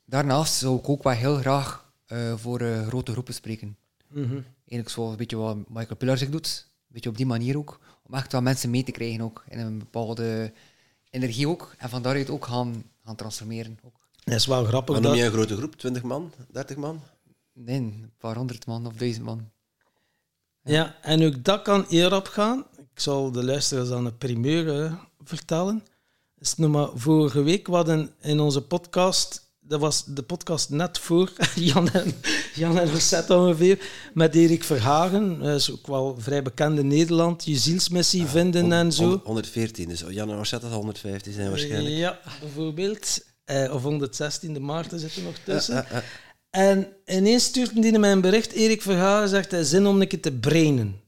daarnaast 0.06 0.54
zou 0.54 0.78
ik 0.78 0.90
ook 0.90 1.04
wel 1.04 1.14
heel 1.14 1.36
graag 1.36 1.92
voor 2.36 2.60
grote 2.88 3.12
groepen 3.12 3.34
spreken. 3.34 3.78
Mhm. 4.08 4.40
Eigenlijk 4.74 4.90
zoals 4.90 5.12
een 5.12 5.18
beetje 5.18 5.36
wat 5.38 5.70
Michael 5.70 5.96
Pillar 5.96 6.18
zich 6.18 6.30
doet. 6.30 6.66
Een 6.68 6.94
beetje 6.94 7.10
op 7.10 7.18
die 7.18 7.26
manier 7.26 7.58
ook. 7.58 7.80
Om 8.04 8.14
echt 8.14 8.32
wel 8.32 8.42
mensen 8.42 8.70
mee 8.70 8.84
te 8.84 8.92
krijgen 8.92 9.22
ook. 9.22 9.44
In 9.48 9.60
een 9.60 9.80
bepaalde 9.80 10.54
energie 11.10 11.48
ook. 11.48 11.74
En 11.78 11.90
van 11.90 12.02
daaruit 12.02 12.30
ook 12.30 12.46
gaan, 12.46 12.84
gaan 13.04 13.16
transformeren. 13.16 13.80
Ook. 13.84 13.96
Dat 14.24 14.34
is 14.34 14.46
wel 14.46 14.66
grappig. 14.66 14.94
Wat 14.96 15.04
noem 15.04 15.12
dat- 15.12 15.20
je 15.22 15.26
een 15.28 15.32
grote 15.32 15.56
groep? 15.58 15.76
20 15.76 16.04
man? 16.04 16.32
30 16.52 16.78
man? 16.78 17.02
Nee, 17.54 17.78
een 17.78 18.12
paar 18.18 18.36
honderd 18.36 18.66
man 18.66 18.86
of 18.86 18.94
duizend 18.94 19.26
man. 19.26 19.50
Ja, 20.64 20.96
en 21.02 21.24
ook 21.26 21.44
dat 21.44 21.62
kan 21.62 21.86
hierop 21.88 22.28
gaan. 22.28 22.66
Ik 22.78 23.00
zal 23.00 23.32
de 23.32 23.44
luisteraars 23.44 23.92
aan 23.92 24.06
een 24.06 24.18
primeur 24.18 24.84
eh, 24.84 24.94
vertellen. 25.24 25.84
Is 26.38 26.56
nog 26.56 26.72
maar 26.72 26.90
vorige 26.94 27.42
week, 27.42 27.68
we 27.68 27.74
hadden 27.76 28.14
in 28.22 28.40
onze 28.40 28.62
podcast, 28.62 29.53
dat 29.68 29.80
was 29.80 30.06
de 30.06 30.24
podcast 30.24 30.70
net 30.70 30.98
voor 30.98 31.32
Jan 31.56 31.90
en, 31.90 32.14
Jan 32.56 32.80
en 32.80 32.92
Rosette 32.92 33.36
ongeveer, 33.36 33.80
met 34.14 34.36
Erik 34.36 34.64
Verhagen. 34.64 35.40
Dat 35.40 35.60
is 35.60 35.72
ook 35.72 35.88
wel 35.88 36.16
vrij 36.20 36.42
bekend 36.42 36.80
in 36.80 36.88
Nederland. 36.88 37.46
Je 37.46 37.58
zielsmissie 37.58 38.26
vinden 38.26 38.72
en 38.72 38.92
zo. 38.92 39.22
114, 39.24 39.90
dus 39.90 40.04
Jan 40.10 40.32
en 40.32 40.38
Orsetta 40.38 40.68
zal 40.68 40.78
115 40.78 41.34
zijn 41.34 41.50
waarschijnlijk. 41.50 41.96
Ja, 41.96 42.20
bijvoorbeeld. 42.40 43.26
Eh, 43.46 43.74
of 43.74 43.84
116e 43.84 44.60
maart 44.60 44.92
zit 44.96 45.16
er 45.16 45.24
nog 45.24 45.38
tussen. 45.46 45.76
Ja, 45.76 45.86
ja. 45.92 46.04
En 46.50 46.88
ineens 47.06 47.44
stuurt 47.44 47.82
die 47.82 48.00
mij 48.00 48.12
een 48.12 48.22
bericht. 48.22 48.52
Erik 48.52 48.82
Vergaren 48.82 49.30
zegt 49.30 49.52
hij 49.52 49.64
zin 49.64 49.86
om 49.86 50.02
een 50.02 50.08
keer 50.08 50.22
te 50.22 50.32
brainen. 50.32 51.02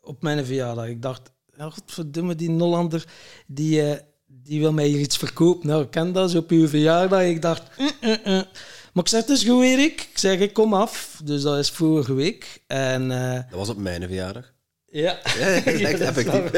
Op 0.00 0.22
mijn 0.22 0.44
verjaardag. 0.44 0.86
Ik 0.86 1.02
dacht, 1.02 1.32
godverdomme, 1.58 2.34
die 2.34 2.50
Nollander, 2.50 3.04
die, 3.46 3.82
eh, 3.82 4.00
die 4.44 4.60
wil 4.60 4.72
mij 4.72 4.86
hier 4.86 5.00
iets 5.00 5.16
verkopen. 5.16 5.68
Nou, 5.68 5.82
ik 5.82 5.90
ken 5.90 6.12
dat 6.12 6.30
zo 6.30 6.38
op 6.38 6.50
uw 6.50 6.68
verjaardag. 6.68 7.22
Ik 7.22 7.42
dacht, 7.42 7.62
mm, 7.78 7.90
mm, 8.00 8.18
mm. 8.24 8.44
maar 8.92 9.04
ik 9.04 9.08
zeg, 9.08 9.20
het 9.20 9.30
is 9.30 9.44
goed, 9.44 9.62
Erik. 9.62 10.00
Ik 10.12 10.18
zeg, 10.18 10.38
ik 10.38 10.52
kom 10.52 10.74
af. 10.74 11.20
Dus 11.24 11.42
dat 11.42 11.58
is 11.58 11.70
vorige 11.70 12.14
week. 12.14 12.62
En 12.66 13.10
eh, 13.10 13.32
Dat 13.50 13.58
was 13.58 13.68
op 13.68 13.76
mijn 13.76 14.02
verjaardag. 14.02 14.52
ja. 14.90 15.18
Ja, 15.34 15.60
dat 15.60 15.98
Ja, 15.98 16.06
effectief. 16.06 16.52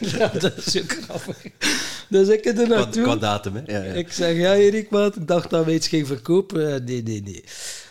ja, 0.18 0.28
dat 0.28 0.56
is 0.66 0.82
ook 0.82 0.92
grappig. 1.02 1.36
Dus 2.08 2.28
ik 2.28 2.44
er 2.44 2.68
naartoe. 2.68 3.02
qua 3.02 3.16
datum, 3.16 3.54
hè. 3.56 3.62
Ja, 3.66 3.82
ja. 3.82 3.92
Ik 3.92 4.12
zeg, 4.12 4.36
ja 4.36 4.54
Erik, 4.54 4.90
maat, 4.90 5.16
ik 5.16 5.26
dacht 5.28 5.50
dat 5.50 5.64
we 5.64 5.74
iets 5.74 5.88
gingen 5.88 6.06
verkopen. 6.06 6.74
Eh, 6.74 6.80
Nee, 6.84 7.02
nee, 7.02 7.22
nee. 7.22 7.44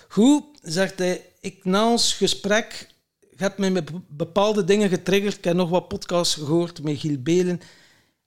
Goed, 0.07 0.43
zegt 0.61 0.99
hij, 0.99 1.21
ik, 1.39 1.65
na 1.65 1.89
ons 1.91 2.13
gesprek 2.13 2.87
heb 3.35 3.57
mij 3.57 3.71
met 3.71 3.89
bepaalde 4.09 4.63
dingen 4.63 4.89
getriggerd. 4.89 5.37
Ik 5.37 5.43
heb 5.43 5.55
nog 5.55 5.69
wat 5.69 5.87
podcasts 5.87 6.33
gehoord 6.35 6.83
met 6.83 6.99
Giel 6.99 7.17
Belen. 7.19 7.61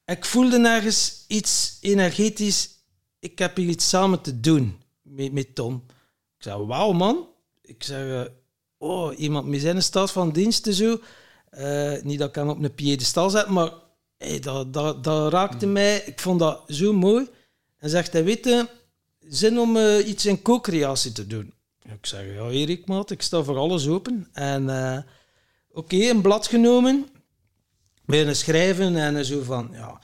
Ik 0.08 0.24
voelde 0.24 0.58
nergens 0.58 1.24
iets 1.26 1.78
energetisch. 1.80 2.68
Ik 3.18 3.38
heb 3.38 3.56
hier 3.56 3.68
iets 3.68 3.88
samen 3.88 4.20
te 4.20 4.40
doen 4.40 4.80
met, 5.02 5.32
met 5.32 5.54
Tom. 5.54 5.84
Ik 6.36 6.42
zei, 6.42 6.64
wauw 6.64 6.92
man. 6.92 7.28
Ik 7.62 7.82
zeg, 7.82 8.26
eh, 8.26 8.32
oh, 8.78 9.18
iemand 9.18 9.46
met 9.46 9.60
zijn 9.60 9.82
staat 9.82 10.10
van 10.10 10.32
dienst 10.32 10.66
en 10.66 10.72
zo. 10.74 11.00
Eh, 11.50 12.02
niet 12.02 12.18
dat 12.18 12.28
ik 12.28 12.34
hem 12.34 12.48
op 12.48 12.62
een 12.62 12.74
piedestal 12.74 13.30
zet, 13.30 13.48
maar 13.48 13.72
hey, 14.16 14.40
dat, 14.40 14.72
dat, 14.72 15.04
dat 15.04 15.32
raakte 15.32 15.66
mij. 15.66 16.02
Ik 16.06 16.20
vond 16.20 16.38
dat 16.38 16.62
zo 16.68 16.92
mooi. 16.92 17.28
En 17.78 17.90
zegt 17.90 18.12
hij, 18.12 18.24
weet 18.24 18.44
je, 18.44 18.68
zin 19.20 19.58
om 19.58 19.76
eh, 19.76 20.08
iets 20.08 20.26
in 20.26 20.42
co-creatie 20.42 21.12
te 21.12 21.26
doen. 21.26 21.52
Ik 21.84 22.06
zeg, 22.06 22.34
ja 22.34 22.48
Erik, 22.48 22.86
maat, 22.86 23.10
ik 23.10 23.22
sta 23.22 23.42
voor 23.42 23.56
alles 23.56 23.88
open. 23.88 24.28
En 24.32 25.04
oké, 25.70 25.96
een 25.96 26.22
blad 26.22 26.46
genomen, 26.46 27.06
beginnen 28.08 28.36
schrijven 28.36 28.96
en 28.96 29.24
zo 29.24 29.42
van, 29.42 29.68
ja... 29.72 30.00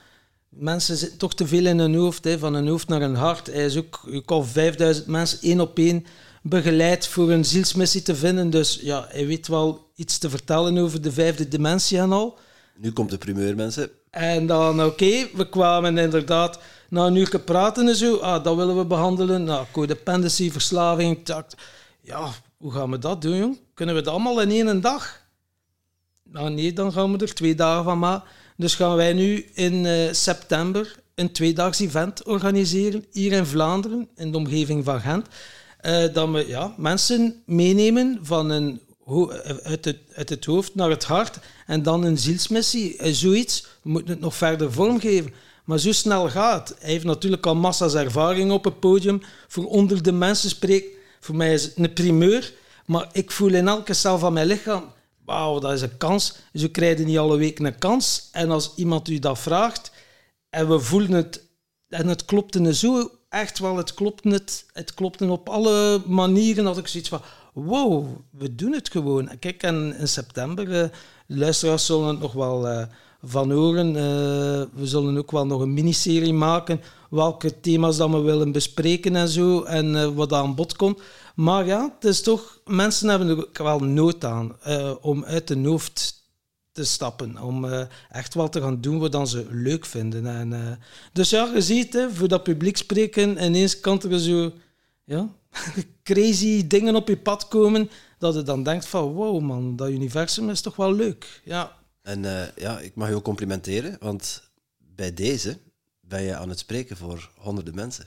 Mensen 0.49 0.97
zitten 0.97 1.17
toch 1.17 1.33
te 1.33 1.47
veel 1.47 1.65
in 1.65 1.79
hun 1.79 1.95
hoofd, 1.95 2.23
hè, 2.23 2.39
van 2.39 2.53
hun 2.53 2.67
hoofd 2.67 2.87
naar 2.87 3.01
hun 3.01 3.15
hart. 3.15 3.47
Hij 3.47 3.65
is 3.65 3.77
ook, 3.77 4.01
al 4.25 4.43
5000 4.43 5.07
mensen 5.07 5.41
één 5.41 5.59
op 5.59 5.77
één 5.77 6.05
begeleid 6.41 7.07
voor 7.07 7.31
een 7.31 7.45
zielsmissie 7.45 8.01
te 8.01 8.15
vinden. 8.15 8.49
Dus 8.49 8.79
ja, 8.81 9.05
hij 9.09 9.27
weet 9.27 9.47
wel 9.47 9.91
iets 9.95 10.17
te 10.17 10.29
vertellen 10.29 10.77
over 10.77 11.01
de 11.01 11.11
vijfde 11.11 11.47
dimensie 11.47 11.99
en 11.99 12.11
al. 12.11 12.37
Nu 12.77 12.91
komt 12.91 13.09
de 13.09 13.17
primeur, 13.17 13.55
mensen. 13.55 13.89
En 14.09 14.45
dan, 14.47 14.83
oké, 14.83 15.27
we 15.33 15.49
kwamen 15.49 15.97
inderdaad 15.97 16.59
na 16.89 17.05
een 17.05 17.15
uur 17.15 17.39
praten 17.39 17.87
en 17.87 17.95
zo. 17.95 18.17
Ah, 18.17 18.43
dat 18.43 18.55
willen 18.55 18.77
we 18.77 18.85
behandelen. 18.85 19.43
Nou, 19.43 19.65
codependency, 19.71 20.51
verslaving. 20.51 21.33
Ja, 22.01 22.31
hoe 22.57 22.71
gaan 22.71 22.91
we 22.91 22.99
dat 22.99 23.21
doen, 23.21 23.37
jong? 23.37 23.59
Kunnen 23.73 23.95
we 23.95 24.01
dat 24.01 24.13
allemaal 24.13 24.41
in 24.41 24.51
één 24.51 24.81
dag? 24.81 25.24
Nou, 26.31 26.49
nee, 26.49 26.73
dan 26.73 26.91
gaan 26.91 27.11
we 27.11 27.17
er 27.17 27.33
twee 27.33 27.55
dagen 27.55 27.83
van 27.83 27.99
maken. 27.99 28.29
Dus 28.57 28.75
gaan 28.75 28.95
wij 28.95 29.13
nu 29.13 29.45
in 29.53 29.85
eh, 29.85 30.13
september 30.13 30.95
een 31.15 31.31
tweedaags 31.31 31.79
event 31.79 32.23
organiseren, 32.23 33.05
hier 33.11 33.31
in 33.31 33.45
Vlaanderen, 33.45 34.07
in 34.15 34.31
de 34.31 34.37
omgeving 34.37 34.85
van 34.85 35.01
Gent. 35.01 35.27
Eh, 35.79 36.13
dat 36.13 36.29
we 36.29 36.47
ja, 36.47 36.73
mensen 36.77 37.41
meenemen 37.45 38.19
van 38.21 38.49
een, 38.49 38.81
eh, 39.07 39.57
uit, 39.63 39.85
het, 39.85 39.97
uit 40.13 40.29
het 40.29 40.45
hoofd 40.45 40.75
naar 40.75 40.89
het 40.89 41.03
hart 41.03 41.39
en 41.65 41.83
dan 41.83 42.03
een 42.03 42.17
zielsmissie, 42.17 43.13
zoiets. 43.13 43.67
We 43.81 43.89
moeten 43.89 44.11
het 44.11 44.21
nog 44.21 44.35
verder 44.35 44.71
vormgeven. 44.71 45.33
Maar 45.63 45.79
zo 45.79 45.91
snel 45.91 46.29
gaat. 46.29 46.75
Hij 46.79 46.91
heeft 46.91 47.05
natuurlijk 47.05 47.45
al 47.45 47.55
massa's 47.55 47.93
ervaring 47.93 48.51
op 48.51 48.63
het 48.63 48.79
podium. 48.79 49.21
Voor 49.47 49.65
onder 49.65 50.03
de 50.03 50.11
mensen 50.11 50.49
spreekt. 50.49 50.87
Voor 51.19 51.35
mij 51.35 51.53
is 51.53 51.63
het 51.63 51.73
een 51.77 51.93
primeur. 51.93 52.53
Maar 52.85 53.09
ik 53.11 53.31
voel 53.31 53.53
in 53.53 53.67
elke 53.67 53.93
cel 53.93 54.19
van 54.19 54.33
mijn 54.33 54.47
lichaam... 54.47 54.93
Wauw, 55.25 55.59
dat 55.59 55.73
is 55.73 55.81
een 55.81 55.97
kans. 55.97 56.35
Zo 56.53 56.67
krijg 56.71 56.97
je 56.97 57.05
niet 57.05 57.17
alle 57.17 57.37
weken 57.37 57.65
een 57.65 57.77
kans. 57.77 58.29
En 58.31 58.51
als 58.51 58.71
iemand 58.75 59.09
u 59.09 59.19
dat 59.19 59.39
vraagt... 59.39 59.91
En 60.49 60.69
we 60.69 60.79
voelen 60.79 61.11
het... 61.11 61.43
En 61.89 62.07
het 62.07 62.25
klopte 62.25 62.75
zo 62.75 63.11
echt 63.29 63.59
wel. 63.59 63.77
Het 63.77 63.93
klopte, 63.93 64.41
het, 64.73 64.93
klopte 64.93 65.25
op 65.25 65.49
alle 65.49 66.01
manieren. 66.05 66.63
Dat 66.63 66.77
ik 66.77 66.87
zoiets 66.87 67.09
van... 67.09 67.21
Wow, 67.53 68.07
we 68.31 68.55
doen 68.55 68.73
het 68.73 68.91
gewoon. 68.91 69.29
Kijk, 69.39 69.63
en 69.63 69.95
in 69.99 70.07
september... 70.07 70.81
eh, 70.81 70.89
luisteraars 71.27 71.85
zullen 71.85 72.07
het 72.07 72.19
nog 72.19 72.33
wel... 72.33 72.67
eh, 72.67 72.85
van 73.21 73.51
horen. 73.51 73.87
Eh, 73.87 74.63
we 74.73 74.87
zullen 74.87 75.17
ook 75.17 75.31
wel 75.31 75.45
nog 75.45 75.61
een 75.61 75.73
miniserie 75.73 76.33
maken. 76.33 76.81
Welke 77.09 77.59
thema's 77.59 77.97
dat 77.97 78.09
we 78.09 78.19
willen 78.19 78.51
bespreken 78.51 79.15
en 79.15 79.27
zo. 79.27 79.63
En 79.63 80.15
wat 80.15 80.33
aan 80.33 80.55
bod 80.55 80.75
komt. 80.75 81.01
Maar 81.35 81.65
ja, 81.65 81.93
het 81.95 82.05
is 82.05 82.21
toch... 82.21 82.61
Mensen 82.65 83.09
hebben 83.09 83.27
er 83.27 83.37
ook 83.37 83.57
wel 83.57 83.79
nood 83.79 84.25
aan 84.25 84.61
eh, 84.61 84.95
om 85.01 85.25
uit 85.25 85.47
de 85.47 85.57
hoofd 85.57 86.23
te 86.71 86.83
stappen. 86.83 87.41
Om 87.41 87.65
eh, 87.65 87.85
echt 88.09 88.33
wel 88.33 88.49
te 88.49 88.61
gaan 88.61 88.81
doen 88.81 88.99
wat 88.99 89.11
dan 89.11 89.27
ze 89.27 89.47
leuk 89.49 89.85
vinden. 89.85 90.27
En, 90.27 90.53
eh, 90.53 90.71
dus 91.13 91.29
ja, 91.29 91.51
je 91.53 91.61
ziet, 91.61 91.93
hè, 91.93 92.11
voor 92.11 92.27
dat 92.27 92.43
publiek 92.43 92.77
spreken, 92.77 93.43
ineens 93.43 93.79
kan 93.79 94.01
er 94.01 94.19
zo... 94.19 94.53
Ja, 95.03 95.29
crazy 96.03 96.67
dingen 96.67 96.95
op 96.95 97.07
je 97.07 97.17
pad 97.17 97.47
komen, 97.47 97.89
dat 98.17 98.35
je 98.35 98.43
dan 98.43 98.63
denkt 98.63 98.87
van, 98.87 99.13
wow 99.13 99.41
man, 99.41 99.75
dat 99.75 99.89
universum 99.89 100.49
is 100.49 100.61
toch 100.61 100.75
wel 100.75 100.93
leuk. 100.93 101.41
Ja, 101.43 101.77
En 102.01 102.25
eh, 102.25 102.55
ja, 102.55 102.79
ik 102.79 102.95
mag 102.95 103.09
je 103.09 103.15
ook 103.15 103.23
complimenteren, 103.23 103.97
want 103.99 104.49
bij 104.77 105.13
deze 105.13 105.57
ben 105.99 106.21
je 106.21 106.35
aan 106.35 106.49
het 106.49 106.59
spreken 106.59 106.97
voor 106.97 107.29
honderden 107.37 107.75
mensen. 107.75 108.05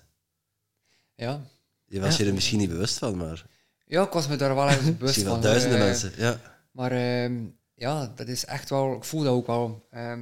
Ja. 1.15 1.47
Je 1.89 2.01
was 2.01 2.17
Ja. 2.17 2.23
je 2.23 2.29
er 2.29 2.35
misschien 2.35 2.59
niet 2.59 2.69
bewust 2.69 2.99
van, 2.99 3.17
maar 3.17 3.47
ja, 3.87 4.03
ik 4.03 4.13
was 4.13 4.29
me 4.29 4.37
daar 4.37 4.55
wel 4.55 4.69
even 4.69 4.83
bewust 4.85 5.01
misschien 5.01 5.25
wel 5.25 5.33
van. 5.33 5.43
duizenden 5.43 5.79
eh, 5.79 5.85
mensen. 5.85 6.13
Ja. 6.17 6.41
Maar 6.71 6.93
ehm, 6.93 7.45
ja, 7.75 8.13
dat 8.17 8.29
is 8.29 8.45
echt 8.45 8.71
wel, 8.71 8.97
ik 8.97 9.05
voel 9.05 9.23
dat 9.23 9.33
ook 9.33 9.47
wel. 9.47 9.87
ehm, 9.91 10.21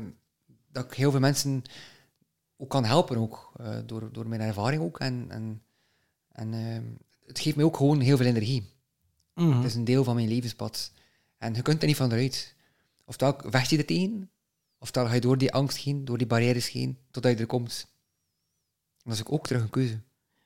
dat 0.73 0.85
ik 0.85 0.93
heel 0.95 1.11
veel 1.11 1.21
mensen 1.21 1.63
ook 2.57 2.69
kan 2.71 2.85
helpen, 2.85 3.17
ook, 3.17 3.53
eh, 3.57 3.79
door, 3.87 4.13
door 4.13 4.29
mijn 4.29 4.41
ervaring 4.41 4.83
ook. 4.83 4.99
En, 4.99 5.27
en, 5.29 5.63
en 6.33 6.55
ehm, 6.55 6.85
het 7.27 7.39
geeft 7.39 7.57
mij 7.57 7.65
ook 7.65 7.77
gewoon 7.77 8.01
heel 8.01 8.17
veel 8.17 8.27
energie. 8.27 8.71
Mhm. 9.35 9.57
Het 9.57 9.65
is 9.65 9.75
een 9.75 9.85
deel 9.85 10.05
van 10.05 10.15
mijn 10.15 10.29
levenspad. 10.29 10.93
En 11.39 11.55
je 11.55 11.63
kunt 11.63 11.81
er 11.81 11.87
niet 11.87 11.97
van 11.97 12.13
eruit. 12.13 12.55
Oftewel 13.05 13.37
vecht 13.47 13.71
je 13.71 13.79
er 13.79 13.85
tegen, 13.85 14.31
oftewel 14.79 15.09
ga 15.09 15.15
je 15.15 15.21
door 15.21 15.39
die 15.39 15.53
angst 15.53 15.77
heen, 15.77 16.05
door 16.05 16.19
die 16.19 16.27
barrières 16.27 16.71
heen, 16.71 16.99
totdat 17.11 17.33
je 17.33 17.39
er 17.39 17.47
komt. 17.47 17.87
En 19.03 19.11
dat 19.11 19.15
is 19.15 19.25
ook 19.27 19.47
terug 19.47 19.63
een 19.63 19.71
keuze. 19.71 20.01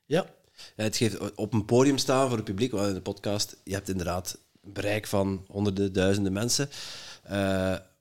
ja. 0.05 0.25
Ja, 0.75 0.83
het 0.83 0.97
geeft 0.97 1.35
op 1.35 1.53
een 1.53 1.65
podium 1.65 1.97
staan 1.97 2.27
voor 2.27 2.37
het 2.37 2.45
publiek, 2.45 2.71
want 2.71 2.87
in 2.87 2.93
de 2.93 3.01
podcast, 3.01 3.57
je 3.63 3.73
hebt 3.73 3.89
inderdaad 3.89 4.37
bereik 4.61 5.07
van 5.07 5.45
honderden, 5.47 5.93
duizenden 5.93 6.33
mensen. 6.33 6.69
Eh, 7.23 7.31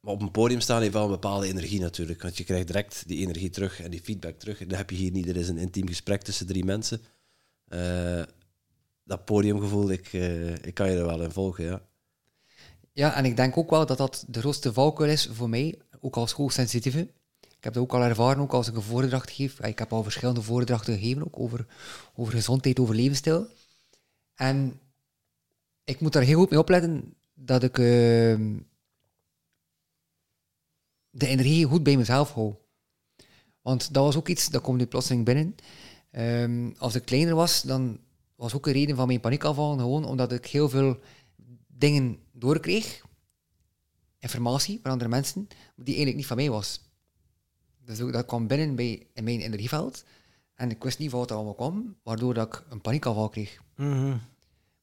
maar 0.00 0.12
op 0.12 0.22
een 0.22 0.30
podium 0.30 0.60
staan 0.60 0.80
heeft 0.80 0.92
wel 0.92 1.04
een 1.04 1.10
bepaalde 1.10 1.46
energie 1.46 1.80
natuurlijk, 1.80 2.22
want 2.22 2.36
je 2.36 2.44
krijgt 2.44 2.66
direct 2.66 3.02
die 3.06 3.18
energie 3.18 3.50
terug 3.50 3.80
en 3.80 3.90
die 3.90 4.02
feedback 4.02 4.38
terug. 4.38 4.60
En 4.60 4.68
dat 4.68 4.78
heb 4.78 4.90
je 4.90 4.96
hier 4.96 5.10
niet. 5.10 5.28
Er 5.28 5.36
is 5.36 5.48
een 5.48 5.58
intiem 5.58 5.88
gesprek 5.88 6.22
tussen 6.22 6.46
drie 6.46 6.64
mensen. 6.64 7.00
Eh, 7.68 8.22
dat 9.04 9.24
podiumgevoel, 9.24 9.90
ik, 9.90 10.12
eh, 10.12 10.52
ik 10.54 10.74
kan 10.74 10.90
je 10.90 10.96
er 10.96 11.06
wel 11.06 11.22
in 11.22 11.30
volgen, 11.30 11.64
ja. 11.64 11.82
Ja, 12.92 13.14
en 13.14 13.24
ik 13.24 13.36
denk 13.36 13.56
ook 13.56 13.70
wel 13.70 13.86
dat 13.86 13.98
dat 13.98 14.24
de 14.28 14.40
grootste 14.40 14.72
valkuil 14.72 15.10
is 15.10 15.28
voor 15.32 15.48
mij, 15.48 15.78
ook 16.00 16.16
als 16.16 16.32
hoogsensitieve. 16.32 17.08
Ik 17.60 17.66
heb 17.66 17.74
dat 17.74 17.82
ook 17.82 17.94
al 17.94 18.02
ervaren, 18.02 18.42
ook 18.42 18.52
als 18.52 18.68
ik 18.68 18.76
een 18.76 18.82
voordracht 18.82 19.30
geef. 19.30 19.60
Ik 19.60 19.78
heb 19.78 19.92
al 19.92 20.02
verschillende 20.02 20.42
voordrachten 20.42 20.94
gegeven, 20.94 21.24
ook 21.24 21.38
over, 21.38 21.66
over 22.14 22.32
gezondheid, 22.32 22.78
over 22.78 22.94
levensstijl. 22.94 23.46
En 24.34 24.80
ik 25.84 26.00
moet 26.00 26.12
daar 26.12 26.22
heel 26.22 26.38
goed 26.38 26.50
mee 26.50 26.58
opletten 26.58 27.14
dat 27.34 27.62
ik 27.62 27.78
ehm, 27.78 28.58
de 31.10 31.26
energie 31.26 31.66
goed 31.66 31.82
bij 31.82 31.96
mezelf 31.96 32.32
hou. 32.32 32.54
Want 33.62 33.94
dat 33.94 34.04
was 34.04 34.16
ook 34.16 34.28
iets, 34.28 34.48
dat 34.48 34.62
komt 34.62 34.78
nu 34.78 34.86
plotseling 34.86 35.24
binnen. 35.24 35.54
Ehm, 36.10 36.70
als 36.78 36.94
ik 36.94 37.04
kleiner 37.04 37.34
was, 37.34 37.62
dan 37.62 38.00
was 38.36 38.54
ook 38.54 38.66
een 38.66 38.72
reden 38.72 38.96
van 38.96 39.06
mijn 39.06 39.20
paniekaanvallen 39.20 39.78
gewoon 39.78 40.04
omdat 40.04 40.32
ik 40.32 40.46
heel 40.46 40.68
veel 40.68 40.98
dingen 41.66 42.18
doorkreeg, 42.32 43.04
informatie 44.18 44.78
van 44.82 44.90
andere 44.90 45.10
mensen, 45.10 45.48
die 45.76 45.86
eigenlijk 45.86 46.16
niet 46.16 46.26
van 46.26 46.36
mij 46.36 46.50
was. 46.50 46.89
Dus 47.90 48.00
ook, 48.00 48.12
dat 48.12 48.26
kwam 48.26 48.46
binnen 48.46 48.74
bij, 48.74 49.06
in 49.14 49.24
mijn 49.24 49.40
energieveld 49.40 50.04
en 50.54 50.70
ik 50.70 50.82
wist 50.82 50.98
niet 50.98 51.10
wat 51.10 51.30
er 51.30 51.36
allemaal 51.36 51.54
kwam, 51.54 51.96
waardoor 52.02 52.34
dat 52.34 52.46
ik 52.46 52.62
een 52.68 52.80
paniekaanval 52.80 53.28
kreeg. 53.28 53.60
Mhm. 53.76 54.16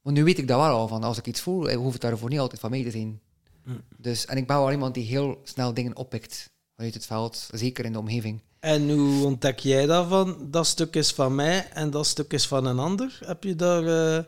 Maar 0.02 0.12
nu 0.12 0.24
weet 0.24 0.38
ik 0.38 0.48
dat 0.48 0.60
wel 0.60 0.68
al, 0.68 0.88
van 0.88 1.02
als 1.02 1.18
ik 1.18 1.26
iets 1.26 1.40
voel, 1.40 1.68
eh, 1.68 1.76
hoeft 1.76 1.92
het 1.92 2.02
daarvoor 2.02 2.28
niet 2.28 2.38
altijd 2.38 2.60
van 2.60 2.70
mij 2.70 2.82
te 2.82 2.90
zijn. 2.90 3.20
Mm. 3.64 3.80
Dus, 3.96 4.26
en 4.26 4.36
ik 4.36 4.46
ben 4.46 4.56
wel 4.56 4.70
iemand 4.70 4.94
die 4.94 5.04
heel 5.04 5.40
snel 5.44 5.74
dingen 5.74 5.96
oppikt 5.96 6.50
vanuit 6.74 6.94
het 6.94 7.06
veld, 7.06 7.48
zeker 7.52 7.84
in 7.84 7.92
de 7.92 7.98
omgeving. 7.98 8.40
En 8.60 8.90
hoe 8.90 9.24
ontdek 9.24 9.58
jij 9.58 9.86
dat 9.86 10.08
van, 10.08 10.50
dat 10.50 10.66
stuk 10.66 10.96
is 10.96 11.12
van 11.12 11.34
mij 11.34 11.68
en 11.68 11.90
dat 11.90 12.06
stuk 12.06 12.32
is 12.32 12.46
van 12.46 12.66
een 12.66 12.78
ander? 12.78 13.18
Heb 13.24 13.44
je 13.44 13.56
daar, 13.56 14.16
eh, 14.16 14.24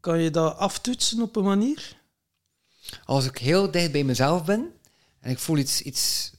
kan 0.00 0.20
je 0.20 0.30
dat 0.30 0.56
aftoetsen 0.56 1.22
op 1.22 1.36
een 1.36 1.44
manier? 1.44 1.96
Als 3.04 3.26
ik 3.26 3.38
heel 3.38 3.70
dicht 3.70 3.92
bij 3.92 4.04
mezelf 4.04 4.44
ben 4.44 4.72
en 5.20 5.30
ik 5.30 5.38
voel 5.38 5.56
iets, 5.56 5.80
iets 5.80 6.32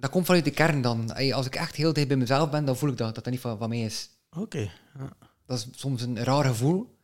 dat 0.00 0.10
komt 0.10 0.26
vanuit 0.26 0.44
de 0.44 0.50
kern 0.50 0.80
dan. 0.82 1.14
Als 1.32 1.46
ik 1.46 1.54
echt 1.54 1.76
heel 1.76 1.92
dicht 1.92 2.08
bij 2.08 2.16
mezelf 2.16 2.50
ben, 2.50 2.64
dan 2.64 2.76
voel 2.76 2.90
ik 2.90 2.96
dat, 2.96 3.14
dat 3.14 3.24
dat 3.24 3.32
niet 3.32 3.42
van, 3.42 3.58
van 3.58 3.68
mij 3.68 3.80
is. 3.80 4.08
Oké. 4.36 4.70
Ja. 4.98 5.12
Dat 5.46 5.58
is 5.58 5.66
soms 5.80 6.02
een 6.02 6.24
raar 6.24 6.44
gevoel. 6.44 6.98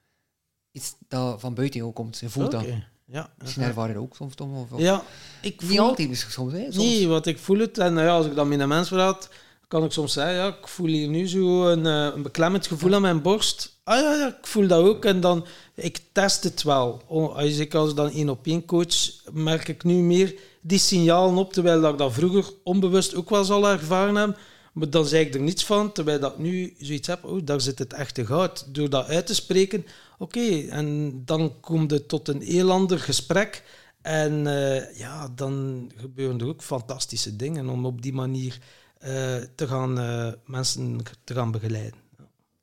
Iets 0.73 0.95
dat 1.09 1.41
van 1.41 1.55
buiten 1.55 1.81
jou 1.81 1.93
komt. 1.93 2.19
Je 2.19 2.29
voelt 2.31 2.51
dat. 2.51 2.63
Oké. 2.63 2.87
Ja. 3.07 3.31
Misschien 3.39 3.75
dat 3.75 3.97
ook 3.97 4.17
soms. 4.17 4.35
Of, 4.35 4.73
of- 4.73 4.81
Ja, 4.81 5.03
ik 5.43 5.61
Niet 5.63 5.71
voel... 5.71 5.87
altijd, 5.87 6.09
misschien 6.09 6.33
soms. 6.33 6.53
Hè, 6.53 6.63
soms. 6.73 6.77
Nee, 6.77 7.09
wat 7.09 7.27
ik 7.27 7.39
voel 7.39 7.59
het. 7.59 7.79
En 7.79 7.95
nou 7.95 8.07
ja, 8.07 8.13
als 8.13 8.27
ik 8.27 8.35
dan 8.35 8.49
met 8.49 8.61
een 8.61 8.69
mens 8.69 8.89
praat, 8.89 9.29
kan 9.69 9.85
ik 9.85 9.93
soms 9.93 10.13
zeggen, 10.13 10.35
ja, 10.35 10.47
ik 10.47 10.69
voel 10.69 10.87
hier 10.87 11.09
nu 11.09 11.29
zo 11.29 11.67
een, 11.69 11.87
eh, 11.87 12.15
een 12.15 12.23
beklemmend 12.23 12.67
gevoel 12.67 12.95
aan 12.95 13.03
mijn 13.03 13.23
borst. 13.23 13.79
Ah 13.85 14.01
ja, 14.01 14.15
ja, 14.15 14.27
ik 14.27 14.47
voel 14.47 14.67
dat 14.67 14.85
ook. 14.85 15.05
En 15.05 15.21
dan, 15.21 15.47
ik 15.75 16.01
test 16.13 16.45
het 16.45 16.63
wel. 16.63 17.03
Oh, 17.07 17.37
Als 17.37 17.57
ik 17.59 17.75
als 17.75 17.95
dan 17.95 18.11
één 18.11 18.29
op 18.29 18.47
één 18.47 18.65
coach, 18.65 18.95
merk 19.33 19.69
ik 19.69 19.85
nu 19.85 19.95
meer 19.95 20.35
die 20.67 20.79
signalen 20.79 21.37
op, 21.37 21.53
terwijl 21.53 21.81
dat 21.81 21.93
ik 21.93 21.99
dat 21.99 22.13
vroeger 22.13 22.45
onbewust 22.63 23.15
ook 23.15 23.31
wel 23.31 23.45
zal 23.45 23.69
ervaren 23.69 24.15
hebben. 24.15 24.37
Maar 24.73 24.91
dan 24.91 25.07
zei 25.07 25.25
ik 25.25 25.35
er 25.35 25.41
niets 25.41 25.65
van, 25.65 25.93
terwijl 25.93 26.21
dat 26.21 26.33
ik 26.33 26.39
nu 26.39 26.75
zoiets 26.79 27.07
heb, 27.07 27.25
oh, 27.25 27.41
daar 27.45 27.61
zit 27.61 27.79
het 27.79 27.93
echte 27.93 28.27
goud. 28.27 28.75
Door 28.75 28.91
dat 28.91 29.07
uit 29.07 29.27
te 29.27 29.35
spreken, 29.35 29.87
oké, 30.19 30.67
en 30.69 31.13
dan 31.25 31.61
komt 31.61 31.91
het 31.91 32.09
tot 32.09 32.29
een 32.29 32.43
heel 32.43 32.71
ander 32.71 32.99
gesprek. 32.99 33.63
En 34.03 34.47
eh, 34.47 34.99
ja, 34.99 35.29
dan 35.29 35.87
gebeuren 35.97 36.41
er 36.41 36.47
ook 36.47 36.63
fantastische 36.63 37.37
dingen 37.37 37.69
om 37.69 37.87
op 37.87 38.03
die 38.03 38.13
manier 38.13 38.59
eh, 38.99 39.37
te 39.55 39.67
gaan, 39.67 39.99
eh, 39.99 40.33
mensen 40.45 40.99
te 41.25 41.35
gaan 41.35 41.51
begeleiden. 41.51 41.99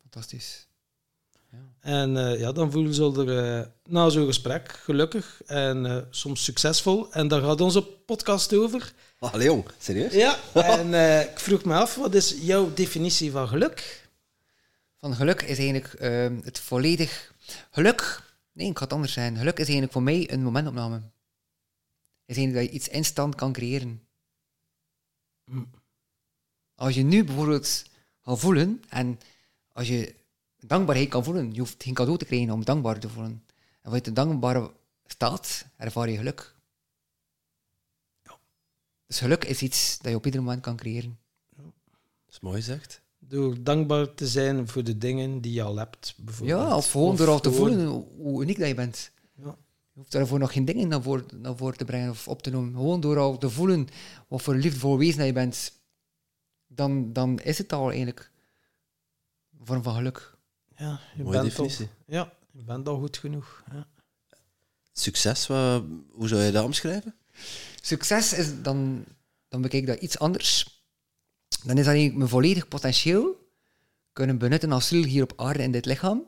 Fantastisch. 0.01 0.67
En 1.79 2.17
eh, 2.17 2.39
ja, 2.39 2.51
dan 2.51 2.71
voelen 2.71 2.93
ze 2.93 3.25
er 3.25 3.59
eh, 3.59 3.67
na 3.83 4.09
zo'n 4.09 4.25
gesprek 4.25 4.71
gelukkig 4.71 5.41
en 5.45 5.85
eh, 5.85 5.97
soms 6.09 6.43
succesvol. 6.43 7.11
En 7.11 7.27
daar 7.27 7.41
gaat 7.41 7.61
onze 7.61 7.83
podcast 7.83 8.53
over. 8.53 8.93
Allee 9.19 9.45
jong, 9.45 9.65
serieus? 9.77 10.13
Ja, 10.13 10.39
en 10.77 10.93
eh, 10.93 11.21
ik 11.21 11.39
vroeg 11.39 11.63
me 11.63 11.75
af, 11.75 11.95
wat 11.95 12.13
is 12.13 12.35
jouw 12.41 12.73
definitie 12.73 13.31
van 13.31 13.47
geluk? 13.47 14.09
Van 14.99 15.15
geluk 15.15 15.41
is 15.41 15.57
eigenlijk 15.57 15.93
ehm, 15.93 16.39
het 16.43 16.59
volledig... 16.59 17.33
Geluk... 17.71 18.21
Nee, 18.51 18.69
ik 18.69 18.77
ga 18.77 18.83
het 18.83 18.93
anders 18.93 19.13
zijn. 19.13 19.37
Geluk 19.37 19.53
is 19.53 19.63
eigenlijk 19.63 19.91
voor 19.91 20.03
mij 20.03 20.31
een 20.31 20.43
momentopname. 20.43 21.01
Is 22.25 22.37
eigenlijk 22.37 22.53
dat 22.53 22.65
je 22.65 22.79
iets 22.79 22.87
instant 22.87 23.35
kan 23.35 23.53
creëren. 23.53 24.01
Hm. 25.45 25.63
Als 26.75 26.95
je 26.95 27.03
nu 27.03 27.23
bijvoorbeeld 27.23 27.83
gaat 28.21 28.39
voelen, 28.39 28.83
en 28.89 29.19
als 29.71 29.87
je 29.87 30.15
dankbaarheid 30.67 31.09
kan 31.09 31.23
voelen, 31.23 31.51
je 31.53 31.59
hoeft 31.59 31.83
geen 31.83 31.93
cadeau 31.93 32.17
te 32.17 32.25
krijgen 32.25 32.51
om 32.51 32.65
dankbaar 32.65 32.99
te 32.99 33.09
voelen. 33.09 33.31
En 33.57 33.81
vanuit 33.83 34.05
de 34.05 34.13
dankbare 34.13 34.71
staat 35.05 35.65
ervaar 35.77 36.09
je 36.09 36.17
geluk. 36.17 36.55
Dus 39.07 39.19
geluk 39.19 39.43
is 39.45 39.61
iets 39.61 39.97
dat 39.97 40.11
je 40.11 40.17
op 40.17 40.25
ieder 40.25 40.41
moment 40.43 40.61
kan 40.61 40.75
creëren. 40.75 41.17
Dat 41.55 41.65
is 42.29 42.39
mooi 42.39 42.55
gezegd. 42.55 43.01
Door 43.19 43.63
dankbaar 43.63 44.13
te 44.13 44.27
zijn 44.27 44.67
voor 44.67 44.83
de 44.83 44.97
dingen 44.97 45.41
die 45.41 45.53
je 45.53 45.61
al 45.61 45.75
hebt, 45.77 46.13
bijvoorbeeld. 46.17 46.59
Ja, 46.59 46.75
of 46.75 46.91
gewoon 46.91 47.11
Of 47.11 47.17
door 47.17 47.27
al 47.27 47.39
te 47.39 47.51
gewoon- 47.51 47.67
voelen 47.69 47.87
hoe- 47.87 48.05
hoe 48.17 48.41
uniek 48.41 48.59
dat 48.59 48.67
je 48.67 48.73
bent. 48.73 49.11
Ja. 49.35 49.55
Je 49.93 49.99
hoeft 49.99 50.11
daarvoor 50.11 50.39
nog 50.39 50.51
geen 50.53 50.65
dingen 50.65 50.87
naar 50.87 51.01
voren, 51.01 51.25
naar 51.41 51.55
voren 51.57 51.77
te 51.77 51.85
brengen 51.85 52.09
of 52.09 52.27
op 52.27 52.41
te 52.41 52.49
noemen. 52.49 52.73
Gewoon 52.73 52.99
door 53.01 53.17
al 53.19 53.37
te 53.37 53.49
voelen 53.49 53.87
wat 54.27 54.41
voor 54.41 54.55
liefdevol 54.55 54.97
wezen 54.97 55.17
dat 55.17 55.27
je 55.27 55.33
bent, 55.33 55.71
dan, 56.67 57.13
dan 57.13 57.39
is 57.39 57.57
het 57.57 57.73
al 57.73 57.87
eigenlijk 57.87 58.31
een 59.59 59.65
vorm 59.65 59.83
van 59.83 59.95
geluk. 59.95 60.32
Ja, 60.77 60.99
je 61.15 61.23
Mooie 61.23 61.37
bent 61.37 61.49
definitie. 61.49 61.85
Al, 61.85 62.13
ja, 62.13 62.33
je 62.51 62.63
bent 62.63 62.87
al 62.87 62.97
goed 62.99 63.17
genoeg. 63.17 63.63
Ja. 63.71 63.87
Succes, 64.93 65.47
wat, 65.47 65.83
hoe 66.11 66.27
zou 66.27 66.41
je 66.41 66.51
dat 66.51 66.63
omschrijven? 66.65 67.15
Succes 67.81 68.33
is 68.33 68.61
dan, 68.61 69.05
dan 69.47 69.61
bekijk 69.61 69.81
ik 69.81 69.87
dat 69.87 69.99
iets 70.01 70.19
anders. 70.19 70.81
Dan 71.47 71.77
is 71.77 71.83
dat 71.85 71.93
eigenlijk 71.93 72.15
mijn 72.17 72.29
volledig 72.29 72.67
potentieel 72.67 73.51
kunnen 74.13 74.37
benutten 74.37 74.71
als 74.71 74.87
ziel 74.87 75.03
hier 75.03 75.23
op 75.23 75.33
aarde 75.35 75.63
in 75.63 75.71
dit 75.71 75.85
lichaam, 75.85 76.23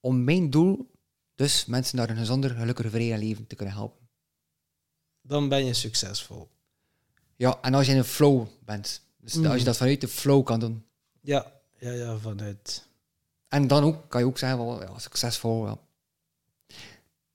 om 0.00 0.24
mijn 0.24 0.50
doel, 0.50 0.90
dus 1.34 1.66
mensen 1.66 1.96
naar 1.96 2.10
een 2.10 2.16
gezonder, 2.16 2.50
gelukkiger, 2.50 2.90
vrijer 2.90 3.18
leven 3.18 3.46
te 3.46 3.54
kunnen 3.54 3.74
helpen. 3.74 4.08
Dan 5.22 5.48
ben 5.48 5.64
je 5.64 5.74
succesvol. 5.74 6.48
Ja, 7.36 7.58
en 7.62 7.74
als 7.74 7.86
je 7.86 7.92
in 7.92 7.98
een 7.98 8.04
flow 8.04 8.46
bent. 8.64 9.02
Dus 9.18 9.34
Mhm. 9.34 9.46
als 9.46 9.58
je 9.58 9.64
dat 9.64 9.76
vanuit 9.76 10.00
de 10.00 10.08
flow 10.08 10.44
kan 10.44 10.60
doen. 10.60 10.84
Ja, 11.20 11.52
ja, 11.78 11.90
ja 11.92 12.18
vanuit. 12.18 12.88
En 13.50 13.66
dan 13.66 13.84
ook, 13.84 13.96
kan 14.08 14.20
je 14.20 14.26
ook 14.26 14.38
zeggen, 14.38 14.58
wel, 14.58 14.82
ja, 14.82 14.98
succesvol. 14.98 15.66
Ja. 15.66 15.78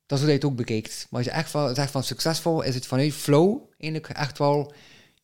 Dat 0.06 0.18
is 0.18 0.20
hoe 0.20 0.28
je 0.28 0.38
het 0.40 0.46
ook 0.46 0.56
bekijkt. 0.56 1.08
Maar 1.10 1.20
als 1.20 1.30
je 1.30 1.36
echt 1.36 1.50
van, 1.50 1.76
zegt 1.76 1.92
van 1.92 2.04
succesvol, 2.04 2.62
is 2.62 2.76
het 2.76 2.86
vanuit 2.86 3.14
flow 3.14 3.62
eigenlijk 3.78 4.14
echt 4.14 4.38
wel 4.38 4.74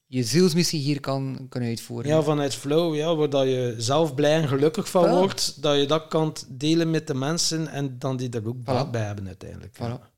je 0.05 0.23
zielsmissie 0.23 0.79
hier 0.79 0.99
kan 0.99 1.45
kunnen 1.49 1.69
uitvoeren. 1.69 2.09
Ja, 2.09 2.21
vanuit 2.21 2.55
flow, 2.55 2.95
ja, 2.95 3.15
waar 3.15 3.29
dat 3.29 3.45
je 3.45 3.75
zelf 3.77 4.15
blij 4.15 4.41
en 4.41 4.47
gelukkig 4.47 4.89
van 4.89 5.05
Voilà. 5.05 5.09
wordt, 5.09 5.61
dat 5.61 5.79
je 5.79 5.85
dat 5.85 6.07
kan 6.07 6.35
delen 6.47 6.91
met 6.91 7.07
de 7.07 7.13
mensen 7.13 7.67
en 7.67 7.99
dan 7.99 8.17
die 8.17 8.29
er 8.29 8.47
ook 8.47 8.63
baat 8.63 8.91
bij 8.91 9.05
hebben 9.05 9.27
uiteindelijk. 9.27 9.77
Ja. 9.77 9.99
Voilà. 9.99 10.09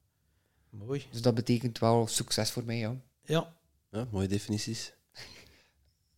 Mooi. 0.69 1.05
Dus 1.11 1.21
dat 1.21 1.35
betekent 1.35 1.79
wel 1.79 2.07
succes 2.07 2.51
voor 2.51 2.63
mij, 2.63 2.77
ja. 2.77 2.95
Ja. 3.23 3.53
Ja, 3.91 4.07
mooie 4.11 4.27
definities. 4.27 4.93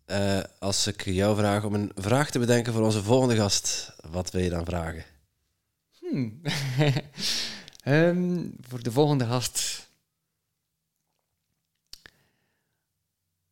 Eh, 0.06 0.44
als 0.60 0.88
ik 0.88 1.04
jou 1.06 1.36
vraag 1.38 1.64
om 1.64 1.74
een 1.74 1.92
vraag 1.96 2.30
te 2.32 2.40
bedenken 2.40 2.74
voor 2.74 2.82
onze 2.84 3.04
volgende 3.04 3.36
gast, 3.36 3.94
wat 4.10 4.32
wil 4.32 4.42
je 4.42 4.50
dan 4.50 4.66
vragen? 4.66 5.04
Hmm. 6.00 6.42
Ehm, 7.84 8.50
voor 8.60 8.84
de 8.84 8.92
volgende 8.92 9.26
gast. 9.26 9.88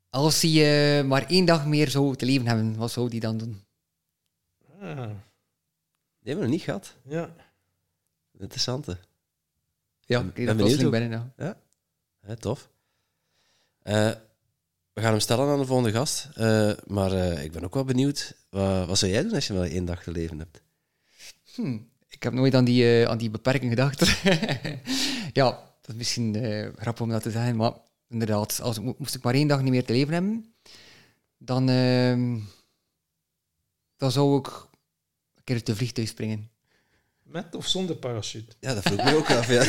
Als 0.09 0.41
hij 0.41 0.99
eh, 0.99 1.05
maar 1.05 1.25
één 1.29 1.45
dag 1.45 1.65
meer 1.65 1.89
zou 1.89 2.15
te 2.15 2.25
leven 2.25 2.47
hebben, 2.47 2.75
wat 2.75 2.91
zou 2.91 3.09
die 3.09 3.19
dan 3.19 3.37
doen? 3.37 3.63
Ah, 4.79 4.95
Die 6.19 6.31
hebben 6.31 6.35
we 6.35 6.41
nog 6.41 6.49
niet 6.49 6.61
gehad. 6.61 6.95
ja. 7.03 7.35
Interessante. 8.39 8.97
Ja, 9.99 10.19
Ben- 10.19 10.27
ik 10.35 10.45
ben 10.45 10.57
benieuwd 10.57 10.83
ook. 10.83 10.91
binnen. 10.91 11.33
Ja. 11.37 11.57
Ja, 12.27 12.35
tof. 12.35 12.69
Eh, 13.81 14.11
we 14.93 15.01
gaan 15.01 15.11
hem 15.11 15.19
stellen 15.19 15.49
aan 15.49 15.59
de 15.59 15.65
volgende 15.65 15.91
gast. 15.91 16.29
Eh, 16.35 16.71
maar 16.87 17.11
eh, 17.11 17.43
ik 17.43 17.51
ben 17.51 17.63
ook 17.63 17.73
wel 17.73 17.85
benieuwd, 17.85 18.35
wat, 18.49 18.87
wat 18.87 18.97
zou 18.97 19.11
jij 19.11 19.21
doen 19.23 19.33
als 19.33 19.47
je 19.47 19.53
maar 19.53 19.67
één 19.67 19.85
dag 19.85 20.03
te 20.03 20.11
leven 20.11 20.39
hebt? 20.39 20.61
Hmm, 21.53 21.89
ik 22.09 22.23
heb 22.23 22.33
nooit 22.33 22.55
aan 22.55 22.65
die, 22.65 22.83
eh, 22.83 23.09
aan 23.09 23.17
die 23.17 23.29
beperking 23.29 23.69
gedacht. 23.71 24.23
ja, 25.39 25.49
dat 25.81 25.89
is 25.89 25.95
misschien 25.95 26.35
eh, 26.35 26.67
grappig 26.75 27.01
om 27.01 27.09
dat 27.09 27.23
te 27.23 27.31
zeggen, 27.31 27.55
maar 27.55 27.73
inderdaad, 28.09 28.59
als, 28.61 28.79
moest 28.79 29.15
ik 29.15 29.23
maar 29.23 29.33
één 29.33 29.47
dag 29.47 29.61
niet 29.61 29.71
meer 29.71 29.85
te 29.85 29.93
leven 29.93 30.13
hebben, 30.13 30.53
dan, 31.37 31.69
ehm, 31.69 32.39
dan 33.97 34.11
zou 34.11 34.39
ik 34.39 34.47
een 34.47 35.43
keer 35.43 35.55
uit 35.55 35.65
de 35.65 35.75
vliegtuig 35.75 36.07
springen. 36.07 36.51
Met 37.23 37.55
of 37.55 37.67
zonder 37.67 37.95
parachute? 37.95 38.55
Ja, 38.59 38.73
dat 38.73 38.83
vroeg 38.83 38.99
ik 38.99 39.05
me 39.05 39.15
ook 39.15 39.31
af. 39.31 39.47
Ja. 39.47 39.63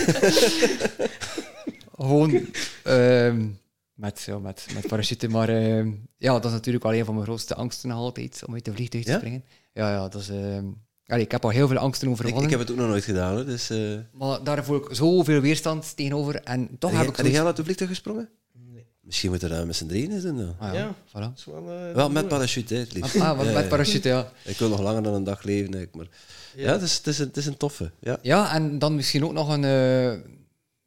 Gewoon 1.96 2.48
ehm, 2.84 3.48
met, 3.95 4.23
ja, 4.27 4.39
met, 4.39 4.66
met 4.75 4.87
parachute, 4.87 5.29
maar 5.29 5.49
ehm, 5.49 5.91
ja, 6.19 6.33
dat 6.33 6.45
is 6.45 6.51
natuurlijk 6.51 6.85
wel 6.85 6.95
een 6.95 7.05
van 7.05 7.15
mijn 7.15 7.27
grootste 7.27 7.55
angsten 7.55 7.89
nog 7.89 7.99
altijd, 7.99 8.43
om 8.47 8.55
uit 8.55 8.65
de 8.65 8.73
vliegtuig 8.73 9.05
te 9.05 9.11
Ja? 9.11 9.16
springen. 9.16 9.45
Ja, 9.73 9.91
ja, 9.91 10.09
dat 10.09 10.21
is... 10.21 10.29
ehm, 10.29 10.65
allee, 11.07 11.25
ik 11.25 11.31
heb 11.31 11.45
al 11.45 11.51
heel 11.51 11.69
veel 11.69 11.77
angsten 11.79 12.07
ik, 12.07 12.12
overwonnen, 12.12 12.45
ik 12.45 12.51
heb 12.51 12.61
het 12.61 12.71
ook 12.71 12.77
nog 12.77 12.89
nooit 12.89 13.05
gedaan, 13.05 13.35
hoor. 13.35 13.45
Dus, 13.45 13.71
eh 13.71 13.79
maar 14.12 14.45
daar 14.45 14.65
voel 14.65 14.77
ik 14.77 14.89
zoveel 14.91 15.41
weerstand 15.41 15.97
tegenover 15.97 16.35
en 16.35 16.69
toch 16.79 16.91
heb 16.91 16.99
heb 16.99 17.07
je, 17.15 17.16
ik 17.21 17.25
heb 17.27 17.35
jij 17.35 17.45
uit 17.45 17.57
de 17.57 17.65
vliegtuig 17.65 17.91
gesprongen? 17.91 18.29
Nee. 18.53 18.87
Misschien 19.01 19.31
moeten 19.31 19.49
we 19.49 19.55
dat 19.57 19.66
met 19.66 19.77
z'n 19.77 19.87
drieën 19.87 20.12
eens 20.12 20.23
doen 20.23 20.37
dan. 20.37 20.55
Ah, 20.59 20.75
ja, 20.75 20.79
Ja. 20.81 20.95
voilà. 21.09 21.45
Wel, 21.45 21.71
eh, 21.89 21.95
Wel 21.95 22.11
met 22.11 22.29
parachute, 22.29 22.75
hè, 22.75 22.81
het 22.81 22.93
liefst. 22.93 23.16
Ah, 23.21 23.37
met, 23.37 23.47
Ja, 23.47 23.53
met 23.53 23.62
ja. 23.62 23.69
parachute, 23.69 24.09
ja. 24.09 24.33
Ik 24.45 24.57
wil 24.59 24.69
nog 24.69 24.81
langer 24.81 25.03
dan 25.03 25.15
een 25.15 25.25
dag 25.25 25.43
leven, 25.43 25.71
denk 25.71 25.85
ik. 25.85 25.95
Maar 25.95 26.09
ja, 26.57 26.73
het, 26.73 26.83
is, 26.83 26.97
het, 26.97 27.07
is 27.07 27.19
een, 27.19 27.27
het 27.27 27.37
is 27.37 27.47
een 27.47 27.57
toffe. 27.57 27.91
Ja. 28.01 28.19
Ja, 28.23 28.55
en 28.55 28.79
dan 28.79 28.95
misschien 28.95 29.25
ook 29.25 29.33
nog 29.33 29.49
een... 29.53 29.65
eh, 29.65 30.31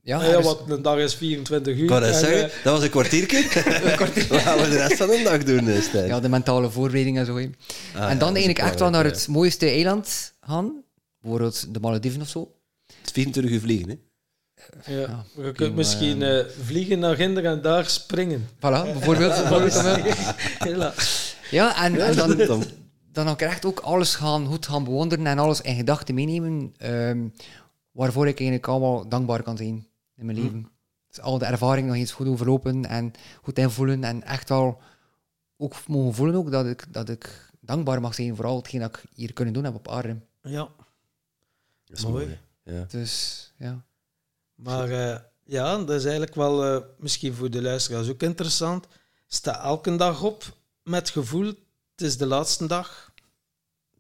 ja, 0.08 0.24
Ja, 0.24 0.30
ja, 0.32 0.42
wat 0.42 0.64
een 0.68 0.82
dag 0.82 0.98
is 0.98 1.16
24 1.16 1.76
uur. 1.76 1.84
Ik 1.84 1.90
wou 1.90 2.02
dat 2.02 2.10
en, 2.14 2.20
zeggen, 2.20 2.44
eh, 2.44 2.64
dat 2.64 2.74
was 2.74 2.84
een 2.86 2.90
kwartiertje. 2.90 3.44
Wat 4.30 4.42
gaan 4.42 4.58
we 4.58 4.70
de 4.70 4.78
rest 4.88 4.98
van 4.98 5.08
de 5.08 5.22
dag 5.24 5.44
doen, 5.44 6.08
ja, 6.08 6.20
de 6.20 6.30
mentale 6.30 6.70
voorbereiding 6.70 7.18
en 7.18 7.26
zo. 7.26 7.36
Ah, 7.38 7.42
en 7.42 7.54
ja, 7.94 8.16
dan 8.16 8.30
is 8.30 8.36
eigenlijk 8.36 8.60
echt 8.60 8.80
wel 8.80 8.90
naar 8.90 9.04
het 9.06 9.28
mooiste 9.28 9.66
eiland 9.66 10.34
gaan. 10.42 10.84
Bijvoorbeeld 11.22 11.74
de 11.74 11.80
Malediven 11.80 12.22
of 12.22 12.28
zo. 12.30 12.40
ja. 12.40 12.94
Het 12.98 13.06
is 13.06 13.12
24 13.12 13.52
uur 13.54 13.60
vliegen, 13.60 13.90
hè? 13.90 13.96
ja. 14.94 15.00
Ja, 15.00 15.26
je 15.44 15.52
kunt 15.52 15.76
misschien 15.76 16.22
eh, 16.22 16.46
vliegen 16.66 17.00
naar 17.00 17.16
Ginder 17.16 17.46
en 17.46 17.62
daar 17.62 17.86
springen. 17.90 18.48
Voilà, 18.56 18.60
bijvoorbeeld. 18.94 19.34
ja, 21.52 21.84
en, 21.86 22.02
en 22.02 22.16
dan, 22.16 22.38
Dan- 22.38 22.64
dan 23.12 23.26
kan 23.26 23.34
ik 23.34 23.42
echt 23.42 23.66
ook 23.66 23.80
alles 23.80 24.16
gaan, 24.16 24.46
goed 24.46 24.66
gaan 24.68 24.84
bewonderen 24.84 25.28
en 25.28 25.40
alles 25.40 25.62
in 25.62 25.76
gedachten 25.76 26.16
meenemen. 26.16 26.74
ehm, 26.78 27.28
waarvoor 27.92 28.28
ik 28.28 28.40
eigenlijk 28.40 28.68
allemaal 28.68 29.08
dankbaar 29.10 29.44
kan 29.44 29.58
zijn 29.58 29.88
in 30.18 30.26
mijn 30.26 30.38
leven. 30.38 30.70
Dus 31.08 31.20
al 31.22 31.38
de 31.38 31.46
ervaringen 31.46 31.90
nog 31.90 31.98
eens 31.98 32.12
goed 32.12 32.28
overlopen 32.28 32.86
en 32.86 33.14
goed 33.42 33.58
invoelen. 33.58 34.04
En 34.04 34.24
echt 34.24 34.50
wel 34.50 34.82
ook 35.58 35.88
mogen 35.88 36.14
voelen 36.14 36.36
ook 36.36 36.52
dat 36.52 36.66
ik, 36.66 36.94
dat 36.94 37.10
ik 37.10 37.52
dankbaar 37.60 38.02
mag 38.02 38.14
zijn 38.14 38.36
voor 38.36 38.46
al 38.46 38.58
hetgeen 38.58 38.80
dat 38.80 38.96
ik 38.96 39.04
hier 39.14 39.34
kunnen 39.34 39.54
doen 39.54 39.64
heb 39.64 39.76
op 39.76 39.88
aarde. 39.88 40.18
Ja. 40.42 40.70
Dat 41.86 41.98
is 41.98 42.06
Mooi. 42.06 42.26
mooi. 42.26 42.40
Ja. 42.64 42.86
Dus 42.88 43.54
ja. 43.58 43.86
Maar 44.56 44.90
eh, 44.90 45.20
ja, 45.44 45.78
dat 45.78 45.90
is 45.90 46.04
eigenlijk 46.04 46.36
wel 46.36 46.66
eh, 46.66 46.84
misschien 46.98 47.34
voor 47.34 47.50
de 47.50 47.62
luisteraars 47.62 48.10
ook 48.10 48.22
interessant. 48.22 48.88
sta 49.28 49.64
elke 49.64 49.96
dag 49.96 50.24
op 50.24 50.58
met 50.84 51.10
gevoel, 51.10 51.46
het 51.46 52.02
is 52.02 52.18
de 52.18 52.26
laatste 52.26 52.68
dag, 52.68 53.14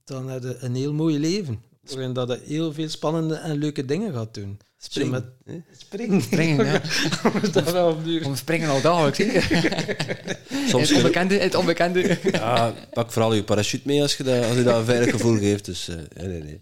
dan 0.04 0.30
heb 0.30 0.44
je 0.44 0.58
een 0.58 0.76
heel 0.76 0.94
mooi 0.94 1.20
leven. 1.20 1.62
Waarin 1.94 2.14
dat 2.14 2.28
je 2.30 2.40
heel 2.46 2.74
veel 2.74 2.90
spannende 2.90 3.36
en 3.36 3.58
leuke 3.58 3.86
dingen 3.86 4.14
gaat 4.14 4.34
doen. 4.34 4.60
Springen, 4.78 5.34
Met 5.46 5.62
springen. 5.78 6.22
Springen, 6.22 6.66
ja. 6.66 6.82
We 8.04 8.36
springen 8.36 8.70
al 8.70 8.82
dagelijks. 8.82 9.18
Soms 10.72 10.90
het 10.90 10.98
onbekende, 10.98 11.36
het 11.38 11.56
onbekende. 11.56 12.20
Ja, 12.32 12.74
pak 12.94 13.12
vooral 13.12 13.34
je 13.34 13.44
parachute 13.44 13.88
mee 13.88 14.02
als 14.02 14.18
je 14.18 14.24
dat, 14.24 14.46
als 14.46 14.56
je 14.56 14.64
dat 14.64 14.76
een 14.80 14.86
veilig 14.86 15.10
gevoel 15.10 15.38
geeft. 15.38 15.66
Dus 15.66 15.88
eh, 15.88 15.96
nee, 16.16 16.28
nee, 16.28 16.42
nee. 16.44 16.62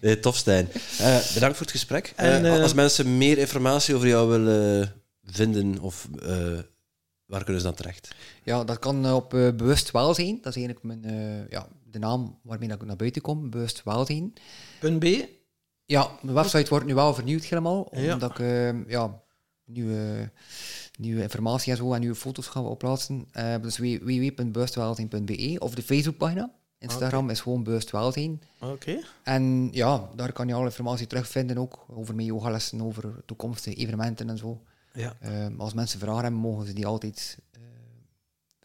nee. 0.00 0.20
Tof, 0.20 0.36
Stijn. 0.36 0.68
Eh, 0.98 1.18
bedankt 1.34 1.56
voor 1.56 1.66
het 1.66 1.70
gesprek. 1.74 2.12
En, 2.16 2.44
Eh, 2.44 2.62
als 2.62 2.74
mensen 2.74 3.18
meer 3.18 3.38
informatie 3.38 3.94
over 3.94 4.08
jou 4.08 4.28
willen 4.28 4.92
vinden, 5.24 5.78
of, 5.80 6.08
eh, 6.22 6.58
waar 7.26 7.44
kunnen 7.44 7.60
ze 7.62 7.66
dan 7.68 7.76
terecht? 7.76 8.08
Ja, 8.42 8.64
dat 8.64 8.78
kan 8.78 9.12
op 9.12 9.34
eh, 9.34 9.48
Bewust 9.56 9.90
Welzijn. 9.90 10.38
Dat 10.42 10.56
is 10.56 10.62
eigenlijk 10.64 10.82
mijn, 10.82 11.04
eh, 11.04 11.50
ja, 11.50 11.68
de 12.00 12.06
naam 12.06 12.38
waarmee 12.42 12.68
ik 12.68 12.84
naar 12.84 12.96
buiten 12.96 13.22
kom. 13.22 13.50
Bewust 13.50 13.82
Welzijn. 13.82 14.32
Punt 14.80 14.98
B. 14.98 15.04
Ja, 15.84 16.10
mijn 16.22 16.34
website 16.34 16.68
wordt 16.68 16.86
nu 16.86 16.94
wel 16.94 17.14
vernieuwd 17.14 17.44
helemaal. 17.44 17.82
Omdat 17.82 18.30
ik 18.30 18.38
eh, 18.38 18.88
ja, 18.88 19.22
nieuwe, 19.64 20.30
nieuwe 20.98 21.22
informatie 21.22 21.72
en 21.72 21.78
zo 21.78 21.92
en 21.92 22.00
nieuwe 22.00 22.14
foto's 22.14 22.46
ga 22.46 22.60
opplaatsen. 22.62 23.26
Eh 23.32 23.54
dus 23.62 23.78
www.bewustwelzijn.be 23.78 25.56
of 25.58 25.74
de 25.74 25.82
Facebookpagina. 25.82 26.50
Instagram 26.78 27.30
is 27.30 27.40
gewoon 27.40 27.62
Bewustwelzijn. 27.62 28.42
Oké. 28.60 28.98
En 29.22 29.68
ja, 29.72 30.08
daar 30.16 30.32
kan 30.32 30.48
je 30.48 30.54
alle 30.54 30.64
informatie 30.64 31.06
terugvinden 31.06 31.58
ook. 31.58 31.84
Over 31.88 32.14
mijn 32.14 32.26
yogalessen, 32.26 32.82
over 32.82 33.22
toekomstige 33.26 33.76
evenementen 33.76 34.28
en 34.28 34.38
zo. 34.38 34.62
Ja. 34.92 35.16
Eh, 35.20 35.46
als 35.58 35.74
mensen 35.74 35.98
vragen 35.98 36.22
hebben, 36.22 36.40
mogen 36.40 36.66
ze 36.66 36.72
die 36.72 36.86
altijd 36.86 37.38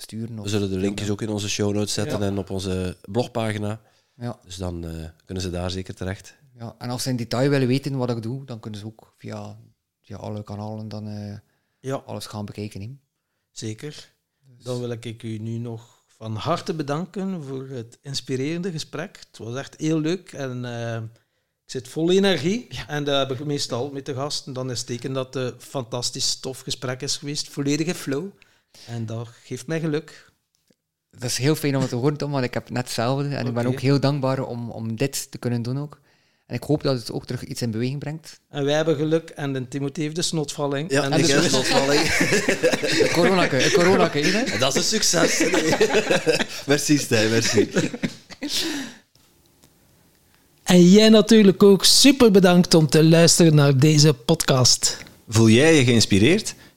We 0.08 0.50
zullen 0.50 0.70
de 0.70 0.78
linkjes 0.78 1.10
ook 1.10 1.22
in 1.22 1.30
onze 1.30 1.50
show 1.50 1.74
notes 1.74 1.94
zetten 1.94 2.20
Ja. 2.20 2.26
en 2.26 2.38
op 2.38 2.50
onze 2.50 2.98
blogpagina. 3.02 3.82
ja, 4.16 4.40
Dus 4.46 4.56
dan 4.56 4.86
eh, 4.86 5.10
kunnen 5.26 5.44
ze 5.44 5.50
daar 5.50 5.72
zeker 5.72 5.96
terecht. 5.96 6.36
ja. 6.60 6.76
En 6.78 6.90
als 6.90 7.04
ze 7.04 7.10
in 7.10 7.16
detail 7.16 7.50
willen 7.50 7.68
weten 7.68 7.98
wat 7.98 8.10
ik 8.10 8.22
doe, 8.22 8.46
dan 8.46 8.60
kunnen 8.60 8.80
ze 8.80 8.86
ook 8.86 9.14
via, 9.18 9.58
via 10.02 10.18
alle 10.18 10.44
kanalen 10.44 10.88
dan 10.90 11.08
eh, 11.08 11.38
Ja, 11.80 11.96
alles 11.96 12.26
gaan 12.26 12.46
bekijken. 12.46 12.82
hè. 12.82 12.90
zeker. 13.52 14.14
Dan 14.64 14.80
wil 14.80 14.90
ik 14.90 15.24
u 15.24 15.38
nu 15.38 15.58
nog 15.58 16.04
van 16.08 16.36
harte 16.36 16.74
bedanken 16.74 17.44
voor 17.44 17.68
het 17.68 17.98
inspirerende 18.02 18.72
gesprek. 18.72 19.18
Het 19.30 19.38
was 19.38 19.56
echt 19.56 19.76
heel 19.80 20.00
leuk 20.00 20.32
en 20.34 20.66
eh, 20.66 20.96
ik 21.66 21.72
zit 21.72 21.88
vol 21.88 22.12
energie. 22.12 22.68
En 22.88 23.04
dat 23.04 23.28
heb 23.30 23.40
ik 23.40 23.46
meestal 23.46 23.90
met 23.92 24.06
de 24.06 24.14
gasten. 24.14 24.54
Dan 24.54 24.72
is 24.72 24.78
het 24.78 24.88
teken 24.88 25.14
dat 25.14 25.34
het 25.34 25.54
een 25.54 25.62
fantastisch 25.62 26.36
tof 26.40 26.60
gesprek 26.60 27.02
is 27.02 27.18
geweest. 27.18 27.50
Volledige 27.50 27.96
flow. 27.96 28.26
En 28.88 29.06
dat 29.06 29.28
geeft 29.44 29.68
mij 29.68 29.80
geluk. 29.80 30.32
Dat 31.12 31.30
is 31.30 31.38
heel 31.38 31.56
fijn 31.56 31.76
om 31.76 31.82
het 31.82 31.90
te 31.90 31.96
horen, 31.96 32.18
Tom, 32.18 32.32
want 32.32 32.44
ik 32.44 32.54
heb 32.54 32.70
net 32.70 32.84
hetzelfde. 32.84 33.36
En 33.36 33.48
ik 33.48 33.54
ben 33.54 33.66
ook 33.66 33.80
heel 33.80 34.00
dankbaar 34.00 34.44
om, 34.44 34.70
om 34.70 34.96
dit 34.96 35.32
te 35.32 35.38
kunnen 35.38 35.62
doen 35.62 35.80
ook. 35.80 36.00
En 36.52 36.58
ik 36.58 36.64
hoop 36.64 36.84
dat 36.84 37.00
het 37.00 37.12
ook 37.12 37.26
terug 37.26 37.44
iets 37.44 37.62
in 37.62 37.72
beweging 37.72 38.00
brengt. 38.00 38.40
En 38.50 38.66
wij 38.66 38.76
hebben 38.76 38.96
geluk 38.96 39.30
en 39.30 39.54
de 39.54 39.68
Timothy 39.68 40.02
heeft 40.02 40.16
de 40.16 40.22
snotvalling. 40.22 40.92
Ja, 40.92 41.04
en 41.04 41.12
ik 41.12 41.26
dus- 41.26 41.32
heb 41.32 41.44
slotvalling. 41.44 42.02
Het 42.08 43.12
coronake, 43.74 44.20
hè? 44.20 44.58
Dat 44.58 44.76
is 44.76 44.82
een 44.82 45.02
succes. 45.02 45.44
merci, 46.68 46.98
Stijn, 46.98 47.30
merci. 47.30 47.70
En 50.64 50.90
jij 50.90 51.10
natuurlijk 51.10 51.64
ook 51.64 51.86
super 51.86 52.32
bedankt 52.32 52.74
om 52.74 52.88
te 52.88 53.04
luisteren 53.04 53.56
naar 53.56 53.78
deze 53.78 54.14
podcast. 54.14 54.98
Voel 55.28 55.50
jij 55.50 55.76
je 55.76 55.84
geïnspireerd? 55.84 56.56